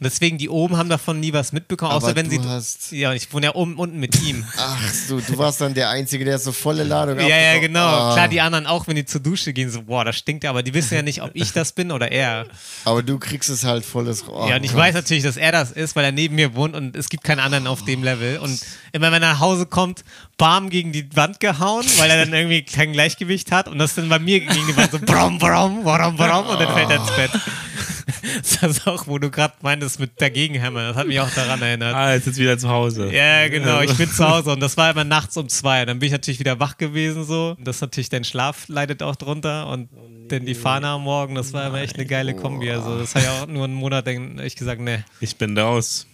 Und 0.00 0.04
deswegen, 0.04 0.38
die 0.38 0.48
oben 0.48 0.76
haben 0.76 0.88
davon 0.88 1.18
nie 1.18 1.32
was 1.32 1.50
mitbekommen, 1.52 1.90
Aber 1.90 2.06
außer 2.06 2.14
wenn 2.14 2.30
du 2.30 2.40
sie. 2.40 2.48
hast- 2.48 2.92
Ja, 2.92 3.12
ich 3.14 3.32
wohne 3.32 3.46
ja 3.46 3.54
oben 3.56 3.74
unten 3.74 3.98
mit 3.98 4.22
ihm. 4.22 4.44
Ach 4.56 4.92
so, 4.92 5.18
du 5.18 5.36
warst 5.38 5.60
dann 5.60 5.74
der 5.74 5.90
Einzige, 5.90 6.24
der 6.24 6.38
so 6.38 6.52
volle 6.52 6.84
Ladung 6.84 7.18
ja, 7.18 7.26
ja, 7.26 7.34
abbekommen- 7.34 7.60
genau. 7.62 7.80
Ah. 7.86 8.12
Klar, 8.14 8.28
die 8.28 8.40
anderen 8.40 8.66
auch, 8.66 8.86
wenn 8.86 8.94
die 8.94 9.04
zur 9.06 9.20
Dusche 9.20 9.52
gehen, 9.52 9.70
so, 9.72 9.82
boah, 9.82 10.04
das 10.04 10.16
stinkt 10.16 10.44
ja, 10.44 10.50
aber 10.50 10.62
die 10.62 10.72
wissen 10.72 10.94
ja 10.94 11.02
nicht, 11.02 11.20
ob 11.22 11.30
ich 11.34 11.52
das 11.52 11.72
bin 11.72 11.90
oder 11.90 12.12
er. 12.12 12.46
Aber 12.84 13.02
du 13.02 13.18
kriegst 13.18 13.50
es 13.50 13.64
halt 13.64 13.84
volles 13.84 14.22
oh 14.28 14.46
ja, 14.48 14.54
und 14.54 14.62
ich 14.62 14.70
Gott. 14.70 14.78
weiß 14.82 14.94
natürlich, 14.94 15.24
dass 15.24 15.36
er 15.36 15.50
das 15.50 15.72
ist, 15.72 15.96
weil 15.96 16.04
er 16.04 16.12
neben 16.12 16.36
mir 16.36 16.54
wohnt 16.54 16.76
und 16.76 16.94
es 16.94 17.08
gibt 17.08 17.24
keinen 17.24 17.40
anderen 17.40 17.66
auf 17.66 17.84
dem 17.84 18.04
Level. 18.04 18.38
Und 18.38 18.60
immer 18.92 19.10
wenn 19.10 19.20
er 19.22 19.32
nach 19.32 19.40
Hause 19.40 19.66
kommt, 19.66 20.04
bam 20.36 20.70
gegen 20.70 20.92
die 20.92 21.08
Wand 21.16 21.40
gehauen, 21.40 21.84
weil 21.96 22.08
er 22.08 22.24
dann 22.24 22.32
irgendwie 22.32 22.62
kein 22.62 22.92
Gleichgewicht 22.92 23.50
hat 23.50 23.66
und 23.66 23.78
das 23.78 23.96
dann 23.96 24.08
bei 24.08 24.20
mir 24.20 24.38
gegen 24.38 24.54
die 24.68 24.76
Wand 24.76 24.92
so 24.92 25.00
brom, 25.00 25.40
brom, 25.40 25.82
brom, 25.82 26.16
brom 26.16 26.46
und 26.46 26.60
dann 26.60 26.72
fällt 26.72 26.90
er 26.90 26.96
ins 26.96 27.10
Bett. 27.16 27.30
Das 28.42 28.62
ist 28.62 28.86
auch, 28.86 29.06
wo 29.06 29.18
du 29.18 29.30
gerade 29.30 29.54
meintest 29.62 30.00
mit 30.00 30.20
dagegenhämmern. 30.20 30.88
Das 30.88 30.96
hat 30.96 31.06
mich 31.06 31.20
auch 31.20 31.30
daran 31.30 31.60
erinnert. 31.62 31.94
Ah, 31.94 32.14
jetzt 32.14 32.26
ist 32.26 32.38
wieder 32.38 32.58
zu 32.58 32.68
Hause. 32.68 33.12
Ja, 33.12 33.48
genau. 33.48 33.80
Ich 33.80 33.94
bin 33.94 34.10
zu 34.10 34.28
Hause 34.28 34.52
und 34.52 34.60
das 34.60 34.76
war 34.76 34.90
immer 34.90 35.04
nachts 35.04 35.36
um 35.36 35.48
zwei. 35.48 35.84
Dann 35.84 35.98
bin 35.98 36.06
ich 36.06 36.12
natürlich 36.12 36.40
wieder 36.40 36.58
wach 36.58 36.76
gewesen 36.78 37.24
so. 37.24 37.56
Das 37.60 37.76
ist 37.76 37.82
natürlich 37.82 38.08
dein 38.08 38.24
Schlaf 38.24 38.68
leidet 38.68 39.02
auch 39.02 39.16
drunter 39.16 39.68
und 39.68 39.88
dann 40.28 40.44
die 40.44 40.54
Fahne 40.54 40.88
am 40.88 41.02
Morgen. 41.02 41.34
Das 41.34 41.52
war 41.52 41.66
immer 41.66 41.80
echt 41.80 41.96
eine 41.96 42.06
geile 42.06 42.34
Kombi. 42.34 42.70
Also 42.70 42.98
das 42.98 43.14
hat 43.14 43.24
ja 43.24 43.42
auch 43.42 43.46
nur 43.46 43.64
einen 43.64 43.74
Monat 43.74 44.06
dann 44.06 44.38
echt 44.38 44.58
gesagt, 44.58 44.80
ne. 44.80 45.04
Ich 45.20 45.36
bin 45.36 45.56
raus, 45.56 46.06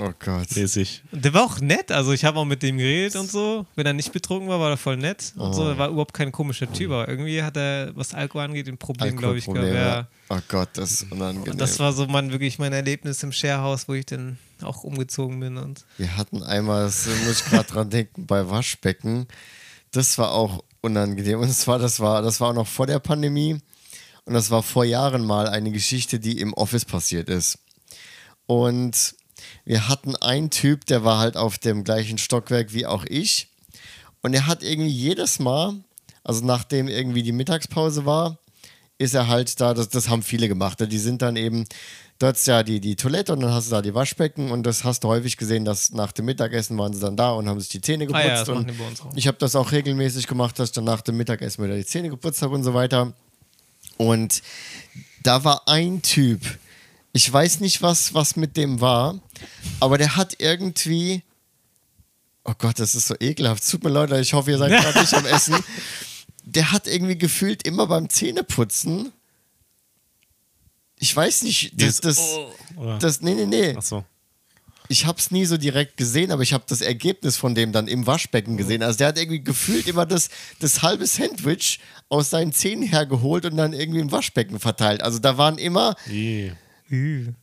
Oh 0.00 0.12
Gott. 0.24 0.54
mäßig. 0.54 1.02
Der 1.10 1.34
war 1.34 1.42
auch 1.44 1.58
nett. 1.60 1.90
Also 1.90 2.12
ich 2.12 2.24
habe 2.24 2.38
auch 2.38 2.44
mit 2.44 2.62
dem 2.62 2.78
geredet 2.78 3.16
und 3.16 3.28
so. 3.28 3.66
Wenn 3.74 3.84
er 3.84 3.92
nicht 3.92 4.12
betrunken 4.12 4.48
war, 4.48 4.60
war 4.60 4.70
er 4.70 4.76
voll 4.76 4.96
nett 4.96 5.32
und 5.36 5.52
so. 5.54 5.68
Er 5.68 5.76
war 5.76 5.88
überhaupt 5.88 6.14
kein 6.14 6.30
komischer 6.30 6.72
Typ. 6.72 6.92
Aber 6.92 7.08
irgendwie 7.08 7.42
hat 7.42 7.56
er, 7.56 7.90
was 7.96 8.14
Alkohol 8.14 8.44
angeht, 8.44 8.68
ein 8.68 8.78
Problem, 8.78 9.16
glaube 9.16 9.38
ich, 9.38 9.46
gehabt. 9.46 9.58
Alkoholprobleme, 9.58 10.06
Ja. 10.30 10.36
Oh 10.36 10.40
Gott, 10.48 10.68
das 10.74 10.92
ist 10.92 11.10
unangenehm. 11.10 11.52
Und 11.52 11.60
das 11.60 11.80
war 11.80 11.92
so 11.92 12.06
mein, 12.06 12.30
wirklich 12.30 12.60
mein 12.60 12.72
Erlebnis 12.72 13.22
im 13.24 13.32
Sharehouse, 13.32 13.88
wo 13.88 13.94
ich 13.94 14.06
dann 14.06 14.38
auch 14.62 14.84
umgezogen 14.84 15.40
bin 15.40 15.56
und 15.56 15.84
Wir 15.96 16.16
hatten 16.16 16.42
einmal, 16.44 16.84
das 16.84 17.06
muss 17.26 17.40
ich 17.40 17.44
gerade 17.46 17.68
dran 17.68 17.90
denken, 17.90 18.26
bei 18.26 18.48
Waschbecken. 18.48 19.26
Das 19.90 20.16
war 20.18 20.32
auch 20.32 20.62
unangenehm. 20.80 21.40
Und 21.40 21.50
zwar, 21.52 21.78
das 21.80 21.98
war, 21.98 22.22
das 22.22 22.40
war 22.40 22.50
auch 22.50 22.54
noch 22.54 22.68
vor 22.68 22.86
der 22.86 23.00
Pandemie. 23.00 23.58
Und 24.24 24.34
das 24.34 24.50
war 24.50 24.62
vor 24.62 24.84
Jahren 24.84 25.24
mal 25.26 25.48
eine 25.48 25.72
Geschichte, 25.72 26.20
die 26.20 26.40
im 26.40 26.52
Office 26.54 26.84
passiert 26.84 27.28
ist. 27.28 27.58
Und 28.46 29.14
wir 29.64 29.88
hatten 29.88 30.16
einen 30.16 30.50
Typ, 30.50 30.86
der 30.86 31.04
war 31.04 31.18
halt 31.18 31.36
auf 31.36 31.58
dem 31.58 31.84
gleichen 31.84 32.18
Stockwerk 32.18 32.72
wie 32.72 32.86
auch 32.86 33.04
ich. 33.04 33.48
Und 34.22 34.34
er 34.34 34.46
hat 34.46 34.62
irgendwie 34.62 34.90
jedes 34.90 35.38
Mal, 35.38 35.76
also 36.24 36.44
nachdem 36.44 36.88
irgendwie 36.88 37.22
die 37.22 37.32
Mittagspause 37.32 38.04
war, 38.04 38.38
ist 38.98 39.14
er 39.14 39.28
halt 39.28 39.60
da, 39.60 39.74
das, 39.74 39.88
das 39.88 40.08
haben 40.08 40.22
viele 40.22 40.48
gemacht. 40.48 40.78
Die 40.80 40.98
sind 40.98 41.22
dann 41.22 41.36
eben, 41.36 41.64
dort 42.18 42.36
ist 42.36 42.46
ja 42.46 42.62
die, 42.64 42.80
die 42.80 42.96
Toilette 42.96 43.32
und 43.32 43.40
dann 43.40 43.52
hast 43.52 43.68
du 43.68 43.70
da 43.70 43.82
die 43.82 43.94
Waschbecken 43.94 44.50
und 44.50 44.64
das 44.64 44.82
hast 44.82 45.04
du 45.04 45.08
häufig 45.08 45.36
gesehen, 45.36 45.64
dass 45.64 45.92
nach 45.92 46.10
dem 46.12 46.24
Mittagessen 46.24 46.76
waren 46.76 46.92
sie 46.92 47.00
dann 47.00 47.16
da 47.16 47.30
und 47.30 47.48
haben 47.48 47.60
sich 47.60 47.68
die 47.68 47.80
Zähne 47.80 48.06
geputzt. 48.06 48.24
Ah 48.24 48.28
ja, 48.28 48.38
das 48.40 48.48
und 48.48 48.76
bei 48.76 48.86
uns 48.86 49.00
auch. 49.00 49.12
ich 49.14 49.28
habe 49.28 49.38
das 49.38 49.54
auch 49.54 49.70
regelmäßig 49.70 50.26
gemacht, 50.26 50.58
dass 50.58 50.70
ich 50.70 50.74
dann 50.74 50.84
nach 50.84 51.00
dem 51.00 51.16
Mittagessen 51.16 51.64
wieder 51.64 51.76
die 51.76 51.86
Zähne 51.86 52.10
geputzt 52.10 52.42
habe 52.42 52.54
und 52.54 52.64
so 52.64 52.74
weiter. 52.74 53.12
Und 53.96 54.42
da 55.22 55.44
war 55.44 55.68
ein 55.68 56.02
Typ, 56.02 56.40
ich 57.12 57.32
weiß 57.32 57.60
nicht, 57.60 57.82
was, 57.82 58.14
was 58.14 58.36
mit 58.36 58.56
dem 58.56 58.80
war, 58.80 59.20
aber 59.80 59.98
der 59.98 60.16
hat 60.16 60.36
irgendwie. 60.38 61.22
Oh 62.44 62.54
Gott, 62.56 62.78
das 62.78 62.94
ist 62.94 63.08
so 63.08 63.14
ekelhaft. 63.18 63.68
Tut 63.68 63.84
mir 63.84 63.90
leid, 63.90 64.10
ich 64.12 64.32
hoffe, 64.32 64.50
ihr 64.50 64.58
seid 64.58 64.70
gerade 64.82 65.00
nicht 65.00 65.14
am 65.14 65.26
Essen. 65.26 65.56
Der 66.44 66.72
hat 66.72 66.86
irgendwie 66.86 67.18
gefühlt 67.18 67.66
immer 67.66 67.86
beim 67.86 68.08
Zähneputzen. 68.08 69.12
Ich 70.98 71.14
weiß 71.14 71.42
nicht, 71.42 71.72
das, 71.72 72.00
Dieses 72.00 72.00
das, 72.00 72.38
Oder? 72.76 72.98
das, 72.98 73.20
nee, 73.20 73.34
nee, 73.34 73.46
nee. 73.46 73.76
Achso. 73.76 74.04
Ich 74.90 75.04
habe 75.04 75.18
es 75.18 75.30
nie 75.30 75.44
so 75.44 75.58
direkt 75.58 75.98
gesehen, 75.98 76.32
aber 76.32 76.42
ich 76.42 76.54
habe 76.54 76.64
das 76.66 76.80
Ergebnis 76.80 77.36
von 77.36 77.54
dem 77.54 77.72
dann 77.72 77.88
im 77.88 78.06
Waschbecken 78.06 78.56
gesehen. 78.56 78.82
Also 78.82 78.98
der 78.98 79.08
hat 79.08 79.18
irgendwie 79.18 79.44
gefühlt 79.44 79.86
immer 79.86 80.06
das, 80.06 80.30
das 80.60 80.80
halbe 80.80 81.06
Sandwich 81.06 81.80
aus 82.08 82.30
seinen 82.30 82.52
Zähnen 82.52 82.84
hergeholt 82.84 83.44
und 83.44 83.58
dann 83.58 83.74
irgendwie 83.74 84.00
im 84.00 84.10
Waschbecken 84.10 84.58
verteilt. 84.58 85.02
Also 85.02 85.18
da 85.18 85.36
waren 85.36 85.58
immer 85.58 85.94
Je. 86.06 86.52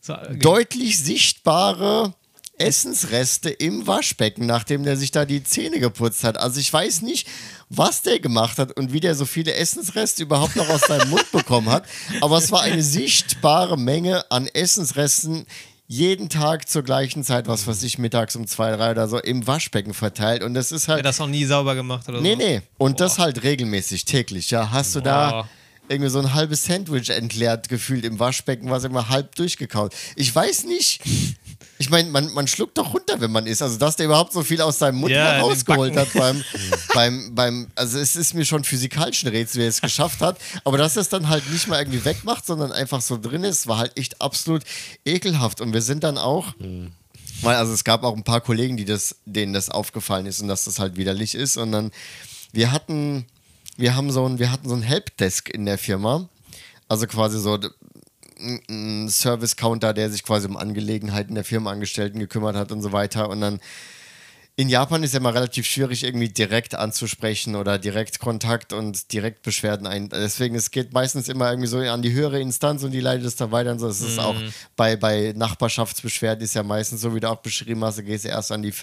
So, 0.02 0.16
deutlich 0.40 0.98
sichtbare 1.00 2.14
Essensreste 2.58 3.50
im 3.50 3.86
Waschbecken, 3.86 4.46
nachdem 4.46 4.84
der 4.84 4.96
sich 4.98 5.12
da 5.12 5.26
die 5.26 5.44
Zähne 5.44 5.80
geputzt 5.80 6.24
hat. 6.24 6.38
Also 6.38 6.60
ich 6.60 6.72
weiß 6.72 7.02
nicht, 7.02 7.28
was 7.70 8.02
der 8.02 8.20
gemacht 8.20 8.58
hat 8.58 8.78
und 8.78 8.94
wie 8.94 9.00
der 9.02 9.16
so 9.16 9.26
viele 9.26 9.54
Essensreste 9.54 10.24
überhaupt 10.24 10.56
noch 10.56 10.70
aus 10.70 10.82
seinem 10.82 11.10
Mund 11.10 11.30
bekommen 11.32 11.70
hat. 11.70 11.86
Aber 12.22 12.38
es 12.38 12.52
war 12.52 12.62
eine 12.62 12.82
sichtbare 12.84 13.78
Menge 13.78 14.30
an 14.32 14.48
Essensresten 14.48 15.46
jeden 15.88 16.30
Tag 16.30 16.68
zur 16.68 16.82
gleichen 16.84 17.24
Zeit, 17.24 17.48
was 17.48 17.68
weiß 17.68 17.84
ich, 17.84 18.00
mittags 18.00 18.36
um 18.36 18.48
zwei, 18.48 18.76
drei 18.76 18.92
oder 18.92 19.08
so, 19.08 19.20
im 19.20 19.46
Waschbecken 19.46 19.94
verteilt. 19.94 20.42
Und 20.42 20.56
das 20.56 20.72
ist 20.72 20.88
er 20.88 20.96
halt. 20.96 21.06
das 21.06 21.22
auch 21.22 21.28
nie 21.28 21.46
sauber 21.46 21.76
gemacht 21.76 22.10
oder 22.10 22.22
Nee, 22.22 22.32
so. 22.32 22.38
nee. 22.38 22.62
Und 22.78 23.00
das 23.02 23.20
halt 23.20 23.44
regelmäßig, 23.44 24.06
täglich. 24.06 24.50
Ja, 24.50 24.72
hast 24.72 24.96
du 24.96 25.02
da 25.02 25.30
Boah. 25.30 25.50
Irgendwie 25.90 26.10
so 26.10 26.20
ein 26.20 26.34
halbes 26.34 26.66
Sandwich 26.66 27.10
entleert 27.10 27.70
gefühlt 27.70 28.06
im 28.06 28.20
Waschbecken, 28.20 28.70
was 28.70 28.84
immer 28.84 29.10
halb 29.10 29.36
durchgekaut. 29.36 29.94
Ich 30.16 30.34
weiß 30.34 30.66
nicht. 30.66 31.02
Ich 31.78 31.90
meine, 31.90 32.10
man, 32.10 32.34
man 32.34 32.48
schluckt 32.48 32.78
doch 32.78 32.94
runter, 32.94 33.20
wenn 33.20 33.32
man 33.32 33.48
isst. 33.48 33.62
Also, 33.62 33.78
dass 33.78 33.98
der 33.98 34.06
überhaupt 34.06 34.32
so 34.32 34.44
viel 34.44 34.62
aus 34.62 34.80
seinem 34.80 35.00
Mund 35.00 35.12
Ja, 35.12 35.40
rausgeholt 35.40 35.98
hat 35.98 36.14
beim, 36.14 36.42
beim, 36.94 37.36
beim, 37.36 37.68
also 37.76 38.00
es 38.00 38.16
ist 38.16 38.34
mir 38.34 38.46
schon 38.46 38.64
physikalisch 38.64 39.24
ein 39.24 39.30
Rätsel, 39.30 39.62
wer 39.62 39.68
es 39.68 39.82
geschafft 39.82 40.22
hat. 40.22 40.38
Aber 40.64 40.78
dass 40.78 40.96
er 40.96 41.02
es 41.02 41.10
dann 41.10 41.28
halt 41.28 41.50
nicht 41.52 41.68
mal 41.68 41.80
irgendwie 41.80 42.06
wegmacht, 42.06 42.46
sondern 42.46 42.72
einfach 42.72 43.02
so 43.02 43.18
drin 43.18 43.44
ist, 43.44 43.68
war 43.68 43.78
halt 43.78 43.98
echt 43.98 44.22
absolut 44.22 44.64
ekelhaft. 45.04 45.60
Und 45.60 45.74
wir 45.74 45.82
sind 45.82 46.04
dann 46.06 46.18
auch, 46.18 46.54
weil 47.42 47.56
also 47.58 47.74
es 47.74 47.84
gab 47.84 48.04
auch 48.04 48.16
ein 48.16 48.24
paar 48.24 48.42
Kollegen, 48.42 48.78
die 48.78 48.86
das, 48.86 49.18
denen 49.26 49.52
das 49.52 49.70
aufgefallen 49.70 50.26
ist 50.28 50.42
und 50.42 50.48
dass 50.48 50.64
das 50.64 50.80
halt 50.80 50.96
widerlich 50.96 51.36
ist. 51.36 51.58
Und 51.58 51.74
dann, 51.74 51.92
wir 52.54 52.72
hatten, 52.72 53.26
wir 53.78 53.96
haben 53.96 54.12
so 54.12 54.26
ein, 54.28 54.40
wir 54.40 54.52
hatten 54.52 54.70
so 54.70 54.76
ein 54.76 54.82
Helpdesk 54.82 55.50
in 55.50 55.66
der 55.66 55.78
Firma. 55.78 56.30
Also 56.88 57.08
quasi 57.08 57.40
so 57.40 57.56
ein- 57.58 57.70
Service-Counter, 59.10 59.94
der 59.94 60.10
sich 60.12 60.24
quasi 60.24 60.48
um 60.48 60.58
Angelegenheiten 60.58 61.36
der 61.36 61.46
Firmenangestellten 61.46 62.20
gekümmert 62.20 62.56
hat 62.58 62.72
und 62.74 62.82
so 62.82 62.92
weiter. 62.92 63.30
Und 63.30 63.40
dann 63.40 63.60
in 64.58 64.70
Japan 64.70 65.04
ist 65.04 65.14
ja 65.14 65.20
immer 65.20 65.34
relativ 65.34 65.66
schwierig, 65.66 66.06
irgendwie 66.06 66.30
direkt 66.30 66.76
anzusprechen 66.76 67.58
oder 67.58 67.78
direkt 67.78 68.20
Kontakt 68.20 68.72
und 68.72 69.12
direkt 69.12 69.42
Beschwerden 69.42 69.86
ein. 69.86 70.08
Deswegen, 70.08 70.56
es 70.56 70.72
geht 70.72 70.94
meistens 70.94 71.28
immer 71.28 71.50
irgendwie 71.50 71.68
so 71.68 71.80
an 71.80 72.02
die 72.02 72.14
höhere 72.14 72.40
Instanz 72.40 72.82
und 72.84 72.92
die 72.92 73.02
leitet 73.02 73.26
es 73.26 73.36
dann 73.36 73.52
weiter. 73.52 73.74
Und 73.74 73.80
so. 73.80 73.90
Es 73.90 74.00
ist 74.00 74.18
auch 74.18 74.36
bei, 74.78 74.96
bei 74.96 75.34
Nachbarschaftsbeschwerden 75.36 76.42
ist 76.42 76.56
ja 76.56 76.64
meistens 76.64 77.02
so, 77.02 77.14
wie 77.14 77.20
du 77.20 77.30
auch 77.30 77.42
beschrieben 77.42 77.84
hast, 77.84 77.98
du 77.98 78.04
gehst 78.04 78.24
erst 78.24 78.54
an, 78.54 78.62
die, 78.62 78.74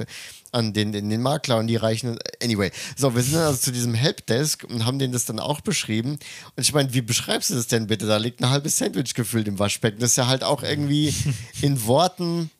an 0.52 0.74
den, 0.74 0.92
den, 0.92 1.08
den 1.08 1.22
Makler 1.22 1.56
und 1.56 1.68
die 1.68 1.76
reichen. 1.76 2.18
Anyway, 2.42 2.70
so, 2.94 3.14
wir 3.14 3.22
sind 3.22 3.36
dann 3.36 3.44
also 3.44 3.58
zu 3.58 3.72
diesem 3.72 3.94
Helpdesk 3.94 4.64
und 4.64 4.84
haben 4.84 4.98
denen 4.98 5.14
das 5.14 5.24
dann 5.24 5.40
auch 5.40 5.62
beschrieben. 5.62 6.18
Und 6.54 6.62
ich 6.62 6.74
meine, 6.74 6.92
wie 6.92 7.00
beschreibst 7.00 7.48
du 7.48 7.54
das 7.54 7.68
denn 7.68 7.86
bitte? 7.86 8.06
Da 8.06 8.18
liegt 8.18 8.42
ein 8.42 8.50
halbes 8.50 8.76
Sandwich 8.76 9.14
gefüllt 9.14 9.48
im 9.48 9.58
Waschbecken. 9.58 10.00
Das 10.00 10.10
ist 10.10 10.16
ja 10.16 10.26
halt 10.26 10.44
auch 10.44 10.62
irgendwie 10.62 11.14
in 11.62 11.86
Worten 11.86 12.50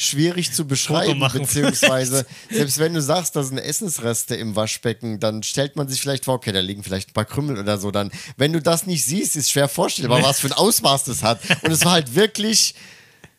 schwierig 0.00 0.52
zu 0.52 0.66
beschreiben, 0.66 1.20
beziehungsweise 1.32 2.26
selbst 2.50 2.78
wenn 2.78 2.94
du 2.94 3.02
sagst, 3.02 3.36
da 3.36 3.42
sind 3.42 3.58
Essensreste 3.58 4.34
im 4.34 4.56
Waschbecken, 4.56 5.20
dann 5.20 5.42
stellt 5.42 5.76
man 5.76 5.88
sich 5.88 6.00
vielleicht 6.00 6.24
vor, 6.24 6.34
okay, 6.34 6.52
da 6.52 6.60
liegen 6.60 6.82
vielleicht 6.82 7.10
ein 7.10 7.12
paar 7.12 7.26
Krümel 7.26 7.58
oder 7.58 7.76
so. 7.76 7.90
Dann, 7.90 8.10
wenn 8.36 8.52
du 8.52 8.62
das 8.62 8.86
nicht 8.86 9.04
siehst, 9.04 9.36
ist 9.36 9.50
schwer 9.50 9.68
vorstellbar, 9.68 10.22
was 10.22 10.40
für 10.40 10.46
ein 10.46 10.54
Ausmaß 10.54 11.04
das 11.04 11.22
hat. 11.22 11.40
Und 11.62 11.70
es 11.70 11.84
war 11.84 11.92
halt 11.92 12.14
wirklich 12.14 12.74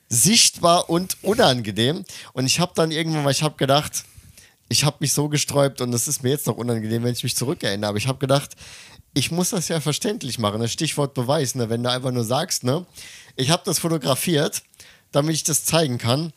sichtbar 0.07 0.89
und 0.89 1.18
unangenehm. 1.24 2.05
Und 2.34 2.45
ich 2.45 2.59
habe 2.59 2.74
dann 2.76 2.91
irgendwann 2.91 3.24
mal, 3.24 3.32
ich 3.32 3.43
habe 3.43 3.57
gedacht, 3.57 4.03
ich 4.70 4.86
habe 4.86 4.97
mich 4.99 5.14
so 5.14 5.30
gesträubt 5.30 5.82
und 5.82 5.91
es 5.93 6.07
ist 6.07 6.22
mir 6.22 6.30
jetzt 6.30 6.45
noch 6.45 6.57
unangenehm, 6.57 7.03
wenn 7.03 7.14
ich 7.14 7.24
mich 7.24 7.36
zurückerinnere. 7.36 7.89
Aber 7.89 7.97
ich 7.97 8.07
habe 8.07 8.20
gedacht, 8.20 8.51
ich 9.14 9.32
muss 9.32 9.49
das 9.49 9.68
ja 9.68 9.82
verständlich 9.82 10.38
machen. 10.38 10.62
Das 10.62 10.72
Stichwort 10.72 11.16
Beweis, 11.16 11.55
ne? 11.55 11.70
wenn 11.70 11.82
du 11.82 11.89
einfach 11.89 12.12
nur 12.12 12.24
sagst, 12.24 12.64
ne, 12.64 12.86
ich 13.36 13.49
habe 13.49 13.64
das 13.66 13.80
fotografiert, 13.80 14.62
damit 15.12 15.34
ich 15.34 15.43
das 15.43 15.66
zeigen 15.66 15.97
kann 15.97 16.32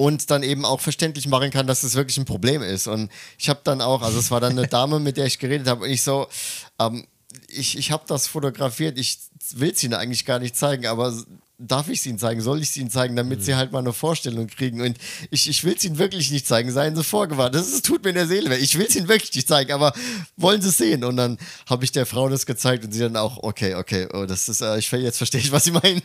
und 0.00 0.30
dann 0.30 0.42
eben 0.42 0.64
auch 0.64 0.80
verständlich 0.80 1.28
machen 1.28 1.50
kann, 1.50 1.66
dass 1.66 1.82
es 1.82 1.94
wirklich 1.94 2.16
ein 2.16 2.24
Problem 2.24 2.62
ist. 2.62 2.86
Und 2.86 3.10
ich 3.36 3.50
habe 3.50 3.60
dann 3.64 3.82
auch, 3.82 4.00
also 4.00 4.18
es 4.18 4.30
war 4.30 4.40
dann 4.40 4.52
eine 4.52 4.66
Dame, 4.66 4.98
mit 4.98 5.18
der 5.18 5.26
ich 5.26 5.38
geredet 5.38 5.68
habe, 5.68 5.84
und 5.84 5.90
ich 5.90 6.00
so, 6.00 6.26
ähm, 6.78 7.06
ich, 7.48 7.76
ich 7.76 7.92
habe 7.92 8.04
das 8.06 8.26
fotografiert, 8.26 8.98
ich 8.98 9.18
will 9.52 9.72
es 9.72 9.84
Ihnen 9.84 9.92
eigentlich 9.92 10.24
gar 10.24 10.38
nicht 10.38 10.56
zeigen, 10.56 10.86
aber 10.86 11.14
darf 11.60 11.88
ich 11.88 12.00
es 12.00 12.06
ihnen 12.06 12.18
zeigen? 12.18 12.40
Soll 12.40 12.62
ich 12.62 12.70
es 12.70 12.76
ihnen 12.76 12.90
zeigen, 12.90 13.16
damit 13.16 13.44
sie 13.44 13.54
halt 13.54 13.70
mal 13.72 13.80
eine 13.80 13.92
Vorstellung 13.92 14.46
kriegen? 14.46 14.80
Und 14.80 14.96
ich, 15.30 15.48
ich 15.48 15.62
will 15.62 15.74
es 15.76 15.84
ihnen 15.84 15.98
wirklich 15.98 16.30
nicht 16.30 16.46
zeigen, 16.46 16.72
seien 16.72 16.96
sie 16.96 17.04
vorgewarnt. 17.04 17.54
Das 17.54 17.68
ist, 17.68 17.84
tut 17.84 18.02
mir 18.02 18.10
in 18.10 18.16
der 18.16 18.26
Seele 18.26 18.50
weh. 18.50 18.56
Ich 18.56 18.78
will 18.78 18.86
es 18.88 18.96
ihnen 18.96 19.08
wirklich 19.08 19.34
nicht 19.34 19.46
zeigen, 19.46 19.72
aber 19.72 19.92
wollen 20.36 20.62
sie 20.62 20.70
es 20.70 20.78
sehen? 20.78 21.04
Und 21.04 21.16
dann 21.16 21.38
habe 21.68 21.84
ich 21.84 21.92
der 21.92 22.06
Frau 22.06 22.28
das 22.28 22.46
gezeigt 22.46 22.84
und 22.84 22.92
sie 22.92 23.00
dann 23.00 23.16
auch, 23.16 23.42
okay, 23.42 23.74
okay, 23.74 24.08
oh, 24.12 24.24
das 24.24 24.48
ist, 24.48 24.62
äh, 24.62 24.78
ich 24.78 24.90
jetzt 24.90 25.18
verstehe 25.18 25.40
ich, 25.40 25.52
was 25.52 25.64
sie 25.64 25.72
meinen. 25.72 26.00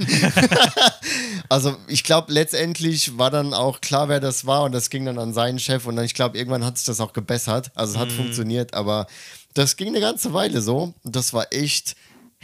also 1.49 1.77
ich 1.87 2.03
glaube, 2.03 2.33
letztendlich 2.33 3.17
war 3.17 3.31
dann 3.31 3.53
auch 3.53 3.81
klar, 3.81 4.09
wer 4.09 4.19
das 4.19 4.45
war 4.45 4.63
und 4.63 4.73
das 4.73 4.89
ging 4.89 5.05
dann 5.05 5.17
an 5.17 5.33
seinen 5.33 5.59
Chef 5.59 5.85
und 5.87 5.95
dann, 5.95 6.05
ich 6.05 6.13
glaube, 6.13 6.37
irgendwann 6.37 6.65
hat 6.65 6.77
sich 6.77 6.85
das 6.85 6.99
auch 6.99 7.13
gebessert. 7.13 7.71
Also 7.75 7.93
es 7.93 7.99
hat 7.99 8.11
funktioniert, 8.11 8.73
aber 8.73 9.07
das 9.53 9.77
ging 9.77 9.87
eine 9.87 10.01
ganze 10.01 10.33
Weile 10.33 10.61
so. 10.61 10.93
Und 11.03 11.15
das 11.15 11.33
war 11.33 11.47
echt 11.51 11.95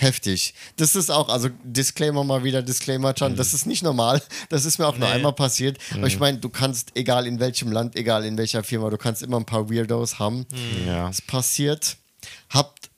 heftig. 0.02 0.54
Das 0.78 0.95
ist 0.95 1.10
auch, 1.10 1.30
also 1.30 1.49
Disclaimer 1.64 2.24
mal 2.24 2.43
wieder, 2.43 2.62
Disclaimer, 2.62 3.14
Chan, 3.14 3.36
das 3.36 3.54
ist 3.54 3.66
nicht 3.66 3.84
normal. 3.84 4.22
Das 4.49 4.66
ist 4.66 4.80
mir 4.80 4.88
auch 4.88 4.97
nur 4.97 5.08
einmal 5.08 5.34
passiert. 5.34 5.78
Aber 5.93 6.08
ich 6.08 6.20
meine, 6.20 6.39
du 6.39 6.49
kannst, 6.49 6.95
egal 6.95 7.28
in 7.28 7.39
welchem 7.39 7.72
Land, 7.72 7.95
egal 7.95 8.26
in 8.26 8.38
welcher 8.38 8.64
Firma, 8.64 8.89
du 8.89 8.97
kannst 8.97 9.22
immer 9.22 9.38
ein 9.38 9.45
paar 9.45 9.70
Weirdos 9.70 10.20
haben. 10.20 10.45
Ja. 10.86 11.10
Es 11.10 11.22
passiert. 11.22 11.97
Habt, 12.49 12.89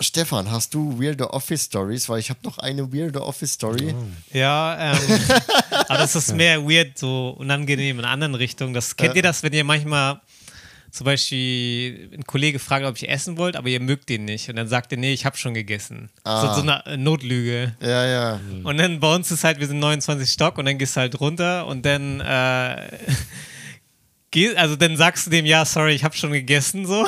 Stefan, 0.00 0.50
hast 0.50 0.74
du 0.74 1.00
weirde 1.00 1.32
Office 1.32 1.64
Stories? 1.64 2.08
Weil 2.08 2.20
ich 2.20 2.30
habe 2.30 2.40
noch 2.44 2.58
eine 2.58 2.92
weirde 2.92 3.22
Office 3.22 3.54
Story. 3.54 3.94
Ja, 4.32 4.92
ähm, 4.92 5.20
aber 5.88 5.98
das 5.98 6.14
ist 6.14 6.34
mehr 6.34 6.62
weird, 6.62 6.98
so 6.98 7.34
unangenehm 7.38 7.98
in 7.98 8.04
anderen 8.04 8.34
Richtung. 8.34 8.74
Das 8.74 8.96
kennt 8.96 9.16
ihr 9.16 9.22
das, 9.22 9.42
wenn 9.42 9.52
ihr 9.52 9.64
manchmal 9.64 10.20
zum 10.98 11.04
Beispiel 11.04 12.10
ein 12.12 12.24
Kollege 12.24 12.58
fragt, 12.58 12.84
ob 12.84 12.96
ich 12.96 13.08
essen 13.08 13.38
wollt, 13.38 13.54
aber 13.54 13.68
ihr 13.68 13.78
mögt 13.78 14.08
den 14.08 14.24
nicht. 14.24 14.48
Und 14.48 14.56
dann 14.56 14.66
sagt 14.66 14.90
ihr, 14.90 14.98
nee, 14.98 15.12
ich 15.12 15.24
habe 15.24 15.36
schon 15.36 15.54
gegessen. 15.54 16.10
Ah. 16.24 16.56
So, 16.56 16.60
so 16.60 16.68
eine 16.68 16.98
Notlüge. 16.98 17.76
Ja, 17.80 18.04
ja. 18.04 18.40
Und 18.64 18.78
dann 18.78 18.98
bei 18.98 19.14
uns 19.14 19.30
ist 19.30 19.44
halt, 19.44 19.60
wir 19.60 19.68
sind 19.68 19.78
29 19.78 20.28
Stock 20.28 20.58
und 20.58 20.64
dann 20.64 20.76
gehst 20.76 20.96
du 20.96 21.00
halt 21.00 21.20
runter 21.20 21.68
und 21.68 21.86
dann 21.86 22.18
äh, 22.18 22.88
also 24.56 24.76
dann 24.76 24.96
sagst 24.96 25.26
du 25.26 25.30
dem, 25.30 25.46
ja, 25.46 25.64
sorry, 25.64 25.94
ich 25.94 26.04
habe 26.04 26.14
schon 26.16 26.32
gegessen, 26.32 26.86
so. 26.86 27.06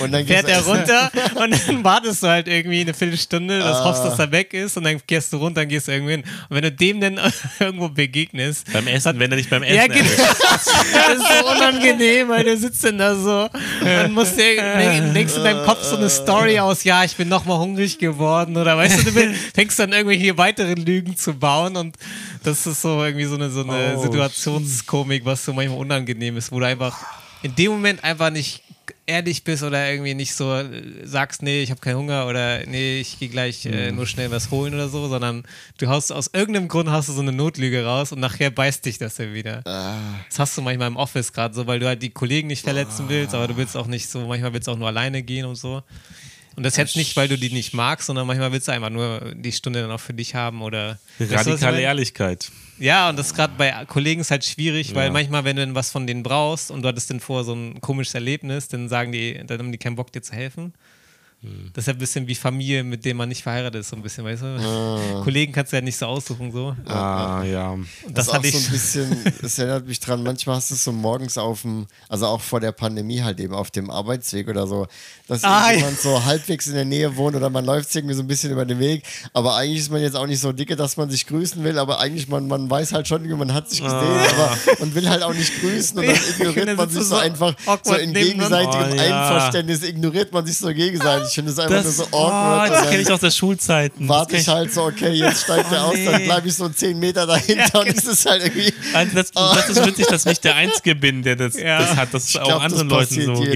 Und 0.00 0.12
dann 0.12 0.26
Fährt 0.26 0.48
er 0.48 0.60
du- 0.60 0.68
runter 0.70 1.10
und 1.36 1.68
dann 1.68 1.82
wartest 1.84 2.22
du 2.22 2.26
halt 2.28 2.46
irgendwie 2.46 2.80
eine 2.82 2.92
Viertelstunde, 2.94 3.58
das 3.58 3.78
Ah. 3.78 3.84
hoffst, 3.84 4.04
dass 4.04 4.18
er 4.18 4.30
weg 4.32 4.52
ist 4.52 4.76
und 4.76 4.84
dann 4.84 5.00
gehst 5.06 5.32
du 5.32 5.38
runter, 5.38 5.62
dann 5.62 5.68
gehst 5.68 5.88
du 5.88 5.92
irgendwo 5.92 6.10
hin. 6.10 6.24
Und 6.48 6.56
wenn 6.56 6.62
du 6.62 6.70
dem 6.72 7.00
dann 7.00 7.18
irgendwo 7.58 7.88
begegnest, 7.88 8.70
Beim 8.72 8.86
Essen, 8.86 9.18
wenn 9.18 9.30
er 9.30 9.36
dich 9.38 9.48
beim 9.48 9.62
Essen 9.62 9.76
ja, 9.76 9.86
genau. 9.86 10.04
Das 10.52 11.16
ist 11.16 11.38
so 11.40 11.50
unangenehm, 11.50 12.28
weil 12.28 12.44
du 12.44 12.56
sitzt 12.56 12.84
dann 12.84 12.98
da 12.98 13.14
so 13.14 13.48
und 14.04 14.12
musst 14.12 14.36
dir, 14.38 14.56
denk- 14.56 15.14
denkst 15.14 15.36
in 15.36 15.44
deinem 15.44 15.64
Kopf 15.64 15.82
so 15.82 15.96
eine 15.96 16.10
Story 16.10 16.58
aus, 16.58 16.84
ja, 16.84 17.02
ich 17.04 17.16
bin 17.16 17.28
nochmal 17.28 17.58
hungrig 17.58 17.98
geworden 17.98 18.56
oder 18.56 18.76
weißt 18.76 19.06
du, 19.06 19.10
du 19.12 19.34
fängst 19.54 19.78
dann 19.78 19.92
irgendwelche 19.92 20.36
weiteren 20.36 20.76
Lügen 20.76 21.16
zu 21.16 21.32
bauen 21.34 21.76
und 21.76 21.96
das 22.44 22.66
ist 22.66 22.82
so 22.82 23.02
irgendwie 23.04 23.24
so 23.24 23.36
eine, 23.36 23.50
so 23.50 23.62
eine 23.62 23.94
Oh, 23.96 24.02
Situationskomik, 24.02 25.24
was 25.24 25.44
so 25.44 25.52
manchmal 25.52 25.78
unangenehm 25.78 26.36
ist, 26.36 26.41
wo 26.50 26.58
du 26.60 26.66
einfach 26.66 26.98
in 27.42 27.54
dem 27.54 27.70
Moment 27.72 28.02
einfach 28.02 28.30
nicht 28.30 28.62
ehrlich 29.06 29.42
bist 29.44 29.62
oder 29.64 29.90
irgendwie 29.90 30.14
nicht 30.14 30.34
so 30.34 30.52
äh, 30.54 30.66
sagst, 31.04 31.42
nee, 31.42 31.62
ich 31.62 31.70
habe 31.70 31.80
keinen 31.80 31.96
Hunger 31.96 32.26
oder 32.26 32.64
nee, 32.66 33.00
ich 33.00 33.18
gehe 33.18 33.28
gleich 33.28 33.66
äh, 33.66 33.90
Mhm. 33.90 33.96
nur 33.96 34.06
schnell 34.06 34.30
was 34.30 34.50
holen 34.50 34.74
oder 34.74 34.88
so, 34.88 35.08
sondern 35.08 35.44
du 35.78 35.88
haust 35.88 36.12
aus 36.12 36.30
irgendeinem 36.32 36.68
Grund 36.68 36.88
hast 36.88 37.08
du 37.08 37.12
so 37.12 37.20
eine 37.20 37.32
Notlüge 37.32 37.84
raus 37.84 38.12
und 38.12 38.20
nachher 38.20 38.50
beißt 38.50 38.84
dich 38.86 38.98
das 38.98 39.18
ja 39.18 39.32
wieder. 39.32 39.62
Ah. 39.66 39.96
Das 40.28 40.38
hast 40.38 40.56
du 40.56 40.62
manchmal 40.62 40.88
im 40.88 40.96
Office 40.96 41.32
gerade 41.32 41.54
so, 41.54 41.66
weil 41.66 41.80
du 41.80 41.86
halt 41.86 42.02
die 42.02 42.10
Kollegen 42.10 42.48
nicht 42.48 42.62
verletzen 42.64 43.06
willst, 43.08 43.34
aber 43.34 43.48
du 43.48 43.56
willst 43.56 43.76
auch 43.76 43.86
nicht 43.88 44.08
so, 44.08 44.26
manchmal 44.26 44.52
willst 44.52 44.68
du 44.68 44.72
auch 44.72 44.78
nur 44.78 44.88
alleine 44.88 45.22
gehen 45.22 45.46
und 45.46 45.56
so. 45.56 45.82
Und 46.54 46.64
das 46.64 46.76
jetzt 46.76 46.96
nicht, 46.96 47.16
weil 47.16 47.28
du 47.28 47.38
die 47.38 47.50
nicht 47.50 47.72
magst, 47.74 48.06
sondern 48.06 48.26
manchmal 48.26 48.52
willst 48.52 48.68
du 48.68 48.72
einfach 48.72 48.90
nur 48.90 49.32
die 49.34 49.52
Stunde 49.52 49.80
dann 49.82 49.90
auch 49.90 50.00
für 50.00 50.12
dich 50.14 50.34
haben 50.34 50.60
oder. 50.62 50.98
Weißt 51.18 51.46
du, 51.46 51.50
Radikale? 51.52 51.80
Ehrlichkeit. 51.80 52.52
Ja, 52.82 53.08
und 53.08 53.16
das 53.16 53.32
gerade 53.32 53.54
bei 53.56 53.70
Kollegen 53.86 54.20
ist 54.22 54.32
halt 54.32 54.44
schwierig, 54.44 54.92
weil 54.96 55.06
Ja. 55.06 55.12
manchmal, 55.12 55.44
wenn 55.44 55.54
du 55.54 55.64
dann 55.64 55.76
was 55.76 55.92
von 55.92 56.04
denen 56.04 56.24
brauchst 56.24 56.68
und 56.72 56.82
du 56.82 56.88
hattest 56.88 57.10
dann 57.10 57.20
vorher 57.20 57.44
so 57.44 57.54
ein 57.54 57.80
komisches 57.80 58.12
Erlebnis, 58.14 58.66
dann 58.66 58.88
sagen 58.88 59.12
die, 59.12 59.40
dann 59.46 59.60
haben 59.60 59.70
die 59.70 59.78
keinen 59.78 59.94
Bock, 59.94 60.10
dir 60.10 60.20
zu 60.20 60.32
helfen. 60.32 60.74
Das 61.72 61.82
ist 61.82 61.86
ja 61.88 61.92
ein 61.94 61.98
bisschen 61.98 62.26
wie 62.28 62.34
Familie, 62.36 62.84
mit 62.84 63.04
dem 63.04 63.16
man 63.16 63.28
nicht 63.28 63.42
verheiratet 63.42 63.80
ist, 63.80 63.88
so 63.88 63.96
ein 63.96 64.02
bisschen, 64.02 64.24
weißt 64.24 64.42
du? 64.42 65.22
Kollegen 65.24 65.52
kannst 65.52 65.72
du 65.72 65.76
ja 65.76 65.82
nicht 65.82 65.96
so 65.96 66.06
aussuchen, 66.06 66.52
so. 66.52 66.76
Ah, 66.86 67.42
ja. 67.44 67.70
Und 67.70 67.88
Das, 68.10 68.26
das, 68.26 68.34
hatte 68.34 68.46
ich. 68.46 68.54
so 68.54 68.58
ein 68.66 68.70
bisschen, 68.72 69.32
es 69.42 69.58
erinnert 69.58 69.86
mich 69.88 69.98
dran, 69.98 70.22
manchmal 70.22 70.56
hast 70.56 70.70
du 70.70 70.74
es 70.74 70.84
so 70.84 70.92
morgens 70.92 71.36
auf 71.38 71.62
dem, 71.62 71.86
also 72.08 72.26
auch 72.26 72.40
vor 72.40 72.60
der 72.60 72.70
Pandemie 72.72 73.22
halt 73.22 73.40
eben 73.40 73.54
auf 73.54 73.70
dem 73.72 73.90
Arbeitsweg 73.90 74.46
oder 74.48 74.66
so, 74.68 74.86
dass 75.26 75.42
Ah, 75.42 75.72
jemand 75.72 75.98
so 76.00 76.24
halbwegs 76.24 76.68
in 76.68 76.74
der 76.74 76.84
Nähe 76.84 77.16
wohnt 77.16 77.34
oder 77.34 77.50
man 77.50 77.64
läuft 77.64 77.94
irgendwie 77.94 78.14
so 78.14 78.22
ein 78.22 78.28
bisschen 78.28 78.52
über 78.52 78.64
den 78.64 78.78
Weg, 78.78 79.02
aber 79.32 79.56
eigentlich 79.56 79.80
ist 79.80 79.90
man 79.90 80.00
jetzt 80.00 80.16
auch 80.16 80.26
nicht 80.26 80.40
so 80.40 80.52
dicke, 80.52 80.76
dass 80.76 80.96
man 80.96 81.10
sich 81.10 81.26
grüßen 81.26 81.64
will, 81.64 81.78
aber 81.78 81.98
eigentlich 81.98 82.28
man, 82.28 82.46
man 82.46 82.70
weiß 82.70 82.92
halt 82.92 83.08
schon, 83.08 83.28
man 83.36 83.52
hat 83.52 83.68
sich 83.68 83.82
gesehen, 83.82 83.98
aber 84.00 84.56
und 84.78 84.94
will 84.94 85.08
halt 85.08 85.22
auch 85.24 85.34
nicht 85.34 85.60
grüßen 85.60 85.98
und 85.98 86.06
dann 86.06 86.14
Ja, 86.38 86.46
ignoriert 86.50 86.76
man 86.76 86.88
sich 86.88 86.98
so 87.02 87.04
so 87.04 87.16
einfach 87.16 87.54
so 87.82 87.94
in 87.94 88.12
gegenseitigem 88.14 88.92
Oh, 88.92 88.94
ja. 88.94 89.26
Einverständnis 89.28 89.82
ignoriert 89.82 90.32
man 90.32 90.46
sich 90.46 90.56
so 90.56 90.68
gegenseitig. 90.72 91.31
Ich 91.32 91.36
finde 91.36 91.50
es 91.50 91.58
einfach 91.58 91.74
Das, 91.76 91.84
nur 91.84 91.92
so 91.94 92.06
oh, 92.10 92.16
awkward. 92.26 92.70
das 92.70 92.76
und 92.78 92.84
kenne 92.84 92.92
dann- 92.96 93.00
ich 93.06 93.10
aus 93.12 93.20
der 93.20 93.30
Schulzeiten. 93.30 94.06
warte 94.08 94.32
das 94.32 94.42
ich 94.42 94.48
halt 94.48 94.72
so, 94.74 94.82
okay, 94.84 95.08
jetzt 95.12 95.44
steigt 95.44 95.66
Oh, 95.72 95.76
aus, 95.76 95.94
dann 96.04 96.16
nee. 96.20 96.24
bleibe 96.26 96.46
ich 96.48 96.54
so 96.54 96.68
10 96.68 96.98
Meter 96.98 97.26
dahinter 97.26 97.80
und 97.80 97.88
es 97.88 98.04
ist 98.04 98.26
halt 98.26 98.42
irgendwie. 98.42 98.70
Also 98.92 99.14
das, 99.14 99.30
das 99.32 99.68
ist 99.70 99.86
witzig, 99.86 100.06
dass 100.08 100.26
ich 100.26 100.40
der 100.40 100.56
Einzige 100.56 100.94
bin, 100.94 101.22
der 101.22 101.36
das, 101.36 101.56
Ja. 101.58 101.78
das 101.80 101.96
hat, 101.96 102.12
dass 102.12 102.28
es 102.28 102.36
auch 102.36 102.44
glaub, 102.44 102.62
anderen 102.62 102.88
das 102.90 103.10
Leuten 103.10 103.34
so 103.36 103.42
geht. 103.42 103.54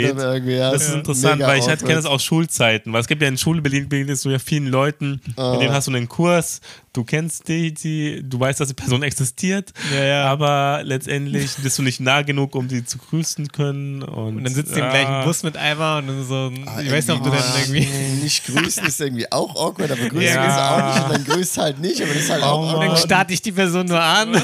ja. 0.49 0.71
Das 0.73 0.83
ist 0.85 0.89
Ja. 0.89 0.95
interessant, 0.95 1.43
weil 1.43 1.59
ich 1.59 1.69
halt 1.69 1.81
kenne 1.81 1.97
das 1.97 2.07
aus 2.07 2.25
Schulzeiten, 2.25 2.95
weil 2.95 3.03
es 3.03 3.09
gibt 3.09 3.21
ja 3.21 3.29
in 3.29 3.37
Schule 3.37 3.61
begegnest 3.61 4.25
du 4.25 4.31
ja 4.31 4.39
vielen 4.39 4.69
Leuten, 4.69 5.21
Ah. 5.37 5.53
mit 5.53 5.61
denen 5.61 5.75
hast 5.75 5.87
du 5.87 5.93
einen 5.93 6.09
Kurs, 6.09 6.61
du 6.97 7.05
kennst 7.05 7.47
die, 7.49 7.75
die, 7.75 8.23
du 8.27 8.41
weißt, 8.41 8.59
dass 8.61 8.69
die 8.69 8.75
Person 8.75 9.03
existiert, 9.03 9.73
Ja, 9.95 10.05
ja. 10.05 10.25
aber 10.25 10.81
letztendlich 10.83 11.51
bist 11.63 11.79
du 11.79 11.83
nicht 11.83 12.01
nah 12.01 12.23
genug, 12.23 12.55
um 12.55 12.69
sie 12.71 12.85
zu 12.85 12.99
grüßen 12.99 13.49
können. 13.53 14.03
Und, 14.03 14.37
Und 14.39 14.45
dann 14.45 14.55
sitzt 14.55 14.73
du 14.75 14.79
im 14.81 14.85
ja. 14.87 14.91
gleichen 14.91 15.25
Bus 15.25 15.43
mit 15.43 15.57
einmal 15.57 15.99
und 16.03 16.09
dann 16.09 16.25
so, 16.27 16.51
Ah, 16.67 16.81
ich 16.81 16.91
weiß 16.91 17.07
nicht, 17.09 17.17
ob 17.19 17.25
du 17.25 17.31
dann 17.31 17.43
irgendwie-. 17.61 17.87
Nicht 18.23 18.47
grüßen 18.47 18.87
ist 18.87 19.01
irgendwie 19.01 19.31
auch 19.31 19.55
awkward, 19.55 19.91
aber 19.93 20.09
grüßen 20.09 20.23
Ja. 20.23 20.47
ist 20.47 20.59
auch 20.59 20.95
nicht 20.95 21.05
und 21.07 21.13
dann 21.13 21.25
grüßt 21.37 21.59
halt 21.59 21.79
nicht, 21.81 22.01
aber 22.03 22.15
das 22.15 22.23
ist 22.23 22.31
halt 22.31 22.43
auch 22.43 22.59
Oh, 22.59 22.63
Und 22.63 22.73
dann 22.81 22.83
awkward. 22.91 22.99
starte 23.05 23.33
ich 23.35 23.43
die 23.43 23.53
Person 23.53 23.87
nur 23.87 24.01
an. 24.03 24.33
das 24.33 24.43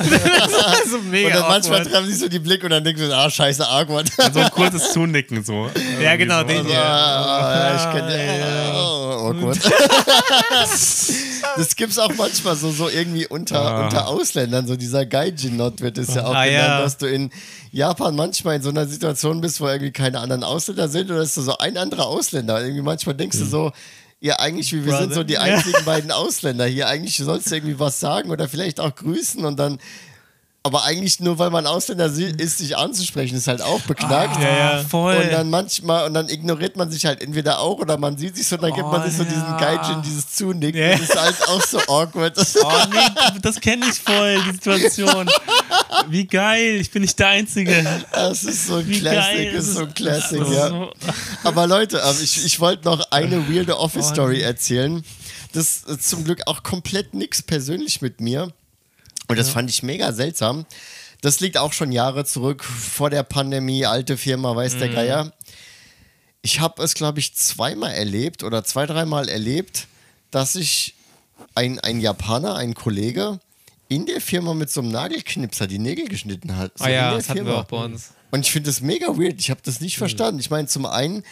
ist 0.84 0.90
so 0.90 0.98
mega 1.10 1.28
Und 1.28 1.34
dann 1.34 1.48
manchmal 1.48 1.80
awkward. 1.80 1.90
treffen 1.92 2.06
sich 2.10 2.18
so 2.18 2.28
die 2.28 2.38
Blicke 2.38 2.66
und 2.66 2.70
dann 2.70 2.84
denkst 2.84 3.00
du, 3.00 3.16
ah, 3.16 3.30
scheiße, 3.30 3.66
awkward. 3.68 4.08
so 4.32 4.38
ein 4.40 4.50
kurzes 4.50 4.92
Zunicken 4.92 5.42
so. 5.42 5.68
Ja, 6.02 6.16
genau, 6.16 6.42
den 6.42 6.58
Also, 6.58 6.68
hier. 6.68 6.84
ah, 6.84 7.74
ja, 7.74 7.76
ich 7.76 7.96
kenne 7.96 8.72
oh, 8.74 9.30
awkward. 9.30 9.58
Das 11.56 11.76
gibt's 11.76 11.98
auch 11.98 12.12
manchmal 12.16 12.56
so, 12.56 12.70
so 12.70 12.88
irgendwie 12.88 13.26
unter, 13.26 13.60
Ah. 13.60 13.84
unter 13.84 14.08
Ausländern, 14.08 14.66
so 14.66 14.76
dieser 14.76 15.06
Gaijin-Not 15.06 15.80
wird 15.80 15.98
es 15.98 16.14
ja 16.14 16.24
auch 16.24 16.34
Ah, 16.34 16.44
genannt, 16.44 16.68
ja. 16.68 16.80
dass 16.82 16.96
du 16.98 17.06
in 17.06 17.30
Japan 17.70 18.14
manchmal 18.16 18.56
in 18.56 18.62
so 18.62 18.70
einer 18.70 18.86
Situation 18.86 19.40
bist, 19.40 19.60
wo 19.60 19.68
irgendwie 19.68 19.92
keine 19.92 20.20
anderen 20.20 20.44
Ausländer 20.44 20.88
sind 20.88 21.10
oder 21.10 21.22
ist 21.22 21.36
du 21.36 21.42
so 21.42 21.58
ein 21.58 21.76
anderer 21.76 22.06
Ausländer. 22.06 22.60
Irgendwie 22.62 22.82
manchmal 22.82 23.14
denkst 23.14 23.38
Hm. 23.38 23.44
du 23.44 23.50
so, 23.50 23.72
ja, 24.20 24.38
eigentlich, 24.38 24.72
wir 24.72 24.96
sind 24.98 25.14
so 25.14 25.24
die 25.24 25.38
einzigen 25.38 25.84
beiden 25.84 26.10
Ausländer 26.12 26.66
hier. 26.66 26.86
Eigentlich 26.88 27.16
sollst 27.16 27.50
du 27.50 27.56
irgendwie 27.56 27.78
was 27.80 27.98
sagen 27.98 28.30
oder 28.30 28.48
vielleicht 28.48 28.78
auch 28.80 28.94
grüßen 28.94 29.44
und 29.44 29.58
dann. 29.58 29.78
Aber 30.64 30.84
eigentlich 30.84 31.18
nur, 31.18 31.40
weil 31.40 31.50
man 31.50 31.66
Ausländer 31.66 32.08
si- 32.08 32.22
ist, 32.36 32.58
sich 32.58 32.76
anzusprechen, 32.76 33.36
ist 33.36 33.48
halt 33.48 33.62
auch 33.62 33.80
beknackt. 33.80 34.40
Ja, 34.40 34.48
ja. 34.48 34.70
Ah, 34.78 34.84
voll. 34.88 35.16
Und 35.16 35.32
dann 35.32 35.50
manchmal, 35.50 36.06
und 36.06 36.14
dann 36.14 36.28
ignoriert 36.28 36.76
man 36.76 36.88
sich 36.88 37.04
halt 37.04 37.20
entweder 37.20 37.58
auch 37.58 37.78
oder 37.78 37.98
man 37.98 38.16
sieht 38.16 38.36
sich 38.36 38.46
so, 38.46 38.56
dann 38.56 38.72
gibt 38.72 38.86
man 38.86 39.02
Oh, 39.02 39.04
sich 39.04 39.16
so 39.16 39.24
diesen 39.24 39.40
ja. 39.42 39.56
Gaijin, 39.58 40.02
dieses 40.02 40.32
Zunicken. 40.36 40.80
Ja. 40.80 40.90
Das 40.92 41.00
ist 41.00 41.20
halt 41.20 41.48
auch 41.48 41.62
so 41.62 41.78
awkward. 41.88 42.36
Oh 42.62 42.70
nee, 42.92 43.38
das 43.42 43.60
kenne 43.60 43.86
ich 43.90 43.98
voll, 43.98 44.40
die 44.46 44.52
Situation. 44.52 45.28
Wie 46.08 46.26
geil, 46.28 46.76
ich 46.80 46.90
bin 46.92 47.02
nicht 47.02 47.18
der 47.18 47.28
Einzige. 47.28 47.84
Das 48.12 48.44
ist 48.44 48.68
so 48.68 48.76
ein 48.76 48.86
Wie 48.88 49.00
Classic, 49.00 49.52
das 49.54 49.64
ist 49.66 49.74
so 49.74 49.80
ein 49.80 49.94
Classic, 49.94 50.40
ist 50.42 50.52
ja. 50.52 50.68
so- 50.68 50.92
Aber 51.44 51.66
Leute, 51.66 52.02
also 52.04 52.22
ich, 52.22 52.44
ich 52.44 52.60
wollte 52.60 52.84
noch 52.84 53.00
eine 53.10 53.48
weirde 53.52 53.74
Oh, 53.76 53.80
Office-Story 53.84 54.40
erzählen. 54.42 55.04
Das 55.54 55.78
ist 55.78 56.08
zum 56.08 56.22
Glück 56.24 56.42
auch 56.46 56.62
komplett 56.62 57.14
nichts 57.14 57.42
persönlich 57.42 58.00
mit 58.00 58.20
mir. 58.20 58.52
Und 59.28 59.38
das 59.38 59.48
fand 59.50 59.70
ich 59.70 59.82
mega 59.82 60.12
seltsam. 60.12 60.66
Das 61.20 61.40
liegt 61.40 61.56
auch 61.56 61.72
schon 61.72 61.92
Jahre 61.92 62.24
zurück, 62.24 62.64
vor 62.64 63.08
der 63.10 63.22
Pandemie, 63.22 63.86
alte 63.86 64.16
Firma, 64.16 64.54
weiß 64.56 64.74
Mhm. 64.74 64.78
der 64.80 64.88
Geier. 64.88 65.32
Ich 66.42 66.58
habe 66.60 66.82
es, 66.82 66.94
glaube 66.94 67.20
ich, 67.20 67.34
zweimal 67.34 67.92
erlebt 67.92 68.42
oder 68.42 68.64
zwei, 68.64 68.86
dreimal 68.86 69.28
erlebt, 69.28 69.86
dass 70.32 70.56
ich 70.56 70.94
ein, 71.54 71.78
ein 71.80 72.00
Japaner, 72.00 72.56
ein 72.56 72.74
Kollege, 72.74 73.38
in 73.88 74.06
der 74.06 74.20
Firma 74.20 74.54
mit 74.54 74.70
so 74.70 74.80
einem 74.80 74.90
Nagelknipser 74.90 75.66
die 75.66 75.78
Nägel 75.78 76.08
geschnitten 76.08 76.56
hat. 76.56 76.76
So 76.78 76.84
Ah 76.84 76.88
in 76.88 76.94
ja, 76.94 77.08
der 77.10 77.18
das 77.18 77.28
hatten 77.28 77.46
wir 77.46 77.58
auch 77.58 77.64
bei 77.64 77.76
uns. 77.84 78.10
und 78.30 78.40
ich 78.40 78.50
finde 78.50 78.70
das 78.70 78.80
mega 78.80 79.06
weird. 79.18 79.38
Ich 79.38 79.50
habe 79.50 79.60
das 79.62 79.80
nicht 79.80 79.96
Mhm. 79.96 79.98
verstanden. 79.98 80.40
Ich 80.40 80.50
meine, 80.50 80.66
zum 80.66 80.86
einen, 80.86 81.22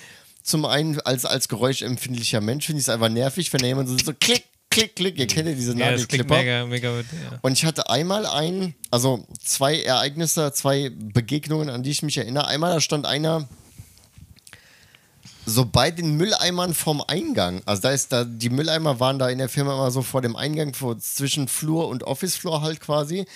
zum 0.43 0.64
einen 0.66 1.01
als, 1.01 1.24
als 1.24 1.49
geräuschempfindlicher 1.49 2.41
Mensch 2.41 2.66
finde 2.66 2.80
ich 2.80 2.84
es 2.84 2.88
einfach 2.91 3.09
nervig, 3.09 3.53
wenn 3.53 3.61
da 3.61 3.66
jemand 3.66 3.88
so, 3.88 3.97
so 3.99 4.12
klick, 4.18 4.45
klick, 4.70 4.96
klick. 4.96 5.18
Ihr 5.18 5.26
kennt 5.26 5.48
ja 5.48 5.54
diese 5.54 5.72
Ja, 5.76 5.90
Nagelklipper. 5.90 6.36
mega, 6.38 6.66
mega 6.66 6.96
gut. 6.96 7.06
Ja. 7.12 7.38
Und 7.42 7.52
ich 7.52 7.64
hatte 7.64 7.90
einmal 7.90 8.24
ein, 8.26 8.74
also 8.90 9.26
zwei 9.42 9.80
Ereignisse, 9.82 10.52
zwei 10.52 10.90
Begegnungen, 10.94 11.68
an 11.70 11.82
die 11.82 11.90
ich 11.90 12.02
mich 12.02 12.16
erinnere. 12.18 12.46
Einmal, 12.48 12.72
da 12.74 12.80
stand 12.80 13.06
einer 13.06 13.48
so 15.51 15.64
bei 15.64 15.90
den 15.90 16.16
Mülleimern 16.16 16.74
vom 16.74 17.03
Eingang. 17.07 17.62
Also 17.66 17.82
da 17.82 17.90
ist 17.90 18.12
da, 18.12 18.24
die 18.24 18.51
Mülleimer 18.51 19.01
waren 19.01 19.18
da 19.18 19.28
in 19.28 19.38
der 19.38 19.48
Firma 19.48 19.74
immer 19.74 19.90
so 19.90 20.03
vor 20.03 20.22
dem 20.22 20.36
Eingang, 20.36 20.74
vor, 20.74 20.98
zwischen 20.98 21.48
Flur 21.48 21.88
und 21.88 22.05
Office-Floor 22.05 22.62
halt 22.62 22.80
quasi. 22.80 23.26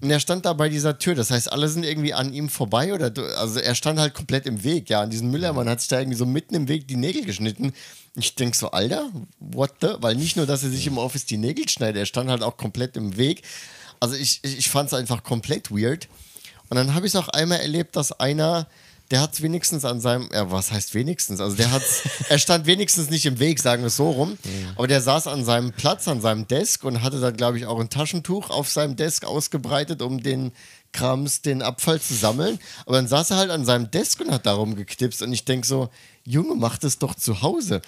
Und 0.00 0.10
er 0.10 0.20
stand 0.20 0.44
da 0.44 0.52
bei 0.52 0.68
dieser 0.68 0.98
Tür. 0.98 1.14
Das 1.14 1.30
heißt, 1.30 1.52
alle 1.52 1.68
sind 1.68 1.84
irgendwie 1.84 2.14
an 2.14 2.32
ihm 2.32 2.48
vorbei 2.48 2.92
oder 2.92 3.12
also 3.38 3.60
er 3.60 3.74
stand 3.74 4.00
halt 4.00 4.14
komplett 4.14 4.46
im 4.46 4.64
Weg, 4.64 4.90
ja. 4.90 5.02
An 5.02 5.10
diesen 5.10 5.30
Mülleimern 5.30 5.68
hat 5.68 5.80
sich 5.80 5.88
da 5.88 6.00
irgendwie 6.00 6.18
so 6.18 6.26
mitten 6.26 6.54
im 6.54 6.68
Weg 6.68 6.88
die 6.88 6.96
Nägel 6.96 7.24
geschnitten. 7.24 7.72
Ich 8.14 8.34
denke 8.34 8.56
so, 8.56 8.70
Alter, 8.72 9.08
what 9.38 9.72
the? 9.80 9.94
Weil 10.00 10.16
nicht 10.16 10.36
nur, 10.36 10.46
dass 10.46 10.62
er 10.62 10.70
sich 10.70 10.86
im 10.86 10.98
Office 10.98 11.24
die 11.24 11.38
Nägel 11.38 11.68
schneidet, 11.68 11.96
er 11.96 12.06
stand 12.06 12.28
halt 12.28 12.42
auch 12.42 12.56
komplett 12.56 12.96
im 12.96 13.16
Weg. 13.16 13.42
Also 14.00 14.16
ich, 14.16 14.40
ich, 14.42 14.58
ich 14.58 14.68
fand 14.68 14.88
es 14.88 14.94
einfach 14.94 15.22
komplett 15.22 15.70
weird. 15.70 16.08
Und 16.68 16.76
dann 16.76 16.94
habe 16.94 17.06
ich 17.06 17.14
es 17.14 17.16
auch 17.16 17.28
einmal 17.28 17.60
erlebt, 17.60 17.96
dass 17.96 18.12
einer, 18.18 18.66
der 19.12 19.20
hat 19.20 19.34
es 19.34 19.42
wenigstens 19.42 19.84
an 19.84 20.00
seinem, 20.00 20.30
ja, 20.32 20.50
was 20.50 20.72
heißt 20.72 20.94
wenigstens? 20.94 21.40
Also 21.40 21.54
der 21.54 21.70
hat 21.70 21.82
er 22.30 22.38
stand 22.38 22.66
wenigstens 22.66 23.10
nicht 23.10 23.26
im 23.26 23.38
Weg, 23.38 23.60
sagen 23.60 23.82
wir 23.82 23.88
es 23.88 23.96
so 23.96 24.10
rum. 24.10 24.38
Aber 24.74 24.88
der 24.88 25.02
saß 25.02 25.26
an 25.26 25.44
seinem 25.44 25.72
Platz, 25.72 26.08
an 26.08 26.22
seinem 26.22 26.48
Desk 26.48 26.82
und 26.82 27.02
hatte 27.02 27.20
dann, 27.20 27.36
glaube 27.36 27.58
ich, 27.58 27.66
auch 27.66 27.78
ein 27.78 27.90
Taschentuch 27.90 28.48
auf 28.48 28.70
seinem 28.70 28.96
Desk 28.96 29.24
ausgebreitet, 29.24 30.00
um 30.00 30.22
den 30.22 30.52
Krams, 30.92 31.42
den 31.42 31.60
Abfall 31.60 32.00
zu 32.00 32.14
sammeln. 32.14 32.58
Aber 32.86 32.96
dann 32.96 33.06
saß 33.06 33.32
er 33.32 33.36
halt 33.36 33.50
an 33.50 33.66
seinem 33.66 33.90
Desk 33.90 34.18
und 34.20 34.30
hat 34.30 34.46
darum 34.46 34.76
geknipst. 34.76 35.20
Und 35.22 35.32
ich 35.32 35.44
denke 35.44 35.66
so, 35.66 35.90
Junge, 36.24 36.54
mach 36.54 36.78
das 36.78 36.98
doch 36.98 37.14
zu 37.14 37.42
Hause. 37.42 37.82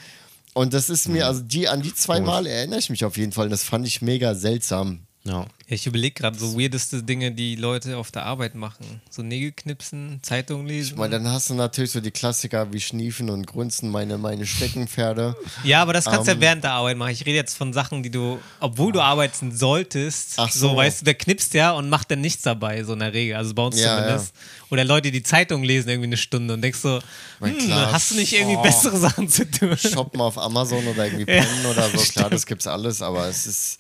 Und 0.52 0.74
das 0.74 0.90
ist 0.90 1.08
mir, 1.08 1.26
also 1.26 1.40
die, 1.40 1.68
an 1.68 1.80
die 1.80 1.94
zwei 1.94 2.20
Mal 2.20 2.46
erinnere 2.46 2.78
ich 2.78 2.90
mich 2.90 3.04
auf 3.06 3.16
jeden 3.16 3.32
Fall. 3.32 3.46
Und 3.46 3.50
das 3.50 3.64
fand 3.64 3.86
ich 3.86 4.02
mega 4.02 4.34
seltsam. 4.34 5.03
Ja. 5.26 5.46
Ja, 5.66 5.76
ich 5.76 5.86
überlege 5.86 6.12
gerade 6.12 6.38
so 6.38 6.58
weirdeste 6.58 7.02
Dinge, 7.02 7.32
die 7.32 7.56
Leute 7.56 7.96
auf 7.96 8.10
der 8.10 8.26
Arbeit 8.26 8.54
machen. 8.54 9.00
So 9.08 9.22
Nägel 9.22 9.52
knipsen, 9.52 10.18
Zeitung 10.20 10.66
lesen. 10.66 10.92
Ich 10.92 10.98
meine, 10.98 11.18
dann 11.18 11.26
hast 11.32 11.48
du 11.48 11.54
natürlich 11.54 11.92
so 11.92 12.02
die 12.02 12.10
Klassiker 12.10 12.70
wie 12.74 12.80
Schniefen 12.80 13.30
und 13.30 13.46
Grunzen, 13.46 13.90
meine, 13.90 14.18
meine 14.18 14.46
Steckenpferde. 14.46 15.34
Ja, 15.64 15.80
aber 15.80 15.94
das 15.94 16.04
kannst 16.04 16.26
du 16.26 16.32
Ähm, 16.32 16.38
ja 16.38 16.40
während 16.42 16.64
der 16.64 16.72
Arbeit 16.72 16.98
machen. 16.98 17.12
Ich 17.12 17.24
rede 17.24 17.36
jetzt 17.36 17.56
von 17.56 17.72
Sachen, 17.72 18.02
die 18.02 18.10
du, 18.10 18.38
obwohl 18.60 18.92
du 18.92 19.00
arbeiten 19.00 19.56
solltest, 19.56 20.34
Ach 20.36 20.50
so. 20.50 20.70
so. 20.70 20.76
weißt 20.76 21.00
du, 21.00 21.04
der 21.06 21.14
knipst 21.14 21.54
ja 21.54 21.72
und 21.72 21.88
macht 21.88 22.10
dann 22.10 22.20
nichts 22.20 22.42
dabei, 22.42 22.82
so 22.84 22.92
in 22.92 22.98
der 22.98 23.14
Regel. 23.14 23.36
Also 23.36 23.54
bei 23.54 23.62
uns 23.62 23.80
Ja, 23.80 23.96
zumindest. 23.96 24.34
Oder 24.68 24.84
Leute, 24.84 25.10
die 25.10 25.22
Zeitung 25.22 25.62
lesen 25.62 25.88
irgendwie 25.88 26.08
eine 26.08 26.16
Stunde 26.18 26.52
und 26.52 26.60
denkst 26.60 26.80
so, 26.80 27.00
hm, 27.40 27.72
hast 27.72 28.10
du 28.10 28.16
nicht 28.16 28.34
irgendwie 28.34 28.56
oh. 28.56 28.62
bessere 28.62 28.98
Sachen 28.98 29.28
zu 29.30 29.50
tun? 29.50 29.76
Shoppen 29.78 30.20
auf 30.20 30.36
Amazon 30.36 30.86
oder 30.86 31.06
irgendwie 31.06 31.24
pennen 31.24 31.64
oder 31.70 31.88
so. 31.88 31.96
Klar, 32.12 32.28
das 32.28 32.44
gibt's 32.44 32.66
alles, 32.66 33.00
aber 33.00 33.28
es 33.28 33.46
ist. 33.46 33.78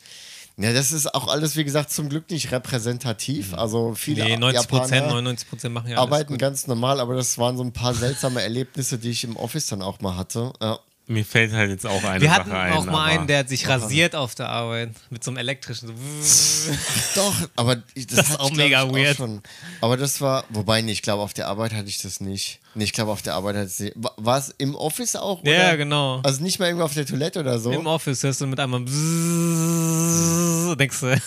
Ja, 0.56 0.72
das 0.72 0.92
ist 0.92 1.12
auch 1.14 1.26
alles, 1.26 1.56
wie 1.56 1.64
gesagt, 1.64 1.90
zum 1.90 2.08
Glück 2.08 2.30
nicht 2.30 2.52
repräsentativ. 2.52 3.54
Also 3.54 3.94
viele 3.94 4.24
Nee, 4.24 4.36
90 4.36 4.68
Prozent, 4.68 4.90
Japaner 4.92 5.12
99 5.14 5.48
Prozent 5.48 5.74
machen 5.74 5.90
ja 5.90 5.98
arbeiten 5.98 6.38
ganz 6.38 6.68
normal, 6.68 7.00
aber 7.00 7.14
das 7.14 7.38
waren 7.38 7.56
so 7.56 7.64
ein 7.64 7.72
paar 7.72 7.92
seltsame 7.92 8.40
Erlebnisse, 8.40 8.98
die 8.98 9.10
ich 9.10 9.24
im 9.24 9.36
Office 9.36 9.66
dann 9.66 9.82
auch 9.82 10.00
mal 10.00 10.16
hatte. 10.16 10.52
Ja. 10.60 10.78
Mir 11.06 11.22
fällt 11.26 11.52
halt 11.52 11.68
jetzt 11.70 11.86
auch 11.86 12.02
eine 12.02 12.20
Wir 12.22 12.28
Sache 12.30 12.40
hatten 12.40 12.52
ein. 12.52 12.72
auch 12.72 12.86
mal 12.86 13.04
einen, 13.04 13.26
der 13.26 13.40
hat 13.40 13.50
sich 13.50 13.68
rasiert 13.68 14.14
auf 14.14 14.34
der 14.34 14.48
Arbeit 14.48 14.88
mit 15.10 15.22
so 15.22 15.30
einem 15.30 15.36
elektrischen. 15.36 15.92
So 16.22 16.72
Doch, 17.14 17.34
aber 17.56 17.82
ich- 17.94 18.06
das, 18.06 18.16
Das 18.16 18.30
ist 18.30 18.40
auch 18.40 18.50
mega 18.52 18.90
weird. 18.90 19.18
schon. 19.18 19.42
Aber 19.82 19.98
das 19.98 20.22
war, 20.22 20.44
wobei, 20.48 20.80
nee, 20.80 20.92
ich 20.92 21.02
glaube, 21.02 21.22
auf 21.22 21.34
der 21.34 21.48
Arbeit 21.48 21.74
hatte 21.74 21.88
ich 21.90 21.98
das 21.98 22.20
nicht. 22.20 22.60
Nee, 22.74 22.84
ich 22.84 22.92
glaube, 22.94 23.12
auf 23.12 23.20
der 23.20 23.34
Arbeit 23.34 23.56
hatte 23.56 23.66
ich 23.68 23.92
das 23.92 24.02
Wa- 24.02 24.14
War 24.16 24.38
es 24.38 24.54
im 24.56 24.74
Office 24.74 25.14
auch? 25.16 25.44
Ja, 25.44 25.52
oder? 25.68 25.76
genau. 25.76 26.20
Also 26.22 26.42
nicht 26.42 26.58
mal 26.58 26.66
irgendwo 26.66 26.86
auf 26.86 26.94
der 26.94 27.04
Toilette 27.04 27.40
oder 27.40 27.58
so? 27.58 27.70
Im 27.70 27.86
Office 27.86 28.22
hörst 28.22 28.40
du 28.40 28.46
mit 28.46 28.58
einmal 28.58 28.80
denkst 30.76 31.00
du. 31.00 31.20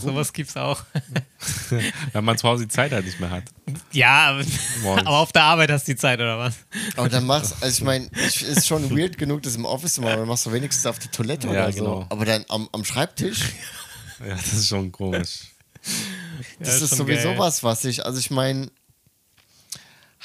Sowas 0.00 0.32
gibt's 0.32 0.56
auch. 0.56 0.82
Wenn 2.12 2.24
man 2.24 2.36
zu 2.38 2.46
Hause 2.48 2.64
die 2.64 2.68
Zeit 2.68 2.92
halt 2.92 3.04
nicht 3.06 3.18
mehr 3.20 3.30
hat. 3.30 3.44
Ja, 3.92 4.30
aber, 4.30 4.44
Morgens. 4.82 5.06
aber 5.06 5.18
auf 5.18 5.32
der 5.32 5.42
Arbeit 5.44 5.70
hast 5.70 5.88
du 5.88 5.92
die 5.92 5.96
Zeit, 5.98 6.18
oder 6.20 6.38
was? 6.38 6.54
Aber 6.96 7.08
dann 7.08 7.24
machst 7.26 7.54
also 7.62 7.78
ich 7.78 7.84
meine, 7.84 8.08
es 8.12 8.42
ist 8.42 8.66
schon 8.66 8.90
weird 8.96 9.16
genug, 9.18 9.42
das 9.42 9.56
im 9.56 9.64
Office 9.64 9.94
zu 9.94 10.02
machen, 10.02 10.18
dann 10.18 10.28
machst 10.28 10.46
du 10.46 10.52
wenigstens 10.52 10.86
auf 10.86 10.98
der 10.98 11.10
Toilette 11.10 11.46
Ja, 11.48 11.52
oder 11.52 11.72
so. 11.72 11.78
genau. 11.84 12.06
Aber 12.10 12.24
dann 12.24 12.44
am, 12.48 12.68
am 12.72 12.84
Schreibtisch, 12.84 13.40
Ja, 14.20 14.34
das 14.34 14.52
ist 14.52 14.68
schon 14.68 14.92
komisch. 14.92 15.40
das 16.60 16.76
ist 16.76 16.82
ist 16.82 16.88
schon 16.90 16.98
sowieso 16.98 17.28
geil. 17.30 17.38
was, 17.38 17.62
was 17.64 17.84
ich, 17.84 18.04
also 18.04 18.18
ich 18.18 18.30
meine, 18.30 18.70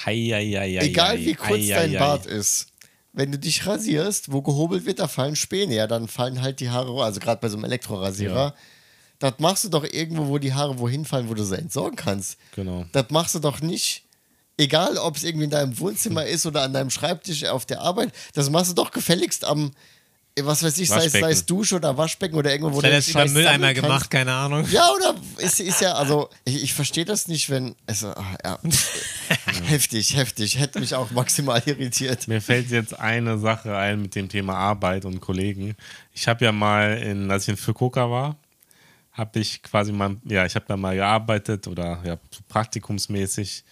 Hei, 0.05 0.15
hei, 0.31 0.45
hei, 0.51 0.77
hei, 0.79 0.85
egal 0.85 1.17
hei, 1.17 1.25
wie 1.25 1.33
kurz 1.33 1.61
hei, 1.61 1.69
dein 1.69 1.91
hei, 1.93 1.97
Bart 1.97 2.25
ist, 2.27 2.67
wenn 3.13 3.31
du 3.31 3.39
dich 3.39 3.65
rasierst, 3.65 4.31
wo 4.31 4.43
gehobelt 4.43 4.85
wird, 4.85 4.99
da 4.99 5.07
fallen 5.07 5.35
Späne, 5.35 5.73
ja, 5.73 5.87
dann 5.87 6.07
fallen 6.07 6.41
halt 6.43 6.59
die 6.59 6.69
Haare, 6.69 7.03
also 7.03 7.19
gerade 7.19 7.41
bei 7.41 7.49
so 7.49 7.55
einem 7.57 7.63
Elektrorasierer, 7.65 8.49
Ja. 8.49 8.53
Das 9.19 9.33
machst 9.39 9.63
du 9.63 9.69
doch 9.69 9.83
irgendwo, 9.83 10.27
wo 10.27 10.37
die 10.37 10.53
Haare 10.53 10.77
wohin 10.79 11.05
fallen, 11.05 11.29
wo 11.29 11.33
du 11.33 11.43
sie 11.43 11.57
entsorgen 11.57 11.95
kannst. 11.95 12.37
Genau. 12.55 12.85
Das 12.91 13.09
machst 13.09 13.35
du 13.35 13.39
doch 13.39 13.61
nicht. 13.61 14.03
Egal, 14.57 14.97
ob 14.97 15.17
es 15.17 15.23
irgendwie 15.23 15.45
in 15.45 15.51
deinem 15.51 15.77
Wohnzimmer 15.79 16.25
ist 16.25 16.45
oder 16.45 16.63
an 16.63 16.73
deinem 16.73 16.89
Schreibtisch 16.89 17.45
auf 17.45 17.65
der 17.65 17.81
Arbeit, 17.81 18.11
das 18.33 18.49
machst 18.49 18.71
du 18.71 18.75
doch 18.75 18.91
gefälligst 18.91 19.45
am, 19.45 19.71
was 20.39 20.63
weiß 20.63 20.77
ich, 20.77 20.89
sei 20.89 21.05
es, 21.05 21.13
sei 21.13 21.31
es. 21.31 21.45
Dusche 21.45 21.75
oder 21.75 21.97
Waschbecken 21.97 22.35
oder 22.35 22.51
irgendwo, 22.51 22.75
wo 22.75 22.81
du 22.81 22.87
über 22.87 23.01
Scheiß 23.01 23.31
Mülleimer 23.31 23.73
gemacht, 23.73 24.09
keine 24.09 24.33
Ahnung. 24.33 24.67
Ja, 24.71 24.89
oder 24.91 25.15
ist, 25.37 25.59
ist 25.59 25.81
ja, 25.81 25.93
also 25.93 26.29
ich, 26.45 26.63
ich 26.63 26.73
verstehe 26.73 27.05
das 27.05 27.27
nicht, 27.27 27.49
wenn. 27.49 27.75
Also, 27.85 28.09
ah, 28.09 28.37
ja. 28.43 28.59
heftig, 29.65 30.15
heftig. 30.15 30.59
Hätte 30.59 30.79
mich 30.79 30.93
auch 30.93 31.11
maximal 31.11 31.61
irritiert. 31.65 32.27
Mir 32.27 32.41
fällt 32.41 32.69
jetzt 32.69 32.99
eine 32.99 33.39
Sache 33.39 33.75
ein 33.75 34.01
mit 34.03 34.15
dem 34.15 34.29
Thema 34.29 34.55
Arbeit 34.55 35.05
und 35.05 35.21
Kollegen. 35.21 35.75
Ich 36.13 36.27
habe 36.27 36.45
ja 36.45 36.51
mal, 36.51 36.97
in, 36.97 37.31
als 37.31 37.43
ich 37.43 37.49
in 37.49 37.57
Fukuoka 37.57 38.09
war, 38.09 38.37
habe 39.17 39.39
ich 39.39 39.63
quasi 39.63 39.91
mal, 39.91 40.17
ja, 40.25 40.45
ich 40.45 40.55
habe 40.55 40.65
da 40.67 40.77
mal 40.77 40.95
gearbeitet 40.95 41.67
oder 41.67 41.99
ja, 42.05 42.17
praktikumsmäßig 42.47 43.63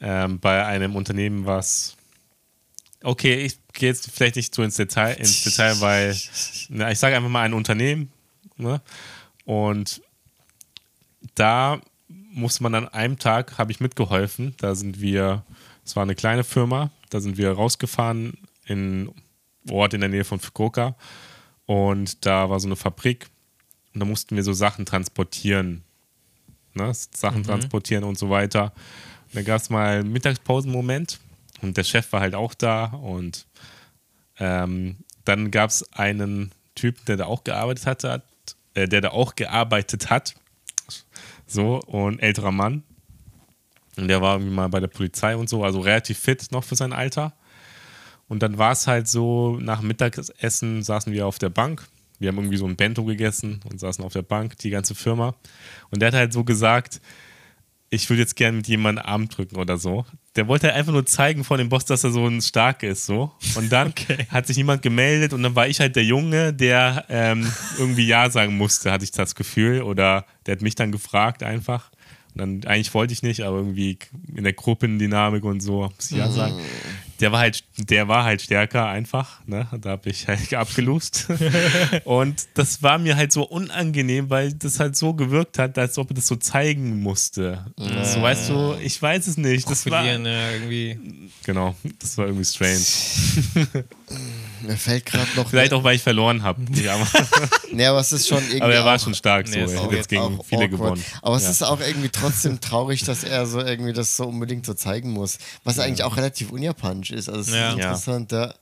ähm, 0.00 0.38
bei 0.38 0.64
einem 0.64 0.94
Unternehmen, 0.94 1.46
was 1.46 1.96
okay, 3.02 3.44
ich 3.44 3.58
gehe 3.72 3.88
jetzt 3.88 4.10
vielleicht 4.10 4.36
nicht 4.36 4.54
so 4.54 4.62
ins 4.62 4.76
Detail, 4.76 5.14
ins 5.14 5.42
Detail 5.44 5.80
weil 5.80 6.16
na, 6.68 6.90
ich 6.90 6.98
sage 6.98 7.16
einfach 7.16 7.28
mal 7.28 7.42
ein 7.42 7.54
Unternehmen 7.54 8.10
ne? 8.56 8.80
und 9.44 10.02
da 11.34 11.80
musste 12.08 12.62
man 12.62 12.74
an 12.74 12.88
einem 12.88 13.18
Tag, 13.18 13.58
habe 13.58 13.72
ich 13.72 13.80
mitgeholfen, 13.80 14.54
da 14.58 14.74
sind 14.74 15.00
wir, 15.00 15.44
es 15.84 15.96
war 15.96 16.02
eine 16.02 16.14
kleine 16.14 16.44
Firma, 16.44 16.90
da 17.10 17.20
sind 17.20 17.36
wir 17.36 17.52
rausgefahren 17.52 18.38
in 18.66 19.10
Ort 19.70 19.94
in 19.94 20.00
der 20.00 20.10
Nähe 20.10 20.24
von 20.24 20.40
Fukuoka 20.40 20.96
und 21.66 22.26
da 22.26 22.50
war 22.50 22.60
so 22.60 22.68
eine 22.68 22.76
Fabrik 22.76 23.26
und 23.94 24.00
da 24.00 24.06
mussten 24.06 24.36
wir 24.36 24.42
so 24.42 24.52
Sachen 24.52 24.84
transportieren, 24.84 25.84
ne? 26.74 26.92
Sachen 26.92 27.44
transportieren 27.44 28.04
und 28.04 28.18
so 28.18 28.28
weiter. 28.28 28.72
Und 29.26 29.36
da 29.36 29.42
gab 29.42 29.60
es 29.60 29.70
mal 29.70 30.00
einen 30.00 30.12
Mittagspausenmoment 30.12 31.20
und 31.62 31.76
der 31.76 31.84
Chef 31.84 32.12
war 32.12 32.20
halt 32.20 32.34
auch 32.34 32.54
da 32.54 32.86
und 32.86 33.46
ähm, 34.38 34.96
dann 35.24 35.50
gab 35.50 35.70
es 35.70 35.90
einen 35.92 36.52
Typen, 36.74 37.04
der 37.06 37.16
da 37.16 37.26
auch 37.26 37.44
gearbeitet 37.44 37.86
hatte, 37.86 38.10
hat, 38.10 38.24
äh, 38.74 38.88
der 38.88 39.00
da 39.00 39.10
auch 39.10 39.36
gearbeitet 39.36 40.10
hat, 40.10 40.34
so 41.46 41.80
und 41.80 42.18
älterer 42.20 42.52
Mann. 42.52 42.82
Und 43.96 44.08
der 44.08 44.20
war 44.20 44.34
irgendwie 44.34 44.54
mal 44.54 44.68
bei 44.68 44.80
der 44.80 44.88
Polizei 44.88 45.36
und 45.36 45.48
so, 45.48 45.62
also 45.62 45.80
relativ 45.80 46.18
fit 46.18 46.50
noch 46.50 46.64
für 46.64 46.74
sein 46.74 46.92
Alter. 46.92 47.32
Und 48.28 48.42
dann 48.42 48.58
war 48.58 48.72
es 48.72 48.86
halt 48.86 49.06
so, 49.06 49.58
nach 49.60 49.82
Mittagessen 49.82 50.82
saßen 50.82 51.12
wir 51.12 51.26
auf 51.26 51.38
der 51.38 51.50
Bank. 51.50 51.86
Wir 52.18 52.28
haben 52.28 52.38
irgendwie 52.38 52.56
so 52.56 52.66
ein 52.66 52.76
Bento 52.76 53.04
gegessen 53.04 53.60
und 53.70 53.80
saßen 53.80 54.04
auf 54.04 54.12
der 54.12 54.22
Bank, 54.22 54.58
die 54.58 54.70
ganze 54.70 54.94
Firma. 54.94 55.34
Und 55.90 56.00
der 56.00 56.08
hat 56.08 56.14
halt 56.14 56.32
so 56.32 56.44
gesagt, 56.44 57.00
ich 57.90 58.08
würde 58.10 58.22
jetzt 58.22 58.36
gerne 58.36 58.56
mit 58.56 58.68
jemandem 58.68 59.04
Arm 59.04 59.28
drücken 59.28 59.56
oder 59.56 59.78
so. 59.78 60.04
Der 60.36 60.48
wollte 60.48 60.66
halt 60.66 60.76
einfach 60.76 60.92
nur 60.92 61.06
zeigen 61.06 61.44
vor 61.44 61.58
dem 61.58 61.68
Boss, 61.68 61.84
dass 61.84 62.02
er 62.02 62.10
so 62.10 62.26
ein 62.26 62.42
Stark 62.42 62.82
ist, 62.82 63.06
so. 63.06 63.32
Und 63.54 63.70
dann 63.70 63.92
hat 64.28 64.46
sich 64.46 64.56
niemand 64.56 64.82
gemeldet 64.82 65.32
und 65.32 65.42
dann 65.42 65.54
war 65.54 65.68
ich 65.68 65.80
halt 65.80 65.96
der 65.96 66.04
Junge, 66.04 66.52
der 66.52 67.04
ähm, 67.08 67.50
irgendwie 67.78 68.06
Ja 68.06 68.30
sagen 68.30 68.56
musste, 68.56 68.90
hatte 68.90 69.04
ich 69.04 69.12
das 69.12 69.34
Gefühl. 69.34 69.82
Oder 69.82 70.26
der 70.46 70.56
hat 70.56 70.62
mich 70.62 70.74
dann 70.74 70.92
gefragt 70.92 71.42
einfach. 71.42 71.90
Und 72.34 72.40
dann, 72.40 72.64
eigentlich 72.64 72.92
wollte 72.94 73.12
ich 73.12 73.22
nicht, 73.22 73.42
aber 73.42 73.58
irgendwie 73.58 73.98
in 74.34 74.42
der 74.42 74.54
Gruppendynamik 74.54 75.44
und 75.44 75.60
so, 75.60 75.92
muss 75.94 76.10
ich 76.10 76.16
ja 76.16 76.28
sagen. 76.30 76.60
Der 77.20 77.32
war 77.32 77.40
halt, 77.40 77.64
der 77.78 78.08
war 78.08 78.24
halt 78.24 78.42
stärker 78.42 78.86
einfach, 78.86 79.40
ne? 79.46 79.68
Da 79.80 79.90
habe 79.90 80.10
ich 80.10 80.26
halt 80.28 80.52
abgelust. 80.54 81.28
und 82.04 82.46
das 82.54 82.82
war 82.82 82.98
mir 82.98 83.16
halt 83.16 83.32
so 83.32 83.44
unangenehm, 83.44 84.30
weil 84.30 84.52
das 84.52 84.80
halt 84.80 84.96
so 84.96 85.14
gewirkt 85.14 85.58
hat, 85.58 85.78
als 85.78 85.98
ob 85.98 86.10
er 86.10 86.14
das 86.14 86.26
so 86.26 86.36
zeigen 86.36 87.00
musste. 87.00 87.64
So 87.76 88.22
weißt 88.22 88.50
du, 88.50 88.76
ich 88.82 89.00
weiß 89.00 89.26
es 89.26 89.36
nicht. 89.36 89.70
Das 89.70 89.88
war, 89.90 90.04
irgendwie. 90.04 90.98
genau, 91.44 91.74
das 91.98 92.18
war 92.18 92.26
irgendwie 92.26 92.44
strange. 92.44 93.84
Mir 94.66 94.76
fällt 94.76 95.06
gerade 95.06 95.28
noch. 95.36 95.48
Vielleicht 95.50 95.72
auch, 95.72 95.82
weil 95.84 95.96
ich 95.96 96.02
verloren 96.02 96.42
habe. 96.42 96.60
Ja, 96.82 96.94
aber, 96.94 97.06
Nee, 97.72 97.86
aber 97.86 98.00
es 98.00 98.12
ist 98.12 98.28
schon 98.28 98.38
irgendwie. 98.42 98.62
aber 98.62 98.74
er 98.74 98.84
war 98.84 98.96
auch- 98.96 99.00
schon 99.00 99.14
stark 99.14 99.46
so. 99.48 99.58
Nee, 99.58 99.72
er 99.72 99.82
hat 99.82 99.92
jetzt 99.92 100.08
gegen 100.08 100.22
viele 100.44 100.64
awkward. 100.64 100.70
gewonnen. 100.70 101.04
Aber 101.22 101.36
es 101.36 101.44
Ja. 101.44 101.50
ist 101.50 101.62
auch 101.62 101.80
irgendwie 101.80 102.08
trotzdem 102.08 102.60
traurig, 102.60 103.04
dass 103.04 103.24
er 103.24 103.46
so 103.46 103.60
irgendwie 103.60 103.92
das 103.92 104.16
so 104.16 104.24
unbedingt 104.24 104.64
so 104.66 104.74
zeigen 104.74 105.10
muss. 105.10 105.38
Was 105.64 105.78
eigentlich 105.78 106.02
auch 106.04 106.16
relativ 106.16 106.50
unjapanisch 106.50 107.10
ist. 107.10 107.28
Also 107.28 107.40
es 107.42 107.48
ist 107.48 107.54
Ja. 107.54 107.72
interessant. 107.72 108.32
Ja. 108.32 108.54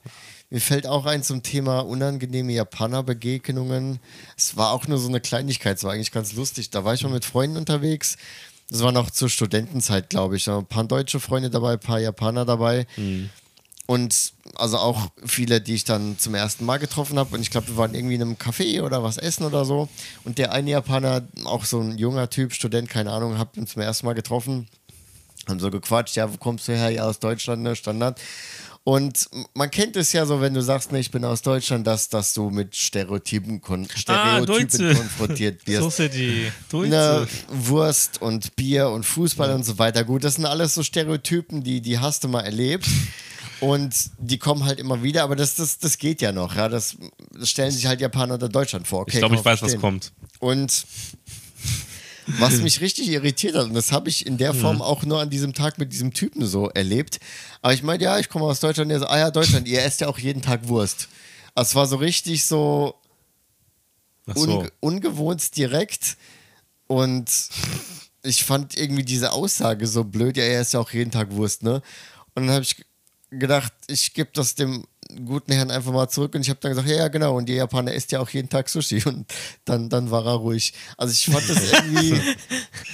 Mir 0.50 0.60
fällt 0.60 0.86
auch 0.86 1.06
ein 1.06 1.22
zum 1.22 1.42
Thema 1.42 1.80
unangenehme 1.80 2.52
Japaner-Begegnungen. 2.52 4.00
Es 4.36 4.56
war 4.56 4.72
auch 4.72 4.86
nur 4.86 4.98
so 4.98 5.08
eine 5.08 5.20
Kleinigkeit, 5.20 5.78
es 5.78 5.84
war 5.84 5.92
eigentlich 5.92 6.12
ganz 6.12 6.34
lustig. 6.34 6.70
Da 6.70 6.84
war 6.84 6.92
ich 6.94 7.02
mal 7.02 7.08
mit 7.12 7.24
Freunden 7.24 7.56
unterwegs. 7.56 8.16
Das 8.70 8.82
war 8.82 8.92
noch 8.92 9.10
zur 9.10 9.28
Studentenzeit, 9.28 10.10
glaube 10.10 10.36
ich. 10.36 10.44
Da 10.44 10.52
waren 10.52 10.64
ein 10.64 10.66
paar 10.66 10.84
deutsche 10.84 11.20
Freunde 11.20 11.50
dabei, 11.50 11.72
ein 11.74 11.80
paar 11.80 12.00
Japaner 12.00 12.44
dabei. 12.44 12.86
Und 13.86 14.32
also 14.54 14.78
auch 14.78 15.10
viele, 15.24 15.60
die 15.60 15.74
ich 15.74 15.84
dann 15.84 16.18
zum 16.18 16.34
ersten 16.34 16.64
Mal 16.64 16.78
getroffen 16.78 17.18
habe. 17.18 17.34
Und 17.34 17.42
ich 17.42 17.50
glaube, 17.50 17.68
wir 17.68 17.76
waren 17.76 17.94
irgendwie 17.94 18.14
in 18.14 18.22
einem 18.22 18.34
Café 18.34 18.82
oder 18.82 19.02
was 19.02 19.18
essen 19.18 19.44
oder 19.44 19.64
so. 19.64 19.88
Und 20.24 20.38
der 20.38 20.52
eine 20.52 20.70
Japaner, 20.70 21.22
auch 21.44 21.64
so 21.64 21.80
ein 21.80 21.98
junger 21.98 22.30
Typ, 22.30 22.52
Student, 22.52 22.88
keine 22.88 23.10
Ahnung, 23.10 23.38
hab 23.38 23.56
ihn 23.56 23.66
zum 23.66 23.82
ersten 23.82 24.06
Mal 24.06 24.14
getroffen. 24.14 24.68
Haben 25.48 25.58
so 25.58 25.70
gequatscht, 25.70 26.14
ja, 26.14 26.32
wo 26.32 26.36
kommst 26.36 26.68
du 26.68 26.72
her? 26.76 26.90
Ja, 26.90 27.04
aus 27.04 27.18
Deutschland, 27.18 27.62
ne, 27.62 27.74
Standard. 27.74 28.20
Und 28.84 29.28
man 29.54 29.70
kennt 29.70 29.96
es 29.96 30.12
ja 30.12 30.26
so, 30.26 30.40
wenn 30.40 30.54
du 30.54 30.60
sagst, 30.62 30.90
ne, 30.90 30.98
ich 30.98 31.10
bin 31.10 31.24
aus 31.24 31.42
Deutschland, 31.42 31.86
dass, 31.86 32.08
dass 32.08 32.34
du 32.34 32.50
mit 32.50 32.74
Stereotypen, 32.74 33.60
kon 33.60 33.88
Stereotypen 33.88 34.46
Deutsche. 34.46 34.94
konfrontiert 34.94 35.66
wirst. 35.66 35.96
So 35.96 36.08
die. 36.08 36.50
Ne, 36.72 37.26
Wurst 37.48 38.20
und 38.20 38.56
Bier 38.56 38.88
und 38.88 39.04
Fußball 39.04 39.52
und 39.52 39.64
so 39.64 39.78
weiter. 39.78 40.04
Gut, 40.04 40.24
das 40.24 40.34
sind 40.34 40.46
alles 40.46 40.74
so 40.74 40.82
Stereotypen, 40.82 41.62
die, 41.62 41.80
die 41.80 41.98
hast 41.98 42.24
du 42.24 42.28
mal 42.28 42.40
erlebt. 42.40 42.88
Und 43.62 44.10
die 44.18 44.38
kommen 44.38 44.64
halt 44.64 44.80
immer 44.80 45.04
wieder, 45.04 45.22
aber 45.22 45.36
das, 45.36 45.54
das, 45.54 45.78
das 45.78 45.96
geht 45.96 46.20
ja 46.20 46.32
noch. 46.32 46.56
Ja? 46.56 46.68
Das, 46.68 46.96
das 47.30 47.48
stellen 47.48 47.70
sich 47.70 47.86
halt 47.86 48.00
Japaner 48.00 48.34
oder 48.34 48.48
Deutschland 48.48 48.88
vor. 48.88 49.02
Okay, 49.02 49.12
ich 49.14 49.18
glaube, 49.20 49.36
ich 49.36 49.44
weiß, 49.44 49.62
was 49.62 49.70
verstehen. 49.70 49.80
kommt. 49.80 50.12
Und 50.40 50.84
was 52.38 52.60
mich 52.60 52.80
richtig 52.80 53.08
irritiert 53.08 53.54
hat, 53.54 53.66
und 53.66 53.74
das 53.74 53.92
habe 53.92 54.08
ich 54.08 54.26
in 54.26 54.36
der 54.36 54.52
Form 54.52 54.76
Mhm. 54.76 54.82
auch 54.82 55.04
nur 55.04 55.20
an 55.20 55.30
diesem 55.30 55.54
Tag 55.54 55.78
mit 55.78 55.92
diesem 55.92 56.12
Typen 56.12 56.44
so 56.44 56.70
erlebt. 56.70 57.20
Aber 57.60 57.72
ich 57.72 57.84
meinte, 57.84 58.04
ja, 58.04 58.18
ich 58.18 58.28
komme 58.28 58.46
aus 58.46 58.58
Deutschland. 58.58 58.90
Er 58.90 58.98
so, 58.98 59.06
ah 59.06 59.18
ja, 59.18 59.30
Deutschland, 59.30 59.68
ihr 59.68 59.82
esst 59.82 60.00
ja 60.00 60.08
auch 60.08 60.18
jeden 60.18 60.42
Tag 60.42 60.66
Wurst. 60.66 61.08
Es 61.54 61.74
war 61.76 61.86
so 61.86 61.96
richtig 61.96 62.44
so 62.44 62.94
so. 64.34 64.42
unge 64.42 64.72
ungewohnt 64.80 65.56
direkt. 65.56 66.16
Und 66.88 67.30
ich 68.24 68.42
fand 68.42 68.76
irgendwie 68.76 69.04
diese 69.04 69.30
Aussage 69.32 69.86
so 69.86 70.02
blöd. 70.02 70.36
Ja, 70.36 70.42
er 70.44 70.62
isst 70.62 70.74
ja 70.74 70.80
auch 70.80 70.90
jeden 70.90 71.12
Tag 71.12 71.30
Wurst, 71.32 71.62
ne? 71.62 71.82
Und 72.34 72.46
dann 72.46 72.50
habe 72.54 72.62
ich 72.64 72.76
gedacht, 73.38 73.72
ich 73.86 74.14
gebe 74.14 74.30
das 74.32 74.54
dem 74.54 74.84
guten 75.26 75.52
Herrn 75.52 75.70
einfach 75.70 75.92
mal 75.92 76.08
zurück. 76.08 76.34
Und 76.34 76.42
ich 76.42 76.48
habe 76.48 76.58
dann 76.60 76.72
gesagt, 76.72 76.88
ja, 76.88 76.96
ja, 76.96 77.08
genau. 77.08 77.36
Und 77.36 77.48
die 77.48 77.54
Japaner 77.54 77.92
isst 77.92 78.12
ja 78.12 78.20
auch 78.20 78.28
jeden 78.30 78.48
Tag 78.48 78.68
Sushi. 78.68 79.02
Und 79.04 79.26
dann, 79.64 79.88
dann 79.88 80.10
war 80.10 80.24
er 80.24 80.34
ruhig. 80.34 80.72
Also 80.96 81.12
ich 81.12 81.26
fand 81.26 81.48
das 81.48 81.72
irgendwie, 81.72 82.20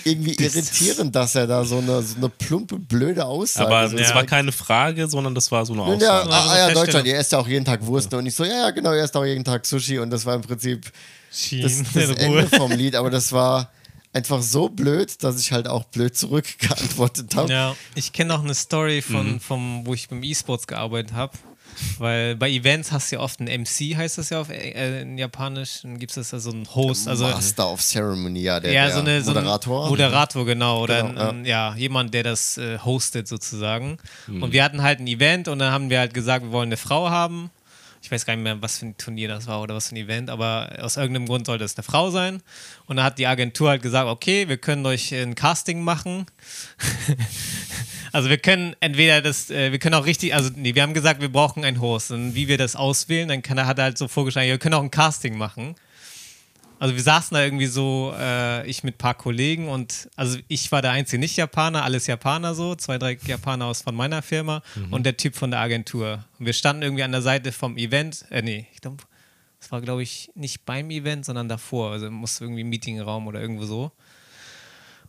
irgendwie 0.05 0.33
irritierend, 0.35 1.15
dass 1.15 1.35
er 1.35 1.47
da 1.47 1.65
so 1.65 1.79
eine, 1.79 2.03
so 2.03 2.17
eine 2.17 2.29
plumpe, 2.29 2.79
blöde 2.79 3.25
Aussage 3.25 3.69
Aber 3.69 3.89
so 3.89 3.97
das 3.97 4.09
Ja. 4.11 4.15
war 4.17 4.25
keine 4.25 4.53
Frage, 4.53 5.09
sondern 5.09 5.35
das 5.35 5.51
war 5.53 5.65
so 5.65 5.75
eine 5.75 5.83
und 5.83 6.03
ja, 6.03 6.23
Aussage. 6.23 6.35
Also 6.35 6.51
ah, 6.51 6.69
ja. 6.69 6.75
Deutschland, 6.75 7.07
ihr 7.07 7.17
esst 7.19 7.33
ja 7.33 7.39
auch 7.39 7.49
jeden 7.49 7.65
Tag 7.65 7.85
Wurst. 7.87 8.13
Und 8.15 8.27
ich 8.27 8.35
so, 8.35 8.45
ja, 8.45 8.63
ja, 8.63 8.71
genau, 8.71 8.93
ihr 8.93 9.03
esst 9.03 9.17
auch 9.17 9.25
jeden 9.25 9.45
Tag 9.45 9.65
Sushi. 9.65 9.99
Und 9.99 10.11
das 10.11 10.27
war 10.27 10.35
im 10.35 10.43
Prinzip 10.43 10.91
Schien 11.31 11.63
das, 11.63 11.83
das. 11.93 12.11
Ende 12.17 12.49
vom 12.49 12.73
Lied. 12.73 12.97
Aber 12.97 13.11
das 13.11 13.33
war 13.33 13.71
einfach 14.13 14.43
so 14.43 14.69
blöd, 14.69 15.23
dass 15.23 15.41
ich 15.41 15.53
halt 15.53 15.69
auch 15.69 15.85
blöd 15.85 16.17
zurückgeantwortet 16.17 17.35
habe. 17.37 17.53
Ja, 17.53 17.77
ich 17.95 18.13
kenne 18.13 18.33
noch 18.35 18.43
eine 18.45 18.55
Story 18.55 19.03
von, 19.03 19.35
Mhm. 19.35 19.41
vom, 19.41 19.87
wo 19.87 19.95
ich 19.95 20.09
beim 20.09 20.23
E-Sports 20.23 20.67
gearbeitet 20.67 21.13
habe. 21.13 21.33
Weil 21.99 22.35
bei 22.35 22.51
Events 22.51 22.91
hast 22.91 23.13
du 23.13 23.17
ja 23.17 23.23
oft 23.23 23.39
einen 23.39 23.63
MC, 23.63 23.95
heißt 23.97 24.19
das 24.19 24.31
ja 24.31 24.41
auf 24.41 24.51
äh, 24.51 25.03
in 25.03 25.17
Japanisch. 25.17 25.83
Dann 25.83 25.99
gibt 26.01 26.17
es 26.17 26.31
da 26.31 26.41
so 26.41 26.51
einen 26.51 26.67
Host. 26.75 27.07
Also, 27.07 27.25
Master 27.29 27.71
of 27.71 27.81
Ceremony, 27.81 28.41
ja, 28.41 28.59
der, 28.59 28.73
ja, 28.73 28.87
der 28.87 28.95
so 28.95 29.01
eine 29.01 29.23
so 29.23 29.31
ein 29.31 29.35
Moderator. 29.37 29.89
Moderator, 29.89 30.45
genau. 30.45 30.83
Oder 30.83 31.03
Genau, 31.05 31.21
ein, 31.21 31.39
ein, 31.41 31.45
ja. 31.45 31.77
jemand, 31.77 32.13
der 32.15 32.25
das 32.25 32.59
äh, 32.59 32.79
hostet 32.81 33.29
sozusagen. 33.29 33.99
Mhm. 34.27 34.43
Und 34.43 34.53
wir 34.53 34.65
hatten 34.65 34.83
halt 34.83 34.99
ein 34.99 35.07
Event 35.07 35.47
und 35.47 35.61
dann 35.61 35.71
haben 35.71 35.89
wir 35.89 36.01
halt 36.01 36.15
gesagt, 36.15 36.47
wir 36.47 36.51
wollen 36.51 36.69
eine 36.71 36.77
Frau 36.79 37.11
haben. 37.11 37.51
Ich 38.03 38.11
weiß 38.11 38.27
gar 38.27 38.35
nicht 38.35 38.45
mehr, 38.45 38.63
was 38.63 38.79
für 38.79 38.87
ein 38.87 38.97
Turnier 38.97 39.29
das 39.29 39.47
war 39.47 39.61
oder 39.61 39.75
was 39.75 39.89
für 39.89 39.95
ein 39.95 39.99
Event, 39.99 40.31
aber 40.31 40.79
aus 40.81 40.97
irgendeinem 40.97 41.27
Grund 41.27 41.47
sollte 41.47 41.65
es 41.65 41.77
eine 41.77 41.83
Frau 41.83 42.11
sein. 42.11 42.43
Und 42.87 42.97
dann 42.97 43.05
hat 43.05 43.19
die 43.19 43.27
Agentur 43.27 43.71
halt 43.71 43.83
gesagt, 43.83 44.09
okay, 44.09 44.49
wir 44.49 44.57
können 44.57 44.87
euch 44.87 45.13
ein 45.13 45.35
Casting 45.35 45.83
machen. 45.83 46.27
also 48.13 48.29
wir 48.31 48.39
können 48.39 48.77
entweder 48.81 49.21
das, 49.21 49.51
äh, 49.51 49.73
wir 49.73 49.79
können 49.79 49.95
auch 49.95 50.07
richtig, 50.07 50.35
also 50.35 50.51
nee, 50.55 50.75
wir 50.75 50.83
haben 50.83 50.95
gesagt, 50.95 51.21
wir 51.21 51.31
brauchen 51.31 51.65
einen 51.65 51.81
Host. 51.81 52.11
Und 52.13 52.35
wie 52.35 52.49
wir 52.49 52.59
das 52.59 52.77
auswählen, 52.77 53.29
dann 53.29 53.43
kann 53.43 53.59
hat 53.67 53.79
er 53.79 53.85
halt 53.85 53.99
so 53.99 54.09
vorgeschlagen, 54.09 54.49
wir 54.49 54.59
können 54.59 54.75
auch 54.75 54.83
ein 54.83 54.91
Casting 54.91 55.37
machen. 55.37 55.75
Also 56.79 56.95
wir 56.95 57.03
saßen 57.03 57.35
da 57.35 57.43
irgendwie 57.43 57.67
so, 57.67 58.15
äh, 58.17 58.67
ich 58.69 58.85
mit 58.85 58.95
ein 58.95 58.99
paar 58.99 59.15
Kollegen 59.15 59.69
und 59.69 60.09
also 60.17 60.39
ich 60.47 60.71
war 60.71 60.81
der 60.81 60.93
einzige 60.93 61.19
Nicht-Japaner, 61.19 61.83
alles 61.83 62.07
Japaner 62.07 62.55
so, 62.55 62.75
zwei, 62.77 62.99
drei 62.99 63.19
Japaner 63.27 63.67
aus 63.67 63.83
von 63.83 63.95
meiner 63.95 64.23
Firma 64.23 64.63
und 64.91 65.05
der 65.05 65.17
Typ 65.17 65.35
von 65.35 65.51
der 65.51 65.61
Agentur. 65.61 66.25
Und 66.39 66.47
wir 66.47 66.53
standen 66.53 66.83
irgendwie 66.83 67.03
an 67.03 67.13
der 67.13 67.23
Seite 67.23 67.51
vom 67.53 67.77
Event, 67.77 68.25
äh 68.31 68.43
nee, 68.43 68.67
ich 68.75 68.81
glaube, 68.81 68.99
es 69.61 69.73
war 69.73 69.81
glaube 69.81 70.03
ich 70.03 70.31
nicht 70.35 70.65
beim 70.65 70.91
Event, 70.91 71.25
sondern 71.25 71.49
davor, 71.49 71.93
also 71.93 72.11
muss 72.11 72.41
irgendwie 72.41 72.63
ein 72.63 72.69
Meetingraum 72.69 73.27
oder 73.27 73.41
irgendwo 73.41 73.65
so. 73.65 73.93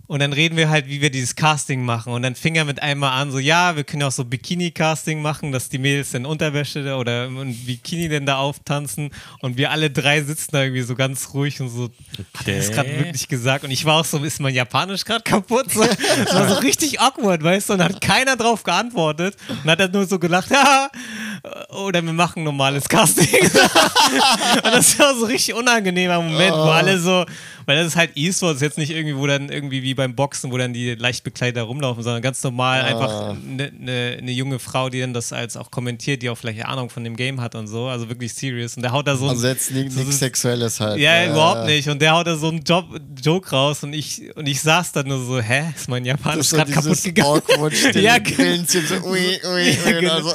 Und 0.10 0.22
dann 0.22 0.34
reden 0.34 0.57
wir 0.57 0.72
halt, 0.72 0.88
wie 0.88 1.02
wir 1.02 1.11
dieses 1.11 1.36
Casting 1.36 1.86
machen. 1.86 2.11
Und 2.11 2.23
dann 2.23 2.34
fing 2.34 2.56
er 2.56 2.65
mit 2.65 2.81
einmal 2.81 3.11
an, 3.22 3.30
so, 3.30 3.38
ja, 3.38 3.76
wir 3.76 3.84
können 3.84 4.02
ja 4.02 4.07
auch 4.07 4.11
so 4.11 4.23
Bikini-Casting 4.23 5.22
machen, 5.22 5.52
dass 5.52 5.69
die 5.69 5.77
Mädels 5.77 6.15
in 6.15 6.26
Unterwäsche 6.26 6.95
oder 6.95 7.26
im 7.26 7.56
Bikini 7.65 8.10
denn 8.10 8.26
da 8.26 8.38
auftanzen. 8.38 9.11
Und 9.41 9.57
wir 9.57 9.69
alle 9.69 9.91
drei 9.91 10.23
sitzen 10.23 10.49
da 10.52 10.64
irgendwie 10.64 10.81
so 10.81 10.95
ganz 10.95 11.31
ruhig 11.36 11.61
und 11.61 11.69
so, 11.69 11.91
hat 12.34 12.48
er 12.48 12.57
das 12.57 12.72
gerade 12.72 12.90
wirklich 12.90 13.27
gesagt? 13.27 13.64
Und 13.64 13.69
ich 13.69 13.86
war 13.86 13.99
auch 13.99 14.06
so, 14.06 14.18
ist 14.23 14.40
mein 14.40 14.56
Japanisch 14.56 15.06
gerade 15.06 15.23
kaputt? 15.23 15.72
So, 15.72 15.86
das 15.86 16.34
war 16.34 16.49
so 16.49 16.56
richtig 16.56 16.99
awkward, 16.99 17.44
weißt 17.44 17.69
du? 17.69 17.73
Und 17.73 17.84
hat 17.84 18.02
keiner 18.02 18.36
drauf 18.36 18.64
geantwortet. 18.64 19.38
Und 19.48 19.69
hat 19.69 19.80
er 19.80 19.90
nur 19.90 20.07
so 20.07 20.18
gelacht, 20.18 20.49
ja, 20.49 20.90
oder 21.70 22.02
wir 22.03 22.14
machen 22.14 22.40
ein 22.40 22.44
normales 22.44 22.88
Casting. 22.90 23.28
und 23.44 24.64
das 24.74 24.98
war 24.99 25.16
so 25.16 25.26
richtig 25.26 25.53
unangenehmer 25.56 26.22
Moment, 26.22 26.52
wo 26.53 26.70
alle 26.70 26.99
so, 26.99 27.26
weil 27.66 27.78
das 27.78 27.88
ist 27.88 27.95
halt 27.95 28.11
E-Sports, 28.16 28.61
jetzt 28.61 28.78
nicht 28.78 28.90
irgendwie, 28.91 29.16
wo 29.16 29.28
dann 29.28 29.49
irgendwie 29.49 29.84
wie 29.84 29.94
beim 29.94 30.16
Boxen, 30.16 30.52
wo 30.52 30.57
dann 30.57 30.74
die 30.74 30.95
leicht 30.95 31.24
bekleidet 31.24 31.64
rumlaufen, 31.66 32.03
sondern 32.03 32.22
ganz 32.22 32.44
normal 32.44 32.82
einfach 32.82 33.30
eine 33.30 33.72
ne, 33.78 34.18
ne 34.22 34.32
junge 34.32 34.60
Frau, 34.60 34.90
die 34.90 34.99
dann 34.99 35.14
das 35.14 35.32
als 35.32 35.56
auch 35.56 35.72
kommentiert, 35.72 36.22
die 36.22 36.30
auch 36.30 36.38
vielleicht 36.38 36.66
Ahnung 36.66 36.90
von 36.90 37.03
dem 37.03 37.16
Game 37.16 37.40
hat 37.41 37.56
und 37.56 37.68
so, 37.68 37.88
also 37.88 38.10
wirklich 38.10 38.34
serious. 38.34 38.76
Und 38.76 38.84
der 38.84 38.91
haut 38.91 39.07
da 39.07 39.16
so 39.16 39.26
ein, 39.26 39.32
also 39.32 39.48
jetzt 39.48 39.72
nichts 39.72 39.95
so- 39.95 40.10
Sexuelles 40.11 40.80
halt. 40.80 40.99
ja, 40.99 41.26
ne? 41.26 41.32
überhaupt 41.32 41.66
nicht. 41.66 41.88
Und 41.88 42.02
der 42.02 42.14
haut 42.14 42.28
da 42.28 42.36
so 42.36 42.49
einen 42.49 42.64
Job, 42.64 42.86
Joke 43.24 43.49
raus 43.52 43.84
und 43.84 43.94
ich, 43.94 44.36
und 44.36 44.48
ich 44.48 44.60
saß 44.61 44.91
da 44.91 45.03
nur 45.03 45.24
so, 45.24 45.40
hä, 45.40 45.66
ist 45.76 45.88
mein 45.88 46.03
Japanisch 46.06 46.49
gerade 46.49 46.72
kaputt 46.72 47.02
gegangen? 47.03 47.41
Ja, 47.94 48.18
genau. 48.18 48.36
Grillenzchen, 48.36 48.86
so 48.88 48.95
ui, 49.07 49.40
ui, 49.45 49.78
ui. 49.86 49.94
genau. 49.99 50.20
äh. 50.30 50.34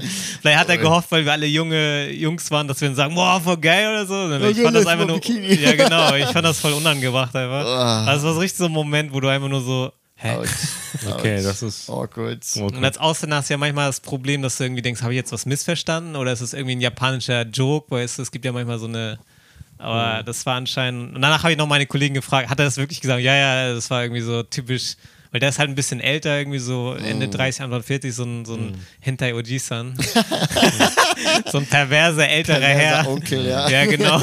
Vielleicht 0.40 0.58
hat 0.58 0.68
er 0.68 0.78
gehofft, 0.78 1.10
weil 1.10 1.24
wir 1.24 1.32
alle 1.32 1.46
junge 1.46 2.10
Jungs 2.10 2.50
waren, 2.50 2.68
dass 2.68 2.80
wir 2.80 2.88
dann 2.88 2.94
sagen, 2.96 3.14
boah, 3.14 3.40
voll 3.40 3.56
geil 3.56 3.88
oder 3.88 4.06
so. 4.06 4.46
Ich 4.48 4.56
Ja, 4.56 4.64
fand 4.64 4.76
das 4.76 4.86
einfach 4.86 5.06
nur. 5.06 5.16
Bikini. 5.20 5.54
Ja, 5.54 5.74
genau. 5.74 6.14
Ich 6.14 6.26
fand 6.26 6.44
das 6.44 6.60
voll 6.60 6.72
unangebracht 6.72 7.34
einfach. 7.34 7.64
Ah. 7.66 8.04
Also 8.06 8.18
es 8.18 8.24
war 8.24 8.34
so 8.34 8.40
richtig 8.40 8.58
so 8.58 8.66
ein 8.66 8.72
Moment, 8.72 9.12
wo 9.12 9.20
du 9.20 9.28
einfach 9.28 9.48
nur 9.48 9.60
so, 9.62 9.92
hä? 10.16 10.36
Ouch, 10.36 10.46
Okay, 11.12 11.38
ouch. 11.38 11.44
das 11.44 11.62
ist. 11.62 11.88
awkward. 11.90 12.44
Und 12.56 12.84
als 12.84 12.98
Ausländer 12.98 13.36
hast 13.36 13.48
du 13.50 13.54
ja 13.54 13.58
manchmal 13.58 13.86
das 13.88 14.00
Problem, 14.00 14.42
dass 14.42 14.56
du 14.58 14.64
irgendwie 14.64 14.82
denkst, 14.82 15.02
habe 15.02 15.12
ich 15.12 15.16
jetzt 15.16 15.32
was 15.32 15.46
missverstanden 15.46 16.16
oder 16.16 16.32
ist 16.32 16.40
es 16.40 16.52
irgendwie 16.52 16.76
ein 16.76 16.80
japanischer 16.80 17.42
Joke? 17.42 17.90
Weißt 17.90 18.18
du, 18.18 18.22
es 18.22 18.30
gibt 18.30 18.44
ja 18.44 18.52
manchmal 18.52 18.78
so 18.78 18.86
eine. 18.86 19.18
Aber 19.78 20.22
das 20.22 20.46
war 20.46 20.54
anscheinend. 20.56 21.14
Und 21.16 21.20
danach 21.20 21.42
habe 21.42 21.52
ich 21.52 21.58
noch 21.58 21.66
meine 21.66 21.84
Kollegen 21.86 22.14
gefragt, 22.14 22.48
hat 22.48 22.58
er 22.58 22.64
das 22.64 22.78
wirklich 22.78 23.00
gesagt? 23.02 23.20
Ja, 23.22 23.34
ja, 23.36 23.74
das 23.74 23.90
war 23.90 24.02
irgendwie 24.02 24.22
so 24.22 24.42
typisch. 24.42 24.94
Weil 25.30 25.40
der 25.40 25.48
ist 25.50 25.58
halt 25.58 25.68
ein 25.68 25.74
bisschen 25.74 26.00
älter, 26.00 26.38
irgendwie 26.38 26.58
so 26.58 26.94
Ende 26.94 27.28
30, 27.28 27.62
Anfang 27.62 27.82
40, 27.82 28.14
so 28.14 28.24
ein, 28.24 28.44
so 28.44 28.54
ein 28.54 28.76
Hentai 29.00 29.34
Oji-san. 29.34 29.94
so 31.52 31.58
ein 31.58 31.66
perverser 31.66 32.28
älterer 32.28 32.60
Perverser 32.60 32.80
Herr. 32.80 33.08
Onkel, 33.08 33.46
ja. 33.46 33.68
Ja, 33.68 33.84
genau. 33.86 34.20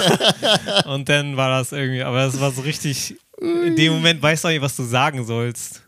Und 0.85 1.09
dann 1.09 1.37
war 1.37 1.49
das 1.49 1.71
irgendwie, 1.71 2.03
aber 2.03 2.25
das 2.25 2.39
war 2.39 2.51
so 2.51 2.61
richtig. 2.61 3.15
In 3.41 3.75
dem 3.75 3.93
Moment 3.93 4.21
weißt 4.21 4.43
du 4.43 4.47
auch 4.47 4.51
nicht, 4.51 4.61
was 4.61 4.75
du 4.75 4.83
sagen 4.83 5.25
sollst. 5.25 5.82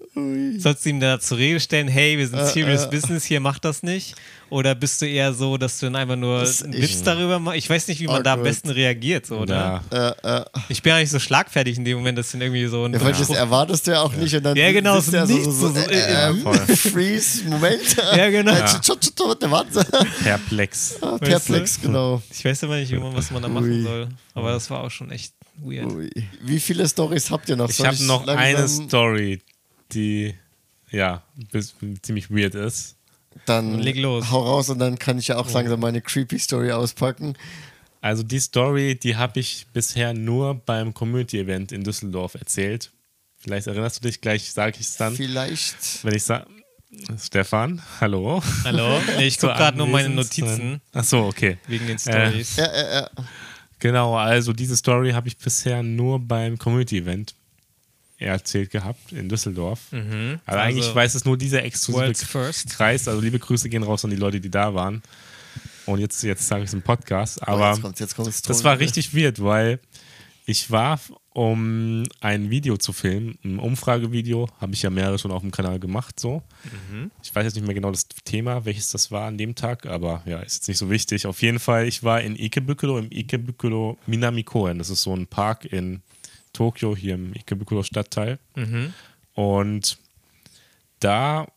Sollst 0.59 0.85
du 0.85 0.89
ihm 0.89 0.99
da 1.01 1.19
zur 1.19 1.37
Rede 1.37 1.59
stellen, 1.59 1.89
hey, 1.89 2.17
wir 2.17 2.25
sind 2.27 2.39
Äh, 2.39 2.45
Serious 2.47 2.85
äh. 2.85 2.89
Business, 2.89 3.25
hier 3.25 3.41
mach 3.41 3.59
das 3.59 3.83
nicht? 3.83 4.15
Oder 4.49 4.73
bist 4.75 5.01
du 5.01 5.07
eher 5.07 5.33
so, 5.33 5.57
dass 5.57 5.79
du 5.79 5.87
dann 5.87 5.95
einfach 5.97 6.15
nur 6.15 6.37
einen 6.37 6.45
ist 6.45 6.71
Witz 6.71 7.03
darüber 7.03 7.39
machst? 7.39 7.57
Ich 7.57 7.69
weiß 7.69 7.87
nicht, 7.89 7.99
wie 7.99 8.07
man 8.07 8.23
da 8.23 8.33
am 8.33 8.39
Awkward. 8.39 8.53
besten 8.53 8.69
reagiert, 8.69 9.25
so, 9.25 9.39
oder? 9.39 9.83
Ja. 9.91 10.09
Äh, 10.23 10.39
äh. 10.41 10.45
Ich 10.69 10.81
bin 10.81 10.91
ja 10.91 10.99
nicht 10.99 11.09
so 11.09 11.19
schlagfertig 11.19 11.77
in 11.77 11.83
dem 11.83 11.97
Moment, 11.97 12.17
dass 12.17 12.31
dann 12.31 12.41
irgendwie 12.41 12.65
so 12.67 12.85
ein 12.85 12.93
Ja, 12.93 13.01
weil 13.01 13.11
das 13.11 13.29
erwartest 13.29 13.87
du 13.87 13.91
ja 13.91 14.01
auch 14.01 14.13
nicht. 14.13 14.33
Und 14.35 14.43
dann 14.43 14.55
Ja, 14.55 14.71
genau, 14.71 14.99
sitzt 14.99 15.15
er 15.15 15.27
so 15.27 15.37
so, 15.43 15.51
so, 15.51 15.69
so- 15.73 15.79
äh, 15.89 16.29
äh. 16.29 16.75
Freeze, 16.75 17.43
Moment. 17.49 17.81
Ja, 18.15 18.29
genau. 18.29 18.53
Äh. 18.53 18.65
Perplex. 20.23 20.97
Ah? 21.01 21.17
Perplex, 21.17 21.81
genau. 21.81 22.21
Ich 22.31 22.45
weiß 22.45 22.63
immer 22.63 22.77
nicht, 22.77 22.93
was 22.97 23.31
man 23.31 23.41
da 23.41 23.47
machen 23.47 23.83
soll. 23.83 24.07
Aber 24.33 24.51
das 24.51 24.69
war 24.69 24.83
auch 24.83 24.91
schon 24.91 25.11
echt 25.11 25.33
weird. 25.57 25.91
Wie 26.41 26.59
viele 26.59 26.87
Stories 26.87 27.31
habt 27.31 27.49
ihr 27.49 27.55
noch? 27.55 27.69
Ich 27.69 27.83
habe 27.83 28.01
noch 28.03 28.27
eine 28.27 28.67
Story, 28.67 29.41
die 29.91 30.35
ja 30.91 31.23
bis, 31.51 31.75
ziemlich 32.01 32.29
weird 32.29 32.55
ist. 32.55 32.95
Dann 33.45 33.79
Leg 33.79 33.97
los. 33.97 34.31
hau 34.31 34.43
raus 34.43 34.69
und 34.69 34.79
dann 34.79 34.97
kann 34.97 35.19
ich 35.19 35.27
ja 35.27 35.37
auch 35.37 35.51
langsam 35.51 35.79
meine 35.79 36.01
creepy 36.01 36.39
Story 36.39 36.71
auspacken. 36.71 37.37
Also 38.01 38.23
die 38.23 38.39
Story, 38.39 38.95
die 38.95 39.15
habe 39.15 39.39
ich 39.39 39.65
bisher 39.73 40.13
nur 40.13 40.53
beim 40.53 40.93
Community-Event 40.93 41.71
in 41.71 41.83
Düsseldorf 41.83 42.35
erzählt. 42.35 42.91
Vielleicht 43.37 43.67
erinnerst 43.67 43.97
du 43.97 44.07
dich, 44.07 44.21
gleich 44.21 44.51
sage 44.51 44.77
ich 44.79 44.87
es 44.87 44.97
dann. 44.97 45.15
Vielleicht. 45.15 46.03
Wenn 46.03 46.15
ich 46.15 46.23
sage, 46.23 46.45
Stefan, 47.19 47.81
hallo. 47.99 48.41
Hallo? 48.63 49.01
Nee, 49.17 49.27
ich 49.27 49.37
gucke 49.39 49.53
gerade 49.53 49.77
nur 49.77 49.87
meine 49.87 50.09
Notizen 50.09 50.81
Ach 50.93 51.03
so, 51.03 51.25
okay. 51.25 51.57
wegen 51.67 51.87
den 51.87 51.99
Stories. 51.99 52.55
Ja, 52.55 52.73
ja, 52.73 52.93
ja. 52.93 53.09
Genau, 53.79 54.15
also 54.15 54.53
diese 54.53 54.77
Story 54.77 55.11
habe 55.11 55.27
ich 55.27 55.37
bisher 55.37 55.83
nur 55.83 56.19
beim 56.19 56.57
Community-Event 56.57 57.35
erzählt 58.17 58.71
gehabt 58.71 59.11
in 59.11 59.29
Düsseldorf. 59.29 59.91
Mhm. 59.91 60.39
Aber 60.45 60.57
Also 60.57 60.69
eigentlich 60.69 60.95
weiß 60.95 61.15
es 61.15 61.25
nur 61.25 61.37
dieser 61.37 61.63
exklusive. 61.63 62.13
Kreis. 62.69 63.07
Also 63.07 63.21
liebe 63.21 63.39
Grüße 63.39 63.69
gehen 63.69 63.83
raus 63.83 64.03
an 64.05 64.11
die 64.11 64.17
Leute, 64.17 64.39
die 64.39 64.49
da 64.49 64.73
waren. 64.73 65.01
Und 65.85 65.99
jetzt, 65.99 66.23
jetzt 66.23 66.47
sage 66.47 66.63
ich 66.63 66.69
es 66.69 66.73
im 66.73 66.81
Podcast. 66.81 67.39
Oh, 67.41 67.51
Aber 67.51 67.71
jetzt 67.71 67.81
kommt's, 67.81 67.99
jetzt 67.99 68.15
kommt's 68.15 68.41
das 68.41 68.63
war 68.63 68.79
richtig 68.79 69.15
weird, 69.15 69.43
weil 69.43 69.79
ich 70.47 70.69
war, 70.71 70.99
um 71.31 72.03
ein 72.21 72.49
Video 72.49 72.77
zu 72.77 72.93
filmen, 72.93 73.37
ein 73.43 73.59
Umfragevideo, 73.59 74.47
habe 74.61 74.73
ich 74.73 74.83
ja 74.83 74.89
mehrere 74.91 75.17
schon 75.17 75.31
auf 75.31 75.41
dem 75.41 75.51
Kanal 75.51 75.79
gemacht, 75.79 76.19
so. 76.19 76.43
Ich 77.23 77.33
weiß 77.33 77.43
jetzt 77.45 77.55
nicht 77.55 77.65
mehr 77.65 77.73
genau 77.73 77.89
das 77.91 78.07
Thema, 78.25 78.63
welches 78.63 78.89
das 78.89 79.11
war 79.11 79.27
an 79.27 79.37
dem 79.37 79.55
Tag, 79.55 79.87
aber 79.87 80.21
ja, 80.25 80.39
ist 80.39 80.55
jetzt 80.55 80.67
nicht 80.67 80.77
so 80.77 80.89
wichtig. 80.89 81.25
Auf 81.25 81.41
jeden 81.41 81.59
Fall, 81.59 81.87
ich 81.87 82.03
war 82.03 82.21
in 82.21 82.35
Ikebukuro, 82.35 82.99
im 82.99 83.11
Ikebukuro 83.11 83.97
Minamikoen. 84.05 84.77
Das 84.77 84.89
ist 84.89 85.01
so 85.01 85.15
ein 85.15 85.27
Park 85.27 85.65
in 85.65 86.01
Tokio, 86.55 86.95
hier 86.95 87.15
im 87.15 87.33
Ikebukuro 87.35 87.83
Stadtteil. 87.83 88.39
Und 89.33 89.97
da 90.99 91.47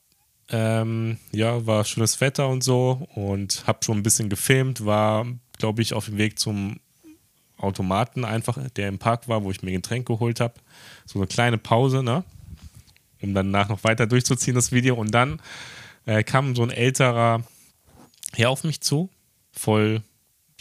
ähm, 0.51 1.19
ja, 1.33 1.67
war 1.67 1.85
schönes 1.85 2.21
Wetter 2.21 2.49
und 2.49 2.65
so 2.65 3.07
und 3.15 3.67
habe 3.67 3.79
schon 3.85 3.99
ein 3.99 4.03
bisschen 4.03 4.29
gefilmt, 4.29 4.85
war, 4.85 5.27
glaube 5.59 5.83
ich, 5.83 5.95
auf 5.95 6.07
dem 6.07 6.19
Weg 6.19 6.39
zum 6.39 6.81
Automaten 7.59 8.25
einfach, 8.25 8.59
der 8.77 8.89
im 8.89 8.99
Park 8.99 9.29
war, 9.29 9.43
wo 9.43 9.51
ich 9.51 9.63
mir 9.63 9.71
ein 9.71 9.83
Getränk 9.83 10.07
geholt 10.07 10.41
habe. 10.41 10.55
So 11.07 11.19
eine 11.19 11.27
kleine 11.27 11.59
Pause, 11.59 12.03
ne? 12.03 12.25
Um 13.21 13.35
danach 13.35 13.69
noch 13.69 13.83
weiter 13.83 14.07
durchzuziehen, 14.07 14.55
das 14.55 14.71
Video. 14.71 14.95
Und 14.95 15.11
dann 15.11 15.41
äh, 16.07 16.23
kam 16.23 16.55
so 16.55 16.63
ein 16.63 16.71
älterer 16.71 17.43
Herr 18.33 18.51
auf 18.51 18.63
mich 18.63 18.81
zu. 18.81 19.11
Voll 19.51 20.03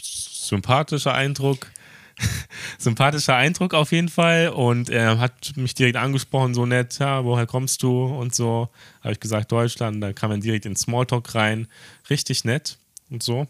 sympathischer 0.00 1.14
Eindruck. 1.14 1.68
sympathischer 2.78 3.36
Eindruck 3.36 3.74
auf 3.74 3.92
jeden 3.92 4.08
Fall. 4.08 4.48
Und 4.50 4.90
er 4.90 5.18
hat 5.18 5.56
mich 5.56 5.74
direkt 5.74 5.96
angesprochen, 5.96 6.54
so 6.54 6.66
nett, 6.66 6.98
ja, 6.98 7.24
woher 7.24 7.46
kommst 7.46 7.82
du 7.82 8.04
und 8.06 8.34
so. 8.34 8.68
Habe 9.02 9.12
ich 9.12 9.20
gesagt, 9.20 9.52
Deutschland. 9.52 10.02
Dann 10.02 10.14
kam 10.14 10.30
er 10.30 10.38
direkt 10.38 10.66
in 10.66 10.76
Smalltalk 10.76 11.34
rein. 11.34 11.68
Richtig 12.10 12.44
nett 12.44 12.78
und 13.10 13.22
so. 13.22 13.46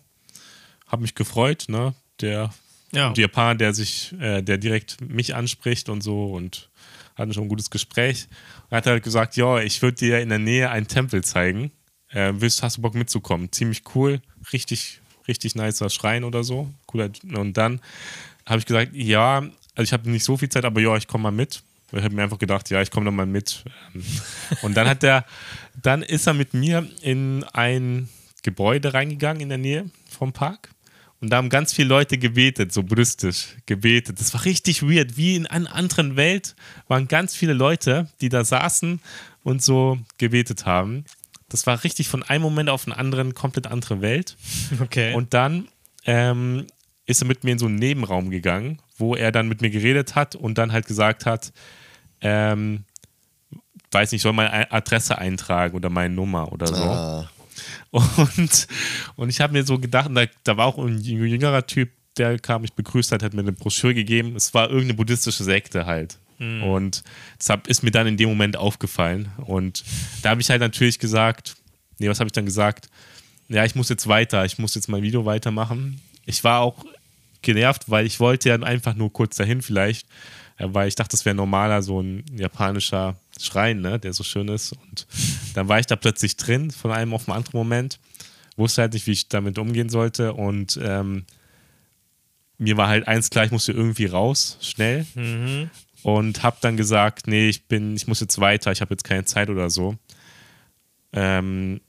Habe 0.87 1.03
mich 1.03 1.15
gefreut, 1.15 1.67
ne? 1.69 1.95
Der 2.21 2.51
Ja. 2.93 3.13
der 3.13 3.23
Japaner, 3.23 3.55
der 3.57 3.75
sich, 3.75 4.15
äh, 4.21 4.43
der 4.43 4.59
direkt 4.59 5.01
mich 5.01 5.35
anspricht 5.35 5.89
und 5.89 6.03
so 6.03 6.33
und 6.33 6.69
hatten 7.17 7.35
schon 7.35 7.45
ein 7.45 7.49
gutes 7.49 7.71
Gespräch. 7.71 8.29
Und 8.71 8.77
hat 8.77 8.87
halt 8.87 9.03
gesagt, 9.03 9.37
ja, 9.37 9.59
ich 9.61 9.83
würde 9.83 9.97
dir 9.99 10.21
in 10.21 10.29
der 10.31 10.39
Nähe 10.39 10.71
einen 10.71 10.89
Tempel 10.89 11.23
zeigen. 11.25 11.71
Äh, 12.11 12.33
willst, 12.37 12.63
hast 12.63 12.79
du 12.79 12.83
Bock 12.83 12.95
mitzukommen? 12.95 13.53
Ziemlich 13.53 13.83
cool, 13.95 14.23
richtig, 14.53 15.01
richtig 15.27 15.55
nicer 15.55 15.91
Schrein 15.91 16.25
oder 16.25 16.43
so. 16.45 16.71
Cooler. 16.87 17.11
Und 17.35 17.55
dann 17.59 17.81
habe 18.49 18.59
ich 18.59 18.67
gesagt, 18.67 18.93
ja, 18.95 19.39
also 19.39 19.83
ich 19.83 19.93
habe 19.93 20.11
nicht 20.11 20.25
so 20.25 20.37
viel 20.37 20.49
Zeit, 20.49 20.65
aber 20.65 20.81
ja, 20.81 20.97
ich 20.97 21.07
komme 21.07 21.25
mal 21.25 21.31
mit. 21.31 21.63
Ich 21.93 22.03
habe 22.03 22.15
mir 22.15 22.23
einfach 22.23 22.39
gedacht, 22.39 22.69
ja, 22.71 22.83
ich 22.83 22.91
komme 22.91 23.07
dann 23.07 23.17
mal 23.17 23.27
mit. 23.27 23.65
Ähm, 23.95 24.05
Und 24.63 24.77
dann 24.77 24.89
hat 24.89 25.03
er, 25.03 25.25
dann 25.81 26.03
ist 26.03 26.27
er 26.27 26.35
mit 26.35 26.53
mir 26.53 26.87
in 27.01 27.45
ein 27.53 28.09
Gebäude 28.43 28.93
reingegangen 28.95 29.43
in 29.43 29.49
der 29.49 29.59
Nähe 29.59 29.91
vom 30.11 30.33
Park. 30.33 30.71
Und 31.21 31.31
da 31.31 31.37
haben 31.39 31.49
ganz 31.49 31.73
viele 31.73 31.89
Leute 31.89 32.17
gebetet, 32.17 32.73
so 32.73 32.83
buddhistisch 32.83 33.57
gebetet. 33.67 34.21
Das 34.21 34.35
war 34.35 34.45
richtig 34.45 34.83
weird. 34.83 35.17
Wie 35.17 35.35
in 35.35 35.47
einer 35.47 35.75
anderen 35.75 36.17
Welt 36.17 36.55
waren 36.87 37.09
ganz 37.09 37.35
viele 37.35 37.55
Leute, 37.55 38.09
die 38.21 38.29
da 38.29 38.45
saßen 38.45 39.01
und 39.43 39.63
so 39.63 39.99
gebetet 40.19 40.65
haben. 40.65 41.05
Das 41.49 41.67
war 41.67 41.83
richtig 41.83 42.09
von 42.09 42.23
einem 42.23 42.43
Moment 42.43 42.69
auf 42.69 42.85
den 42.85 42.93
anderen 42.93 43.35
komplett 43.35 43.67
andere 43.67 44.01
Welt. 44.01 44.37
Okay. 44.81 45.15
Und 45.15 45.35
dann 45.35 45.69
ähm, 46.05 46.67
ist 47.09 47.23
er 47.23 47.27
mit 47.27 47.43
mir 47.43 47.53
in 47.53 47.59
so 47.59 47.67
einen 47.67 47.77
Nebenraum 47.77 48.31
gegangen, 48.31 48.79
wo 48.99 49.17
er 49.17 49.33
dann 49.33 49.49
mit 49.49 49.61
mir 49.63 49.71
geredet 49.71 50.15
hat 50.15 50.37
und 50.37 50.59
dann 50.59 50.73
halt 50.73 50.87
gesagt 50.87 51.27
hat, 51.27 51.53
ähm, 52.21 52.85
weiß 53.91 54.13
nicht, 54.13 54.23
soll 54.23 54.35
meine 54.35 54.71
Adresse 54.71 55.19
eintragen 55.19 55.75
oder 55.75 55.89
meine 55.91 56.15
Nummer 56.15 56.53
oder 56.53 56.67
so. 56.67 56.75
Ah, 56.75 57.31
Und, 57.91 58.69
und 59.17 59.29
ich 59.31 59.41
habe 59.41 59.53
mir 59.55 59.65
so 59.65 59.79
gedacht, 59.79 60.11
da, 60.13 60.27
da 60.45 60.57
war 60.57 60.67
auch 60.67 60.79
ein 60.79 60.99
jüngerer 61.01 61.67
Typ, 61.67 61.91
der 62.19 62.39
kam, 62.39 62.63
mich 62.63 62.75
begrüßt 62.75 63.13
hat, 63.13 63.23
hat 63.23 63.33
mir 63.33 63.41
eine 63.41 63.53
Broschüre 63.53 63.95
gegeben. 63.95 64.37
Es 64.37 64.53
war 64.53 64.69
irgendeine 64.69 64.95
buddhistische 64.95 65.43
Sekte 65.45 65.87
halt. 65.87 66.19
Und 66.63 67.03
deshalb 67.39 67.67
ist 67.67 67.83
mir 67.83 67.91
dann 67.91 68.07
in 68.07 68.17
dem 68.17 68.29
Moment 68.29 68.57
aufgefallen. 68.57 69.33
Und 69.39 69.83
da 70.23 70.31
habe 70.31 70.41
ich 70.41 70.51
halt 70.51 70.61
natürlich 70.61 70.99
gesagt, 70.99 71.57
nee, 71.99 72.09
was 72.09 72.21
habe 72.21 72.29
ich 72.29 72.33
dann 72.33 72.45
gesagt? 72.45 72.89
Ja, 73.49 73.65
ich 73.65 73.75
muss 73.75 73.89
jetzt 73.89 74.07
weiter, 74.07 74.45
ich 74.45 74.59
muss 74.59 74.75
jetzt 74.75 74.89
mein 74.89 75.03
Video 75.03 75.25
weitermachen. 75.25 76.01
Ich 76.27 76.45
war 76.45 76.61
auch 76.61 76.85
genervt, 77.43 77.91
weil 77.91 78.07
ich 78.07 78.21
wollte 78.21 78.49
ja 78.49 78.57
einfach 78.57 78.95
nur 78.95 79.13
kurz 79.13 79.37
dahin 79.37 79.63
vielleicht, 79.63 80.07
äh, 80.57 80.67
weil 80.69 80.89
ich 80.89 80.95
dachte, 80.95 81.13
das 81.13 81.25
wäre 81.25 81.35
normaler, 81.35 81.83
so 81.83 82.01
ein 82.01 82.25
japanischer 82.37 83.17
Schrein, 83.41 83.81
ne, 83.81 83.99
der 83.99 84.13
so 84.13 84.25
schön 84.25 84.49
ist. 84.49 84.73
Und 84.73 85.07
dann 85.55 85.69
war 85.69 85.79
ich 85.79 85.87
da 85.87 85.97
plötzlich 85.97 86.37
drin, 86.37 86.71
von 86.71 86.91
einem 86.91 87.15
auf 87.15 87.27
den 87.27 87.35
anderen 87.35 87.59
Moment, 87.59 87.99
wusste 88.57 88.83
halt 88.83 88.93
nicht, 88.93 89.07
wie 89.07 89.13
ich 89.13 89.29
damit 89.29 89.59
umgehen 89.59 89.89
sollte 89.89 90.33
und 90.33 90.79
ähm, 90.83 91.25
mir 92.59 92.77
war 92.77 92.89
halt 92.89 93.07
eins 93.07 93.31
klar, 93.31 93.45
ich 93.45 93.53
musste 93.53 93.73
irgendwie 93.73 94.07
raus, 94.07 94.59
schnell. 94.61 95.07
Und 96.03 96.43
habe 96.43 96.59
dann 96.61 96.77
gesagt, 96.77 97.27
nee, 97.27 97.49
ich 97.49 97.67
bin, 97.67 97.95
ich 97.97 98.07
muss 98.07 98.21
jetzt 98.21 98.41
weiter, 98.41 98.73
ich 98.73 98.81
habe 98.81 98.95
jetzt 98.95 99.05
keine 99.05 99.25
Zeit 99.25 99.49
oder 99.49 99.71
so. 99.71 99.97
Ähm, 101.13 101.81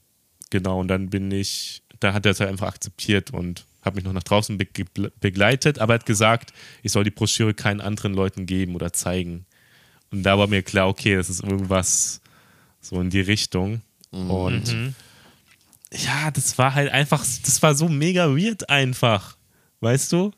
genau, 0.50 0.80
und 0.80 0.88
dann 0.88 1.10
bin 1.10 1.30
ich, 1.30 1.82
da 1.98 2.12
hat 2.12 2.24
er 2.24 2.32
es 2.32 2.40
halt 2.40 2.50
einfach 2.50 2.68
akzeptiert 2.68 3.32
und 3.32 3.64
hat 3.82 3.94
mich 3.94 4.04
noch 4.04 4.12
nach 4.12 4.22
draußen 4.22 4.58
be 4.58 4.66
begleitet, 5.20 5.78
aber 5.78 5.94
hat 5.94 6.06
gesagt, 6.06 6.52
ich 6.82 6.92
soll 6.92 7.04
die 7.04 7.10
Broschüre 7.10 7.54
keinen 7.54 7.80
anderen 7.80 8.14
Leuten 8.14 8.46
geben 8.46 8.74
oder 8.74 8.92
zeigen. 8.92 9.46
Und 10.10 10.22
da 10.24 10.38
war 10.38 10.46
mir 10.46 10.62
klar, 10.62 10.88
okay, 10.88 11.16
das 11.16 11.30
ist 11.30 11.42
irgendwas 11.42 12.20
so 12.80 13.00
in 13.00 13.10
die 13.10 13.20
Richtung. 13.20 13.82
Und 14.10 14.94
ja, 15.92 16.30
das 16.32 16.58
war 16.58 16.74
halt 16.74 16.90
einfach, 16.90 17.24
das 17.44 17.62
war 17.62 17.74
so 17.74 17.88
mega 17.88 18.28
weird 18.36 18.68
einfach. 18.68 19.36
Weißt 19.80 20.12
du? 20.12 20.32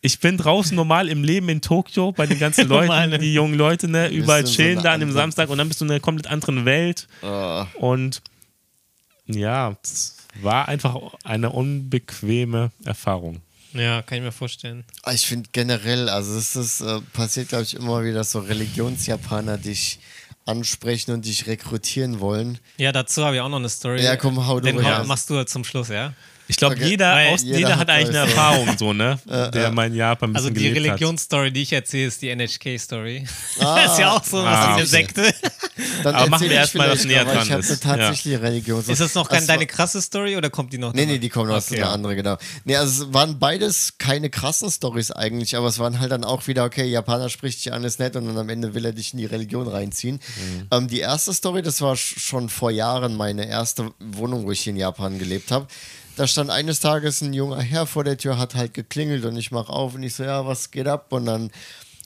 Ich 0.00 0.20
bin 0.20 0.36
draußen 0.36 0.76
normal 0.76 1.08
im 1.08 1.24
Leben 1.24 1.48
in 1.48 1.60
Tokio 1.60 2.12
bei 2.12 2.26
den 2.26 2.38
ganzen 2.38 2.68
Leuten, 2.68 3.20
die 3.20 3.32
jungen 3.32 3.54
Leute, 3.54 3.88
ne, 3.88 4.08
überall 4.08 4.40
in 4.40 4.46
so 4.46 4.52
chillen 4.52 4.78
einer 4.78 4.82
da 4.82 4.92
an 4.94 5.00
dem 5.00 5.12
Samstag 5.12 5.48
und 5.48 5.58
dann 5.58 5.68
bist 5.68 5.80
du 5.80 5.86
in 5.86 5.90
einer 5.90 6.00
komplett 6.00 6.30
anderen 6.30 6.64
Welt. 6.66 7.08
ah. 7.22 7.66
Und 7.78 8.22
ja, 9.26 9.74
es 9.82 10.16
war 10.42 10.68
einfach 10.68 10.96
eine 11.24 11.50
unbequeme 11.50 12.70
Erfahrung. 12.84 13.40
ja, 13.72 14.02
kann 14.02 14.18
ich 14.18 14.24
mir 14.24 14.32
vorstellen. 14.32 14.84
Ich 15.12 15.26
finde 15.26 15.48
generell, 15.52 16.08
also 16.08 16.36
es 16.36 16.56
ist, 16.56 16.80
äh, 16.80 17.00
passiert, 17.12 17.48
glaube 17.48 17.64
ich, 17.64 17.74
immer 17.74 18.02
wieder, 18.04 18.16
dass 18.18 18.32
so 18.32 18.40
Religionsjapaner 18.40 19.58
dich 19.58 19.98
ansprechen 20.46 21.12
und 21.12 21.24
dich 21.24 21.46
rekrutieren 21.46 22.20
wollen. 22.20 22.58
Ja, 22.76 22.92
dazu 22.92 23.24
habe 23.24 23.36
ich 23.36 23.40
auch 23.42 23.48
noch 23.48 23.58
eine 23.58 23.68
Story. 23.68 24.02
Ja, 24.02 24.16
komm, 24.16 24.46
hau 24.46 24.60
du 24.60 24.66
Den 24.66 24.78
raus. 24.78 25.06
mast 25.06 25.30
du 25.30 25.42
zum 25.46 25.64
Schluss, 25.64 25.88
ja? 25.88 26.12
Ich 26.46 26.56
glaube, 26.56 26.74
Okay. 26.74 26.88
jeder, 26.88 27.36
jeder 27.36 27.58
jeder, 27.58 27.78
hat 27.78 27.88
eigentlich 27.88 28.10
eine 28.10 28.20
alles. 28.20 28.32
Erfahrung, 28.34 28.76
so, 28.78 28.92
ne? 28.92 29.18
Der 29.54 29.70
mal 29.70 29.86
in 29.86 29.94
Japan 29.94 30.30
ein 30.30 30.36
Also 30.36 30.50
bisschen 30.50 30.62
die 30.62 30.74
gelebt 30.74 30.92
hat. 30.94 31.00
Religionsstory, 31.00 31.50
die 31.52 31.62
ich 31.62 31.72
erzähle, 31.72 32.08
ist 32.08 32.20
die 32.20 32.28
NHK-Story. 32.34 33.24
Ah, 33.60 33.84
ist 33.84 33.98
ja 33.98 34.12
auch 34.16 34.24
so 34.24 34.38
Ah, 34.40 34.64
eine 34.66 34.74
okay. 34.82 34.84
Sekte. 34.84 35.34
Dann 36.02 36.14
Aber 36.14 36.28
machen 36.28 36.42
wir 36.44 36.50
ich 36.50 36.56
erst 36.56 36.74
mal, 36.74 36.90
was 36.90 37.04
näher 37.04 37.24
noch, 37.24 37.32
dran 37.32 37.44
Ich 37.44 37.50
habe 37.52 37.60
ist. 37.62 37.70
eine 37.70 37.80
tatsächliche 37.80 38.42
Religion. 38.42 38.80
Ist 38.86 39.00
das 39.00 39.14
noch 39.14 39.26
Das 39.28 39.40
war- 39.40 39.46
deine 39.46 39.66
krasse 39.66 40.02
Story 40.02 40.36
oder 40.36 40.50
kommt 40.50 40.72
die 40.72 40.78
noch? 40.78 40.92
Nee, 40.92 41.06
nee, 41.06 41.18
die 41.18 41.28
kommen 41.30 41.50
aus 41.50 41.70
Okay. 41.70 41.80
einer 41.82 41.92
andere, 41.92 42.14
genau. 42.16 42.36
Nee, 42.64 42.76
also 42.76 43.04
es 43.06 43.14
waren 43.14 43.38
beides 43.38 43.94
keine 43.98 44.28
krassen 44.28 44.70
Stories 44.70 45.10
eigentlich, 45.12 45.56
aber 45.56 45.68
es 45.68 45.78
waren 45.78 45.98
halt 46.00 46.12
dann 46.12 46.24
auch 46.24 46.46
wieder, 46.46 46.64
okay, 46.64 46.84
Japaner 46.84 47.28
spricht 47.30 47.64
dich 47.64 47.72
an, 47.72 47.84
ist 47.84 47.98
nett 48.00 48.16
und 48.16 48.26
dann 48.26 48.36
am 48.36 48.48
Ende 48.48 48.74
will 48.74 48.84
er 48.84 48.92
dich 48.92 49.12
in 49.14 49.18
die 49.18 49.24
Religion 49.26 49.66
reinziehen. 49.66 50.16
Mhm. 50.16 50.66
Ähm, 50.70 50.88
die 50.88 51.00
erste 51.00 51.32
Story, 51.32 51.62
das 51.62 51.80
war 51.80 51.94
sch- 51.94 52.18
schon 52.18 52.48
vor 52.50 52.70
Jahren 52.70 53.16
meine 53.16 53.46
erste 53.48 53.92
Wohnung, 54.00 54.44
wo 54.46 54.50
ich 54.52 54.60
hier 54.60 54.72
in 54.72 54.76
Japan 54.78 55.18
gelebt 55.18 55.50
habe. 55.50 55.66
Da 56.16 56.28
stand 56.28 56.50
eines 56.50 56.78
Tages 56.78 57.22
ein 57.22 57.32
junger 57.32 57.60
Herr 57.60 57.86
vor 57.86 58.04
der 58.04 58.16
Tür, 58.16 58.38
hat 58.38 58.54
halt 58.54 58.72
geklingelt 58.72 59.24
und 59.24 59.36
ich 59.36 59.50
mach 59.50 59.68
auf 59.68 59.94
und 59.94 60.02
ich 60.04 60.14
so, 60.14 60.22
ja, 60.22 60.46
was 60.46 60.70
geht 60.70 60.86
ab? 60.86 61.12
Und 61.12 61.26
dann 61.26 61.50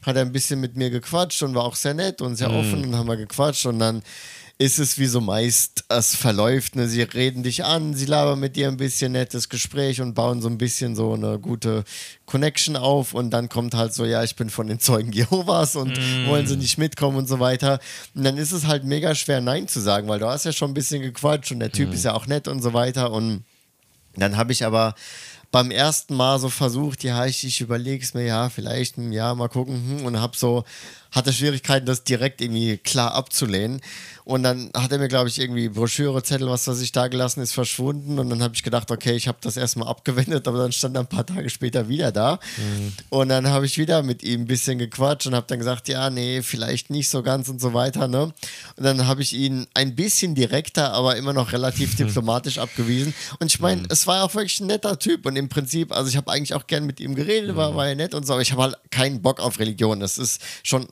hat 0.02 0.16
er 0.16 0.22
ein 0.22 0.32
bisschen 0.32 0.60
mit 0.60 0.76
mir 0.76 0.88
gequatscht 0.88 1.42
und 1.42 1.54
war 1.54 1.64
auch 1.64 1.76
sehr 1.76 1.92
nett 1.92 2.22
und 2.22 2.36
sehr 2.36 2.50
offen 2.50 2.86
und 2.86 2.96
haben 2.96 3.08
wir 3.08 3.16
gequatscht 3.16 3.66
und 3.66 3.78
dann 3.78 4.02
ist 4.60 4.80
es 4.80 4.98
wie 4.98 5.06
so 5.06 5.20
meist, 5.20 5.84
es 5.88 6.16
verläuft, 6.16 6.74
ne? 6.74 6.88
sie 6.88 7.02
reden 7.02 7.44
dich 7.44 7.64
an, 7.64 7.94
sie 7.94 8.06
labern 8.06 8.40
mit 8.40 8.56
dir 8.56 8.66
ein 8.66 8.76
bisschen 8.76 9.12
nettes 9.12 9.48
Gespräch 9.48 10.00
und 10.00 10.14
bauen 10.14 10.42
so 10.42 10.48
ein 10.48 10.58
bisschen 10.58 10.96
so 10.96 11.12
eine 11.12 11.38
gute 11.38 11.84
Connection 12.26 12.76
auf 12.76 13.14
und 13.14 13.30
dann 13.30 13.48
kommt 13.48 13.74
halt 13.74 13.94
so, 13.94 14.04
ja, 14.04 14.24
ich 14.24 14.34
bin 14.34 14.50
von 14.50 14.66
den 14.66 14.80
Zeugen 14.80 15.12
Jehovas 15.12 15.76
und 15.76 15.96
wollen 16.26 16.48
sie 16.48 16.56
nicht 16.56 16.76
mitkommen 16.76 17.18
und 17.18 17.28
so 17.28 17.38
weiter. 17.38 17.78
Und 18.16 18.24
dann 18.24 18.36
ist 18.36 18.50
es 18.50 18.66
halt 18.66 18.82
mega 18.82 19.14
schwer, 19.14 19.40
Nein 19.40 19.68
zu 19.68 19.78
sagen, 19.78 20.08
weil 20.08 20.18
du 20.18 20.26
hast 20.26 20.44
ja 20.44 20.52
schon 20.52 20.72
ein 20.72 20.74
bisschen 20.74 21.02
gequatscht 21.02 21.52
und 21.52 21.60
der 21.60 21.70
Typ 21.70 21.92
ist 21.92 22.04
ja 22.04 22.14
auch 22.14 22.26
nett 22.26 22.48
und 22.48 22.60
so 22.60 22.72
weiter 22.72 23.12
und 23.12 23.44
dann 24.20 24.36
habe 24.36 24.52
ich 24.52 24.64
aber 24.64 24.94
beim 25.50 25.70
ersten 25.70 26.14
Mal 26.14 26.38
so 26.38 26.50
versucht, 26.50 27.04
ja, 27.04 27.24
ich, 27.24 27.44
ich 27.44 27.60
überlege 27.60 28.04
es 28.04 28.12
mir, 28.12 28.24
ja, 28.24 28.50
vielleicht 28.50 28.98
ein 28.98 29.12
Jahr 29.12 29.34
mal 29.34 29.48
gucken, 29.48 29.98
hm, 30.00 30.06
und 30.06 30.20
habe 30.20 30.36
so 30.36 30.64
hatte 31.10 31.32
Schwierigkeiten, 31.32 31.86
das 31.86 32.04
direkt 32.04 32.40
irgendwie 32.40 32.76
klar 32.76 33.14
abzulehnen. 33.14 33.80
Und 34.28 34.42
dann 34.42 34.70
hat 34.76 34.92
er 34.92 34.98
mir, 34.98 35.08
glaube 35.08 35.30
ich, 35.30 35.40
irgendwie 35.40 35.70
Broschüre, 35.70 36.22
Zettel, 36.22 36.50
was 36.50 36.68
weiß 36.68 36.82
ich, 36.82 36.92
da 36.92 37.08
gelassen, 37.08 37.40
ist 37.40 37.54
verschwunden. 37.54 38.18
Und 38.18 38.28
dann 38.28 38.42
habe 38.42 38.54
ich 38.54 38.62
gedacht, 38.62 38.90
okay, 38.90 39.12
ich 39.12 39.26
habe 39.26 39.38
das 39.40 39.56
erstmal 39.56 39.88
abgewendet, 39.88 40.46
aber 40.46 40.58
dann 40.58 40.70
stand 40.70 40.98
er 40.98 41.00
ein 41.00 41.06
paar 41.06 41.24
Tage 41.24 41.48
später 41.48 41.88
wieder 41.88 42.12
da. 42.12 42.38
Mhm. 42.58 42.92
Und 43.08 43.30
dann 43.30 43.48
habe 43.48 43.64
ich 43.64 43.78
wieder 43.78 44.02
mit 44.02 44.22
ihm 44.22 44.42
ein 44.42 44.46
bisschen 44.46 44.78
gequatscht 44.78 45.26
und 45.28 45.34
habe 45.34 45.46
dann 45.48 45.58
gesagt, 45.58 45.88
ja, 45.88 46.10
nee, 46.10 46.42
vielleicht 46.42 46.90
nicht 46.90 47.08
so 47.08 47.22
ganz 47.22 47.48
und 47.48 47.58
so 47.58 47.72
weiter. 47.72 48.06
Ne? 48.06 48.24
Und 48.24 48.34
dann 48.76 49.06
habe 49.06 49.22
ich 49.22 49.32
ihn 49.32 49.66
ein 49.72 49.96
bisschen 49.96 50.34
direkter, 50.34 50.92
aber 50.92 51.16
immer 51.16 51.32
noch 51.32 51.52
relativ 51.52 51.96
diplomatisch 51.96 52.58
abgewiesen. 52.58 53.14
Und 53.40 53.46
ich 53.46 53.60
meine, 53.60 53.80
mhm. 53.80 53.88
es 53.88 54.06
war 54.06 54.24
auch 54.24 54.34
wirklich 54.34 54.60
ein 54.60 54.66
netter 54.66 54.98
Typ. 54.98 55.24
Und 55.24 55.36
im 55.36 55.48
Prinzip, 55.48 55.90
also 55.90 56.10
ich 56.10 56.18
habe 56.18 56.30
eigentlich 56.30 56.52
auch 56.52 56.66
gern 56.66 56.84
mit 56.84 57.00
ihm 57.00 57.14
geredet, 57.14 57.56
war, 57.56 57.70
mhm. 57.70 57.76
war 57.76 57.88
ja 57.88 57.94
nett 57.94 58.12
und 58.12 58.26
so, 58.26 58.34
aber 58.34 58.42
ich 58.42 58.52
habe 58.52 58.60
halt 58.64 58.76
keinen 58.90 59.22
Bock 59.22 59.40
auf 59.40 59.58
Religion. 59.58 60.00
Das 60.00 60.18
ist 60.18 60.42
schon, 60.62 60.86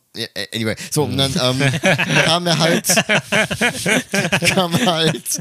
anyway. 0.54 0.76
So, 0.90 1.04
und 1.04 1.18
dann 1.18 1.34
ähm, 1.38 1.60
kam 2.24 2.46
er 2.46 2.56
halt 2.56 2.86
kam 4.48 4.72
halt 4.86 5.40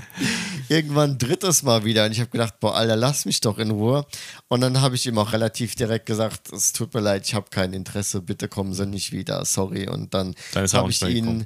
irgendwann 0.70 1.18
drittes 1.18 1.64
Mal 1.64 1.84
wieder 1.86 2.06
und 2.06 2.12
ich 2.12 2.20
habe 2.20 2.30
gedacht, 2.30 2.60
boah, 2.60 2.76
Alter, 2.76 2.96
lass 2.96 3.26
mich 3.26 3.42
doch 3.42 3.58
in 3.60 3.72
Ruhe. 3.72 4.06
Und 4.48 4.62
dann 4.62 4.82
habe 4.82 4.96
ich 4.96 5.06
ihm 5.06 5.18
auch 5.18 5.34
relativ 5.34 5.76
direkt 5.76 6.06
gesagt, 6.06 6.52
es 6.52 6.74
tut 6.74 6.94
mir 6.94 7.02
leid, 7.02 7.26
ich 7.26 7.34
habe 7.34 7.48
kein 7.50 7.74
Interesse, 7.74 8.22
bitte 8.22 8.48
kommen 8.48 8.74
Sie 8.74 8.86
nicht 8.86 9.12
wieder, 9.12 9.46
sorry. 9.46 9.88
Und 9.88 10.14
dann, 10.14 10.36
dann 10.54 10.68
habe 10.72 10.92
ich 10.92 11.02
ihn 11.02 11.46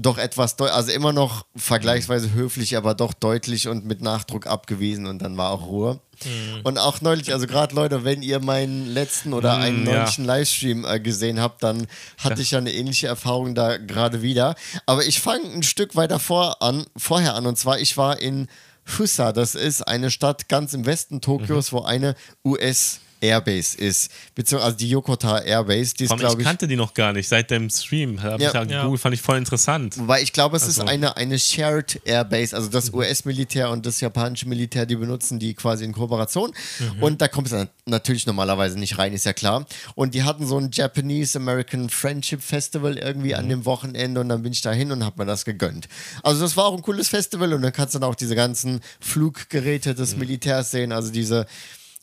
doch 0.00 0.18
etwas, 0.18 0.58
also 0.58 0.92
immer 0.92 1.12
noch 1.12 1.44
vergleichsweise 1.56 2.32
höflich, 2.32 2.76
aber 2.76 2.94
doch 2.94 3.12
deutlich 3.12 3.68
und 3.68 3.84
mit 3.84 4.00
Nachdruck 4.00 4.46
abgewiesen 4.46 5.06
und 5.06 5.20
dann 5.20 5.36
war 5.36 5.50
auch 5.50 5.66
Ruhe. 5.66 6.00
Mhm. 6.24 6.60
Und 6.62 6.78
auch 6.78 7.00
neulich, 7.00 7.32
also 7.32 7.46
gerade 7.46 7.74
Leute, 7.74 8.04
wenn 8.04 8.22
ihr 8.22 8.40
meinen 8.40 8.86
letzten 8.86 9.32
oder 9.32 9.56
mhm, 9.56 9.62
einen 9.62 9.84
neunten 9.84 10.24
ja. 10.24 10.34
Livestream 10.34 10.84
äh, 10.84 11.00
gesehen 11.00 11.40
habt, 11.40 11.62
dann 11.62 11.86
hatte 12.18 12.36
ja. 12.36 12.40
ich 12.40 12.50
ja 12.52 12.58
eine 12.58 12.72
ähnliche 12.72 13.08
Erfahrung 13.08 13.54
da 13.54 13.76
gerade 13.76 14.22
wieder. 14.22 14.54
Aber 14.86 15.04
ich 15.04 15.20
fange 15.20 15.44
ein 15.52 15.62
Stück 15.62 15.96
weiter 15.96 16.18
vor 16.18 16.62
an, 16.62 16.86
vorher 16.96 17.34
an 17.34 17.46
und 17.46 17.58
zwar, 17.58 17.78
ich 17.78 17.96
war 17.96 18.18
in 18.20 18.48
Fusa, 18.84 19.32
das 19.32 19.54
ist 19.54 19.82
eine 19.82 20.10
Stadt 20.10 20.48
ganz 20.48 20.72
im 20.74 20.86
Westen 20.86 21.20
Tokios, 21.20 21.72
mhm. 21.72 21.76
wo 21.76 21.82
eine 21.82 22.14
US- 22.44 23.00
Airbase 23.20 23.76
ist, 23.76 24.10
beziehungsweise 24.34 24.66
also 24.66 24.78
die 24.78 24.90
Yokota 24.90 25.38
Airbase, 25.38 25.94
die 25.94 26.04
ist, 26.04 26.16
glaube 26.16 26.40
ich. 26.40 26.46
kannte 26.46 26.68
die 26.68 26.76
noch 26.76 26.94
gar 26.94 27.12
nicht 27.12 27.28
seit 27.28 27.50
dem 27.50 27.70
Stream. 27.70 28.22
Hab 28.22 28.40
ja. 28.40 28.48
ich 28.62 28.70
ja. 28.70 28.84
Google, 28.84 28.98
fand 28.98 29.14
ich 29.14 29.22
voll 29.22 29.38
interessant. 29.38 29.94
Weil 29.98 30.22
ich 30.22 30.32
glaube, 30.32 30.56
es 30.56 30.64
also. 30.64 30.82
ist 30.82 30.88
eine, 30.88 31.16
eine 31.16 31.38
Shared 31.38 32.00
Airbase, 32.04 32.54
also 32.54 32.68
das 32.68 32.92
mhm. 32.92 32.98
US-Militär 32.98 33.70
und 33.70 33.86
das 33.86 34.00
japanische 34.00 34.48
Militär, 34.48 34.86
die 34.86 34.96
benutzen 34.96 35.38
die 35.38 35.54
quasi 35.54 35.84
in 35.84 35.92
Kooperation. 35.92 36.52
Mhm. 36.78 37.02
Und 37.02 37.20
da 37.20 37.28
kommt 37.28 37.50
es 37.50 37.66
natürlich 37.86 38.26
normalerweise 38.26 38.78
nicht 38.78 38.98
rein, 38.98 39.12
ist 39.12 39.26
ja 39.26 39.32
klar. 39.32 39.66
Und 39.94 40.14
die 40.14 40.22
hatten 40.22 40.46
so 40.46 40.58
ein 40.58 40.70
Japanese 40.72 41.38
American 41.38 41.90
Friendship 41.90 42.42
Festival 42.42 42.98
irgendwie 42.98 43.30
mhm. 43.30 43.38
an 43.38 43.48
dem 43.48 43.64
Wochenende 43.64 44.20
und 44.20 44.28
dann 44.28 44.42
bin 44.42 44.52
ich 44.52 44.60
da 44.60 44.72
hin 44.72 44.92
und 44.92 45.04
habe 45.04 45.22
mir 45.22 45.26
das 45.26 45.44
gegönnt. 45.44 45.88
Also 46.22 46.40
das 46.40 46.56
war 46.56 46.66
auch 46.66 46.74
ein 46.74 46.82
cooles 46.82 47.08
Festival 47.08 47.52
und 47.52 47.62
dann 47.62 47.72
kannst 47.72 47.94
du 47.94 47.98
dann 47.98 48.08
auch 48.08 48.14
diese 48.14 48.34
ganzen 48.34 48.80
Fluggeräte 49.00 49.94
des 49.94 50.12
mhm. 50.12 50.20
Militärs 50.20 50.70
sehen, 50.70 50.92
also 50.92 51.10
diese 51.12 51.46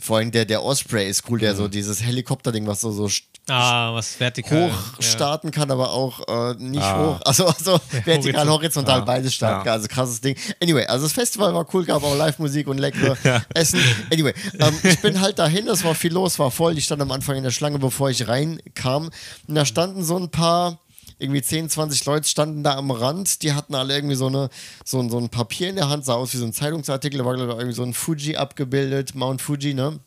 vor 0.01 0.17
allem 0.17 0.31
der, 0.31 0.45
der 0.45 0.63
Osprey 0.63 1.09
ist 1.09 1.23
cool, 1.29 1.39
der 1.39 1.53
mhm. 1.53 1.57
so 1.57 1.67
dieses 1.67 2.03
Helikopterding, 2.03 2.67
was 2.67 2.81
so, 2.81 2.91
so 2.91 3.09
ah, 3.47 3.93
was 3.93 4.19
vertikal, 4.19 4.71
hoch 4.71 4.99
ja. 4.99 5.01
starten 5.01 5.51
kann, 5.51 5.71
aber 5.71 5.91
auch 5.91 6.19
äh, 6.27 6.55
nicht 6.57 6.83
ah. 6.83 6.99
hoch. 6.99 7.21
Also, 7.25 7.47
also 7.47 7.79
vertikal, 8.05 8.47
horizontal, 8.47 8.99
ja. 8.99 9.05
beides 9.05 9.33
starten 9.33 9.65
ja. 9.65 9.73
Also 9.73 9.87
krasses 9.87 10.21
Ding. 10.21 10.35
Anyway, 10.61 10.85
also 10.85 11.05
das 11.05 11.13
Festival 11.13 11.53
war 11.53 11.65
cool, 11.73 11.85
gab 11.85 12.03
auch 12.03 12.15
Live-Musik 12.15 12.67
und 12.67 12.77
leckere 12.77 13.17
Essen. 13.53 13.79
Anyway, 14.11 14.33
ähm, 14.59 14.77
ich 14.83 15.01
bin 15.01 15.21
halt 15.21 15.39
dahin, 15.39 15.67
es 15.67 15.83
war 15.83 15.95
viel 15.95 16.13
los, 16.13 16.37
war 16.39 16.51
voll. 16.51 16.77
Ich 16.77 16.85
stand 16.85 17.01
am 17.01 17.11
Anfang 17.11 17.37
in 17.37 17.43
der 17.43 17.51
Schlange, 17.51 17.79
bevor 17.79 18.09
ich 18.09 18.27
reinkam. 18.27 19.09
Und 19.47 19.55
da 19.55 19.65
standen 19.65 20.03
so 20.03 20.17
ein 20.17 20.29
paar 20.29 20.79
irgendwie 21.17 21.41
10, 21.41 21.69
20 21.69 22.05
Leute 22.05 22.27
standen 22.27 22.63
da 22.63 22.75
am 22.75 22.91
Rand, 22.91 23.41
die 23.41 23.53
hatten 23.53 23.75
alle 23.75 23.95
irgendwie 23.95 24.15
so, 24.15 24.27
eine, 24.27 24.49
so, 24.83 25.07
so 25.09 25.17
ein 25.17 25.29
Papier 25.29 25.69
in 25.69 25.75
der 25.75 25.89
Hand, 25.89 26.05
sah 26.05 26.15
aus 26.15 26.33
wie 26.33 26.37
so 26.37 26.45
ein 26.45 26.53
Zeitungsartikel, 26.53 27.19
da 27.19 27.25
war 27.25 27.35
glaube 27.35 27.51
ich 27.51 27.57
irgendwie 27.57 27.75
so 27.75 27.83
ein 27.83 27.93
Fuji 27.93 28.35
abgebildet, 28.35 29.15
Mount 29.15 29.41
Fuji, 29.41 29.73
ne? 29.73 29.99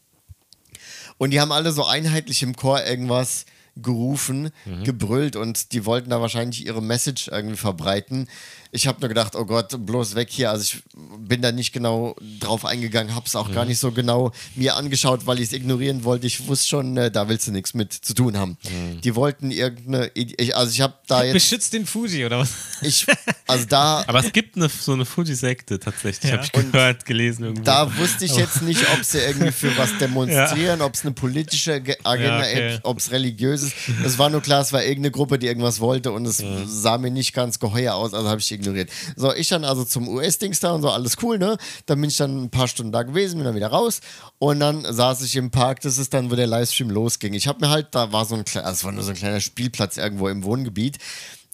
Und 1.17 1.31
die 1.31 1.41
haben 1.41 1.53
alle 1.53 1.73
so 1.73 1.85
einheitlich 1.85 2.43
im 2.43 2.55
Chor 2.55 2.85
irgendwas 2.85 3.45
gerufen, 3.83 4.51
mhm. 4.65 4.85
gebrüllt 4.85 5.37
und 5.37 5.73
die 5.73 5.85
wollten 5.85 6.11
da 6.11 6.21
wahrscheinlich 6.21 6.67
ihre 6.67 6.83
Message 6.83 7.29
irgendwie 7.29 7.57
verbreiten 7.57 8.29
ich 8.71 8.87
habe 8.87 9.01
nur 9.01 9.09
gedacht, 9.09 9.35
oh 9.35 9.45
Gott, 9.45 9.75
bloß 9.87 10.15
weg 10.15 10.29
hier. 10.31 10.51
Also 10.51 10.63
ich 10.65 10.83
bin 11.19 11.41
da 11.41 11.53
nicht 11.53 11.73
genau 11.73 12.17
drauf 12.41 12.65
eingegangen, 12.65 13.15
habe 13.15 13.27
es 13.27 13.35
auch 13.35 13.49
mhm. 13.49 13.55
gar 13.55 13.65
nicht 13.65 13.79
so 13.79 13.93
genau 13.93 14.33
mir 14.55 14.77
angeschaut, 14.77 15.27
weil 15.27 15.39
ich 15.39 15.47
es 15.47 15.53
ignorieren 15.53 16.05
wollte. 16.05 16.27
Ich 16.27 16.47
wusste 16.47 16.69
schon, 16.69 16.97
äh, 16.97 17.11
da 17.11 17.29
willst 17.29 17.47
du 17.47 17.53
nichts 17.53 17.75
mit 17.75 17.93
zu 17.93 18.15
tun 18.15 18.37
haben. 18.37 18.59
Mhm. 18.65 19.01
Die 19.01 19.15
wollten 19.15 19.51
irgendeine, 19.51 20.11
ich, 20.15 20.55
also 20.55 20.71
ich 20.71 20.81
habe 20.81 20.95
da 21.07 21.25
jetzt... 21.25 21.35
Beschützt 21.35 21.73
den 21.73 21.87
Fuji 21.87 22.27
oder 22.27 22.41
was? 22.41 22.51
Ich, 22.83 23.07
also 23.47 23.65
da... 23.67 24.05
Aber 24.07 24.21
es 24.21 24.33
gibt 24.33 24.57
eine, 24.57 24.69
so 24.69 24.93
eine 24.93 25.07
Fuji-Sekte 25.07 25.79
tatsächlich, 25.79 26.31
ja. 26.31 26.39
habe 26.39 26.45
ich 26.45 26.53
gehört, 26.53 27.05
gelesen 27.07 27.45
irgendwo. 27.45 27.65
Da 27.65 27.97
wusste 27.97 28.27
ich 28.27 28.37
jetzt 28.37 28.63
nicht, 28.63 28.85
ob 28.93 29.03
sie 29.03 29.19
irgendwie 29.19 29.53
für 29.53 29.77
was 29.79 29.97
demonstrieren, 30.01 30.81
ja. 30.81 30.85
ob 30.85 30.95
es 30.95 31.05
eine 31.05 31.13
politische 31.13 31.83
Agenda 32.05 32.47
ja, 32.49 32.75
okay. 32.75 32.79
ob 32.83 32.99
es 32.99 33.11
religiös 33.11 33.63
ist. 33.63 33.75
Es 34.05 34.19
war 34.19 34.29
nur 34.29 34.43
klar, 34.43 34.61
es 34.61 34.73
war 34.73 34.83
irgendeine 34.83 35.11
Gruppe, 35.11 35.39
die 35.39 35.47
irgendwas 35.47 35.81
wollte 35.81 36.13
und 36.13 36.27
es 36.27 36.43
sah 36.67 36.99
mir 36.99 37.11
nicht 37.11 37.33
ganz 37.33 37.59
geheuer 37.59 37.95
aus, 37.95 38.13
also 38.13 38.29
habe 38.29 38.41
ich 38.41 38.58
ignoriert. 38.59 38.91
So, 39.17 39.33
ich 39.35 39.49
dann 39.49 39.65
also 39.65 39.85
zum 39.85 40.09
US-Dings 40.09 40.61
da 40.61 40.73
und 40.73 40.83
so, 40.83 40.91
alles 40.91 41.17
cool, 41.23 41.39
ne? 41.39 41.57
Dann 41.87 42.01
bin 42.01 42.11
ich 42.11 42.17
dann 42.17 42.45
ein 42.45 42.51
paar 42.51 42.69
Stunden 42.69 42.93
da 42.93 43.03
gewesen, 43.03 43.37
bin 43.37 43.45
dann 43.45 43.55
wieder 43.55 43.69
raus 43.69 44.01
und 44.39 44.61
dann 44.61 44.85
saß 44.85 45.23
ich 45.23 45.37
im 45.37 45.51
Park, 45.51 45.81
das 45.81 45.99
ist 45.99 46.15
dann, 46.15 46.31
wo 46.31 46.35
der 46.35 46.47
Livestream 46.47 46.91
losging. 46.91 47.35
Ich 47.35 47.49
habe 47.49 47.61
mir 47.65 47.71
halt, 47.71 47.89
da 47.93 48.13
war 48.13 48.25
so 48.25 48.35
ein 48.35 48.45
kleiner, 48.45 48.67
also 48.67 48.79
es 48.79 48.85
war 48.85 48.93
nur 48.93 49.03
so 49.03 49.11
ein 49.11 49.17
kleiner 49.17 49.41
Spielplatz 49.41 49.97
irgendwo 49.97 50.29
im 50.29 50.45
Wohngebiet 50.45 50.99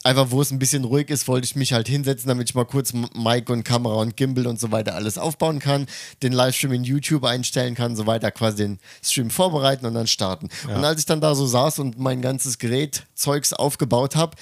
einfach 0.04 0.30
wo 0.30 0.40
es 0.40 0.52
ein 0.52 0.58
bisschen 0.58 0.84
ruhig 0.84 1.10
ist, 1.10 1.26
wollte 1.26 1.46
ich 1.46 1.56
mich 1.56 1.72
halt 1.72 1.88
hinsetzen, 1.88 2.28
damit 2.28 2.50
ich 2.50 2.54
mal 2.54 2.66
kurz 2.66 2.92
Mic 2.92 3.50
und 3.50 3.64
Kamera 3.64 3.94
und 3.94 4.16
Gimbal 4.16 4.46
und 4.46 4.60
so 4.60 4.70
weiter 4.70 4.94
alles 4.94 5.18
aufbauen 5.18 5.58
kann, 5.58 5.86
den 6.22 6.32
Livestream 6.32 6.72
in 6.72 6.84
YouTube 6.84 7.24
einstellen 7.24 7.74
kann, 7.74 7.96
so 7.96 8.06
weiter, 8.06 8.30
quasi 8.30 8.58
den 8.58 8.78
Stream 9.02 9.30
vorbereiten 9.30 9.86
und 9.86 9.94
dann 9.94 10.06
starten. 10.06 10.50
Ja. 10.68 10.76
Und 10.76 10.84
als 10.84 11.00
ich 11.00 11.06
dann 11.06 11.20
da 11.20 11.34
so 11.34 11.46
saß 11.46 11.80
und 11.80 11.98
mein 11.98 12.22
ganzes 12.22 12.58
Gerät 12.58 13.04
Zeugs 13.14 13.52
aufgebaut 13.52 14.14
habe, 14.14 14.36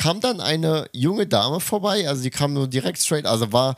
kam 0.00 0.20
dann 0.20 0.40
eine 0.40 0.88
junge 0.94 1.26
Dame 1.26 1.60
vorbei, 1.60 2.08
also 2.08 2.22
die 2.22 2.30
kam 2.30 2.54
nur 2.54 2.66
direkt 2.66 2.98
straight, 2.98 3.26
also 3.26 3.52
war 3.52 3.76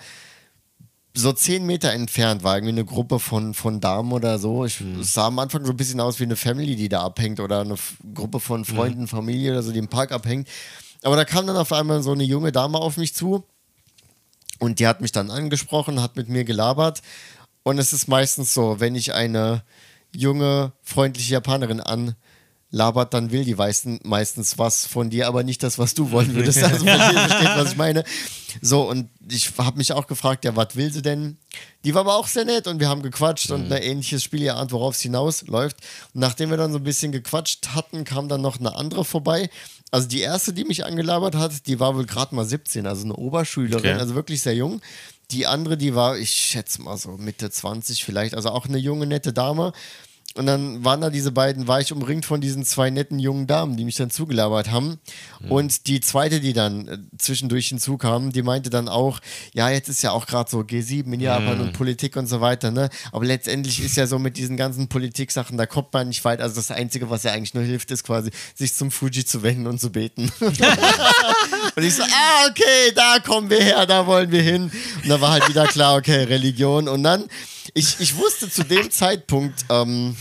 so 1.15 1.32
zehn 1.32 1.66
Meter 1.66 1.93
entfernt, 1.93 2.44
war 2.44 2.57
irgendwie 2.57 2.74
eine 2.74 2.85
Gruppe 2.85 3.19
von, 3.19 3.55
von 3.55 3.81
Damen 3.81 4.12
oder 4.12 4.39
so. 4.39 4.65
Ich, 4.65 4.81
mhm. 4.81 5.03
Sah 5.03 5.27
am 5.27 5.40
Anfang 5.40 5.65
so 5.65 5.73
ein 5.73 5.77
bisschen 5.77 5.99
aus 5.99 6.20
wie 6.20 6.24
eine 6.24 6.36
Family, 6.36 6.77
die 6.77 6.89
da 6.89 7.03
abhängt 7.03 7.40
oder 7.40 7.62
eine 7.62 7.74
Gruppe 8.15 8.39
von 8.39 8.61
mhm. 8.61 8.65
Freunden, 8.66 9.01
mhm. 9.03 9.09
Familie 9.09 9.51
oder 9.51 9.65
so, 9.65 9.73
die 9.73 9.81
im 9.81 9.89
Park 9.89 10.12
abhängt. 10.12 10.47
Aber 11.03 11.16
da 11.16 11.24
kam 11.24 11.44
dann 11.49 11.57
auf 11.57 11.73
einmal 11.73 12.05
so 12.05 12.12
eine 12.12 12.23
junge 12.23 12.53
Dame 12.53 12.78
auf 12.78 12.99
mich 12.99 13.15
zu 13.16 13.44
und 14.61 14.78
die 14.78 14.86
hat 14.86 15.01
mich 15.01 15.11
dann 15.11 15.28
angesprochen, 15.28 16.01
hat 16.01 16.15
mit 16.15 16.28
mir 16.28 16.44
gelabert. 16.44 17.03
Und 17.65 17.78
es 17.78 17.93
ist 17.93 18.07
meistens 18.07 18.55
so, 18.55 18.78
wenn 18.78 18.94
ich 18.94 19.12
eine 19.12 19.65
junge, 20.15 20.70
freundliche 20.82 21.32
Japanerin 21.32 21.81
an 21.81 22.15
labert, 22.73 23.12
dann 23.12 23.31
will 23.31 23.44
die 23.44 23.55
meisten, 23.55 24.01
meistens 24.03 24.59
was 24.59 24.86
von 24.86 25.11
dir, 25.11 25.28
aber 25.28 25.44
nicht 25.44 25.62
das, 25.62 25.78
was 25.78 25.94
du 25.94 26.11
wollen 26.11 26.35
würdest. 26.35 26.62
Also 26.65 26.85
versteht, 26.85 27.16
was 27.57 27.73
ich 27.73 27.77
meine. 27.77 28.03
So, 28.62 28.89
und 28.89 29.11
ich 29.31 29.53
habe 29.59 29.77
mich 29.77 29.93
auch 29.93 30.07
gefragt, 30.07 30.44
ja, 30.44 30.57
was 30.57 30.74
will 30.74 30.90
sie 30.90 31.03
denn? 31.03 31.36
Die 31.85 31.94
war 31.94 32.01
aber 32.01 32.16
auch 32.16 32.27
sehr 32.27 32.47
nett 32.47 32.66
und 32.66 32.81
wir 32.81 32.89
haben 32.89 33.03
gequatscht 33.03 33.51
mhm. 33.51 33.57
und 33.57 33.73
ein 33.73 33.82
ähnliches 33.82 34.24
Spiel 34.24 34.43
erahnt, 34.43 34.73
worauf 34.73 34.94
es 34.94 35.03
hinausläuft. 35.03 35.77
Und 36.15 36.20
nachdem 36.20 36.51
wir 36.51 36.57
dann 36.57 36.73
so 36.73 36.78
ein 36.78 36.85
bisschen 36.85 37.12
gequatscht 37.12 37.69
hatten, 37.74 38.05
kam 38.05 38.28
dann 38.28 38.40
noch 38.40 38.59
eine 38.59 38.74
andere 38.74 39.05
vorbei. 39.05 39.51
Also 39.90 40.09
die 40.09 40.20
erste, 40.20 40.55
die 40.55 40.65
mich 40.65 40.86
angelabert 40.86 41.35
hat, 41.35 41.66
die 41.66 41.78
war 41.78 41.94
wohl 41.94 42.07
gerade 42.07 42.35
mal 42.35 42.47
17, 42.47 42.86
also 42.86 43.05
eine 43.05 43.15
Oberschülerin, 43.15 43.90
okay. 43.90 44.01
also 44.01 44.15
wirklich 44.15 44.40
sehr 44.40 44.55
jung. 44.55 44.81
Die 45.31 45.47
andere, 45.47 45.77
die 45.77 45.94
war, 45.94 46.16
ich 46.16 46.31
schätze 46.31 46.81
mal 46.81 46.97
so 46.97 47.19
Mitte 47.19 47.51
20 47.51 48.03
vielleicht, 48.03 48.35
also 48.35 48.49
auch 48.49 48.66
eine 48.66 48.78
junge, 48.78 49.07
nette 49.07 49.35
Dame. 49.35 49.74
Und 50.34 50.46
dann 50.46 50.82
waren 50.84 51.00
da 51.00 51.10
diese 51.10 51.30
beiden, 51.30 51.68
war 51.68 51.80
ich 51.80 51.92
umringt 51.92 52.24
von 52.24 52.40
diesen 52.40 52.64
zwei 52.64 52.90
netten 52.90 53.18
jungen 53.18 53.46
Damen, 53.46 53.76
die 53.76 53.84
mich 53.84 53.96
dann 53.96 54.10
zugelabert 54.10 54.70
haben. 54.70 54.98
Mhm. 55.40 55.50
Und 55.50 55.86
die 55.86 56.00
zweite, 56.00 56.40
die 56.40 56.54
dann 56.54 56.88
äh, 56.88 56.98
zwischendurch 57.18 57.68
hinzukam, 57.68 58.32
die 58.32 58.42
meinte 58.42 58.70
dann 58.70 58.88
auch, 58.88 59.20
ja, 59.52 59.68
jetzt 59.68 59.88
ist 59.88 60.02
ja 60.02 60.12
auch 60.12 60.26
gerade 60.26 60.50
so 60.50 60.60
G7 60.60 61.12
in 61.12 61.20
Japan 61.20 61.59
mhm. 61.59 61.64
und 61.64 61.72
Politik 61.74 62.16
und 62.16 62.26
so 62.26 62.40
weiter, 62.40 62.70
ne? 62.70 62.88
Aber 63.12 63.26
letztendlich 63.26 63.82
ist 63.84 63.96
ja 63.96 64.06
so 64.06 64.18
mit 64.18 64.38
diesen 64.38 64.56
ganzen 64.56 64.88
Politik-Sachen, 64.88 65.59
da 65.59 65.66
kommt 65.66 65.92
man 65.92 66.09
nicht 66.09 66.24
weit. 66.24 66.40
Also 66.40 66.56
das 66.56 66.70
Einzige, 66.70 67.10
was 67.10 67.24
ja 67.24 67.32
eigentlich 67.32 67.54
nur 67.54 67.64
hilft, 67.64 67.90
ist 67.90 68.04
quasi, 68.04 68.30
sich 68.54 68.74
zum 68.74 68.90
Fuji 68.90 69.24
zu 69.24 69.42
wenden 69.42 69.66
und 69.66 69.80
zu 69.80 69.90
beten. 69.90 70.32
und 70.40 71.84
ich 71.84 71.94
so, 71.94 72.02
ah, 72.04 72.48
okay, 72.48 72.92
da 72.94 73.18
kommen 73.18 73.50
wir 73.50 73.62
her, 73.62 73.84
da 73.84 74.06
wollen 74.06 74.30
wir 74.30 74.42
hin. 74.42 74.70
Und 75.02 75.09
da 75.09 75.20
war 75.20 75.32
halt 75.32 75.48
wieder 75.48 75.66
klar, 75.66 75.96
okay, 75.96 76.24
Religion. 76.24 76.88
Und 76.88 77.02
dann 77.02 77.24
ich, 77.74 78.01
ich 78.01 78.16
wusste 78.16 78.51
zu 78.51 78.64
dem 78.64 78.90
Zeitpunkt, 78.90 79.64
ähm, 79.70 80.16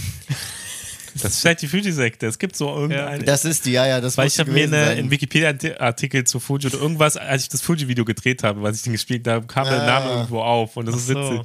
Das 1.16 1.34
ist 1.34 1.42
vielleicht 1.42 1.62
die 1.62 1.68
Fuji-Sekte. 1.68 2.26
Es 2.28 2.40
gibt 2.40 2.56
so 2.56 2.70
irgendeine. 2.76 3.24
Das 3.24 3.44
ist 3.46 3.66
die, 3.66 3.72
ja, 3.72 3.86
ja, 3.88 4.00
das 4.02 4.18
Weil 4.18 4.28
ich 4.28 4.40
habe 4.40 4.52
mir 4.52 4.64
eine, 4.64 4.86
sein. 4.86 4.98
einen 4.98 5.12
Wikipedia-Artikel 5.12 6.24
zu 6.24 6.40
Fuji 6.40 6.68
oder 6.68 6.80
irgendwas, 6.80 7.18
als 7.18 7.44
ich 7.44 7.50
das 7.50 7.62
Fuji-Video 7.62 8.06
gedreht 8.06 8.44
habe, 8.44 8.62
was 8.62 8.78
ich 8.78 8.84
den 8.84 8.94
gespielt 8.94 9.28
habe, 9.28 9.46
kam 9.48 9.66
der 9.66 9.82
Ah. 9.84 9.86
Name 9.86 10.10
irgendwo 10.12 10.42
auf 10.42 10.78
und 10.78 10.86
das 10.88 10.96
ist 10.96 11.08
so. 11.08 11.16
witzig. 11.16 11.42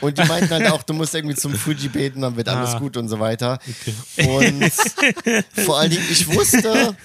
Und 0.00 0.18
die 0.18 0.24
meinten 0.24 0.50
halt 0.50 0.70
auch, 0.70 0.82
du 0.82 0.94
musst 0.94 1.14
irgendwie 1.14 1.34
zum 1.36 1.54
Fuji 1.54 1.88
beten, 1.88 2.22
dann 2.22 2.36
wird 2.36 2.48
alles 2.48 2.70
Ah. 2.74 2.78
gut 2.78 2.96
und 2.96 3.08
so 3.08 3.18
weiter. 3.20 3.58
Und 4.16 4.72
vor 5.64 5.78
allen 5.78 5.90
Dingen, 5.90 6.04
ich 6.10 6.26
wusste 6.32 6.96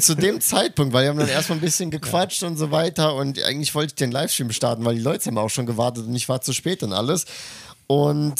zu 0.00 0.14
dem 0.14 0.40
Zeitpunkt, 0.40 0.92
weil 0.92 1.04
wir 1.04 1.10
haben 1.10 1.18
dann 1.18 1.28
erstmal 1.28 1.58
ein 1.58 1.62
bisschen 1.62 1.90
gequatscht 1.90 2.42
und 2.42 2.56
so 2.56 2.70
weiter 2.70 3.14
und 3.14 3.42
eigentlich 3.42 3.74
wollte 3.74 3.92
ich 3.92 3.94
den 3.94 4.10
Livestream 4.12 4.50
starten, 4.52 4.84
weil 4.84 4.96
die 4.96 5.00
Leute 5.02 5.26
haben 5.26 5.38
auch 5.38 5.48
schon 5.50 5.66
gewartet 5.66 6.06
und 6.06 6.14
ich 6.14 6.28
war 6.28 6.40
zu 6.40 6.52
spät 6.52 6.82
und 6.82 6.92
alles. 6.92 7.24
Und 7.86 8.34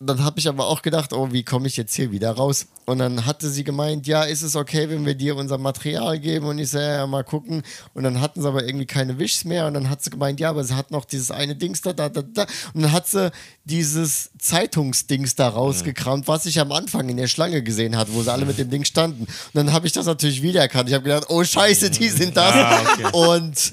dann 0.00 0.24
habe 0.24 0.38
ich 0.38 0.46
aber 0.46 0.68
auch 0.68 0.82
gedacht, 0.82 1.12
oh, 1.12 1.32
wie 1.32 1.42
komme 1.42 1.66
ich 1.66 1.76
jetzt 1.76 1.94
hier 1.94 2.12
wieder 2.12 2.30
raus? 2.30 2.66
Und 2.86 2.98
dann 2.98 3.26
hatte 3.26 3.50
sie 3.50 3.64
gemeint, 3.64 4.06
ja, 4.06 4.22
ist 4.22 4.42
es 4.42 4.54
okay, 4.54 4.88
wenn 4.88 5.04
wir 5.04 5.16
dir 5.16 5.34
unser 5.34 5.58
Material 5.58 6.20
geben? 6.20 6.46
Und 6.46 6.58
ich 6.58 6.70
so, 6.70 6.78
ja, 6.78 6.98
ja, 6.98 7.06
mal 7.08 7.24
gucken. 7.24 7.62
Und 7.94 8.04
dann 8.04 8.20
hatten 8.20 8.40
sie 8.40 8.46
aber 8.46 8.64
irgendwie 8.64 8.86
keine 8.86 9.18
Wischs 9.18 9.44
mehr. 9.44 9.66
Und 9.66 9.74
dann 9.74 9.90
hat 9.90 10.02
sie 10.04 10.10
gemeint, 10.10 10.38
ja, 10.38 10.50
aber 10.50 10.62
sie 10.62 10.76
hat 10.76 10.92
noch 10.92 11.04
dieses 11.04 11.32
eine 11.32 11.56
Dings 11.56 11.80
da, 11.80 11.92
da, 11.92 12.08
da, 12.08 12.22
da. 12.22 12.46
Und 12.74 12.82
dann 12.82 12.92
hat 12.92 13.08
sie 13.08 13.32
dieses 13.64 14.30
Zeitungsdings 14.38 15.34
da 15.34 15.48
rausgekramt, 15.48 16.28
was 16.28 16.46
ich 16.46 16.60
am 16.60 16.70
Anfang 16.70 17.08
in 17.08 17.16
der 17.16 17.26
Schlange 17.26 17.64
gesehen 17.64 17.96
hatte, 17.96 18.14
wo 18.14 18.22
sie 18.22 18.32
alle 18.32 18.46
mit 18.46 18.58
dem 18.58 18.70
Ding 18.70 18.84
standen. 18.84 19.22
Und 19.24 19.54
dann 19.54 19.72
habe 19.72 19.88
ich 19.88 19.92
das 19.92 20.06
natürlich 20.06 20.42
wiedererkannt. 20.42 20.88
Ich 20.88 20.94
habe 20.94 21.04
gedacht, 21.04 21.26
oh 21.28 21.42
Scheiße, 21.42 21.90
die 21.90 22.08
sind 22.08 22.36
das. 22.36 22.54
Ah, 22.54 22.82
okay. 22.82 23.16
Und 23.16 23.72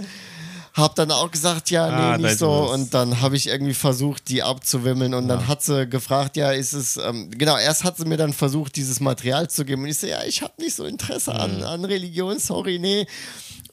hab 0.75 0.93
dann 0.95 1.09
auch 1.09 1.31
gesagt, 1.31 1.71
ja, 1.71 1.87
nee, 1.87 1.93
Ah, 1.95 2.17
nicht 2.17 2.37
so. 2.37 2.51
Und 2.51 2.93
dann 2.93 3.21
habe 3.21 3.37
ich 3.37 3.47
irgendwie 3.47 3.73
versucht, 3.73 4.27
die 4.29 4.43
abzuwimmeln. 4.43 5.13
Und 5.13 5.29
dann 5.29 5.47
hat 5.47 5.63
sie 5.63 5.87
gefragt, 5.87 6.35
ja, 6.35 6.51
ist 6.51 6.73
es, 6.73 6.97
ähm, 6.97 7.31
genau, 7.31 7.57
erst 7.57 7.83
hat 7.85 7.95
sie 7.97 8.03
mir 8.05 8.17
dann 8.17 8.33
versucht, 8.33 8.75
dieses 8.75 8.99
Material 8.99 9.49
zu 9.49 9.63
geben. 9.63 9.83
Und 9.83 9.89
ich 9.89 9.97
so, 9.99 10.07
ja, 10.07 10.23
ich 10.25 10.41
habe 10.41 10.53
nicht 10.59 10.75
so 10.75 10.83
Interesse 10.83 11.33
an, 11.33 11.57
Mhm. 11.59 11.63
an 11.63 11.85
Religion, 11.85 12.39
sorry, 12.39 12.77
nee. 12.77 13.07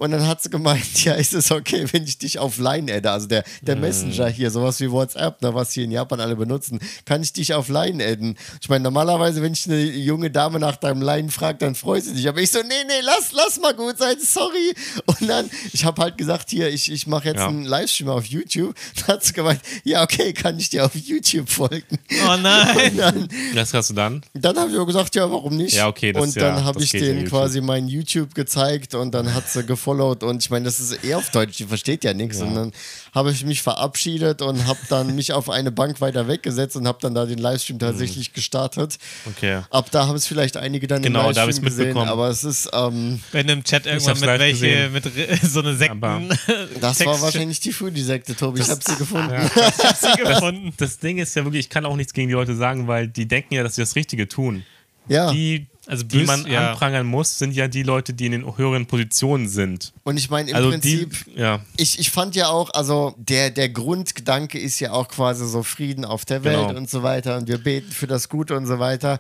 Und 0.03 0.11
dann 0.11 0.27
hat 0.27 0.43
sie 0.43 0.51
gemeint, 0.51 0.83
ja, 1.05 1.15
ist 1.15 1.33
es 1.33 1.51
okay, 1.53 1.87
wenn 1.93 2.03
ich 2.05 2.19
dich 2.19 2.39
auf 2.39 2.59
Line 2.59 2.93
adde, 2.93 3.11
also 3.11 3.27
der, 3.29 3.45
der 3.61 3.77
Mhm. 3.77 3.83
Messenger 3.83 4.29
hier, 4.29 4.51
sowas 4.51 4.81
wie 4.81 4.91
WhatsApp, 4.91 5.41
ne, 5.43 5.55
was 5.55 5.73
hier 5.73 5.85
in 5.85 5.93
Japan 5.93 6.21
alle 6.21 6.35
benutzen, 6.37 6.81
kann 7.05 7.23
ich 7.23 7.33
dich 7.33 7.55
auf 7.55 7.69
Line 7.69 8.05
adden? 8.05 8.37
Ich 8.61 8.69
meine, 8.69 8.83
normalerweise, 8.83 9.43
wenn 9.43 9.53
ich 9.53 9.67
eine 9.67 9.81
junge 9.81 10.31
Dame 10.31 10.59
nach 10.59 10.77
deinem 10.77 11.03
Line 11.03 11.31
frage, 11.31 11.59
dann 11.59 11.75
freut 11.77 12.03
sie 12.03 12.15
sich. 12.15 12.29
Aber 12.29 12.41
ich 12.41 12.51
so, 12.51 12.59
nee, 12.61 12.69
nee, 12.87 12.95
lass, 13.03 13.33
lass 13.33 13.61
mal 13.61 13.75
gut 13.75 13.97
sein, 13.99 14.17
sorry. 14.21 14.75
Und 15.07 15.29
dann, 15.29 15.49
ich 15.73 15.85
habe 15.85 16.03
halt 16.03 16.19
gesagt, 16.19 16.51
hier, 16.51 16.69
ich, 16.69 16.91
ich 16.91 17.07
mache 17.07 17.29
jetzt 17.29 17.39
Ja. 17.39 17.49
einen 17.49 17.65
Livestream 17.65 18.09
auf 18.09 18.25
YouTube. 18.27 18.75
Dann 18.97 19.07
hat 19.17 19.25
sie 19.25 19.33
gemeint, 19.33 19.61
ja, 19.85 20.03
okay, 20.03 20.33
kann 20.33 20.59
ich 20.59 20.69
dir 20.71 20.85
auf 20.85 20.95
YouTube 20.95 21.49
folgen? 21.49 21.99
Oh 22.29 22.37
nein. 22.43 22.97
Dann, 22.97 23.29
Was 23.55 23.73
hast 23.75 23.91
du 23.91 23.95
dann? 23.95 24.23
dann 24.35 24.57
habe 24.59 24.71
ich 24.73 24.79
auch 24.79 24.87
gesagt, 24.87 25.15
ja, 25.15 25.31
warum 25.31 25.57
nicht? 25.57 25.75
Ja, 25.77 25.87
okay, 25.89 26.13
das 26.13 26.23
Und 26.23 26.29
ist 26.31 26.35
ja- 26.37 26.43
dann 26.55 26.65
habe 26.65 26.79
das 26.81 26.85
ich 26.85 26.91
denen 27.01 27.27
quasi 27.29 27.61
mein 27.61 27.89
YouTube 27.89 28.35
gezeigt 28.35 28.95
und 28.95 29.13
dann 29.13 29.33
hat 29.35 29.49
sie 29.49 29.65
gefollowt 29.93 30.23
und 30.23 30.43
ich 30.43 30.51
meine, 30.51 30.65
das 30.65 30.81
ist 30.81 31.05
eh 31.05 31.15
auf 31.15 31.31
Deutsch, 31.31 31.57
die 31.59 31.65
versteht 31.65 32.05
ja 32.05 32.15
nichts. 32.15 32.41
Und 32.41 32.55
dann 32.55 32.73
habe 33.15 33.31
ich 33.31 33.45
mich 33.45 33.63
verabschiedet 33.63 34.43
und 34.43 34.67
habe 34.67 34.79
dann 34.89 35.15
mich 35.15 35.33
auf 35.33 35.51
eine 35.51 35.71
Bank 35.71 36.01
weiter 36.01 36.29
weggesetzt 36.29 36.77
und 36.77 36.87
habe 36.89 36.99
dann 37.01 37.15
da 37.15 37.27
den 37.27 37.39
Livestream 37.39 37.79
tatsächlich 37.79 38.33
gestartet. 38.33 38.99
Okay. 39.27 39.61
Ab 39.71 39.91
da 39.91 40.07
haben 40.07 40.17
es 40.17 40.27
vielleicht 40.27 40.57
einige 40.57 40.87
dann 40.87 41.03
Genau, 41.03 41.29
im 41.29 41.35
da 41.35 41.45
Livestream 41.45 41.67
ich's 41.67 41.77
gesehen, 41.77 41.87
mitbekommen. 41.89 42.11
aber 42.11 42.29
es 42.29 42.45
ist, 42.45 42.71
ähm, 42.73 43.21
Wenn 43.33 43.49
im 43.49 43.65
Chat 43.65 43.87
irgendwann 43.87 44.19
mit 44.21 44.29
welche, 44.29 44.89
gesehen. 44.91 44.93
mit 44.93 45.43
so 45.43 45.61
eine 45.61 45.77
Sekten. 45.77 46.03
Aber 46.05 46.23
das 46.81 47.05
war 47.05 47.21
wahrscheinlich 47.21 47.61
die 47.61 47.73
Fuji-Sekte, 47.73 48.35
Tobi, 48.35 48.61
ich 48.61 48.69
habe 48.71 48.81
sie 48.85 48.97
gefunden. 48.97 49.51
sie 50.01 50.23
gefunden. 50.23 50.73
Das 50.77 50.99
Ding 50.99 51.19
ist 51.19 51.35
ja 51.37 51.45
wirklich, 51.45 51.67
ich 51.67 51.71
kann 51.71 51.85
auch 51.87 51.97
nichts 51.97 52.13
gegen 52.13 52.29
die 52.29 52.35
Leute 52.35 52.55
sagen, 52.55 52.89
weil 52.89 53.09
die 53.09 53.27
denken 53.27 53.55
ja, 53.55 53.63
dass 53.63 53.75
sie 53.77 53.83
das 53.83 53.95
Richtige 53.97 54.29
tun. 54.29 54.65
Ja, 55.09 55.33
Die, 55.33 55.67
Also 55.87 56.05
die 56.05 56.19
bös- 56.19 56.27
man 56.27 56.47
ja. 56.47 56.71
anprangern 56.71 57.07
muss, 57.07 57.39
sind 57.39 57.53
ja 57.55 57.67
die 57.67 57.83
Leute, 57.83 58.15
die 58.15 58.27
in 58.27 58.33
den 58.33 58.57
höheren 58.57 58.87
Positionen 58.87 59.49
sind. 59.49 59.93
und 60.05 60.17
ich 60.17 60.31
meine, 60.31 60.51
im 60.51 60.57
Also 60.57 60.71
Prinzip... 60.71 61.25
die, 61.27 61.41
ja, 61.41 61.61
Ich, 61.77 61.99
ich 61.99 62.11
fand 62.13 62.37
ja 62.37 62.49
auch, 62.49 62.71
also 62.73 63.15
der, 63.19 63.51
der 63.51 63.69
Grundgedanke 63.69 64.59
ist 64.61 64.79
ja 64.81 64.93
auch 64.93 65.09
quasi 65.09 65.47
so 65.49 65.63
Frieden 65.65 66.05
auf 66.05 66.25
der 66.25 66.45
Welt 66.45 66.69
Genau. 66.69 66.79
und 66.79 66.89
so 66.89 67.03
weiter 67.03 67.37
und 67.37 67.49
wir 67.49 67.59
beten 67.59 67.91
für 67.91 68.07
das 68.07 68.29
Gute 68.29 68.57
und 68.57 68.67
so 68.67 68.79
weiter. 68.79 69.19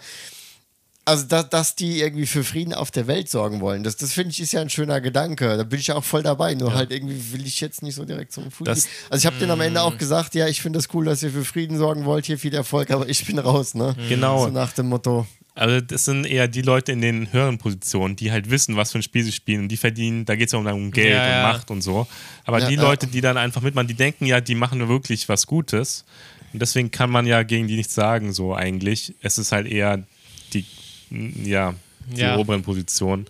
Also, 1.05 1.25
dass, 1.27 1.51
dass 1.51 1.75
die 1.75 1.99
irgendwie 2.01 2.27
für 2.27 2.45
Frieden 2.45 2.73
auf 2.73 2.93
der 2.93 3.09
Welt 3.09 3.29
sorgen 3.29 3.61
wollen, 3.61 3.83
das, 3.83 3.97
das 3.97 4.13
finde 4.13 4.31
ich 4.31 4.41
ist 4.41 4.53
ja 4.53 4.61
ein 4.61 4.71
schöner 4.71 5.01
Gedanke. 5.01 5.57
Da 5.57 5.65
bin 5.65 5.81
ich 5.81 5.89
ja 5.89 5.97
auch 5.97 6.05
voll 6.05 6.23
dabei. 6.23 6.55
Nur 6.55 6.75
halt 6.75 6.93
irgendwie 6.93 7.33
will 7.33 7.45
ich 7.45 7.61
jetzt 7.61 7.83
nicht 7.83 7.97
so 7.97 8.05
direkt 8.05 8.31
zum. 8.33 8.45
Das- 8.61 8.87
also, 9.11 9.21
ich 9.21 9.27
habe 9.27 9.37
denen 9.41 9.51
am 9.51 9.61
Ende 9.61 9.83
auch 9.83 9.99
gesagt, 9.99 10.37
ja, 10.37 10.47
ich 10.47 10.63
finde 10.63 10.79
es 10.79 10.87
das 10.87 10.95
cool, 10.95 11.07
dass 11.07 11.21
ihr 11.25 11.33
für 11.33 11.45
Frieden 11.45 11.77
sorgen 11.77 12.05
wollt, 12.05 12.27
hier 12.27 12.39
viel 12.39 12.55
Erfolg, 12.55 12.93
aber 12.93 13.09
ich 13.09 13.27
bin 13.27 13.41
raus, 13.41 13.75
ne? 13.75 13.97
Genau. 14.09 14.45
So 14.45 14.51
nach 14.53 14.73
dem 14.75 14.87
Motto. 14.91 15.27
Also 15.55 15.81
das 15.83 16.07
sind 16.07 16.25
eher 16.25 16.49
die 16.49 16.63
Leute 16.63 16.93
in 16.93 17.03
den 17.03 17.31
höheren 17.33 17.59
Positionen, 17.59 18.17
die 18.17 18.33
halt 18.33 18.49
wissen, 18.51 18.77
was 18.77 18.93
für 18.93 18.99
ein 18.99 19.03
Spiel 19.03 19.23
sie 19.23 19.33
spielen 19.33 19.61
und 19.63 19.69
die 19.69 19.77
verdienen, 19.77 20.25
da 20.25 20.35
geht 20.35 20.47
es 20.47 20.53
ja 20.53 20.59
um, 20.59 20.91
Geld 20.91 21.11
Ja, 21.15 21.27
ja. 21.29 21.37
und 21.37 21.53
Macht 21.53 21.71
und 21.71 21.83
so. 21.83 22.07
Aber 22.45 22.61
Ja, 22.61 22.69
die 22.69 22.77
ja. 22.77 22.81
Leute, 22.83 23.07
die 23.07 23.21
dann 23.21 23.37
einfach 23.37 23.61
mitmachen, 23.61 23.87
die 23.89 23.95
denken 23.95 24.25
ja, 24.25 24.41
die 24.41 24.55
machen 24.55 24.89
wirklich 24.89 25.29
was 25.29 25.47
Gutes. 25.47 26.05
Und 26.55 26.61
deswegen 26.63 26.91
kann 26.91 27.11
man 27.11 27.27
ja 27.27 27.43
gegen 27.43 27.69
die 27.69 27.77
nichts 27.77 27.95
sagen, 27.95 28.33
so 28.33 28.55
eigentlich. 28.55 29.15
Es 29.21 29.37
ist 29.39 29.53
halt 29.53 29.67
eher 29.67 30.03
die, 30.55 30.65
ja, 31.11 31.75
die 32.07 32.21
Ja. 32.21 32.37
oberen 32.37 32.63
Positionen. 32.63 33.27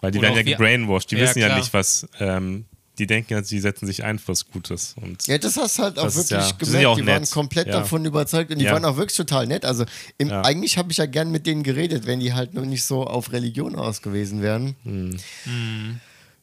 Weil 0.00 0.10
die 0.10 0.18
Oder 0.18 0.28
werden 0.34 0.46
ja 0.46 0.56
gebrainwashed. 0.56 1.10
Die 1.10 1.16
Ja, 1.16 1.22
wissen 1.22 1.38
ja 1.38 1.46
klar. 1.46 1.58
nicht, 1.58 1.72
was, 1.72 2.06
ähm, 2.18 2.64
die 2.98 3.06
denken 3.06 3.32
ja, 3.32 3.42
sie 3.42 3.58
setzen 3.58 3.86
sich 3.86 4.04
ein 4.04 4.18
für 4.18 4.28
was 4.28 4.46
Gutes. 4.50 4.94
Und 5.00 5.26
Ja, 5.26 5.38
das 5.38 5.56
hast 5.56 5.78
halt 5.78 5.98
auch 5.98 6.04
wirklich 6.14 6.30
ja- 6.30 6.50
gemerkt. 6.58 6.86
auch 6.86 6.96
die 6.96 7.06
waren 7.06 7.26
komplett 7.30 7.66
Ja. 7.68 7.80
davon 7.80 8.04
überzeugt 8.04 8.50
und 8.50 8.58
die 8.58 8.66
Ja. 8.66 8.72
waren 8.72 8.84
auch 8.84 8.96
wirklich 8.96 9.16
total 9.16 9.46
nett. 9.46 9.64
Also 9.64 9.84
im, 10.18 10.28
Ja. 10.28 10.42
eigentlich 10.42 10.76
habe 10.78 10.92
ich 10.92 10.98
ja 10.98 11.06
gern 11.06 11.30
mit 11.30 11.46
denen 11.46 11.62
geredet, 11.62 12.06
wenn 12.06 12.20
die 12.20 12.34
halt 12.34 12.52
nur 12.54 12.66
nicht 12.66 12.84
so 12.84 13.04
auf 13.04 13.32
Religion 13.32 13.76
aus 13.76 14.02
gewesen 14.02 14.42
wären. 14.42 14.76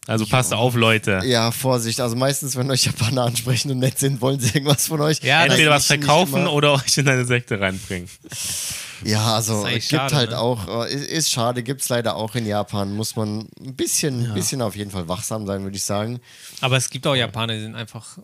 Also 0.09 0.25
passt 0.25 0.53
auf, 0.53 0.75
Leute. 0.75 1.21
Ja, 1.23 1.51
Vorsicht. 1.51 2.01
Also 2.01 2.15
meistens, 2.15 2.55
wenn 2.55 2.69
euch 2.71 2.85
Japaner 2.85 3.25
ansprechen 3.25 3.69
und 3.71 3.77
nett 3.77 3.99
sind, 3.99 4.21
wollen 4.21 4.39
sie 4.39 4.55
irgendwas 4.55 4.87
von 4.87 5.01
euch. 5.01 5.19
Ja, 5.21 5.45
Entweder 5.45 5.69
was 5.69 5.85
verkaufen 5.85 6.47
oder 6.47 6.73
euch 6.73 6.97
in 6.97 7.07
eine 7.07 7.25
Sekte 7.25 7.59
reinbringen. 7.59 8.09
Ja, 9.03 9.35
also 9.35 9.67
es 9.67 9.87
gibt 9.87 9.89
schade, 9.89 10.15
halt 10.15 10.29
ne? 10.31 10.39
auch, 10.39 10.85
äh, 10.85 10.93
ist, 10.93 11.09
ist 11.09 11.31
schade, 11.31 11.61
gibt 11.61 11.81
es 11.81 11.89
leider 11.89 12.15
auch 12.15 12.33
in 12.33 12.47
Japan. 12.47 12.91
Muss 12.95 13.15
man 13.15 13.47
ein 13.59 13.75
bisschen, 13.75 14.33
bisschen 14.33 14.63
auf 14.63 14.75
jeden 14.75 14.89
Fall 14.89 15.07
wachsam 15.07 15.45
sein, 15.45 15.61
würde 15.63 15.77
ich 15.77 15.83
sagen. 15.83 16.19
Aber 16.59 16.75
es 16.77 16.89
gibt 16.89 17.05
auch 17.05 17.15
Japaner, 17.15 17.53
die 17.53 17.61
sind 17.61 17.75
einfach, 17.75 18.17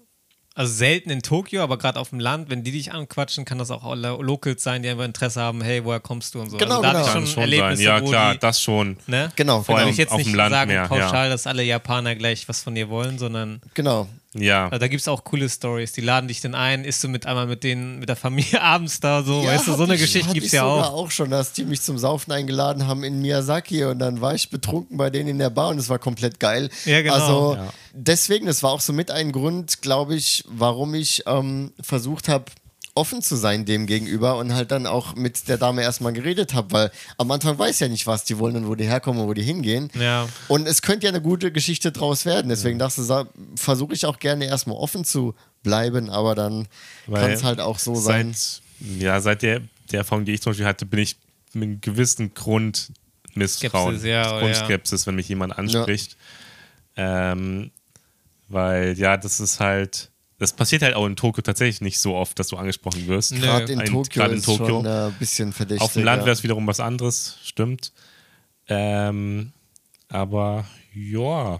also 0.55 0.73
selten 0.73 1.09
in 1.09 1.21
Tokio, 1.21 1.61
aber 1.61 1.77
gerade 1.77 1.99
auf 1.99 2.09
dem 2.09 2.19
Land, 2.21 2.49
wenn 2.49 2.63
die 2.63 2.71
dich 2.71 2.93
anquatschen, 2.93 3.43
kann 3.43 3.57
das 3.57 3.71
auch 3.71 3.83
alle 3.83 4.17
Locals 4.21 4.63
sein, 4.63 4.81
die 4.81 4.89
einfach 4.89 5.03
Interesse 5.03 5.41
haben, 5.41 5.61
hey, 5.61 5.83
woher 5.83 5.99
kommst 5.99 6.33
du 6.33 6.39
und 6.39 6.49
so. 6.49 6.57
Genau, 6.57 6.77
also 6.77 6.81
da 6.81 6.87
genau. 6.91 6.99
hatte 6.99 7.07
ich 7.09 7.13
Kann 7.13 7.25
schon 7.27 7.33
schon 7.33 7.43
Erlebnisse, 7.43 7.83
sein. 7.83 7.97
Ja, 7.97 8.01
wo 8.01 8.09
klar, 8.09 8.33
die, 8.33 8.39
das 8.39 8.61
schon. 8.61 8.97
ne? 9.05 9.31
Genau, 9.35 9.63
Vor 9.63 9.77
allem 9.77 9.89
ich 9.89 9.97
jetzt 9.97 10.11
auf 10.13 10.17
nicht 10.17 10.29
dem 10.29 10.35
Land 10.35 10.51
sagen 10.51 10.71
mehr, 10.71 10.87
pauschal, 10.87 11.29
dass 11.29 11.45
alle 11.45 11.61
Japaner 11.61 12.15
gleich 12.15 12.47
was 12.47 12.63
von 12.63 12.73
dir 12.73 12.89
wollen, 12.89 13.19
sondern 13.19 13.61
Genau. 13.73 14.07
Ja. 14.37 14.65
also 14.65 14.77
da 14.79 14.87
gibt 14.87 15.01
es 15.01 15.07
auch 15.07 15.23
coole 15.23 15.47
Stories. 15.49 15.93
Die 15.93 16.01
laden 16.01 16.27
dich 16.27 16.41
dann 16.41 16.55
ein, 16.55 16.83
isst 16.83 17.03
du 17.03 17.07
mit 17.07 17.25
einmal 17.25 17.47
mit 17.47 17.63
denen, 17.63 17.99
mit 17.99 18.09
der 18.09 18.15
Familie 18.15 18.61
abends 18.61 18.99
da 18.99 19.23
so, 19.23 19.41
Ja, 19.41 19.51
weißt 19.53 19.67
du, 19.67 19.73
so 19.75 19.83
eine 19.83 19.95
ich- 19.95 20.01
Geschichte 20.01 20.33
gibt 20.33 20.45
es 20.45 20.53
ich 20.53 20.57
ja 20.57 20.63
auch. 20.65 20.93
auch 20.93 21.11
schon, 21.11 21.29
dass 21.29 21.53
die 21.53 21.63
mich 21.65 21.81
zum 21.81 21.97
Saufen 21.97 22.31
eingeladen 22.31 22.85
haben 22.87 23.03
in 23.03 23.21
Miyazaki 23.21 23.85
und 23.85 23.99
dann 23.99 24.21
war 24.21 24.35
ich 24.35 24.49
betrunken 24.49 24.97
bei 24.97 25.09
denen 25.09 25.29
in 25.29 25.39
der 25.39 25.49
Bar 25.49 25.69
und 25.69 25.77
es 25.77 25.89
war 25.89 25.99
komplett 25.99 26.39
geil. 26.39 26.69
Ja, 26.85 27.01
genau. 27.01 27.13
Also 27.15 27.55
Ja. 27.55 27.69
deswegen, 27.93 28.45
das 28.45 28.61
war 28.61 28.71
auch 28.71 28.81
so 28.81 28.93
mit 28.93 29.09
ein 29.11 29.31
Grund, 29.31 29.81
glaube 29.81 30.15
ich, 30.15 30.43
warum 30.47 30.93
ich 30.95 31.23
ähm, 31.25 31.71
versucht 31.81 32.27
habe, 32.27 32.45
offen 32.95 33.21
zu 33.21 33.35
sein 33.35 33.65
dem 33.65 33.85
gegenüber 33.85 34.37
und 34.37 34.53
halt 34.53 34.71
dann 34.71 34.87
auch 34.87 35.15
mit 35.15 35.49
der 35.49 35.57
Dame 35.57 35.83
erstmal 35.83 36.13
geredet 36.13 36.53
habe, 36.53 36.71
weil 36.71 36.91
am 37.17 37.29
Anfang 37.29 37.59
weiß 37.59 37.79
ja 37.79 37.89
nicht, 37.89 38.07
was 38.07 38.23
die 38.23 38.39
wollen 38.39 38.55
und 38.55 38.67
wo 38.67 38.75
die 38.75 38.85
herkommen 38.85 39.21
und 39.21 39.27
wo 39.27 39.33
die 39.33 39.43
hingehen. 39.43 39.91
Ja. 39.99 40.27
Und 40.47 40.65
es 40.65 40.81
könnte 40.81 41.05
ja 41.05 41.09
eine 41.09 41.21
gute 41.21 41.51
Geschichte 41.51 41.91
draus 41.91 42.25
werden. 42.25 42.47
Deswegen 42.47 42.79
dachte 42.79 43.01
ich, 43.01 43.59
versuche 43.59 43.93
ich 43.93 44.05
auch 44.05 44.17
gerne 44.17 44.45
erstmal 44.45 44.77
offen 44.77 45.03
zu 45.03 45.35
bleiben, 45.61 46.09
aber 46.09 46.35
dann 46.35 46.67
kann 47.11 47.31
es 47.31 47.43
halt 47.43 47.59
auch 47.59 47.79
so 47.79 47.95
sein. 47.95 48.33
seit, 48.33 49.01
ja, 49.01 49.19
seit 49.19 49.41
der, 49.41 49.61
der 49.91 49.99
Erfahrung, 49.99 50.23
die 50.23 50.33
ich 50.33 50.41
zum 50.41 50.51
Beispiel 50.51 50.65
hatte, 50.65 50.85
bin 50.85 50.99
ich 50.99 51.17
mit 51.53 51.63
einem 51.63 51.81
gewissen 51.81 52.33
Grund 52.33 52.91
Misstrauen, 53.33 53.95
Skepsis, 53.95 54.09
ja, 54.09 54.37
oh, 54.37 54.39
Grundskepsis, 54.39 55.05
wenn 55.05 55.15
mich 55.15 55.27
jemand 55.27 55.57
anspricht. 55.57 56.15
Ähm, 56.95 57.71
weil, 58.47 58.97
ja, 58.97 59.17
das 59.17 59.41
ist 59.41 59.59
halt, 59.59 60.11
das 60.39 60.53
passiert 60.53 60.81
halt 60.81 60.95
auch 60.95 61.05
in 61.05 61.15
Tokio 61.15 61.41
tatsächlich 61.41 61.81
nicht 61.81 61.99
so 61.99 62.15
oft, 62.15 62.37
dass 62.39 62.47
du 62.49 62.57
angesprochen 62.57 63.07
wirst. 63.07 63.31
Nö. 63.33 63.39
Gerade 63.41 63.71
in 63.71 63.79
Ein- 63.79 63.85
Tokio 63.87 64.11
gerade 64.21 64.33
in 64.33 64.39
ist 64.39 64.45
Tokio. 64.45 64.67
schon 64.67 64.87
ein 64.87 65.13
bisschen 65.13 65.53
verdächtig. 65.53 65.81
Auf 65.83 65.93
dem 65.93 66.03
Land 66.03 66.23
wäre 66.23 66.33
es 66.33 66.43
wiederum 66.43 66.65
was 66.67 66.79
anderes, 66.79 67.37
stimmt. 67.43 67.91
Ähm, 68.67 69.51
aber 70.09 70.65
ja, 70.93 71.59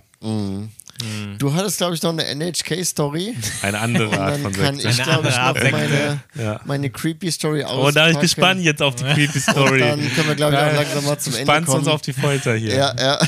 Du 1.38 1.54
hattest, 1.54 1.78
glaube 1.78 1.94
ich, 1.94 2.02
noch 2.02 2.12
eine 2.14 2.26
NHK-Story. 2.26 3.36
eine 3.62 3.80
andere 3.80 4.08
Und 4.10 4.18
Art 4.18 4.34
dann 4.36 4.42
von 4.44 4.54
kann 4.54 4.76
Sekte. 4.80 4.90
ich, 5.02 5.04
glaube 5.04 5.28
ich, 5.28 5.36
noch 5.36 5.72
meine, 5.72 6.22
Ja. 6.36 6.62
meine 6.66 6.90
Creepy-Story 6.90 7.64
aus. 7.66 7.88
Oh, 7.90 7.92
da 7.92 8.06
bin 8.06 8.16
ich 8.16 8.22
gespannt 8.22 8.62
jetzt 8.62 8.82
auf 8.82 8.96
die 8.96 9.04
creepy 9.04 9.40
Story. 9.40 9.80
Dann 9.82 10.00
können 10.16 10.28
wir, 10.30 10.36
glaube 10.36 10.56
ich, 10.56 10.62
auch 10.62 10.74
langsam 10.74 11.06
mal 11.06 11.20
zum 11.20 11.34
Ende 11.34 11.46
Spannst 11.46 11.68
kommen. 11.70 11.80
uns 11.80 11.88
auf 11.90 12.02
die 12.02 12.14
Folter 12.14 12.56
hier. 12.56 12.76
Ja, 12.76 12.96
ja. 12.98 13.20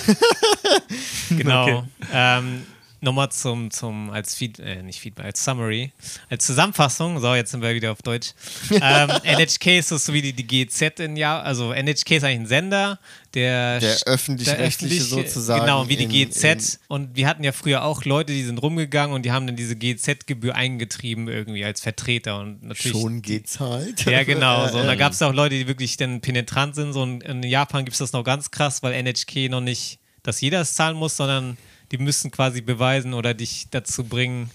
Genau. 1.30 1.68
Okay. 1.68 1.84
Ähm, 2.14 2.64
nochmal 3.02 3.30
zum, 3.32 3.70
zum, 3.72 4.10
als 4.10 4.36
Feed, 4.36 4.60
äh, 4.60 4.82
nicht 4.82 5.00
Feedback, 5.00 5.26
als 5.26 5.44
Summary, 5.44 5.92
als 6.30 6.46
Zusammenfassung, 6.46 7.20
so, 7.20 7.36
jetzt 7.36 7.52
sind 7.52 7.62
wir 7.62 7.74
wieder 7.76 7.92
auf 7.92 8.02
Deutsch. 8.02 8.34
ähm, 8.72 9.10
NHK 9.24 9.78
ist 9.80 9.90
so 9.90 10.14
wie 10.14 10.22
die, 10.22 10.34
die 10.34 10.48
GZ 10.48 11.00
in 11.00 11.16
Jahr, 11.16 11.44
also 11.44 11.72
NHK 11.74 12.12
ist 12.18 12.24
eigentlich 12.24 12.40
ein 12.40 12.48
Sender, 12.48 13.00
der, 13.34 13.80
Der 13.80 13.98
öffentlich-rechtliche 14.06 15.04
sozusagen 15.04 15.62
Genau, 15.66 15.88
wie 15.90 15.96
die 15.98 16.06
in- 16.06 16.10
GZ. 16.32 16.44
in- 16.44 16.80
und 16.88 17.16
wir 17.16 17.28
hatten 17.28 17.44
ja 17.44 17.52
früher 17.52 17.84
auch 17.84 18.04
Leute, 18.06 18.34
die 18.34 18.44
sind 18.44 18.58
rumgegangen 18.58 19.14
und 19.16 19.24
die 19.26 19.32
haben 19.32 19.46
dann 19.46 19.56
diese 19.56 19.76
GZ-Gebühr 19.76 20.56
eingetrieben 20.56 21.28
irgendwie 21.28 21.64
als 21.64 21.82
Vertreter 21.82 22.40
und 22.40 22.64
natürlich. 22.64 23.00
Schon 23.00 23.22
gezahlt. 23.22 24.06
Ja, 24.06 24.24
genau. 24.24 24.68
So. 24.72 24.80
Und 24.80 24.88
da 24.88 24.96
gab 24.96 25.12
es 25.14 25.22
auch 25.22 25.34
Leute, 25.34 25.56
die 25.56 25.68
wirklich 25.68 25.98
dann 25.98 26.20
penetrant 26.22 26.74
sind. 26.76 26.94
So 26.94 27.02
und 27.02 27.22
in 27.24 27.44
Japan 27.44 27.86
gibt 27.86 27.94
es 27.94 28.00
das 28.00 28.12
noch 28.12 28.24
ganz 28.24 28.50
krass, 28.52 28.82
weil 28.82 28.94
NHK 28.94 29.50
noch 29.50 29.62
nicht, 29.62 30.00
dass 30.24 30.42
jeder 30.42 30.62
es 30.62 30.74
zahlen 30.74 30.98
muss, 30.98 31.16
sondern 31.16 31.58
die 31.92 31.98
müssen 31.98 32.32
quasi 32.32 32.62
beweisen 32.62 33.14
oder 33.14 33.34
dich 33.34 33.68
dazu 33.72 34.04
bringen. 34.04 34.50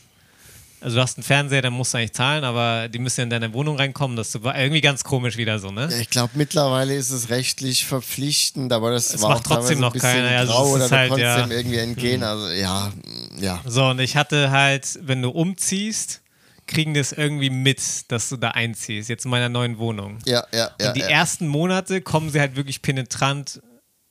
Also 0.80 0.96
du 0.96 1.02
hast 1.02 1.16
einen 1.16 1.22
Fernseher, 1.22 1.62
dann 1.62 1.72
musst 1.72 1.94
du 1.94 1.98
eigentlich 1.98 2.12
zahlen, 2.12 2.42
aber 2.42 2.88
die 2.88 2.98
müssen 2.98 3.20
in 3.20 3.30
deine 3.30 3.52
Wohnung 3.54 3.76
reinkommen. 3.76 4.16
Das 4.16 4.42
war 4.42 4.58
irgendwie 4.58 4.80
ganz 4.80 5.04
komisch 5.04 5.36
wieder 5.36 5.60
so, 5.60 5.70
ne? 5.70 5.88
Ich 6.00 6.10
glaube, 6.10 6.32
mittlerweile 6.34 6.94
ist 6.94 7.10
es 7.10 7.30
rechtlich 7.30 7.86
verpflichtend, 7.86 8.72
aber 8.72 8.90
das 8.90 9.14
Es 9.14 9.22
war 9.22 9.30
macht 9.30 9.46
auch 9.46 9.56
trotzdem 9.56 9.78
noch 9.78 9.96
keiner, 9.96 10.38
also 10.38 10.52
grau 10.52 10.70
oder 10.72 10.90
halt, 10.90 11.10
konntest 11.10 11.38
ja. 11.38 11.46
irgendwie 11.48 11.78
entgehen. 11.78 12.24
Also 12.24 12.48
ja, 12.48 12.92
ja. 13.38 13.60
So, 13.64 13.86
und 13.86 14.00
ich 14.00 14.16
hatte 14.16 14.50
halt, 14.50 14.98
wenn 15.02 15.22
du 15.22 15.30
umziehst, 15.30 16.20
kriegen 16.66 16.94
das 16.94 17.12
irgendwie 17.12 17.50
mit, 17.50 17.80
dass 18.08 18.28
du 18.28 18.36
da 18.36 18.50
einziehst, 18.50 19.08
jetzt 19.08 19.24
in 19.24 19.30
meiner 19.30 19.48
neuen 19.48 19.78
Wohnung. 19.78 20.18
Ja, 20.26 20.44
ja, 20.52 20.70
ja. 20.80 20.88
und 20.88 20.96
die 20.96 21.00
ja. 21.00 21.08
ersten 21.08 21.46
Monate 21.46 22.00
kommen 22.00 22.30
sie 22.30 22.40
halt 22.40 22.56
wirklich 22.56 22.82
penetrant, 22.82 23.60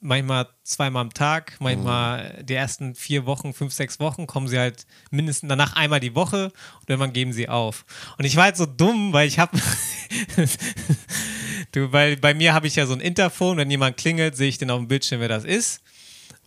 manchmal 0.02 0.48
zweimal 0.64 1.02
am 1.02 1.14
Tag, 1.14 1.56
manchmal 1.60 2.38
Mhm. 2.40 2.46
die 2.46 2.56
ersten 2.56 2.96
vier 2.96 3.26
Wochen, 3.26 3.54
fünf, 3.54 3.74
sechs 3.74 4.00
Wochen 4.00 4.28
kommen 4.28 4.48
sie 4.48 4.60
halt 4.60 4.86
mindestens 5.12 5.50
danach 5.50 5.76
einmal 5.76 6.00
die 6.00 6.16
Woche 6.16 6.52
und 6.80 6.90
irgendwann 6.90 7.14
geben 7.14 7.34
sie 7.34 7.48
auf. 7.48 7.86
Und 8.18 8.26
ich 8.26 8.36
war 8.36 8.46
halt 8.46 8.58
so 8.58 8.66
dumm, 8.66 9.14
weil 9.14 9.28
ich 9.28 9.40
habe, 9.40 9.58
du, 11.72 11.92
weil 11.92 12.18
bei 12.18 12.34
mir 12.34 12.54
habe 12.54 12.68
ich 12.68 12.76
ja 12.76 12.86
so 12.86 12.94
ein 12.94 13.00
Interphone, 13.00 13.58
wenn 13.58 13.72
jemand 13.72 13.98
klingelt, 13.98 14.36
sehe 14.36 14.50
ich 14.50 14.58
den 14.58 14.72
auf 14.72 14.80
dem 14.80 14.88
Bildschirm, 14.88 15.22
wer 15.22 15.30
das 15.30 15.46
ist 15.46 15.82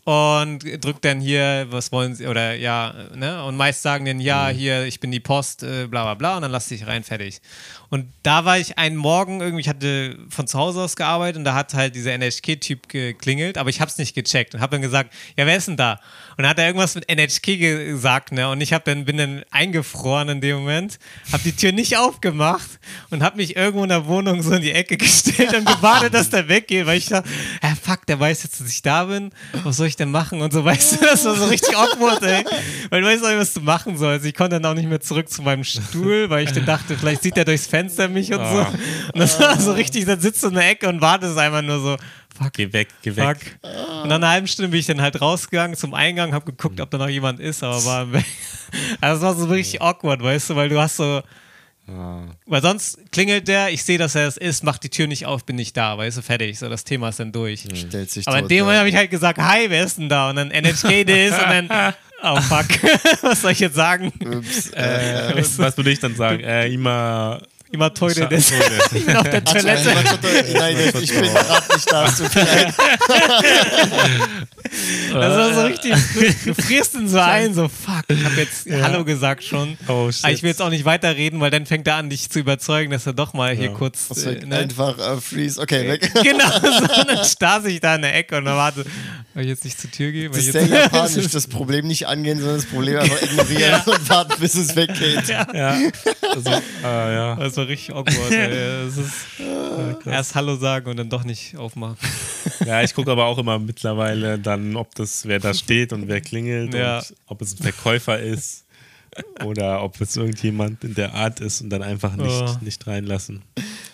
und 0.04 0.58
drückt 0.84 1.04
dann 1.06 1.20
hier, 1.20 1.66
was 1.70 1.90
wollen 1.90 2.14
sie, 2.14 2.26
oder 2.26 2.54
ja, 2.54 2.92
ne? 3.14 3.42
Und 3.44 3.56
meist 3.56 3.80
sagen 3.80 4.04
dann, 4.04 4.20
ja, 4.20 4.48
hier, 4.48 4.84
ich 4.84 5.00
bin 5.00 5.10
die 5.10 5.20
Post, 5.20 5.62
äh, 5.62 5.86
bla 5.86 6.02
bla 6.02 6.14
bla, 6.14 6.36
und 6.36 6.42
dann 6.42 6.50
lass 6.50 6.68
dich 6.68 6.86
rein, 6.86 7.04
fertig. 7.04 7.40
Und 7.94 8.08
da 8.24 8.44
war 8.44 8.58
ich 8.58 8.76
einen 8.76 8.96
Morgen 8.96 9.40
irgendwie, 9.40 9.60
ich 9.60 9.68
hatte 9.68 10.18
von 10.28 10.48
zu 10.48 10.58
Hause 10.58 10.80
aus 10.80 10.96
gearbeitet 10.96 11.36
und 11.36 11.44
da 11.44 11.54
hat 11.54 11.74
halt 11.74 11.94
dieser 11.94 12.12
NHK-Typ 12.18 12.88
geklingelt, 12.88 13.56
aber 13.56 13.70
ich 13.70 13.80
hab's 13.80 13.98
nicht 13.98 14.16
gecheckt 14.16 14.52
und 14.52 14.60
hab 14.60 14.72
dann 14.72 14.82
gesagt, 14.82 15.14
ja, 15.36 15.46
wer 15.46 15.56
ist 15.56 15.68
denn 15.68 15.76
da? 15.76 16.00
Und 16.30 16.42
dann 16.42 16.48
hat 16.48 16.58
er 16.58 16.66
irgendwas 16.66 16.96
mit 16.96 17.08
NHK 17.08 17.56
gesagt, 17.56 18.32
ne? 18.32 18.48
Und 18.48 18.60
ich 18.60 18.70
dann, 18.70 19.04
bin 19.04 19.16
dann 19.16 19.44
eingefroren 19.52 20.28
in 20.28 20.40
dem 20.40 20.56
Moment, 20.56 20.98
hab 21.30 21.44
die 21.44 21.52
Tür 21.52 21.70
nicht 21.70 21.96
aufgemacht 21.96 22.80
und 23.10 23.22
hab 23.22 23.36
mich 23.36 23.54
irgendwo 23.54 23.84
in 23.84 23.90
der 23.90 24.06
Wohnung 24.06 24.42
so 24.42 24.54
in 24.54 24.62
die 24.62 24.72
Ecke 24.72 24.96
gestellt 24.96 25.54
und 25.56 25.64
gewartet, 25.64 26.14
dass 26.14 26.30
der 26.30 26.48
weggeht, 26.48 26.86
weil 26.86 26.98
ich 26.98 27.06
dachte, 27.06 27.28
ja, 27.62 27.76
fuck, 27.80 28.06
der 28.06 28.18
weiß 28.18 28.42
jetzt, 28.42 28.60
dass 28.60 28.68
ich 28.70 28.82
da 28.82 29.04
bin, 29.04 29.30
was 29.62 29.76
soll 29.76 29.86
ich 29.86 29.94
denn 29.94 30.10
machen? 30.10 30.40
Und 30.40 30.52
so, 30.52 30.64
weißt 30.64 30.94
du, 30.94 31.04
das 31.04 31.24
war 31.24 31.36
so 31.36 31.44
richtig 31.44 31.76
awkward, 31.76 32.24
ey. 32.24 32.44
Weil 32.90 33.02
du 33.02 33.06
weißt 33.06 33.22
auch 33.22 33.28
nicht, 33.28 33.38
was 33.38 33.54
du 33.54 33.60
machen 33.60 33.96
sollst. 33.96 34.26
Ich 34.26 34.34
konnte 34.34 34.58
dann 34.58 34.66
auch 34.68 34.74
nicht 34.74 34.88
mehr 34.88 35.00
zurück 35.00 35.28
zu 35.28 35.42
meinem 35.42 35.62
Stuhl, 35.62 36.28
weil 36.28 36.42
ich 36.42 36.50
dann 36.50 36.66
dachte, 36.66 36.98
vielleicht 36.98 37.22
sieht 37.22 37.36
er 37.36 37.44
durchs 37.44 37.68
Fenster 37.68 37.83
mich 38.08 38.32
und 38.32 38.44
so. 38.44 38.66
Und 39.12 39.18
das 39.20 39.38
war 39.40 39.58
so 39.60 39.72
richtig, 39.72 40.04
dann 40.06 40.20
sitzt 40.20 40.42
du 40.42 40.48
in 40.48 40.54
der 40.54 40.68
Ecke 40.70 40.88
und 40.88 41.00
wartest 41.00 41.36
einfach 41.38 41.62
nur 41.62 41.80
so, 41.80 41.96
fuck, 42.36 42.52
Geh 42.54 42.72
weg, 42.72 42.88
geh 43.02 43.12
fuck. 43.12 43.26
weg. 43.28 43.58
Und 44.02 44.08
nach 44.08 44.16
einer 44.16 44.28
halben 44.30 44.46
Stunde 44.46 44.68
bin 44.70 44.80
ich 44.80 44.86
dann 44.86 45.00
halt 45.00 45.20
rausgegangen 45.20 45.76
zum 45.76 45.94
Eingang, 45.94 46.32
hab 46.32 46.44
geguckt, 46.46 46.80
ob 46.80 46.90
da 46.90 46.98
noch 46.98 47.08
jemand 47.08 47.40
ist, 47.40 47.62
aber 47.62 47.84
war 47.84 48.12
weg. 48.12 48.24
Also 49.00 49.16
es 49.16 49.22
war 49.22 49.34
so 49.46 49.52
richtig 49.52 49.80
awkward, 49.82 50.22
weißt 50.22 50.50
du, 50.50 50.56
weil 50.56 50.68
du 50.68 50.80
hast 50.80 50.96
so, 50.96 51.22
Ah. 51.86 52.22
weil 52.46 52.62
sonst 52.62 52.98
klingelt 53.12 53.46
der, 53.46 53.68
ich 53.68 53.84
sehe, 53.84 53.98
dass 53.98 54.14
er 54.14 54.26
es 54.26 54.38
ist, 54.38 54.64
macht 54.64 54.82
die 54.84 54.88
Tür 54.88 55.06
nicht 55.06 55.26
auf, 55.26 55.44
bin 55.44 55.56
nicht 55.56 55.76
da, 55.76 55.98
weißt 55.98 56.16
du, 56.16 56.22
fertig. 56.22 56.58
So, 56.58 56.70
das 56.70 56.82
Thema 56.84 57.10
ist 57.10 57.20
dann 57.20 57.30
durch. 57.30 57.66
Stellt 57.74 58.10
sich 58.10 58.26
Aber 58.26 58.38
in 58.38 58.48
dem 58.48 58.60
Moment 58.60 58.78
habe 58.78 58.88
ich 58.88 58.96
halt 58.96 59.10
gesagt, 59.10 59.38
hi, 59.38 59.66
wer 59.68 59.84
ist 59.84 59.98
denn 59.98 60.08
da? 60.08 60.30
Und 60.30 60.36
dann 60.36 60.50
NHK 60.50 61.04
das 61.04 61.32
und 61.38 61.68
dann, 61.68 61.94
oh 62.22 62.40
fuck, 62.40 62.64
was 63.22 63.42
soll 63.42 63.50
ich 63.52 63.60
jetzt 63.60 63.76
sagen? 63.76 64.10
Ups, 64.24 64.70
Äh, 64.70 65.34
was 65.58 65.76
würde 65.76 65.90
ich 65.90 66.00
dann 66.00 66.16
sagen? 66.16 66.40
Äh, 66.42 66.68
immer. 66.68 67.42
Immer 67.74 67.86
Scha- 67.88 68.28
das 68.28 68.48
Toilet. 68.50 69.16
auf 69.16 69.28
der 69.30 69.44
Toilette. 69.44 69.94
Nein, 70.54 70.76
ich 71.00 71.12
bin 71.12 71.22
gerade 71.24 71.74
nicht 71.74 71.90
da. 71.92 72.06
tut 72.08 72.34
mir 72.34 72.42
leid. 72.44 72.74
Das 75.12 75.36
war 75.36 75.54
so 75.54 75.60
richtig, 75.66 75.92
du, 76.14 76.52
du 76.54 76.62
frierst 76.62 76.94
ihn 76.94 77.08
so 77.08 77.18
ein, 77.18 77.54
so 77.54 77.68
fuck, 77.68 78.04
ich 78.08 78.24
habe 78.24 78.34
jetzt 78.36 78.66
Hallo 78.82 79.04
gesagt 79.04 79.44
schon. 79.44 79.76
Oh, 79.86 80.10
shit. 80.10 80.24
Aber 80.24 80.32
ich 80.32 80.42
will 80.42 80.48
jetzt 80.50 80.62
auch 80.62 80.70
nicht 80.70 80.84
weiterreden, 80.84 81.40
weil 81.40 81.50
dann 81.50 81.66
fängt 81.66 81.86
er 81.86 81.96
an, 81.96 82.10
dich 82.10 82.30
zu 82.30 82.40
überzeugen, 82.40 82.90
dass 82.90 83.06
er 83.06 83.12
doch 83.12 83.34
mal 83.34 83.54
hier 83.54 83.68
kurz. 83.70 84.08
Das 84.08 84.24
Äh, 84.24 84.44
ne? 84.44 84.56
Einfach 84.58 84.98
äh, 84.98 85.20
freeze. 85.20 85.60
Okay, 85.60 85.88
weg. 85.88 86.10
Genau, 86.24 86.48
so, 86.78 86.86
dann 87.04 87.24
starr 87.24 87.64
ich 87.66 87.80
da 87.80 87.94
in 87.94 88.02
der 88.02 88.16
Ecke 88.16 88.36
und 88.38 88.46
dann 88.46 88.56
warte, 88.56 88.84
soll 89.34 89.42
ich 89.42 89.48
jetzt 89.48 89.64
nicht 89.64 89.78
zur 89.80 89.90
Tür 89.90 90.10
gehen? 90.10 90.32
Weil 90.32 90.38
Das 90.38 90.48
ich 90.48 90.54
ist 90.54 90.68
sehr 90.68 90.80
japanisch, 90.80 91.28
das 91.30 91.46
Problem 91.46 91.86
nicht 91.86 92.06
angehen, 92.08 92.38
sondern 92.38 92.56
das 92.56 92.66
Problem 92.66 92.98
einfach 92.98 93.22
ignorieren 93.22 93.80
und 93.86 94.08
warten, 94.08 94.34
bis 94.40 94.54
es 94.54 94.74
weggeht. 94.74 95.28
Ja. 95.28 95.76
Also, 96.34 96.50
äh, 96.50 97.14
ja. 97.14 97.36
Das 97.36 97.54
war 97.64 97.68
richtig 97.68 97.94
awkward. 97.94 98.30
ey. 98.30 98.84
Das 98.84 98.96
ist, 98.96 100.06
erst 100.06 100.34
Hallo 100.34 100.56
sagen 100.56 100.90
und 100.90 100.96
dann 100.96 101.08
doch 101.10 101.24
nicht 101.24 101.56
aufmachen. 101.56 101.96
ja, 102.66 102.82
ich 102.82 102.94
gucke 102.94 103.10
aber 103.10 103.26
auch 103.26 103.38
immer 103.38 103.58
mittlerweile 103.58 104.38
dann, 104.38 104.76
ob 104.76 104.94
das, 104.94 105.26
wer 105.26 105.38
da 105.40 105.52
steht 105.54 105.92
und 105.92 106.06
wer 106.08 106.20
klingelt 106.20 106.74
Ja. 106.74 106.98
und 106.98 107.14
ob 107.26 107.42
es 107.42 107.54
ein 107.54 107.62
Verkäufer 107.62 108.18
ist 108.20 108.64
oder 109.44 109.82
ob 109.82 110.00
es 110.00 110.16
irgendjemand 110.16 110.82
in 110.84 110.94
der 110.94 111.14
Art 111.14 111.40
ist 111.40 111.60
und 111.60 111.70
dann 111.70 111.82
einfach 111.82 112.16
nicht, 112.16 112.30
Oh. 112.30 112.56
nicht 112.60 112.86
reinlassen. 112.86 113.42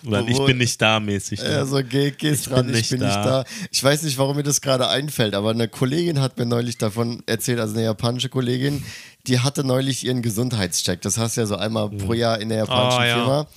Oder 0.03 0.27
ich 0.27 0.43
bin 0.45 0.57
nicht 0.57 0.81
da 0.81 0.99
mäßig. 0.99 1.41
ne? 1.43 1.51
Ja, 1.51 1.65
so 1.65 1.79
geh, 1.83 2.09
gehst 2.09 2.49
dran, 2.49 2.65
bin 2.65 2.75
ich 2.75 2.89
bin 2.89 3.01
nicht 3.01 3.15
da. 3.15 3.45
Ich 3.69 3.83
weiß 3.83 4.01
nicht, 4.01 4.17
warum 4.17 4.35
mir 4.35 4.41
das 4.43 4.59
gerade 4.61 4.87
einfällt, 4.87 5.35
aber 5.35 5.51
eine 5.51 5.67
Kollegin 5.67 6.19
hat 6.19 6.39
mir 6.39 6.47
neulich 6.47 6.79
davon 6.79 7.21
erzählt, 7.27 7.59
also 7.59 7.75
eine 7.75 7.83
japanische 7.83 8.29
Kollegin, 8.29 8.83
die 9.27 9.39
hatte 9.39 9.63
neulich 9.63 10.05
ihren 10.05 10.21
Gesundheitscheck. 10.21 11.01
Das 11.01 11.17
hast 11.17 11.37
du 11.37 11.41
ja 11.41 11.47
so 11.47 11.55
einmal 11.55 11.89
pro 11.89 12.13
Jahr 12.13 12.39
in 12.39 12.49
der 12.49 12.59
japanischen 12.59 12.99
Oh, 13.01 13.03
ja. 13.05 13.15
Firma. 13.15 13.47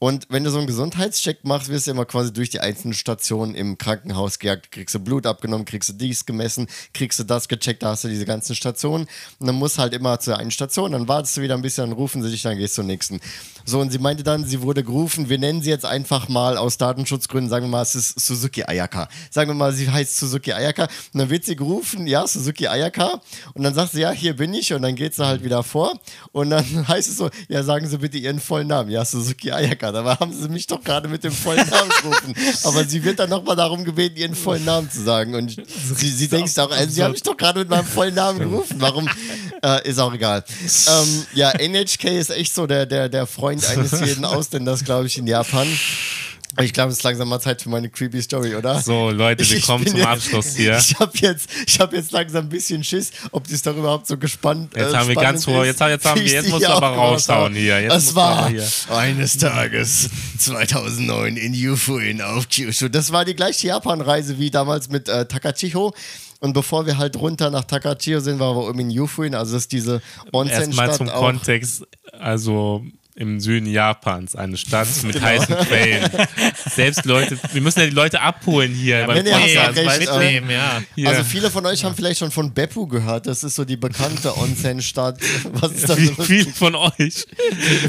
Und 0.00 0.26
wenn 0.30 0.44
du 0.44 0.50
so 0.50 0.56
einen 0.56 0.66
Gesundheitscheck 0.66 1.44
machst, 1.44 1.68
wirst 1.68 1.86
du 1.86 1.90
immer 1.90 2.06
quasi 2.06 2.32
durch 2.32 2.48
die 2.48 2.60
einzelnen 2.60 2.94
Stationen 2.94 3.54
im 3.54 3.76
Krankenhaus 3.76 4.38
gejagt. 4.38 4.72
Kriegst 4.72 4.94
du 4.94 4.98
Blut 4.98 5.26
abgenommen, 5.26 5.66
kriegst 5.66 5.90
du 5.90 5.92
dies 5.92 6.24
gemessen, 6.24 6.68
kriegst 6.94 7.18
du 7.18 7.24
das 7.24 7.48
gecheckt, 7.48 7.82
da 7.82 7.90
hast 7.90 8.04
du 8.04 8.08
diese 8.08 8.24
ganzen 8.24 8.54
Stationen. 8.54 9.06
Und 9.38 9.46
dann 9.46 9.56
musst 9.56 9.78
halt 9.78 9.92
immer 9.92 10.18
zur 10.18 10.38
einen 10.38 10.50
Station, 10.50 10.92
dann 10.92 11.06
wartest 11.06 11.36
du 11.36 11.42
wieder 11.42 11.54
ein 11.54 11.60
bisschen, 11.60 11.90
dann 11.90 11.92
rufen 11.92 12.22
sie 12.22 12.30
dich, 12.30 12.40
dann 12.40 12.56
gehst 12.56 12.78
du 12.78 12.80
zur 12.80 12.86
nächsten. 12.86 13.20
So, 13.66 13.78
und 13.78 13.90
sie 13.90 13.98
meinte 13.98 14.22
dann, 14.22 14.46
sie 14.46 14.62
wurde 14.62 14.82
gerufen, 14.82 15.28
wir 15.28 15.38
nennen 15.38 15.60
sie 15.60 15.68
jetzt 15.68 15.84
einfach 15.84 16.28
mal 16.28 16.56
aus 16.56 16.78
Datenschutzgründen, 16.78 17.50
sagen 17.50 17.66
wir 17.66 17.70
mal, 17.70 17.82
es 17.82 17.94
ist 17.94 18.18
Suzuki 18.18 18.64
Ayaka. 18.64 19.06
Sagen 19.30 19.50
wir 19.50 19.54
mal, 19.54 19.72
sie 19.72 19.90
heißt 19.90 20.16
Suzuki 20.16 20.52
Ayaka. 20.52 20.84
Und 21.12 21.20
dann 21.20 21.28
wird 21.28 21.44
sie 21.44 21.56
gerufen, 21.56 22.06
ja, 22.06 22.26
Suzuki 22.26 22.66
Ayaka. 22.66 23.20
Und 23.52 23.64
dann 23.64 23.74
sagt 23.74 23.92
sie, 23.92 24.00
ja, 24.00 24.12
hier 24.12 24.34
bin 24.34 24.54
ich. 24.54 24.72
Und 24.72 24.80
dann 24.80 24.94
geht 24.94 25.14
sie 25.14 25.26
halt 25.26 25.44
wieder 25.44 25.62
vor. 25.62 26.00
Und 26.32 26.50
dann 26.50 26.64
heißt 26.88 27.10
es 27.10 27.18
so, 27.18 27.28
ja, 27.48 27.62
sagen 27.62 27.86
Sie 27.86 27.98
bitte 27.98 28.16
Ihren 28.16 28.40
vollen 28.40 28.68
Namen. 28.68 28.90
Ja, 28.90 29.04
Suzuki 29.04 29.52
Ayaka. 29.52 29.89
Dabei 29.92 30.14
haben 30.14 30.32
sie 30.32 30.48
mich 30.48 30.66
doch 30.66 30.82
gerade 30.82 31.08
mit 31.08 31.24
dem 31.24 31.32
vollen 31.32 31.68
Namen 31.68 31.90
gerufen. 32.02 32.34
Aber 32.64 32.84
sie 32.84 33.02
wird 33.04 33.18
dann 33.18 33.30
nochmal 33.30 33.56
darum 33.56 33.84
gebeten, 33.84 34.16
ihren 34.16 34.34
vollen 34.34 34.64
Namen 34.64 34.90
zu 34.90 35.02
sagen. 35.02 35.34
Und 35.34 35.56
sie, 35.96 36.08
sie 36.08 36.28
denkt 36.28 36.58
auch, 36.58 36.70
also, 36.70 36.90
sie 36.90 37.02
haben 37.02 37.12
mich 37.12 37.22
doch 37.22 37.36
gerade 37.36 37.60
mit 37.60 37.68
meinem 37.68 37.86
vollen 37.86 38.14
Namen 38.14 38.38
gerufen. 38.38 38.76
Warum? 38.78 39.08
Äh, 39.62 39.88
ist 39.88 39.98
auch 39.98 40.12
egal. 40.12 40.44
Ähm, 40.88 41.24
ja, 41.34 41.50
NHK 41.50 42.04
ist 42.04 42.30
echt 42.30 42.54
so 42.54 42.66
der, 42.66 42.86
der, 42.86 43.08
der 43.08 43.26
Freund 43.26 43.64
eines 43.66 44.00
jeden 44.00 44.24
Ausländers, 44.30 44.84
glaube 44.84 45.06
ich, 45.06 45.18
in 45.18 45.26
Japan. 45.26 45.66
Ich 46.60 46.72
glaube, 46.72 46.90
es 46.90 46.98
ist 46.98 47.02
langsam 47.04 47.28
mal 47.28 47.38
Zeit 47.40 47.62
für 47.62 47.68
meine 47.68 47.88
creepy 47.88 48.20
Story, 48.20 48.56
oder? 48.56 48.80
So, 48.80 49.10
Leute, 49.10 49.48
wir 49.48 49.56
Ich 49.56 49.64
kommen 49.66 49.86
zum 49.86 49.98
jetzt- 49.98 50.06
Abschluss 50.08 50.56
hier. 50.56 50.76
Ich 50.78 50.98
habe 50.98 51.12
jetzt, 51.14 51.48
ich 51.66 51.78
hab 51.78 51.92
jetzt 51.92 52.10
langsam 52.10 52.46
ein 52.46 52.48
bisschen 52.48 52.82
Schiss, 52.82 53.12
ob 53.30 53.46
die 53.46 53.56
Story 53.56 53.78
überhaupt 53.78 54.06
so 54.08 54.16
gespannt 54.18 54.72
Jetzt 54.74 54.92
äh, 54.92 54.96
haben 54.96 55.08
wir 55.08 55.14
ganz 55.14 55.46
hoch- 55.46 55.60
ist, 55.62 55.66
jetzt- 55.66 55.80
jetzt 55.80 56.04
haben 56.06 56.18
wir- 56.18 56.26
ich 56.26 56.32
jetzt 56.32 56.48
musst 56.48 56.64
du 56.66 56.68
aber 56.70 56.88
raushauen 56.88 57.54
hier. 57.54 57.80
Jetzt 57.80 58.10
aber 58.10 58.16
war 58.16 58.48
hier. 58.48 58.66
eines 58.88 59.38
Tages 59.38 60.10
2009 60.38 61.36
in 61.36 61.54
Yufuin 61.54 62.20
auf 62.22 62.48
Kyushu. 62.48 62.88
Das 62.88 63.12
war 63.12 63.24
die 63.24 63.34
gleiche 63.34 63.68
Japan-Reise 63.68 64.38
wie 64.38 64.50
damals 64.50 64.88
mit 64.88 65.08
äh, 65.08 65.26
Takachiho. 65.26 65.94
Und 66.40 66.54
bevor 66.54 66.86
wir 66.86 66.96
halt 66.96 67.16
runter 67.16 67.50
nach 67.50 67.64
Takachiho 67.64 68.20
sind, 68.20 68.38
waren 68.40 68.56
wir 68.56 68.66
oben 68.68 68.78
in 68.80 68.90
Yufuin. 68.90 69.34
Also 69.34 69.52
das 69.54 69.64
ist 69.64 69.72
diese 69.72 70.00
Erstmal 70.32 70.32
Onsen-Stadt 70.32 70.94
zum 70.96 71.08
auch. 71.10 71.20
Kontext, 71.20 71.84
also 72.18 72.82
im 73.16 73.40
Süden 73.40 73.66
Japans, 73.66 74.36
eine 74.36 74.56
Stadt 74.56 74.88
mit 75.02 75.14
Genau. 75.14 75.26
heißen 75.26 75.54
Quellen. 75.56 76.10
Selbst 76.74 77.04
Leute, 77.04 77.38
wir 77.52 77.60
müssen 77.60 77.80
ja 77.80 77.86
die 77.86 77.92
Leute 77.94 78.20
abholen 78.20 78.72
hier. 78.72 79.06
beim 79.06 79.22
nee, 79.24 79.30
ja 79.30 79.66
Podcast, 79.66 79.76
recht, 80.00 80.08
ähm, 80.10 80.18
Mitnehmen, 80.18 80.50
ja. 80.50 80.82
Hier. 80.94 81.08
Also 81.08 81.24
viele 81.24 81.50
von 81.50 81.66
euch 81.66 81.84
haben 81.84 81.94
vielleicht 81.94 82.20
schon 82.20 82.30
von 82.30 82.52
Beppu 82.54 82.86
gehört. 82.86 83.26
Das 83.26 83.42
ist 83.44 83.56
so 83.56 83.64
die 83.64 83.76
bekannte 83.76 84.36
Onsen-Stadt. 84.38 85.18
Was 85.52 85.72
ist 85.72 85.88
da 85.88 85.96
Wie 85.96 86.06
so 86.06 86.22
viele 86.22 86.50
von 86.52 86.74
euch? 86.74 87.26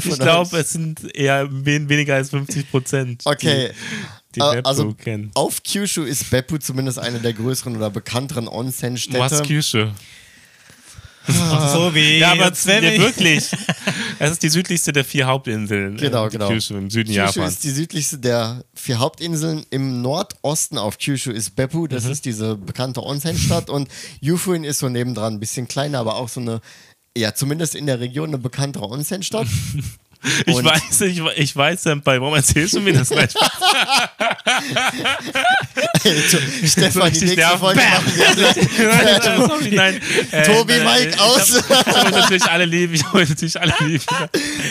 von 0.00 0.12
Ich 0.12 0.18
glaube, 0.18 0.58
es 0.58 0.72
sind 0.72 1.14
eher 1.14 1.48
wen, 1.50 1.88
weniger 1.88 2.14
als 2.16 2.30
50 2.30 2.70
Prozent. 2.70 3.22
Okay. 3.24 3.70
Die, 4.34 4.34
die 4.34 4.40
Äh, 4.40 4.52
Beppu 4.56 4.68
also 4.68 4.92
kennen. 4.94 5.30
auf 5.34 5.62
Kyushu 5.62 6.02
ist 6.02 6.30
Beppu 6.30 6.58
zumindest 6.58 6.98
eine 6.98 7.20
der 7.20 7.32
größeren 7.32 7.76
oder 7.76 7.90
bekannteren 7.90 8.48
Onsen-Städte. 8.48 9.18
Was 9.20 9.42
Küche? 9.42 9.92
Ach, 11.26 11.72
so 11.72 11.94
wie. 11.94 12.18
Ja, 12.18 12.32
aber 12.32 12.50
werden 12.66 12.84
ja, 12.84 12.92
wir- 12.92 12.98
wirklich. 13.00 13.50
Es 14.18 14.30
ist 14.30 14.42
die 14.44 14.50
südlichste 14.50 14.92
der 14.92 15.04
vier 15.04 15.26
Hauptinseln. 15.26 15.96
Genau, 15.96 16.26
äh, 16.26 16.30
die 16.30 16.36
genau. 16.38 16.48
Kyushu 16.48 16.76
im 16.76 16.90
Süden 16.90 17.12
Kyushu 17.12 17.40
Japans. 17.40 17.54
ist 17.54 17.64
die 17.64 17.70
südlichste 17.70 18.18
der 18.18 18.64
vier 18.74 19.00
Hauptinseln. 19.00 19.66
Im 19.70 20.00
Nordosten 20.00 20.78
auf 20.78 20.98
Kyushu 20.98 21.32
ist 21.32 21.56
Beppu, 21.56 21.88
das 21.88 22.04
Mhm. 22.04 22.12
ist 22.12 22.24
diese 22.24 22.56
bekannte 22.56 23.02
Onsen-Stadt. 23.02 23.68
Und 23.68 23.88
Yufuin 24.20 24.62
ist 24.62 24.78
so 24.78 24.88
nebendran 24.88 25.34
ein 25.34 25.40
bisschen 25.40 25.66
kleiner, 25.66 25.98
aber 25.98 26.16
auch 26.16 26.28
so 26.28 26.40
eine, 26.40 26.60
ja, 27.16 27.34
zumindest 27.34 27.74
in 27.74 27.86
der 27.86 27.98
Region 27.98 28.28
eine 28.28 28.38
bekanntere 28.38 28.88
Onsen-Stadt. 28.88 29.48
Ich 30.46 30.54
Und- 30.54 30.64
weiß, 30.64 31.00
ich, 31.02 31.20
ich 31.36 31.56
weiß, 31.56 31.82
Senpai, 31.82 32.20
warum 32.20 32.34
erzählst 32.34 32.74
du 32.74 32.80
mir 32.80 32.92
das 32.92 33.08
gleich? 33.08 33.30
Stefan, 36.64 37.12
die 37.12 37.24
nächste. 37.24 37.58
Folge 37.58 37.80
machen 37.80 38.12
wir 38.14 39.46
Sorry, 39.48 39.70
nein. 39.72 40.00
Tobi, 40.46 40.72
äh, 40.74 40.84
Mike, 40.84 41.08
ich 41.14 41.20
aus. 41.20 41.62
Hab, 41.68 41.86
ich 41.86 41.96
habe 41.96 42.10
natürlich 42.10 42.42
alle 42.44 42.64
lieb. 42.64 42.94
Ich 42.94 43.04
habe 43.04 43.18
natürlich 43.24 43.60
alle 43.60 43.74
lieb. 43.80 44.02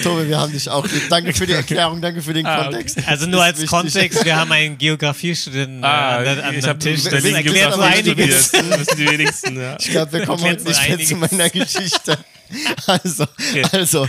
Tobi, 0.04 0.28
wir 0.30 0.40
haben 0.40 0.52
dich 0.54 0.70
auch 0.70 0.86
lieb. 0.88 1.04
Danke 1.10 1.34
für 1.34 1.46
die 1.48 1.54
Erklärung, 1.54 2.02
danke 2.02 2.22
für 2.22 2.34
den 2.34 2.46
Ah, 2.46 2.64
Kontext. 2.64 2.98
Also 3.06 3.26
nur 3.28 3.44
als 3.44 3.58
wichtig. 3.58 3.70
Kontext, 3.70 4.26
wir 4.26 4.36
haben 4.36 4.52
einen 4.52 4.78
Geografiestudenten 4.78 5.84
äh, 5.84 5.86
an, 5.88 6.24
der- 6.24 6.46
an 6.46 6.56
ich 6.56 6.66
Tisch. 6.80 7.04
Das 7.04 7.12
Deswegen 7.14 7.36
erklärt 7.36 7.74
so 7.76 7.82
einiges. 7.82 8.48
studiert. 8.48 8.72
Das 8.72 8.80
wissen 8.80 8.98
die 8.98 9.10
wenigsten, 9.10 9.60
ja. 9.62 9.78
Ich 9.80 9.90
glaube, 9.92 10.14
wir 10.14 10.26
kommen 10.26 10.44
heute 10.44 10.64
nicht 10.64 10.88
mehr 10.90 11.00
zu 11.06 11.16
meiner 11.16 11.50
Geschichte. 11.50 12.18
Also, 12.88 13.26
also 13.72 14.08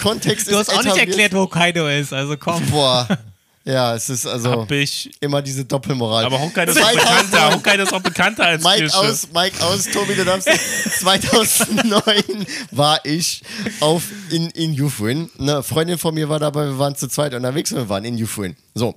Kontext 0.00 0.46
Du 0.46 0.52
ist 0.52 0.68
hast 0.68 0.78
auch 0.78 0.82
nicht 0.82 0.96
erklärt, 0.96 1.32
wo 1.34 1.40
Hokkaido 1.40 1.86
ist, 1.88 2.12
also 2.12 2.36
komm. 2.36 2.64
Boah. 2.66 3.06
Ja, 3.66 3.96
es 3.96 4.08
ist 4.08 4.24
also 4.26 4.64
immer 5.18 5.42
diese 5.42 5.64
Doppelmoral. 5.64 6.24
Aber 6.24 6.40
Hokkaido 6.40 6.70
ist 6.70 6.80
auch 6.80 6.92
2009 6.92 7.30
bekannter. 7.30 7.56
Hokkaido 7.56 7.82
ist 7.82 7.92
auch 7.92 8.00
bekannter 8.00 8.44
als 8.44 8.62
Mike 8.62 8.78
Kyushu. 8.78 8.96
aus, 8.96 9.28
Mike 9.34 9.64
aus, 9.64 9.84
Tobi, 9.86 10.14
du 10.14 10.24
darfst 10.24 10.46
nicht. 10.46 10.60
2009 11.00 12.46
war 12.70 13.04
ich 13.04 13.42
auf 13.80 14.04
in, 14.30 14.50
in 14.50 14.72
Yufuin. 14.72 15.30
Eine 15.36 15.64
Freundin 15.64 15.98
von 15.98 16.14
mir 16.14 16.28
war 16.28 16.38
dabei, 16.38 16.66
wir 16.66 16.78
waren 16.78 16.94
zu 16.94 17.08
zweit 17.08 17.34
unterwegs 17.34 17.72
und 17.72 17.78
wir 17.78 17.88
waren 17.88 18.04
in 18.04 18.16
Yufuin. 18.16 18.54
So. 18.74 18.94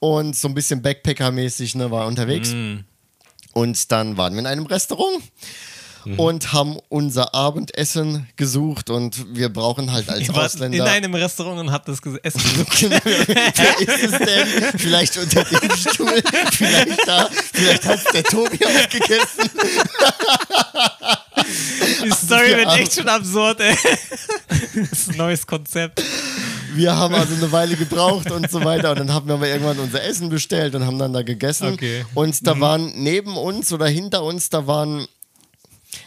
Und 0.00 0.34
so 0.34 0.48
ein 0.48 0.54
bisschen 0.54 0.82
Backpacker-mäßig, 0.82 1.76
ne, 1.76 1.92
war 1.92 2.08
unterwegs. 2.08 2.52
Und 3.52 3.92
dann 3.92 4.16
waren 4.16 4.32
wir 4.32 4.40
in 4.40 4.46
einem 4.46 4.66
Restaurant 4.66 5.22
und 6.16 6.52
haben 6.52 6.78
unser 6.88 7.34
Abendessen 7.34 8.28
gesucht 8.36 8.90
und 8.90 9.36
wir 9.36 9.48
brauchen 9.48 9.92
halt 9.92 10.08
als 10.08 10.28
wart 10.28 10.46
Ausländer. 10.46 10.78
in 10.78 10.82
einem 10.82 11.14
Restaurant 11.14 11.60
und 11.60 11.72
habt 11.72 11.88
das 11.88 11.98
Essen 12.22 12.40
gesucht. 12.66 12.78
Genau. 12.78 12.98
Wer 13.04 13.80
ist 13.80 14.04
es 14.04 14.18
denn? 14.18 14.78
Vielleicht 14.78 15.16
unter 15.18 15.44
dem 15.44 15.76
Stuhl, 15.76 16.22
vielleicht 16.52 17.06
da, 17.08 17.28
vielleicht 17.52 17.84
hat 17.86 18.00
der 18.14 18.24
Tobi 18.24 18.58
aufgegessen. 18.64 19.50
Die 22.04 22.10
Story 22.10 22.56
wird 22.56 22.76
echt 22.78 22.94
schon 22.94 23.08
absurd, 23.08 23.60
ey. 23.60 23.76
Das 24.74 24.92
ist 24.92 25.10
ein 25.10 25.16
neues 25.16 25.46
Konzept. 25.46 26.02
Wir 26.74 26.94
haben 26.94 27.14
also 27.14 27.34
eine 27.34 27.50
Weile 27.50 27.76
gebraucht 27.76 28.30
und 28.30 28.50
so 28.50 28.62
weiter. 28.64 28.90
Und 28.92 28.98
dann 29.00 29.12
haben 29.12 29.26
wir 29.26 29.34
aber 29.34 29.48
irgendwann 29.48 29.78
unser 29.78 30.02
Essen 30.02 30.28
bestellt 30.28 30.74
und 30.74 30.84
haben 30.86 30.98
dann 30.98 31.12
da 31.12 31.22
gegessen. 31.22 31.72
Okay. 31.72 32.04
Und 32.14 32.46
da 32.46 32.60
waren 32.60 32.92
neben 33.02 33.36
uns 33.36 33.72
oder 33.72 33.86
hinter 33.86 34.22
uns, 34.22 34.48
da 34.50 34.66
waren. 34.66 35.06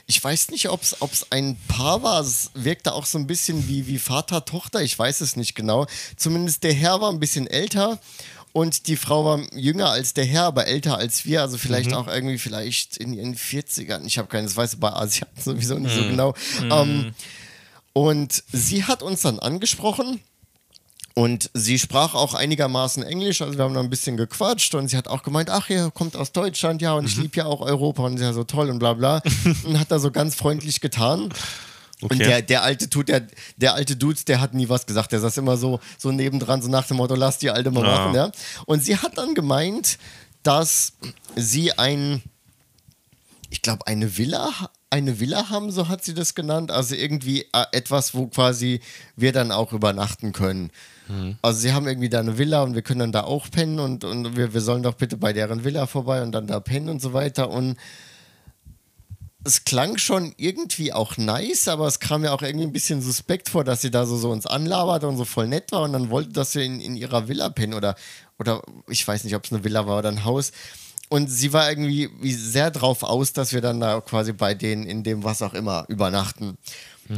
Ich 0.08 0.24
weiß 0.24 0.50
nicht, 0.52 0.70
ob 0.70 0.82
es 0.84 1.32
ein 1.32 1.58
Paar 1.68 2.04
war. 2.04 2.22
Es 2.22 2.52
wirkte 2.54 2.94
auch 2.94 3.06
so 3.06 3.18
ein 3.18 3.28
bisschen 3.28 3.68
wie, 3.68 3.88
wie 3.88 4.00
Vater, 4.00 4.46
Tochter. 4.46 4.82
Ich 4.82 4.98
weiß 4.98 5.22
es 5.22 5.36
nicht 5.36 5.56
genau. 5.56 5.88
Zumindest 6.16 6.64
der 6.64 6.74
Herr 6.74 7.02
war 7.02 7.12
ein 7.12 7.20
bisschen 7.20 7.48
älter 7.48 8.00
und 8.54 8.88
die 8.88 8.98
Frau 8.98 9.24
war 9.24 9.40
jünger 9.54 9.90
als 9.90 10.14
der 10.14 10.26
Herr, 10.26 10.44
aber 10.44 10.68
älter 10.68 10.98
als 10.98 11.26
wir. 11.26 11.42
Also 11.42 11.58
vielleicht 11.58 11.94
auch 11.94 12.08
irgendwie 12.08 12.38
vielleicht 12.38 12.98
in 12.98 13.14
ihren 13.14 13.36
40ern. 13.36 14.06
Ich 14.06 14.18
habe 14.18 14.28
keines, 14.28 14.56
weiß 14.58 14.76
bei 14.78 14.92
Asiaten 14.92 15.42
sowieso 15.42 15.78
nicht 15.78 15.96
so 15.96 16.02
genau. 16.02 16.34
Ähm, 16.70 17.14
und 17.94 18.44
sie 18.52 18.84
hat 18.86 19.04
uns 19.04 19.22
dann 19.22 19.40
angesprochen. 19.40 20.20
Und 21.14 21.50
sie 21.54 21.78
sprach 21.78 22.14
auch 22.16 22.34
einigermaßen 22.34 23.04
Englisch, 23.04 23.42
also 23.42 23.58
wir 23.58 23.66
haben 23.66 23.74
noch 23.74 23.84
ein 23.84 23.90
bisschen 23.90 24.16
gequatscht 24.16 24.74
und 24.76 24.88
sie 24.88 24.96
hat 24.98 25.08
auch 25.08 25.24
gemeint, 25.24 25.50
ach, 25.50 25.70
ihr 25.70 25.92
kommt 25.92 26.16
aus 26.16 26.32
Deutschland, 26.32 26.82
ja, 26.82 26.94
und 26.94 27.06
ich 27.06 27.18
liebe 27.18 27.36
ja 27.38 27.46
auch 27.46 27.62
Europa 27.62 28.04
und 28.04 28.16
ist 28.16 28.22
ja 28.22 28.32
so 28.34 28.44
toll 28.46 28.70
und 28.70 28.80
bla 28.80 28.94
bla. 28.94 29.22
und 29.66 29.78
hat 29.80 29.92
da 29.92 30.00
so 30.00 30.10
ganz 30.12 30.36
freundlich 30.36 30.80
getan. 30.80 31.24
Und 32.02 32.14
Okay. 32.14 32.18
der, 32.18 32.42
der 32.42 32.64
alte 32.64 32.90
Tut, 32.90 33.10
der, 33.10 33.28
der 33.58 33.76
alte 33.76 33.96
Dude, 33.96 34.20
der 34.26 34.42
hat 34.42 34.54
nie 34.56 34.70
was 34.70 34.86
gesagt. 34.88 35.12
Der 35.12 35.20
saß 35.20 35.38
immer 35.38 35.56
so, 35.58 35.80
so 36.00 36.12
nebendran, 36.12 36.62
so 36.62 36.68
nach 36.70 36.88
dem 36.88 36.98
Motto, 36.98 37.14
lass 37.14 37.38
die 37.38 37.52
alte 37.52 37.70
mal 37.72 37.84
Ja. 37.84 37.96
machen, 37.98 38.16
ja. 38.16 38.32
Und 38.66 38.84
sie 38.84 38.98
hat 38.98 39.18
dann 39.20 39.36
gemeint, 39.36 40.00
dass 40.42 40.94
sie 41.36 41.74
ein, 41.78 42.24
ich 43.52 43.62
glaube, 43.62 43.86
eine 43.86 44.18
Villa, 44.18 44.50
eine 44.90 45.20
Villa 45.20 45.50
haben, 45.50 45.72
so 45.72 45.90
hat 45.90 46.04
sie 46.04 46.14
das 46.16 46.34
genannt. 46.34 46.72
Also 46.72 46.96
irgendwie 46.96 47.42
äh, 47.54 47.66
etwas, 47.72 48.16
wo 48.16 48.28
quasi 48.28 48.82
wir 49.16 49.32
dann 49.32 49.52
auch 49.52 49.72
übernachten 49.72 50.32
können. 50.32 50.72
Also 51.42 51.60
sie 51.60 51.74
haben 51.74 51.88
irgendwie 51.88 52.10
da 52.10 52.20
eine 52.20 52.38
Villa 52.38 52.64
und 52.64 52.76
wir 52.76 52.82
können 52.82 53.00
dann 53.00 53.12
da 53.12 53.24
auch 53.24 53.50
pennen 53.50 53.80
und, 53.80 54.04
und 54.04 54.38
wir, 54.38 54.54
wir 54.54 54.62
sollen 54.62 54.84
doch 54.84 54.94
bitte 54.94 55.18
bei 55.18 55.34
deren 55.34 55.64
Villa 55.64 55.88
vorbei 55.88 56.22
und 56.22 56.32
dann 56.32 56.48
da 56.48 56.60
pennen 56.60 56.90
und 56.90 57.02
so 57.02 57.14
weiter. 57.14 57.50
Und 57.50 57.78
es 59.44 59.66
klang 59.66 59.98
schon 59.98 60.34
irgendwie 60.38 60.94
auch 60.94 61.18
nice, 61.18 61.68
aber 61.68 61.88
es 61.88 62.00
kam 62.00 62.22
mir 62.22 62.32
auch 62.32 62.42
irgendwie 62.42 62.66
ein 62.66 62.74
bisschen 62.74 63.02
suspekt 63.02 63.50
vor, 63.50 63.64
dass 63.64 63.82
sie 63.82 63.92
da 63.92 64.06
so, 64.06 64.16
so 64.18 64.30
uns 64.30 64.46
anlabert 64.46 65.04
und 65.04 65.18
so 65.18 65.26
voll 65.26 65.48
nett 65.48 65.72
war 65.72 65.82
und 65.82 65.94
dann 65.94 66.10
wollte, 66.12 66.32
dass 66.32 66.54
wir 66.54 66.64
in, 66.64 66.80
in 66.80 66.96
ihrer 66.96 67.28
Villa 67.28 67.50
pennen 67.50 67.74
oder, 67.74 67.96
oder 68.40 68.62
ich 68.88 69.08
weiß 69.08 69.24
nicht, 69.24 69.36
ob 69.36 69.46
es 69.46 69.52
eine 69.52 69.64
Villa 69.64 69.88
war 69.88 70.00
oder 70.00 70.10
ein 70.10 70.26
Haus. 70.26 70.52
Und 71.10 71.28
sie 71.28 71.52
war 71.52 71.70
irgendwie 71.70 72.10
wie 72.22 72.34
sehr 72.34 72.72
drauf 72.72 73.04
aus, 73.04 73.34
dass 73.34 73.52
wir 73.52 73.60
dann 73.60 73.82
da 73.82 74.00
quasi 74.00 74.32
bei 74.32 74.54
denen 74.54 74.86
in 74.86 75.04
dem 75.04 75.24
was 75.24 75.42
auch 75.42 75.54
immer 75.54 75.86
übernachten. 75.90 76.58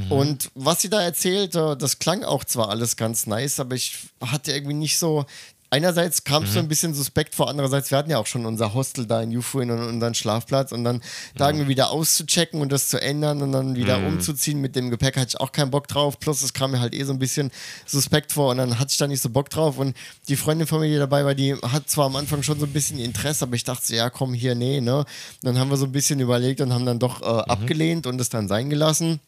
Und 0.10 0.50
was 0.56 0.82
sie 0.82 0.90
da 0.90 1.02
erzählt, 1.02 1.56
äh, 1.56 1.76
das 1.78 2.00
klang 2.00 2.24
auch 2.24 2.44
zwar 2.44 2.70
alles 2.70 2.96
ganz 2.96 3.28
nice, 3.28 3.60
aber 3.60 3.76
ich 3.76 3.98
hatte 4.22 4.52
irgendwie 4.52 4.74
nicht 4.74 4.98
so. 4.98 5.26
Einerseits 5.70 6.24
kam 6.24 6.44
es 6.44 6.54
so 6.54 6.60
ein 6.60 6.68
bisschen 6.68 6.94
suspekt 6.94 7.34
vor, 7.34 7.50
andererseits, 7.50 7.90
wir 7.90 7.98
hatten 7.98 8.12
ja 8.12 8.20
auch 8.20 8.28
schon 8.28 8.46
unser 8.46 8.76
Hostel 8.76 9.08
da 9.08 9.24
in 9.24 9.32
Yufuin 9.32 9.72
und 9.72 9.80
unseren 9.80 10.14
Schlafplatz 10.14 10.72
und 10.72 10.84
dann 10.84 11.02
da 11.36 11.50
irgendwie 11.50 11.68
wieder 11.68 11.90
auszuchecken 11.90 12.62
und 12.62 12.72
das 12.72 12.90
zu 12.90 13.02
ändern 13.02 13.42
und 13.42 13.54
dann 13.54 13.76
wieder 13.76 13.98
umzuziehen 14.06 14.62
mit 14.62 14.76
dem 14.76 14.92
Gepäck 14.92 15.18
hatte 15.18 15.30
ich 15.30 15.40
auch 15.40 15.52
keinen 15.52 15.72
Bock 15.72 15.88
drauf. 15.88 16.20
Plus, 16.20 16.44
es 16.44 16.54
kam 16.54 16.74
mir 16.74 16.80
halt 16.80 16.94
eh 16.94 17.04
so 17.06 17.12
ein 17.12 17.18
bisschen 17.18 17.50
suspekt 17.88 18.34
vor 18.34 18.52
und 18.52 18.58
dann 18.58 18.78
hatte 18.78 18.92
ich 18.92 18.98
da 18.98 19.08
nicht 19.08 19.22
so 19.22 19.30
Bock 19.32 19.50
drauf. 19.50 19.80
Und 19.80 19.98
die 20.28 20.36
Freundin 20.36 20.68
von 20.68 20.80
mir, 20.80 20.90
die 20.90 20.98
dabei 20.98 21.26
war, 21.26 21.34
die 21.34 21.56
hat 21.56 21.90
zwar 21.90 22.06
am 22.06 22.18
Anfang 22.18 22.44
schon 22.44 22.60
so 22.60 22.68
ein 22.68 22.72
bisschen 22.72 23.00
Interesse, 23.00 23.46
aber 23.46 23.56
ich 23.56 23.64
dachte, 23.64 23.88
so, 23.88 23.96
ja, 23.96 24.12
komm 24.12 24.36
hier, 24.36 24.54
nee, 24.54 24.80
ne? 24.80 24.98
Und 24.98 25.08
dann 25.42 25.58
haben 25.58 25.72
wir 25.72 25.78
so 25.78 25.86
ein 25.86 25.92
bisschen 25.92 26.20
überlegt 26.20 26.62
und 26.62 26.72
haben 26.72 26.86
dann 26.86 27.00
doch 27.00 27.24
äh, 27.24 27.26
abgelehnt 27.26 28.06
und 28.06 28.22
es 28.22 28.30
dann 28.30 28.48
sein 28.48 28.70
gelassen. 28.70 29.20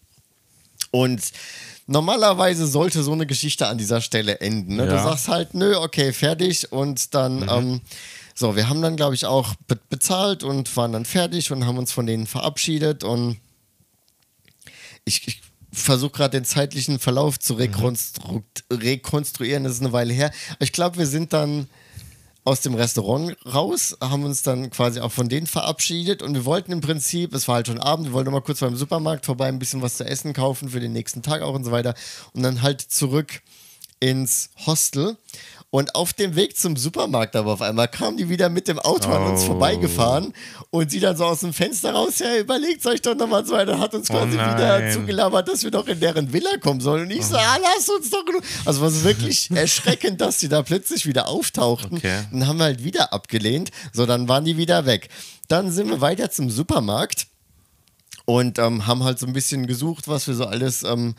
Und 0.96 1.22
normalerweise 1.88 2.66
sollte 2.68 3.04
so 3.04 3.12
eine 3.12 3.26
Geschichte 3.26 3.68
an 3.68 3.78
dieser 3.78 4.00
Stelle 4.00 4.40
enden. 4.40 4.78
Ne? 4.78 4.88
Du 4.88 4.96
Ja. 4.96 5.04
sagst 5.04 5.28
halt, 5.28 5.54
nö, 5.54 5.76
okay, 5.76 6.14
fertig. 6.14 6.72
Und 6.72 7.14
dann, 7.14 7.46
ähm, 7.50 7.82
so, 8.34 8.56
wir 8.56 8.70
haben 8.70 8.82
dann, 8.82 8.96
glaube 8.96 9.14
ich, 9.16 9.26
auch 9.26 9.56
be 9.68 9.78
bezahlt 9.90 10.44
und 10.44 10.74
waren 10.78 10.94
dann 10.94 11.06
fertig 11.06 11.52
und 11.52 11.66
haben 11.66 11.78
uns 11.78 11.92
von 11.92 12.06
denen 12.06 12.28
verabschiedet. 12.28 13.04
Und 13.04 13.38
ich, 15.04 15.28
ich 15.28 15.42
versuche 15.72 16.12
gerade 16.12 16.38
den 16.38 16.46
zeitlichen 16.46 17.00
Verlauf 17.00 17.40
zu 17.40 17.56
rekonstru 17.56 18.42
rekonstruieren. 18.72 19.66
Das 19.66 19.74
ist 19.74 19.82
eine 19.82 19.92
Weile 19.92 20.14
her. 20.14 20.32
Ich 20.60 20.72
glaube, 20.72 20.98
wir 20.98 21.08
sind 21.08 21.34
dann 21.34 21.68
aus 22.46 22.62
dem 22.62 22.76
Restaurant 22.76 23.36
raus, 23.52 23.98
haben 24.00 24.24
uns 24.24 24.44
dann 24.44 24.70
quasi 24.70 25.02
auch 25.02 25.12
von 25.12 25.28
denen 25.28 25.48
verabschiedet 25.48 26.22
und 26.22 26.36
wir 26.36 26.46
wollten 26.46 26.72
im 26.72 26.80
Prinzip, 26.80 27.34
es 27.34 27.48
war 27.48 27.56
halt 27.56 27.68
schon 27.68 27.80
Abend, 27.80 28.06
wir 28.06 28.14
wollten 28.14 28.32
mal 28.32 28.42
kurz 28.42 28.60
beim 28.60 28.78
Supermarkt 28.78 29.26
vorbei, 29.26 29.48
ein 29.48 29.60
bisschen 29.60 29.82
was 29.82 29.98
zu 29.98 30.06
essen 30.06 30.32
kaufen 30.32 30.70
für 30.70 30.80
den 30.80 30.94
nächsten 30.94 31.24
Tag 31.24 31.42
auch 31.42 31.56
und 31.56 31.64
so 31.64 31.72
weiter 31.72 31.96
und 32.34 32.44
dann 32.44 32.62
halt 32.62 32.82
zurück 32.82 33.42
ins 34.00 34.52
Hostel. 34.66 35.18
Und 35.76 35.94
auf 35.94 36.14
dem 36.14 36.38
Weg 36.38 36.58
zum 36.58 36.78
Supermarkt 36.78 37.36
aber 37.36 37.52
auf 37.52 37.62
einmal 37.62 37.90
kam 37.90 38.16
die 38.16 38.30
wieder 38.30 38.48
mit 38.48 38.70
dem 38.70 38.80
Auto 38.80 39.10
an 39.12 39.24
uns 39.32 39.42
Oh. 39.44 39.48
vorbeigefahren 39.48 40.32
und 40.70 40.90
sie 40.90 41.02
dann 41.02 41.18
so 41.18 41.26
aus 41.26 41.42
dem 41.42 41.52
Fenster 41.52 41.92
raus, 41.92 42.20
ja, 42.20 42.38
überlegt 42.38 42.86
euch 42.86 43.02
doch 43.02 43.14
nochmal 43.14 43.46
so 43.46 43.56
weiter, 43.56 43.78
hat 43.78 43.94
uns 43.94 44.08
quasi 44.08 44.32
wieder 44.36 44.80
nein. 44.80 44.94
zugelabert, 44.94 45.50
dass 45.50 45.64
wir 45.66 45.72
doch 45.72 45.86
in 45.88 46.00
deren 46.00 46.32
Villa 46.32 46.56
kommen 46.62 46.80
sollen. 46.80 47.04
Und 47.04 47.12
ich 47.12 47.26
so, 47.26 47.36
ah, 47.36 47.58
lass 47.62 47.90
uns 47.90 48.10
doch. 48.10 48.24
genug- 48.24 48.42
Also 48.64 48.80
war 48.80 48.88
es 48.88 49.04
wirklich 49.04 49.52
erschreckend, 49.56 50.22
dass 50.22 50.40
sie 50.40 50.48
da 50.48 50.62
plötzlich 50.62 51.06
wieder 51.08 51.28
auftauchten. 51.28 51.98
Okay. 51.98 52.22
Dann 52.32 52.48
haben 52.48 52.58
wir 52.58 52.64
halt 52.66 52.86
wieder 52.86 53.12
abgelehnt. 53.12 53.72
So, 53.92 54.06
dann 54.06 54.30
waren 54.30 54.46
die 54.46 54.56
wieder 54.56 54.86
weg. 54.86 55.10
Dann 55.50 55.74
sind 55.74 55.90
wir 55.90 56.00
weiter 56.00 56.32
zum 56.32 56.50
Supermarkt 56.50 57.28
und 58.24 58.60
ähm, 58.60 58.88
haben 58.88 59.04
halt 59.04 59.20
so 59.20 59.28
ein 59.28 59.34
bisschen 59.34 59.68
gesucht, 59.68 60.08
was 60.08 60.26
wir 60.28 60.36
so 60.36 60.46
alles 60.46 60.84
ähm, 60.84 61.16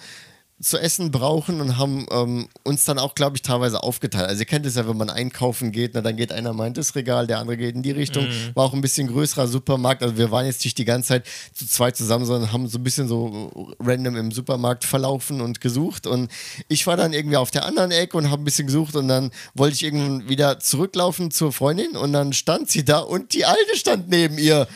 zu 0.60 0.78
essen 0.78 1.10
brauchen 1.10 1.60
und 1.60 1.76
haben 1.76 2.06
ähm, 2.10 2.48
uns 2.62 2.86
dann 2.86 2.98
auch, 2.98 3.14
glaube 3.14 3.36
ich, 3.36 3.42
teilweise 3.42 3.82
aufgeteilt. 3.82 4.26
Also 4.26 4.40
ihr 4.40 4.46
kennt 4.46 4.64
es 4.64 4.76
ja, 4.76 4.88
wenn 4.88 4.96
man 4.96 5.10
einkaufen 5.10 5.70
geht, 5.70 5.92
na, 5.92 6.00
dann 6.00 6.16
geht 6.16 6.32
einer 6.32 6.54
mal 6.54 6.66
in 6.66 6.72
das 6.72 6.94
Regal, 6.94 7.26
der 7.26 7.40
andere 7.40 7.58
geht 7.58 7.74
in 7.74 7.82
die 7.82 7.90
Richtung. 7.90 8.26
War 8.54 8.64
auch 8.64 8.72
ein 8.72 8.80
bisschen 8.80 9.06
größerer 9.08 9.48
Supermarkt. 9.48 10.02
Also 10.02 10.16
wir 10.16 10.30
waren 10.30 10.46
jetzt 10.46 10.64
nicht 10.64 10.78
die 10.78 10.86
ganze 10.86 11.08
Zeit 11.08 11.26
zu 11.52 11.66
zweit 11.66 11.96
zusammen, 11.96 12.24
sondern 12.24 12.52
haben 12.52 12.68
so 12.68 12.78
ein 12.78 12.84
bisschen 12.84 13.06
so 13.06 13.74
random 13.80 14.16
im 14.16 14.32
Supermarkt 14.32 14.84
verlaufen 14.84 15.42
und 15.42 15.60
gesucht. 15.60 16.06
Und 16.06 16.30
ich 16.68 16.86
war 16.86 16.96
dann 16.96 17.12
irgendwie 17.12 17.36
auf 17.36 17.50
der 17.50 17.66
anderen 17.66 17.90
Ecke 17.90 18.16
und 18.16 18.30
habe 18.30 18.40
ein 18.40 18.44
bisschen 18.44 18.66
gesucht 18.66 18.96
und 18.96 19.08
dann 19.08 19.32
wollte 19.54 19.74
ich 19.74 19.82
irgendwann 19.82 20.28
wieder 20.28 20.58
zurücklaufen 20.58 21.30
zur 21.30 21.52
Freundin 21.52 21.96
und 21.96 22.14
dann 22.14 22.32
stand 22.32 22.70
sie 22.70 22.84
da 22.84 23.00
und 23.00 23.34
die 23.34 23.44
Alte 23.44 23.76
stand 23.76 24.08
neben 24.08 24.38
ihr. 24.38 24.66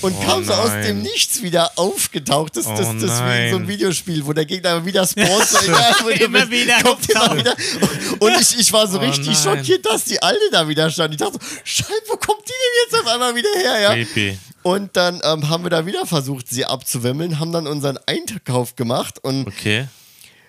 Und 0.00 0.14
Oh 0.18 0.24
kam 0.24 0.44
so 0.44 0.52
aus 0.52 0.70
dem 0.84 1.02
Nichts 1.02 1.42
wieder 1.42 1.70
aufgetaucht. 1.76 2.56
Das, 2.56 2.64
das, 2.64 2.88
Oh 2.88 2.92
das 2.94 3.00
wie 3.00 3.04
in 3.04 3.08
so 3.08 3.12
einem 3.22 3.50
nein. 3.62 3.68
Videospiel, 3.68 4.24
wo 4.26 4.32
der 4.32 4.44
Gegner 4.46 4.76
immer 4.76 4.86
wieder 4.86 5.06
spawnt. 5.06 5.46
So 5.48 5.58
egal, 5.60 6.20
Immer 6.20 6.50
wieder 6.50 6.82
kommt 6.82 7.08
immer 7.10 7.36
wieder. 7.36 7.54
Und 8.18 8.32
ich, 8.40 8.58
ich 8.58 8.72
war 8.72 8.86
so 8.88 8.98
Oh 8.98 9.02
richtig 9.02 9.26
nein. 9.26 9.36
schockiert, 9.36 9.84
dass 9.86 10.04
die 10.04 10.20
Alte 10.22 10.40
da 10.50 10.66
wieder 10.68 10.90
stand. 10.90 11.14
Ich 11.14 11.20
dachte 11.20 11.34
so, 11.34 11.38
Scheiße, 11.64 11.90
wo 12.08 12.16
kommt 12.16 12.42
die 12.46 12.52
denn 12.52 12.82
jetzt 13.00 13.04
auf 13.06 13.12
einmal 13.12 13.34
wieder 13.34 13.48
her? 13.56 13.80
Ja? 13.80 13.92
Creepy. 13.92 14.38
Und 14.62 14.96
dann 14.96 15.20
ähm, 15.24 15.48
haben 15.48 15.64
wir 15.64 15.70
da 15.70 15.84
wieder 15.86 16.06
versucht, 16.06 16.46
sie 16.48 16.64
abzuwimmeln, 16.64 17.38
haben 17.40 17.52
dann 17.52 17.66
unseren 17.66 17.98
Einkauf 18.06 18.76
gemacht 18.76 19.18
und 19.22 19.48
Okay. 19.48 19.86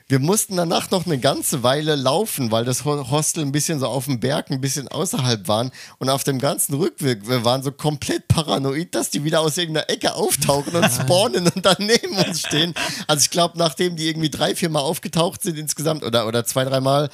Wir 0.10 0.20
mussten 0.20 0.58
danach 0.58 0.92
noch 0.92 1.06
eine 1.06 1.18
ganze 1.18 1.64
Weile 1.64 1.96
laufen, 1.96 2.52
weil 2.52 2.66
das 2.66 2.84
Ho- 2.86 3.10
Hostel 3.10 3.44
ein 3.44 3.52
bisschen 3.52 3.80
so 3.80 3.88
auf 3.88 4.06
dem 4.06 4.20
Berg, 4.20 4.52
ein 4.52 4.60
bisschen 4.62 4.88
außerhalb 4.88 5.48
waren. 5.48 5.72
Und 5.98 6.10
auf 6.10 6.24
dem 6.24 6.40
ganzen 6.40 6.76
Rückweg, 6.76 7.28
wir 7.28 7.46
waren 7.46 7.64
so 7.64 7.72
komplett 7.72 8.28
paranoid, 8.28 8.94
dass 8.94 9.10
die 9.10 9.24
wieder 9.24 9.40
aus 9.42 9.58
irgendeiner 9.58 9.90
Ecke 9.90 10.14
auftauchen 10.16 10.76
und 10.76 10.92
spawnen 10.92 11.48
und 11.48 11.66
dann 11.66 11.78
neben 11.80 12.16
uns 12.18 12.42
stehen. 12.42 12.74
Also 13.08 13.24
ich 13.24 13.30
glaube, 13.32 13.58
nachdem 13.58 13.96
die 13.96 14.08
irgendwie 14.08 14.30
drei, 14.30 14.56
vier 14.56 14.70
Mal 14.70 14.82
aufgetaucht 14.82 15.42
sind 15.42 15.58
insgesamt 15.58 16.04
oder, 16.04 16.28
oder 16.28 16.46
zwei, 16.46 16.66
dreimal, 16.66 17.10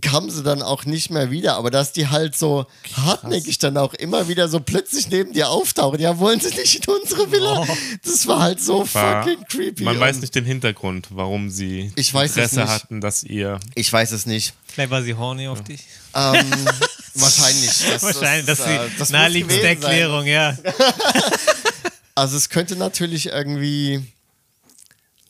kamen 0.00 0.30
sie 0.30 0.42
dann 0.42 0.62
auch 0.62 0.84
nicht 0.84 1.10
mehr 1.10 1.30
wieder. 1.30 1.56
Aber 1.56 1.70
dass 1.70 1.92
die 1.92 2.08
halt 2.08 2.36
so 2.36 2.66
hartnäckig 2.96 3.58
dann 3.58 3.76
auch 3.76 3.94
immer 3.94 4.28
wieder 4.28 4.48
so 4.48 4.60
plötzlich 4.60 5.08
neben 5.10 5.32
dir 5.32 5.48
auftauchen. 5.50 6.00
Ja, 6.00 6.18
wollen 6.18 6.40
sie 6.40 6.54
nicht 6.54 6.86
in 6.86 6.94
unsere 6.94 7.30
Villa? 7.32 7.66
Das 8.04 8.26
war 8.26 8.40
halt 8.40 8.60
so 8.60 8.86
War, 8.94 9.24
fucking 9.24 9.44
creepy. 9.48 9.84
man 9.84 9.98
weiß 9.98 10.20
nicht 10.20 10.34
den 10.34 10.44
Hintergrund, 10.44 11.08
warum 11.10 11.50
sie 11.50 11.92
Ich 11.96 12.12
weiß 12.12 12.30
es 12.32 12.36
Interesse 12.36 12.60
nicht. 12.60 12.68
hatten, 12.68 13.00
dass 13.00 13.22
ihr. 13.22 13.58
Ich 13.74 13.92
weiß 13.92 14.12
es 14.12 14.26
nicht. 14.26 14.54
Vielleicht 14.66 14.90
war 14.90 15.02
sie 15.02 15.14
horny 15.14 15.48
auf 15.48 15.62
dich. 15.62 15.80
Ähm, 16.14 16.44
wahrscheinlich. 17.14 17.70
Das, 17.90 18.02
Wahrscheinlich, 18.02 18.46
das, 18.46 18.58
das, 18.58 18.66
ist 18.66 18.66
äh, 18.66 18.88
das 18.98 19.10
naheliegendste 19.10 19.60
gewesen 19.60 19.82
sein. 19.82 19.90
Erklärung, 19.92 20.26
ja. 20.26 20.56
Also 22.14 22.36
es 22.36 22.50
könnte 22.50 22.76
natürlich 22.76 23.26
irgendwie 23.26 24.02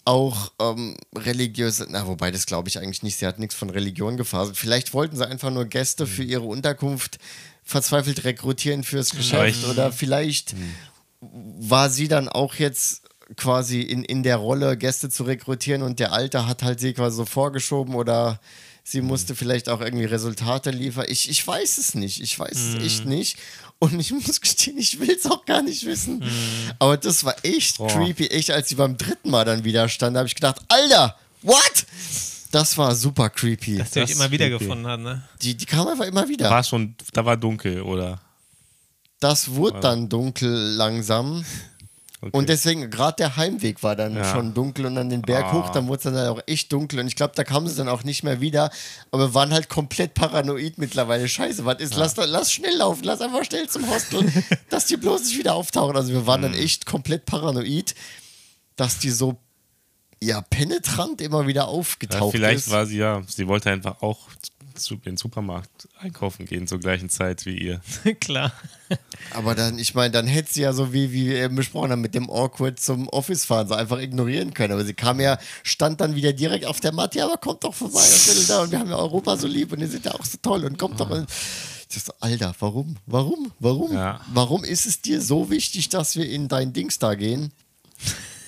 auch 0.05 0.53
ähm, 0.61 0.97
religiöse, 1.17 1.87
na 1.89 2.07
wobei 2.07 2.31
das 2.31 2.47
glaube 2.47 2.69
ich 2.69 2.79
eigentlich 2.79 3.03
nicht, 3.03 3.17
sie 3.17 3.27
hat 3.27 3.39
nichts 3.39 3.55
von 3.55 3.71
Religion 3.71 4.17
gefaselt. 4.17 4.57
Vielleicht 4.57 4.95
wollten 4.95 5.17
sie 5.17 5.27
einfach 5.27 5.51
nur 5.51 5.67
Gäste 5.67 6.07
für 6.07 6.23
ihre 6.25 6.45
Unterkunft 6.45 7.19
verzweifelt 7.63 8.25
rekrutieren 8.25 8.83
fürs 8.83 9.11
Geschäft 9.11 9.59
ich- 9.63 9.67
oder 9.67 9.93
vielleicht 9.93 10.55
war 11.21 11.91
sie 11.91 12.09
dann 12.09 12.29
auch 12.29 12.55
jetzt 12.55 13.03
quasi 13.37 13.83
in, 13.83 14.03
in 14.03 14.23
der 14.23 14.37
Rolle, 14.37 14.77
Gäste 14.77 15.09
zu 15.11 15.23
rekrutieren 15.25 15.83
und 15.83 16.01
der 16.01 16.13
Alte 16.13 16.47
hat 16.47 16.63
halt 16.63 16.81
sie 16.81 16.95
quasi 16.95 17.17
so 17.19 17.27
vorgeschoben 17.27 17.95
oder 17.95 18.41
sie 18.83 19.03
musste 19.03 19.35
vielleicht 19.37 19.69
auch 19.69 19.81
irgendwie 19.81 20.07
Resultate 20.07 20.71
liefern. 20.71 21.05
Ich, 21.09 21.31
ich 21.31 21.47
weiß 21.47 21.79
es 21.79 21.95
nicht. 21.95 22.21
Ich 22.23 22.37
weiß 22.39 22.57
es 22.57 22.85
echt 22.85 23.05
nicht. 23.05 23.39
Und 23.83 23.99
ich 23.99 24.13
muss 24.13 24.41
gestehen, 24.41 24.77
ich 24.79 25.01
will 25.01 25.11
es 25.11 25.27
auch 25.27 25.45
gar 25.47 25.63
nicht 25.63 25.85
wissen. 25.87 26.23
Aber 26.79 26.97
das 26.99 27.25
war 27.25 27.35
echt 27.43 27.79
Boah. 27.79 27.89
creepy. 27.89 28.27
Echt, 28.29 28.51
als 28.51 28.69
sie 28.69 28.75
beim 28.75 28.97
dritten 28.97 29.31
Mal 29.31 29.45
dann 29.47 29.65
wieder 29.65 29.89
stand, 29.89 30.17
habe 30.17 30.29
ich 30.29 30.35
gedacht, 30.35 30.61
Alter, 30.69 31.17
what? 31.43 31.87
Das 32.53 32.77
war 32.77 32.95
super 32.95 33.31
creepy. 33.31 33.79
Dass 33.79 33.93
sie 33.93 34.01
euch 34.01 34.11
Das 34.11 34.19
immer 34.19 34.31
wieder 34.31 34.49
creepy. 34.49 34.65
gefunden 34.65 34.87
hat, 34.87 35.01
ne? 35.01 35.23
Die, 35.41 35.57
die 35.57 35.65
kam 35.65 35.89
einfach 35.89 36.05
immer 36.05 36.29
wieder. 36.29 36.51
War 36.51 36.63
schon, 36.63 36.95
da 37.15 37.25
war 37.25 37.37
dunkel, 37.39 37.81
oder? 37.81 38.21
Das 39.19 39.51
wurde 39.53 39.81
dann 39.81 40.09
dunkel 40.09 40.51
langsam. 40.77 41.45
Okay. 42.23 42.37
Und 42.37 42.51
deswegen, 42.51 42.91
gerade 42.91 43.17
der 43.17 43.37
Heimweg 43.37 43.83
war 43.83 43.97
dann 43.97 44.15
Ja. 44.15 44.25
schon 44.25 44.53
dunkel 44.53 44.85
und 44.85 44.95
dann 44.95 45.09
den 45.09 45.23
Berg 45.23 45.47
Ah. 45.47 45.53
hoch, 45.53 45.71
dann 45.71 45.87
wurde 45.89 45.97
es 45.99 46.03
dann 46.05 46.15
halt 46.17 46.29
auch 46.29 46.43
echt 46.47 46.71
dunkel. 46.71 47.01
Und 47.01 47.07
ich 47.07 47.17
glaube, 47.17 47.33
da 47.35 47.45
kamen 47.45 47.67
sie 47.67 47.77
dann 47.77 47.89
auch 47.89 48.05
nicht 48.05 48.23
mehr 48.25 48.43
wieder. 48.43 48.71
Aber 49.11 49.29
wir 49.29 49.35
waren 49.35 49.53
halt 49.53 49.71
komplett 49.71 50.13
paranoid 50.13 50.77
mittlerweile. 50.77 51.27
Scheiße, 51.29 51.65
was 51.65 51.81
ist? 51.81 51.97
Lass, 51.97 52.17
lass 52.17 52.53
schnell 52.53 52.77
laufen, 52.77 53.05
lass 53.05 53.23
einfach 53.23 53.43
schnell 53.45 53.69
zum 53.71 53.89
Hostel, 53.89 54.21
dass 54.69 54.85
die 54.85 54.99
bloß 54.99 55.23
nicht 55.23 55.39
wieder 55.39 55.55
auftauchen. 55.55 55.97
Also 55.97 56.13
wir 56.13 56.27
waren 56.27 56.43
dann 56.43 56.53
Mhm. 56.53 56.59
echt 56.59 56.85
komplett 56.85 57.25
paranoid, 57.25 57.95
dass 58.77 58.99
die 58.99 59.11
so 59.11 59.39
ja, 60.23 60.43
penetrant 60.43 61.23
immer 61.23 61.47
wieder 61.47 61.63
ja, 61.63 61.67
aufgetaucht 61.69 62.33
vielleicht 62.33 62.67
ist. 62.67 62.71
war 62.71 62.85
sie 62.85 62.99
ja, 62.99 63.23
sie 63.27 63.49
wollte 63.49 63.71
einfach 63.71 64.03
auch 64.03 64.19
in 64.91 65.01
den 65.03 65.17
Supermarkt 65.17 65.89
einkaufen 65.99 66.47
gehen 66.47 66.67
zur 66.67 66.81
gleichen 66.81 67.09
Zeit 67.09 67.47
wie 67.47 67.57
ihr. 67.57 67.81
Klar. 68.21 68.53
Aber 69.33 69.55
dann, 69.55 69.79
ich 69.79 69.95
meine, 69.95 70.11
dann 70.11 70.27
hätte 70.27 70.53
sie 70.53 70.63
ja 70.63 70.73
so 70.73 70.93
wie, 70.93 71.13
wie 71.13 71.27
wir 71.27 71.45
eben 71.45 71.57
besprochen 71.57 71.91
haben, 71.91 72.01
mit 72.01 72.15
dem 72.15 72.29
Awkward 72.29 72.81
zum 72.81 73.09
Office 73.09 73.45
fahren, 73.45 73.69
so 73.69 73.75
einfach 73.75 73.99
ignorieren 73.99 74.55
können. 74.55 74.73
Aber 74.73 74.85
sie 74.85 74.95
kam 74.95 75.21
ja, 75.21 75.39
stand 75.63 76.01
dann 76.01 76.15
wieder 76.15 76.33
direkt 76.33 76.65
auf 76.65 76.81
der 76.81 76.93
Matte, 76.93 77.19
ja, 77.19 77.27
aber 77.27 77.37
kommt 77.37 77.65
doch 77.65 77.75
vorbei, 77.75 78.03
da 78.49 78.63
und 78.63 78.71
wir 78.71 78.79
haben 78.79 78.91
ja 78.91 78.97
Europa 78.97 79.37
so 79.37 79.47
lieb 79.47 79.73
und 79.73 79.81
ihr 79.81 79.89
seid 79.89 80.05
ja 80.05 80.13
auch 80.13 80.25
so 80.25 80.39
toll 80.43 80.65
und 80.65 80.79
kommt 80.79 80.99
doch. 81.01 81.11
Und 81.11 81.29
ich 81.31 81.97
dachte 81.97 82.07
so, 82.07 82.13
Alter, 82.21 82.55
warum? 82.61 82.97
Warum? 83.07 83.53
Warum? 83.59 83.93
Ja. 83.93 84.21
Warum 84.33 84.65
ist 84.65 84.87
es 84.87 85.01
dir 85.01 85.21
so 85.21 85.51
wichtig, 85.51 85.89
dass 85.89 86.17
wir 86.17 86.29
in 86.29 86.49
dein 86.49 86.73
Dings 86.73 86.99
da 86.99 87.15
gehen? 87.15 87.53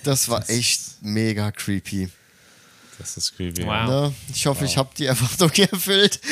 Das 0.05 0.29
war 0.29 0.49
echt 0.49 1.03
mega 1.03 1.51
creepy. 1.53 2.09
Das 3.03 3.17
ist 3.17 3.37
creepy. 3.37 3.67
Wow. 3.67 3.87
Ne? 3.89 4.15
Ich 4.35 4.47
hoffe, 4.47 4.65
ich 4.65 4.77
habe 4.77 4.89
die 4.97 5.07
Erwartung 5.07 5.51
erfüllt. 5.57 6.21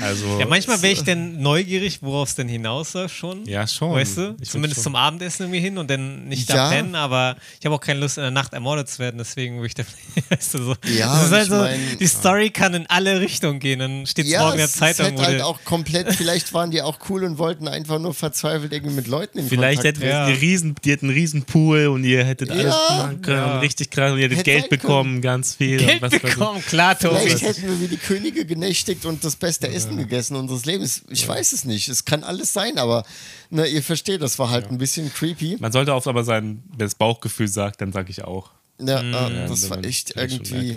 Also, 0.00 0.38
Ja, 0.38 0.46
manchmal 0.46 0.80
wäre 0.80 0.92
ich 0.92 1.02
denn 1.02 1.42
neugierig, 1.42 1.98
worauf 2.02 2.28
es 2.28 2.36
denn 2.36 2.48
hinausläuft 2.48 3.14
schon. 3.16 3.44
Ja, 3.46 3.66
schon. 3.66 3.92
Weißt 3.92 4.16
du? 4.16 4.36
Ich 4.40 4.48
Zumindest 4.48 4.84
zum 4.84 4.94
Abendessen 4.94 5.42
irgendwie 5.42 5.58
hin 5.60 5.76
und 5.76 5.90
dann 5.90 6.28
nicht 6.28 6.48
Ja. 6.48 6.54
da 6.54 6.70
pennen, 6.70 6.94
aber 6.94 7.36
ich 7.58 7.66
habe 7.66 7.74
auch 7.74 7.80
keine 7.80 7.98
Lust, 7.98 8.16
in 8.16 8.22
der 8.22 8.30
Nacht 8.30 8.52
ermordet 8.52 8.88
zu 8.88 9.00
werden, 9.00 9.18
deswegen 9.18 9.56
würde 9.56 9.66
ich 9.66 9.74
da, 9.74 9.82
weißt 10.30 10.54
du, 10.54 10.62
so. 10.62 10.74
Ja, 10.96 11.14
das 11.14 11.26
ist 11.26 11.32
halt 11.32 11.42
ich 11.42 11.48
so, 11.50 11.56
mein- 11.56 11.98
die 11.98 12.06
Story 12.06 12.50
kann 12.50 12.74
in 12.74 12.86
alle 12.86 13.20
Richtungen 13.20 13.58
gehen, 13.58 13.80
dann 13.80 14.06
steht 14.06 14.26
es 14.26 14.38
morgen 14.38 14.52
in 14.52 14.58
der 14.58 14.68
Zeitung. 14.68 15.20
Halt 15.20 15.38
der- 15.40 15.46
auch 15.46 15.64
komplett, 15.64 16.14
vielleicht 16.14 16.52
waren 16.54 16.70
die 16.70 16.80
auch 16.80 16.98
cool 17.10 17.24
und 17.24 17.38
wollten 17.38 17.66
einfach 17.66 17.98
nur 17.98 18.14
verzweifelt 18.14 18.72
irgendwie 18.72 18.94
mit 18.94 19.08
Leuten 19.08 19.38
in 19.40 19.48
Vielleicht 19.48 19.82
Kontakt 19.82 19.98
hättet 19.98 20.10
Ja. 20.10 20.26
riesen, 20.26 20.76
die 20.84 20.92
hätten 20.92 21.06
einen 21.06 21.14
riesen 21.16 21.42
Pool 21.42 21.88
und 21.88 22.04
ihr 22.04 22.24
hättet 22.24 22.52
alles 22.52 22.64
Ja. 22.66 22.96
machen 22.98 23.20
können. 23.22 23.36
Ja. 23.36 23.54
und 23.54 23.60
Richtig 23.62 23.90
krass 23.90 24.12
und 24.12 24.18
ihr 24.18 24.24
hättet 24.26 24.38
Hätte 24.38 24.50
Geld 24.50 24.60
sein 24.62 24.68
können. 24.70 24.80
bekommen, 24.80 25.22
ganz 25.22 25.56
viel. 25.56 25.67
Und 25.76 25.86
Geld 25.86 26.22
bekommen, 26.22 26.62
klar, 26.62 26.96
Vielleicht 26.96 27.38
Tobi. 27.38 27.46
hätten 27.46 27.62
wir 27.68 27.80
wie 27.80 27.88
die 27.88 27.96
Könige 27.96 28.44
genächtigt 28.46 29.04
und 29.04 29.22
das 29.24 29.36
beste 29.36 29.68
Essen 29.68 29.96
gegessen 29.96 30.36
unseres 30.36 30.64
Lebens. 30.64 31.02
Ich 31.08 31.26
weiß 31.26 31.52
es 31.52 31.64
nicht. 31.64 31.88
Es 31.88 32.04
kann 32.04 32.24
alles 32.24 32.52
sein, 32.52 32.78
aber 32.78 33.04
ne, 33.50 33.66
ihr 33.66 33.82
versteht, 33.82 34.22
das 34.22 34.38
war 34.38 34.50
halt 34.50 34.70
ein 34.70 34.78
bisschen 34.78 35.12
creepy. 35.12 35.56
Man 35.60 35.72
sollte 35.72 35.94
oft 35.94 36.06
aber 36.06 36.24
sein, 36.24 36.62
wenn 36.70 36.78
das 36.78 36.94
Bauchgefühl 36.94 37.48
sagt, 37.48 37.80
dann 37.80 37.92
sage 37.92 38.10
ich 38.10 38.24
auch. 38.24 38.50
Ja, 38.80 39.00
äh, 39.28 39.48
das 39.48 39.68
war 39.70 39.82
echt 39.84 40.12
vielleicht 40.12 40.50
irgendwie. 40.50 40.76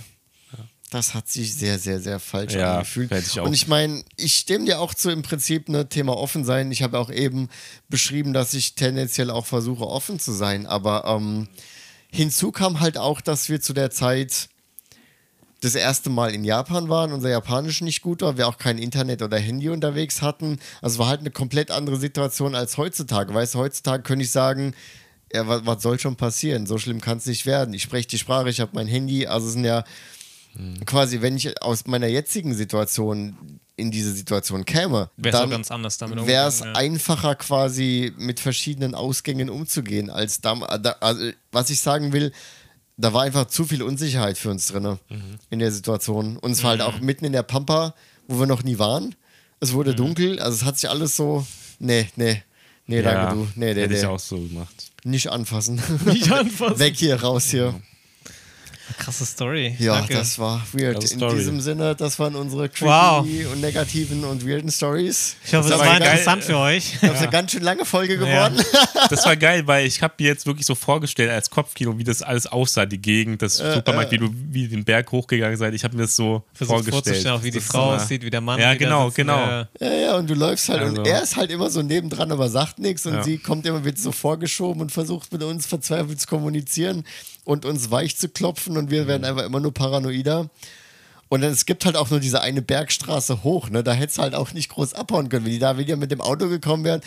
Das 0.89 1.13
hat 1.13 1.29
sich 1.29 1.55
sehr, 1.55 1.79
sehr, 1.79 2.01
sehr 2.01 2.19
falsch 2.19 2.53
Ja, 2.53 2.73
angefühlt. 2.73 3.09
ich 3.13 3.39
auch. 3.39 3.45
Und 3.45 3.53
ich 3.53 3.69
meine, 3.69 4.03
ich 4.17 4.35
stimme 4.35 4.65
dir 4.65 4.81
auch 4.81 4.93
zu 4.93 5.09
im 5.09 5.21
Prinzip 5.21 5.69
ne 5.69 5.87
Thema 5.87 6.17
offen 6.17 6.43
sein. 6.43 6.69
Ich 6.69 6.83
habe 6.83 6.99
auch 6.99 7.09
eben 7.09 7.47
beschrieben, 7.87 8.33
dass 8.33 8.53
ich 8.53 8.75
tendenziell 8.75 9.29
auch 9.29 9.45
versuche, 9.45 9.87
offen 9.87 10.19
zu 10.19 10.33
sein. 10.33 10.65
Aber 10.65 11.05
ähm, 11.05 11.47
hinzu 12.11 12.51
kam 12.51 12.81
halt 12.81 12.97
auch, 12.97 13.21
dass 13.21 13.47
wir 13.47 13.61
zu 13.61 13.71
der 13.71 13.89
Zeit 13.89 14.49
das 15.61 15.75
erste 15.75 16.09
Mal 16.09 16.33
in 16.33 16.43
Japan 16.43 16.89
waren, 16.89 17.13
unser 17.13 17.29
Japanisch 17.29 17.81
nicht 17.81 18.01
gut 18.01 18.21
war, 18.21 18.37
wir 18.37 18.47
auch 18.47 18.57
kein 18.57 18.77
Internet 18.77 19.21
oder 19.21 19.37
Handy 19.37 19.69
unterwegs 19.69 20.21
hatten. 20.21 20.59
Also 20.81 20.95
es 20.95 20.99
war 20.99 21.07
halt 21.07 21.21
eine 21.21 21.31
komplett 21.31 21.71
andere 21.71 21.97
Situation 21.97 22.55
als 22.55 22.77
heutzutage. 22.77 23.33
Weißt 23.33 23.53
du, 23.53 23.59
heutzutage 23.59 24.01
könnte 24.03 24.25
ich 24.25 24.31
sagen, 24.31 24.73
ja, 25.31 25.47
was, 25.47 25.65
was 25.65 25.83
soll 25.83 25.99
schon 25.99 26.15
passieren? 26.15 26.65
So 26.65 26.79
schlimm 26.79 26.99
kann 26.99 27.19
es 27.19 27.27
nicht 27.27 27.45
werden. 27.45 27.73
Ich 27.75 27.83
spreche 27.83 28.07
die 28.07 28.17
Sprache, 28.17 28.49
ich 28.49 28.59
habe 28.59 28.71
mein 28.73 28.87
Handy. 28.87 29.27
Also 29.27 29.47
es 29.47 29.53
sind 29.53 29.63
ja 29.63 29.83
quasi, 30.85 31.21
wenn 31.21 31.37
ich 31.37 31.61
aus 31.61 31.85
meiner 31.85 32.07
jetzigen 32.07 32.53
Situation 32.55 33.59
in 33.77 33.91
diese 33.91 34.13
Situation 34.13 34.65
käme, 34.65 35.09
wäre 36.27 36.47
es 36.47 36.59
ja. 36.59 36.73
einfacher 36.73 37.35
quasi 37.35 38.13
mit 38.17 38.39
verschiedenen 38.39 38.93
Ausgängen 38.93 39.49
umzugehen 39.49 40.09
als 40.09 40.41
damals. 40.41 40.85
Also, 41.01 41.31
was 41.51 41.69
ich 41.69 41.79
sagen 41.79 42.13
will, 42.13 42.31
da 43.01 43.13
war 43.13 43.23
einfach 43.23 43.47
zu 43.47 43.65
viel 43.65 43.81
Unsicherheit 43.81 44.37
für 44.37 44.49
uns 44.49 44.67
drin 44.67 44.97
in 45.49 45.59
der 45.59 45.71
Situation. 45.71 46.37
Und 46.37 46.51
es 46.51 46.63
war 46.63 46.71
halt 46.71 46.81
auch 46.81 46.99
mitten 46.99 47.25
in 47.25 47.33
der 47.33 47.43
Pampa, 47.43 47.93
wo 48.27 48.39
wir 48.39 48.45
noch 48.47 48.63
nie 48.63 48.77
waren. 48.79 49.15
Es 49.59 49.73
wurde 49.73 49.93
dunkel, 49.93 50.39
also 50.39 50.55
es 50.55 50.65
hat 50.65 50.79
sich 50.79 50.89
alles 50.89 51.15
so, 51.15 51.45
nee, 51.79 52.07
nee, 52.15 52.41
nee, 52.87 53.01
danke 53.01 53.35
du, 53.35 53.47
nee, 53.55 53.73
nee, 53.73 53.81
hätte 53.81 53.93
ich 53.93 54.01
nee, 54.01 54.07
auch 54.07 54.19
so 54.19 54.37
gemacht. 54.37 54.91
nicht 55.03 55.29
anfassen. 55.29 55.81
Nicht 56.05 56.31
anfassen. 56.31 56.79
Weg 56.79 56.95
hier, 56.95 57.21
raus 57.21 57.45
hier. 57.45 57.79
Krasse 58.97 59.25
Story. 59.25 59.75
Ja, 59.79 59.95
Danke. 59.95 60.13
das 60.15 60.37
war 60.39 60.61
weird. 60.73 61.03
In 61.11 61.19
diesem 61.29 61.61
Sinne, 61.61 61.95
das 61.95 62.19
waren 62.19 62.35
unsere 62.35 62.69
creepy 62.69 62.85
Wow. 62.91 63.25
und 63.53 63.61
negativen 63.61 64.23
und 64.23 64.47
weirden 64.47 64.71
Stories. 64.71 65.35
ich 65.45 65.53
hoffe, 65.53 65.69
das 65.69 65.79
es 65.81 65.85
war 65.87 65.97
interessant 65.97 66.43
für 66.43 66.57
euch. 66.57 66.97
Das 67.01 67.11
ist 67.13 67.17
eine 67.21 67.29
ganz 67.29 67.51
schön 67.51 67.63
lange 67.63 67.85
Folge 67.85 68.15
Ja. 68.15 68.47
geworden. 68.49 68.65
Das 69.09 69.25
war 69.25 69.35
geil, 69.35 69.65
weil 69.67 69.85
ich 69.87 70.01
habe 70.01 70.13
mir 70.19 70.27
jetzt 70.27 70.45
wirklich 70.45 70.65
so 70.65 70.75
vorgestellt 70.75 71.31
als 71.31 71.49
Kopfkino, 71.49 71.97
wie 71.97 72.03
das 72.03 72.21
alles 72.21 72.47
aussah, 72.47 72.85
die 72.85 72.99
Gegend, 73.01 73.41
das 73.41 73.59
Äh, 73.59 73.73
Supermarkt, 73.75 74.11
wie 74.11 74.17
du 74.19 74.29
wie 74.51 74.67
den 74.67 74.83
Berg 74.85 75.11
hochgegangen 75.11 75.57
seid. 75.57 75.73
Ich 75.73 75.83
habe 75.83 75.95
mir 75.95 76.03
das 76.03 76.15
so 76.15 76.43
Versucht 76.53 76.75
vorgestellt. 76.85 77.05
vorzustellen, 77.05 77.35
auch 77.37 77.43
wie 77.43 77.51
die 77.51 77.57
Das 77.59 77.67
Frau 77.67 77.93
aussieht, 77.95 78.23
wie 78.23 78.29
der 78.29 78.41
Mann. 78.41 78.59
Ja, 78.59 78.73
genau, 78.75 79.05
sitzt. 79.05 79.17
genau. 79.17 79.37
Ja. 79.37 79.67
Ja, 79.79 79.91
ja, 79.93 80.15
und 80.17 80.29
du 80.29 80.33
läufst 80.35 80.69
halt 80.69 80.81
und 80.83 80.99
Also- 80.99 81.11
er 81.11 81.23
ist 81.23 81.35
halt 81.35 81.51
immer 81.51 81.69
so 81.69 81.81
nebendran, 81.81 82.31
aber 82.31 82.49
sagt 82.49 82.79
nichts 82.79 83.05
und 83.05 83.15
Ja. 83.15 83.23
sie 83.23 83.37
kommt 83.37 83.65
immer, 83.65 83.83
wird 83.83 83.97
so 83.97 84.11
vorgeschoben 84.11 84.81
und 84.81 84.91
versucht 84.91 85.31
mit 85.33 85.43
uns 85.43 85.65
verzweifelt 85.65 86.21
zu 86.21 86.27
kommunizieren 86.27 87.03
und 87.45 87.65
uns 87.65 87.91
weich 87.91 88.17
zu 88.17 88.29
klopfen 88.29 88.77
und 88.77 88.91
wir 88.91 89.03
Mhm. 89.03 89.07
werden 89.07 89.25
einfach 89.25 89.43
immer 89.43 89.59
nur 89.59 89.73
paranoider. 89.73 90.49
Und 91.29 91.43
es 91.43 91.65
gibt 91.65 91.85
halt 91.85 91.95
auch 91.95 92.09
nur 92.09 92.19
diese 92.19 92.41
eine 92.41 92.61
Bergstraße 92.61 93.43
hoch, 93.43 93.69
ne? 93.69 93.83
Da 93.85 93.93
hättest 93.93 94.17
du 94.17 94.21
halt 94.23 94.35
auch 94.35 94.51
nicht 94.51 94.67
groß 94.69 94.93
abhauen 94.95 95.29
können, 95.29 95.45
wenn 95.45 95.53
die 95.53 95.59
da 95.59 95.77
wieder 95.77 95.95
mit 95.95 96.11
dem 96.11 96.19
Auto 96.19 96.49
gekommen 96.49 96.83
wären. 96.83 96.99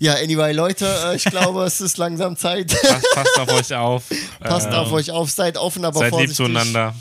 Ja, 0.00 0.14
anyway, 0.14 0.52
Leute, 0.54 0.86
äh, 1.04 1.16
ich 1.16 1.24
glaube, 1.24 1.64
es 1.64 1.82
ist 1.82 1.98
langsam 1.98 2.36
Zeit. 2.38 2.68
Passt, 2.82 3.06
passt 3.14 3.38
auf 3.38 3.52
euch 3.52 3.74
auf. 3.74 4.04
Passt 4.40 4.68
Ähm, 4.68 4.72
auf 4.72 4.90
euch 4.92 5.10
auf, 5.10 5.30
seid 5.30 5.58
offen, 5.58 5.84
aber 5.84 5.98
Seid 5.98 6.04
lieb 6.06 6.12
vorsichtig. 6.12 6.36
zueinander. 6.36 6.94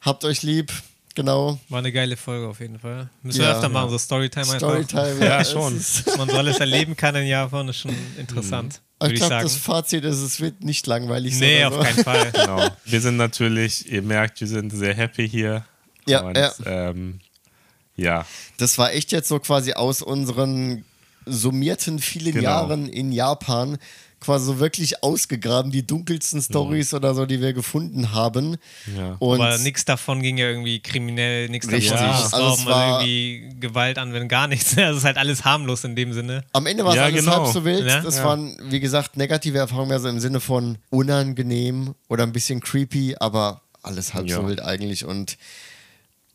Habt 0.00 0.24
euch 0.24 0.42
lieb, 0.44 0.72
genau. 1.16 1.58
War 1.68 1.80
eine 1.80 1.90
geile 1.90 2.16
Folge 2.16 2.46
auf 2.46 2.60
jeden 2.60 2.78
Fall. 2.78 3.10
Müssen 3.22 3.40
Ja, 3.40 3.48
wir 3.48 3.52
öfter 3.54 3.62
ja. 3.66 3.68
machen, 3.70 3.90
so 3.90 3.98
Storytime 3.98 4.44
einfach. 4.44 4.58
Storytime. 4.58 5.26
Ja, 5.26 5.40
es 5.40 5.50
schon. 5.50 5.72
man 6.18 6.28
so 6.30 6.36
alles 6.36 6.58
erleben 6.60 6.96
kann 6.96 7.16
in 7.16 7.26
Japan, 7.26 7.68
ist 7.68 7.78
schon 7.78 7.96
interessant, 8.16 8.74
würde 8.74 8.80
Ich 9.06 9.12
ich 9.14 9.18
glaube, 9.20 9.42
das 9.42 9.56
Fazit 9.56 10.04
ist, 10.04 10.18
es 10.20 10.40
wird 10.40 10.62
nicht 10.64 10.86
langweilig 10.86 11.34
Nee, 11.38 11.62
sein. 11.62 11.72
auf 11.72 11.80
keinen 11.84 12.04
Fall. 12.04 12.30
Genau. 12.32 12.68
Wir 12.84 13.00
sind 13.00 13.16
natürlich, 13.16 13.90
ihr 13.90 14.02
merkt, 14.02 14.40
wir 14.40 14.48
sind 14.48 14.70
sehr 14.70 14.94
happy 14.94 15.28
hier. 15.28 15.64
Ja, 16.06 16.20
Und, 16.22 16.36
ja. 16.36 16.52
Ähm, 16.66 17.20
ja. 17.96 18.26
Das 18.56 18.78
war 18.78 18.92
echt 18.92 19.12
jetzt 19.12 19.28
so 19.28 19.38
quasi 19.38 19.72
aus 19.74 20.02
unseren 20.02 20.84
summierten 21.26 21.98
vielen 21.98 22.32
Genau. 22.32 22.42
Jahren 22.44 22.88
in 22.88 23.12
Japan 23.12 23.78
quasi 24.22 24.46
so 24.46 24.58
wirklich 24.60 25.02
ausgegraben, 25.02 25.70
die 25.72 25.86
dunkelsten 25.86 26.40
Stories 26.40 26.94
oder 26.94 27.14
so, 27.14 27.26
die 27.26 27.40
wir 27.40 27.52
gefunden 27.52 28.12
haben. 28.12 28.56
Ja. 28.96 29.16
Und 29.18 29.40
Aber 29.40 29.58
nichts 29.58 29.84
davon 29.84 30.22
ging 30.22 30.38
ja 30.38 30.46
irgendwie 30.46 30.80
kriminell, 30.80 31.48
nichts 31.48 31.68
davon. 31.68 31.90
Hausrauben 31.90 32.32
Also 32.32 32.60
es 32.62 32.66
war- 32.66 32.98
oder 32.98 33.06
irgendwie 33.06 33.60
Gewalt 33.60 33.98
anwenden, 33.98 34.28
gar 34.28 34.46
nichts. 34.46 34.76
Also 34.78 34.92
es 34.92 34.98
ist 34.98 35.04
halt 35.04 35.16
alles 35.18 35.44
harmlos 35.44 35.84
in 35.84 35.94
dem 35.96 36.12
Sinne. 36.12 36.44
am 36.52 36.66
Ende 36.66 36.84
war 36.84 36.92
es 36.92 36.96
Ja, 36.96 37.04
alles 37.04 37.20
genau. 37.24 37.44
halb 37.44 37.52
so 37.52 37.64
wild. 37.64 37.86
Ja? 37.86 38.00
Das 38.00 38.16
Ja. 38.18 38.24
waren, 38.24 38.56
wie 38.70 38.80
gesagt, 38.80 39.16
negative 39.16 39.58
Erfahrungen 39.58 39.88
mehr 39.88 40.00
so 40.00 40.08
im 40.08 40.20
Sinne 40.20 40.40
von 40.40 40.78
unangenehm 40.90 41.94
oder 42.08 42.22
ein 42.22 42.32
bisschen 42.32 42.60
creepy, 42.60 43.16
aber 43.18 43.62
alles 43.82 44.14
halb 44.14 44.28
so 44.30 44.42
Ja. 44.42 44.46
wild 44.48 44.60
eigentlich. 44.62 45.04
Und 45.04 45.36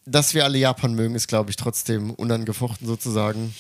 dass 0.06 0.34
wir 0.34 0.44
alle 0.46 0.58
Japan 0.58 0.94
mögen, 0.94 1.16
ist, 1.16 1.28
glaube 1.28 1.50
ich, 1.50 1.56
trotzdem 1.56 2.12
unangefochten 2.12 2.88
sozusagen. 2.88 3.54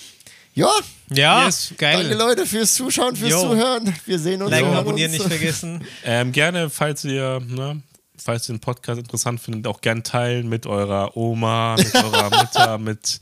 Ja, 0.58 0.72
Ja, 1.12 1.46
Yes. 1.46 1.74
geil. 1.78 2.00
danke 2.10 2.16
Leute 2.18 2.46
fürs 2.46 2.74
Zuschauen, 2.74 3.16
fürs 3.16 3.32
Jo. 3.32 3.42
Zuhören. 3.42 3.96
Wir 4.06 4.20
sehen 4.20 4.42
uns. 4.42 4.52
Like 4.52 4.64
und 4.64 4.70
hören 4.70 4.80
abonnieren 4.80 5.12
nicht 5.12 5.24
vergessen. 5.24 5.84
Ähm, 6.04 6.32
gerne, 6.32 6.70
falls 6.70 7.06
ihr, 7.06 7.40
ne, 7.48 7.82
falls 8.18 8.50
ihr 8.50 8.56
den 8.56 8.60
Podcast 8.60 9.00
interessant 9.00 9.40
findet, 9.40 9.68
auch 9.68 9.82
gern 9.82 10.04
teilen 10.04 10.50
mit 10.50 10.66
eurer 10.66 11.16
Oma, 11.16 11.76
mit 11.78 11.94
eurer 11.96 12.30
Mutter, 12.42 12.78
mit 12.80 13.20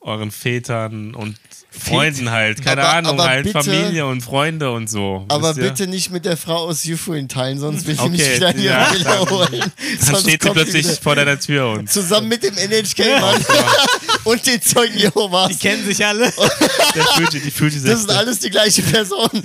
euren 0.00 0.30
Vätern 0.30 1.14
und 1.14 1.36
Freunden 1.72 2.30
halt. 2.30 2.62
Keine 2.64 2.82
Aber- 2.82 2.92
Ahnung, 2.96 3.12
aber 3.20 3.28
halt 3.28 3.44
bitte- 3.44 3.62
Familie 3.62 4.04
und 4.06 4.20
Freunde 4.22 4.72
und 4.72 4.90
so. 4.90 5.24
Aber 5.28 5.54
bitte 5.54 5.86
nicht 5.86 6.10
mit 6.10 6.24
der 6.24 6.36
Frau 6.36 6.56
aus 6.66 6.84
Yufuin 6.84 7.28
teilen, 7.28 7.58
sonst 7.58 7.86
will 7.86 7.94
ich 7.94 8.00
Okay, 8.00 8.10
mich 8.10 8.36
wieder 8.36 8.54
in 8.54 8.62
ja, 8.62 8.88
ihre 8.90 8.94
Villa 8.98 9.30
holen. 9.30 9.60
Dann 9.60 9.72
Sonst 10.00 10.20
steht 10.22 10.42
sie 10.42 10.50
plötzlich 10.50 10.84
wieder- 10.86 10.96
vor 11.00 11.14
deiner 11.14 11.38
Tür 11.38 11.68
und 11.70 11.90
Zusammen 11.90 12.28
mit 12.28 12.42
dem 12.42 12.56
NHK-Mann 12.56 13.44
und 14.24 14.46
den 14.46 14.60
Zeugen 14.60 14.98
Jehovas. 14.98 15.48
Die 15.48 15.56
kennen 15.58 15.84
sich 15.86 16.04
alle. 16.04 16.32
der 16.94 17.04
fühlt, 17.14 17.32
die 17.34 17.50
fühlt 17.50 17.72
sich 17.72 17.82
Das 17.84 18.00
sind 18.00 18.10
alles 18.10 18.40
die 18.40 18.50
gleiche 18.50 18.82
Person. 18.82 19.30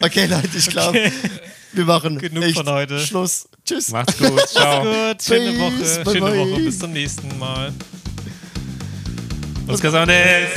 okay, 0.00 0.26
Leute, 0.26 0.48
ich 0.58 0.68
glaube, 0.68 1.12
wir 1.72 1.84
machen 1.84 2.18
Genug 2.18 2.44
echt 2.44 2.56
von 2.56 2.68
heute. 2.68 2.98
Schluss. 3.00 3.48
Tschüss. 3.64 3.90
Macht's 3.90 4.16
gut, 4.18 4.40
ciao. 4.48 4.82
Gut, 4.82 5.22
schöne 5.22 5.58
Woche. 5.58 6.02
bye 6.04 6.14
Schöne 6.14 6.26
bye. 6.30 6.38
Woche. 6.38 6.60
Bis 6.62 6.78
zum 6.78 6.92
nächsten 6.92 7.38
Mal. 7.38 7.72
Los 9.66 9.80
Casones! 9.82 10.50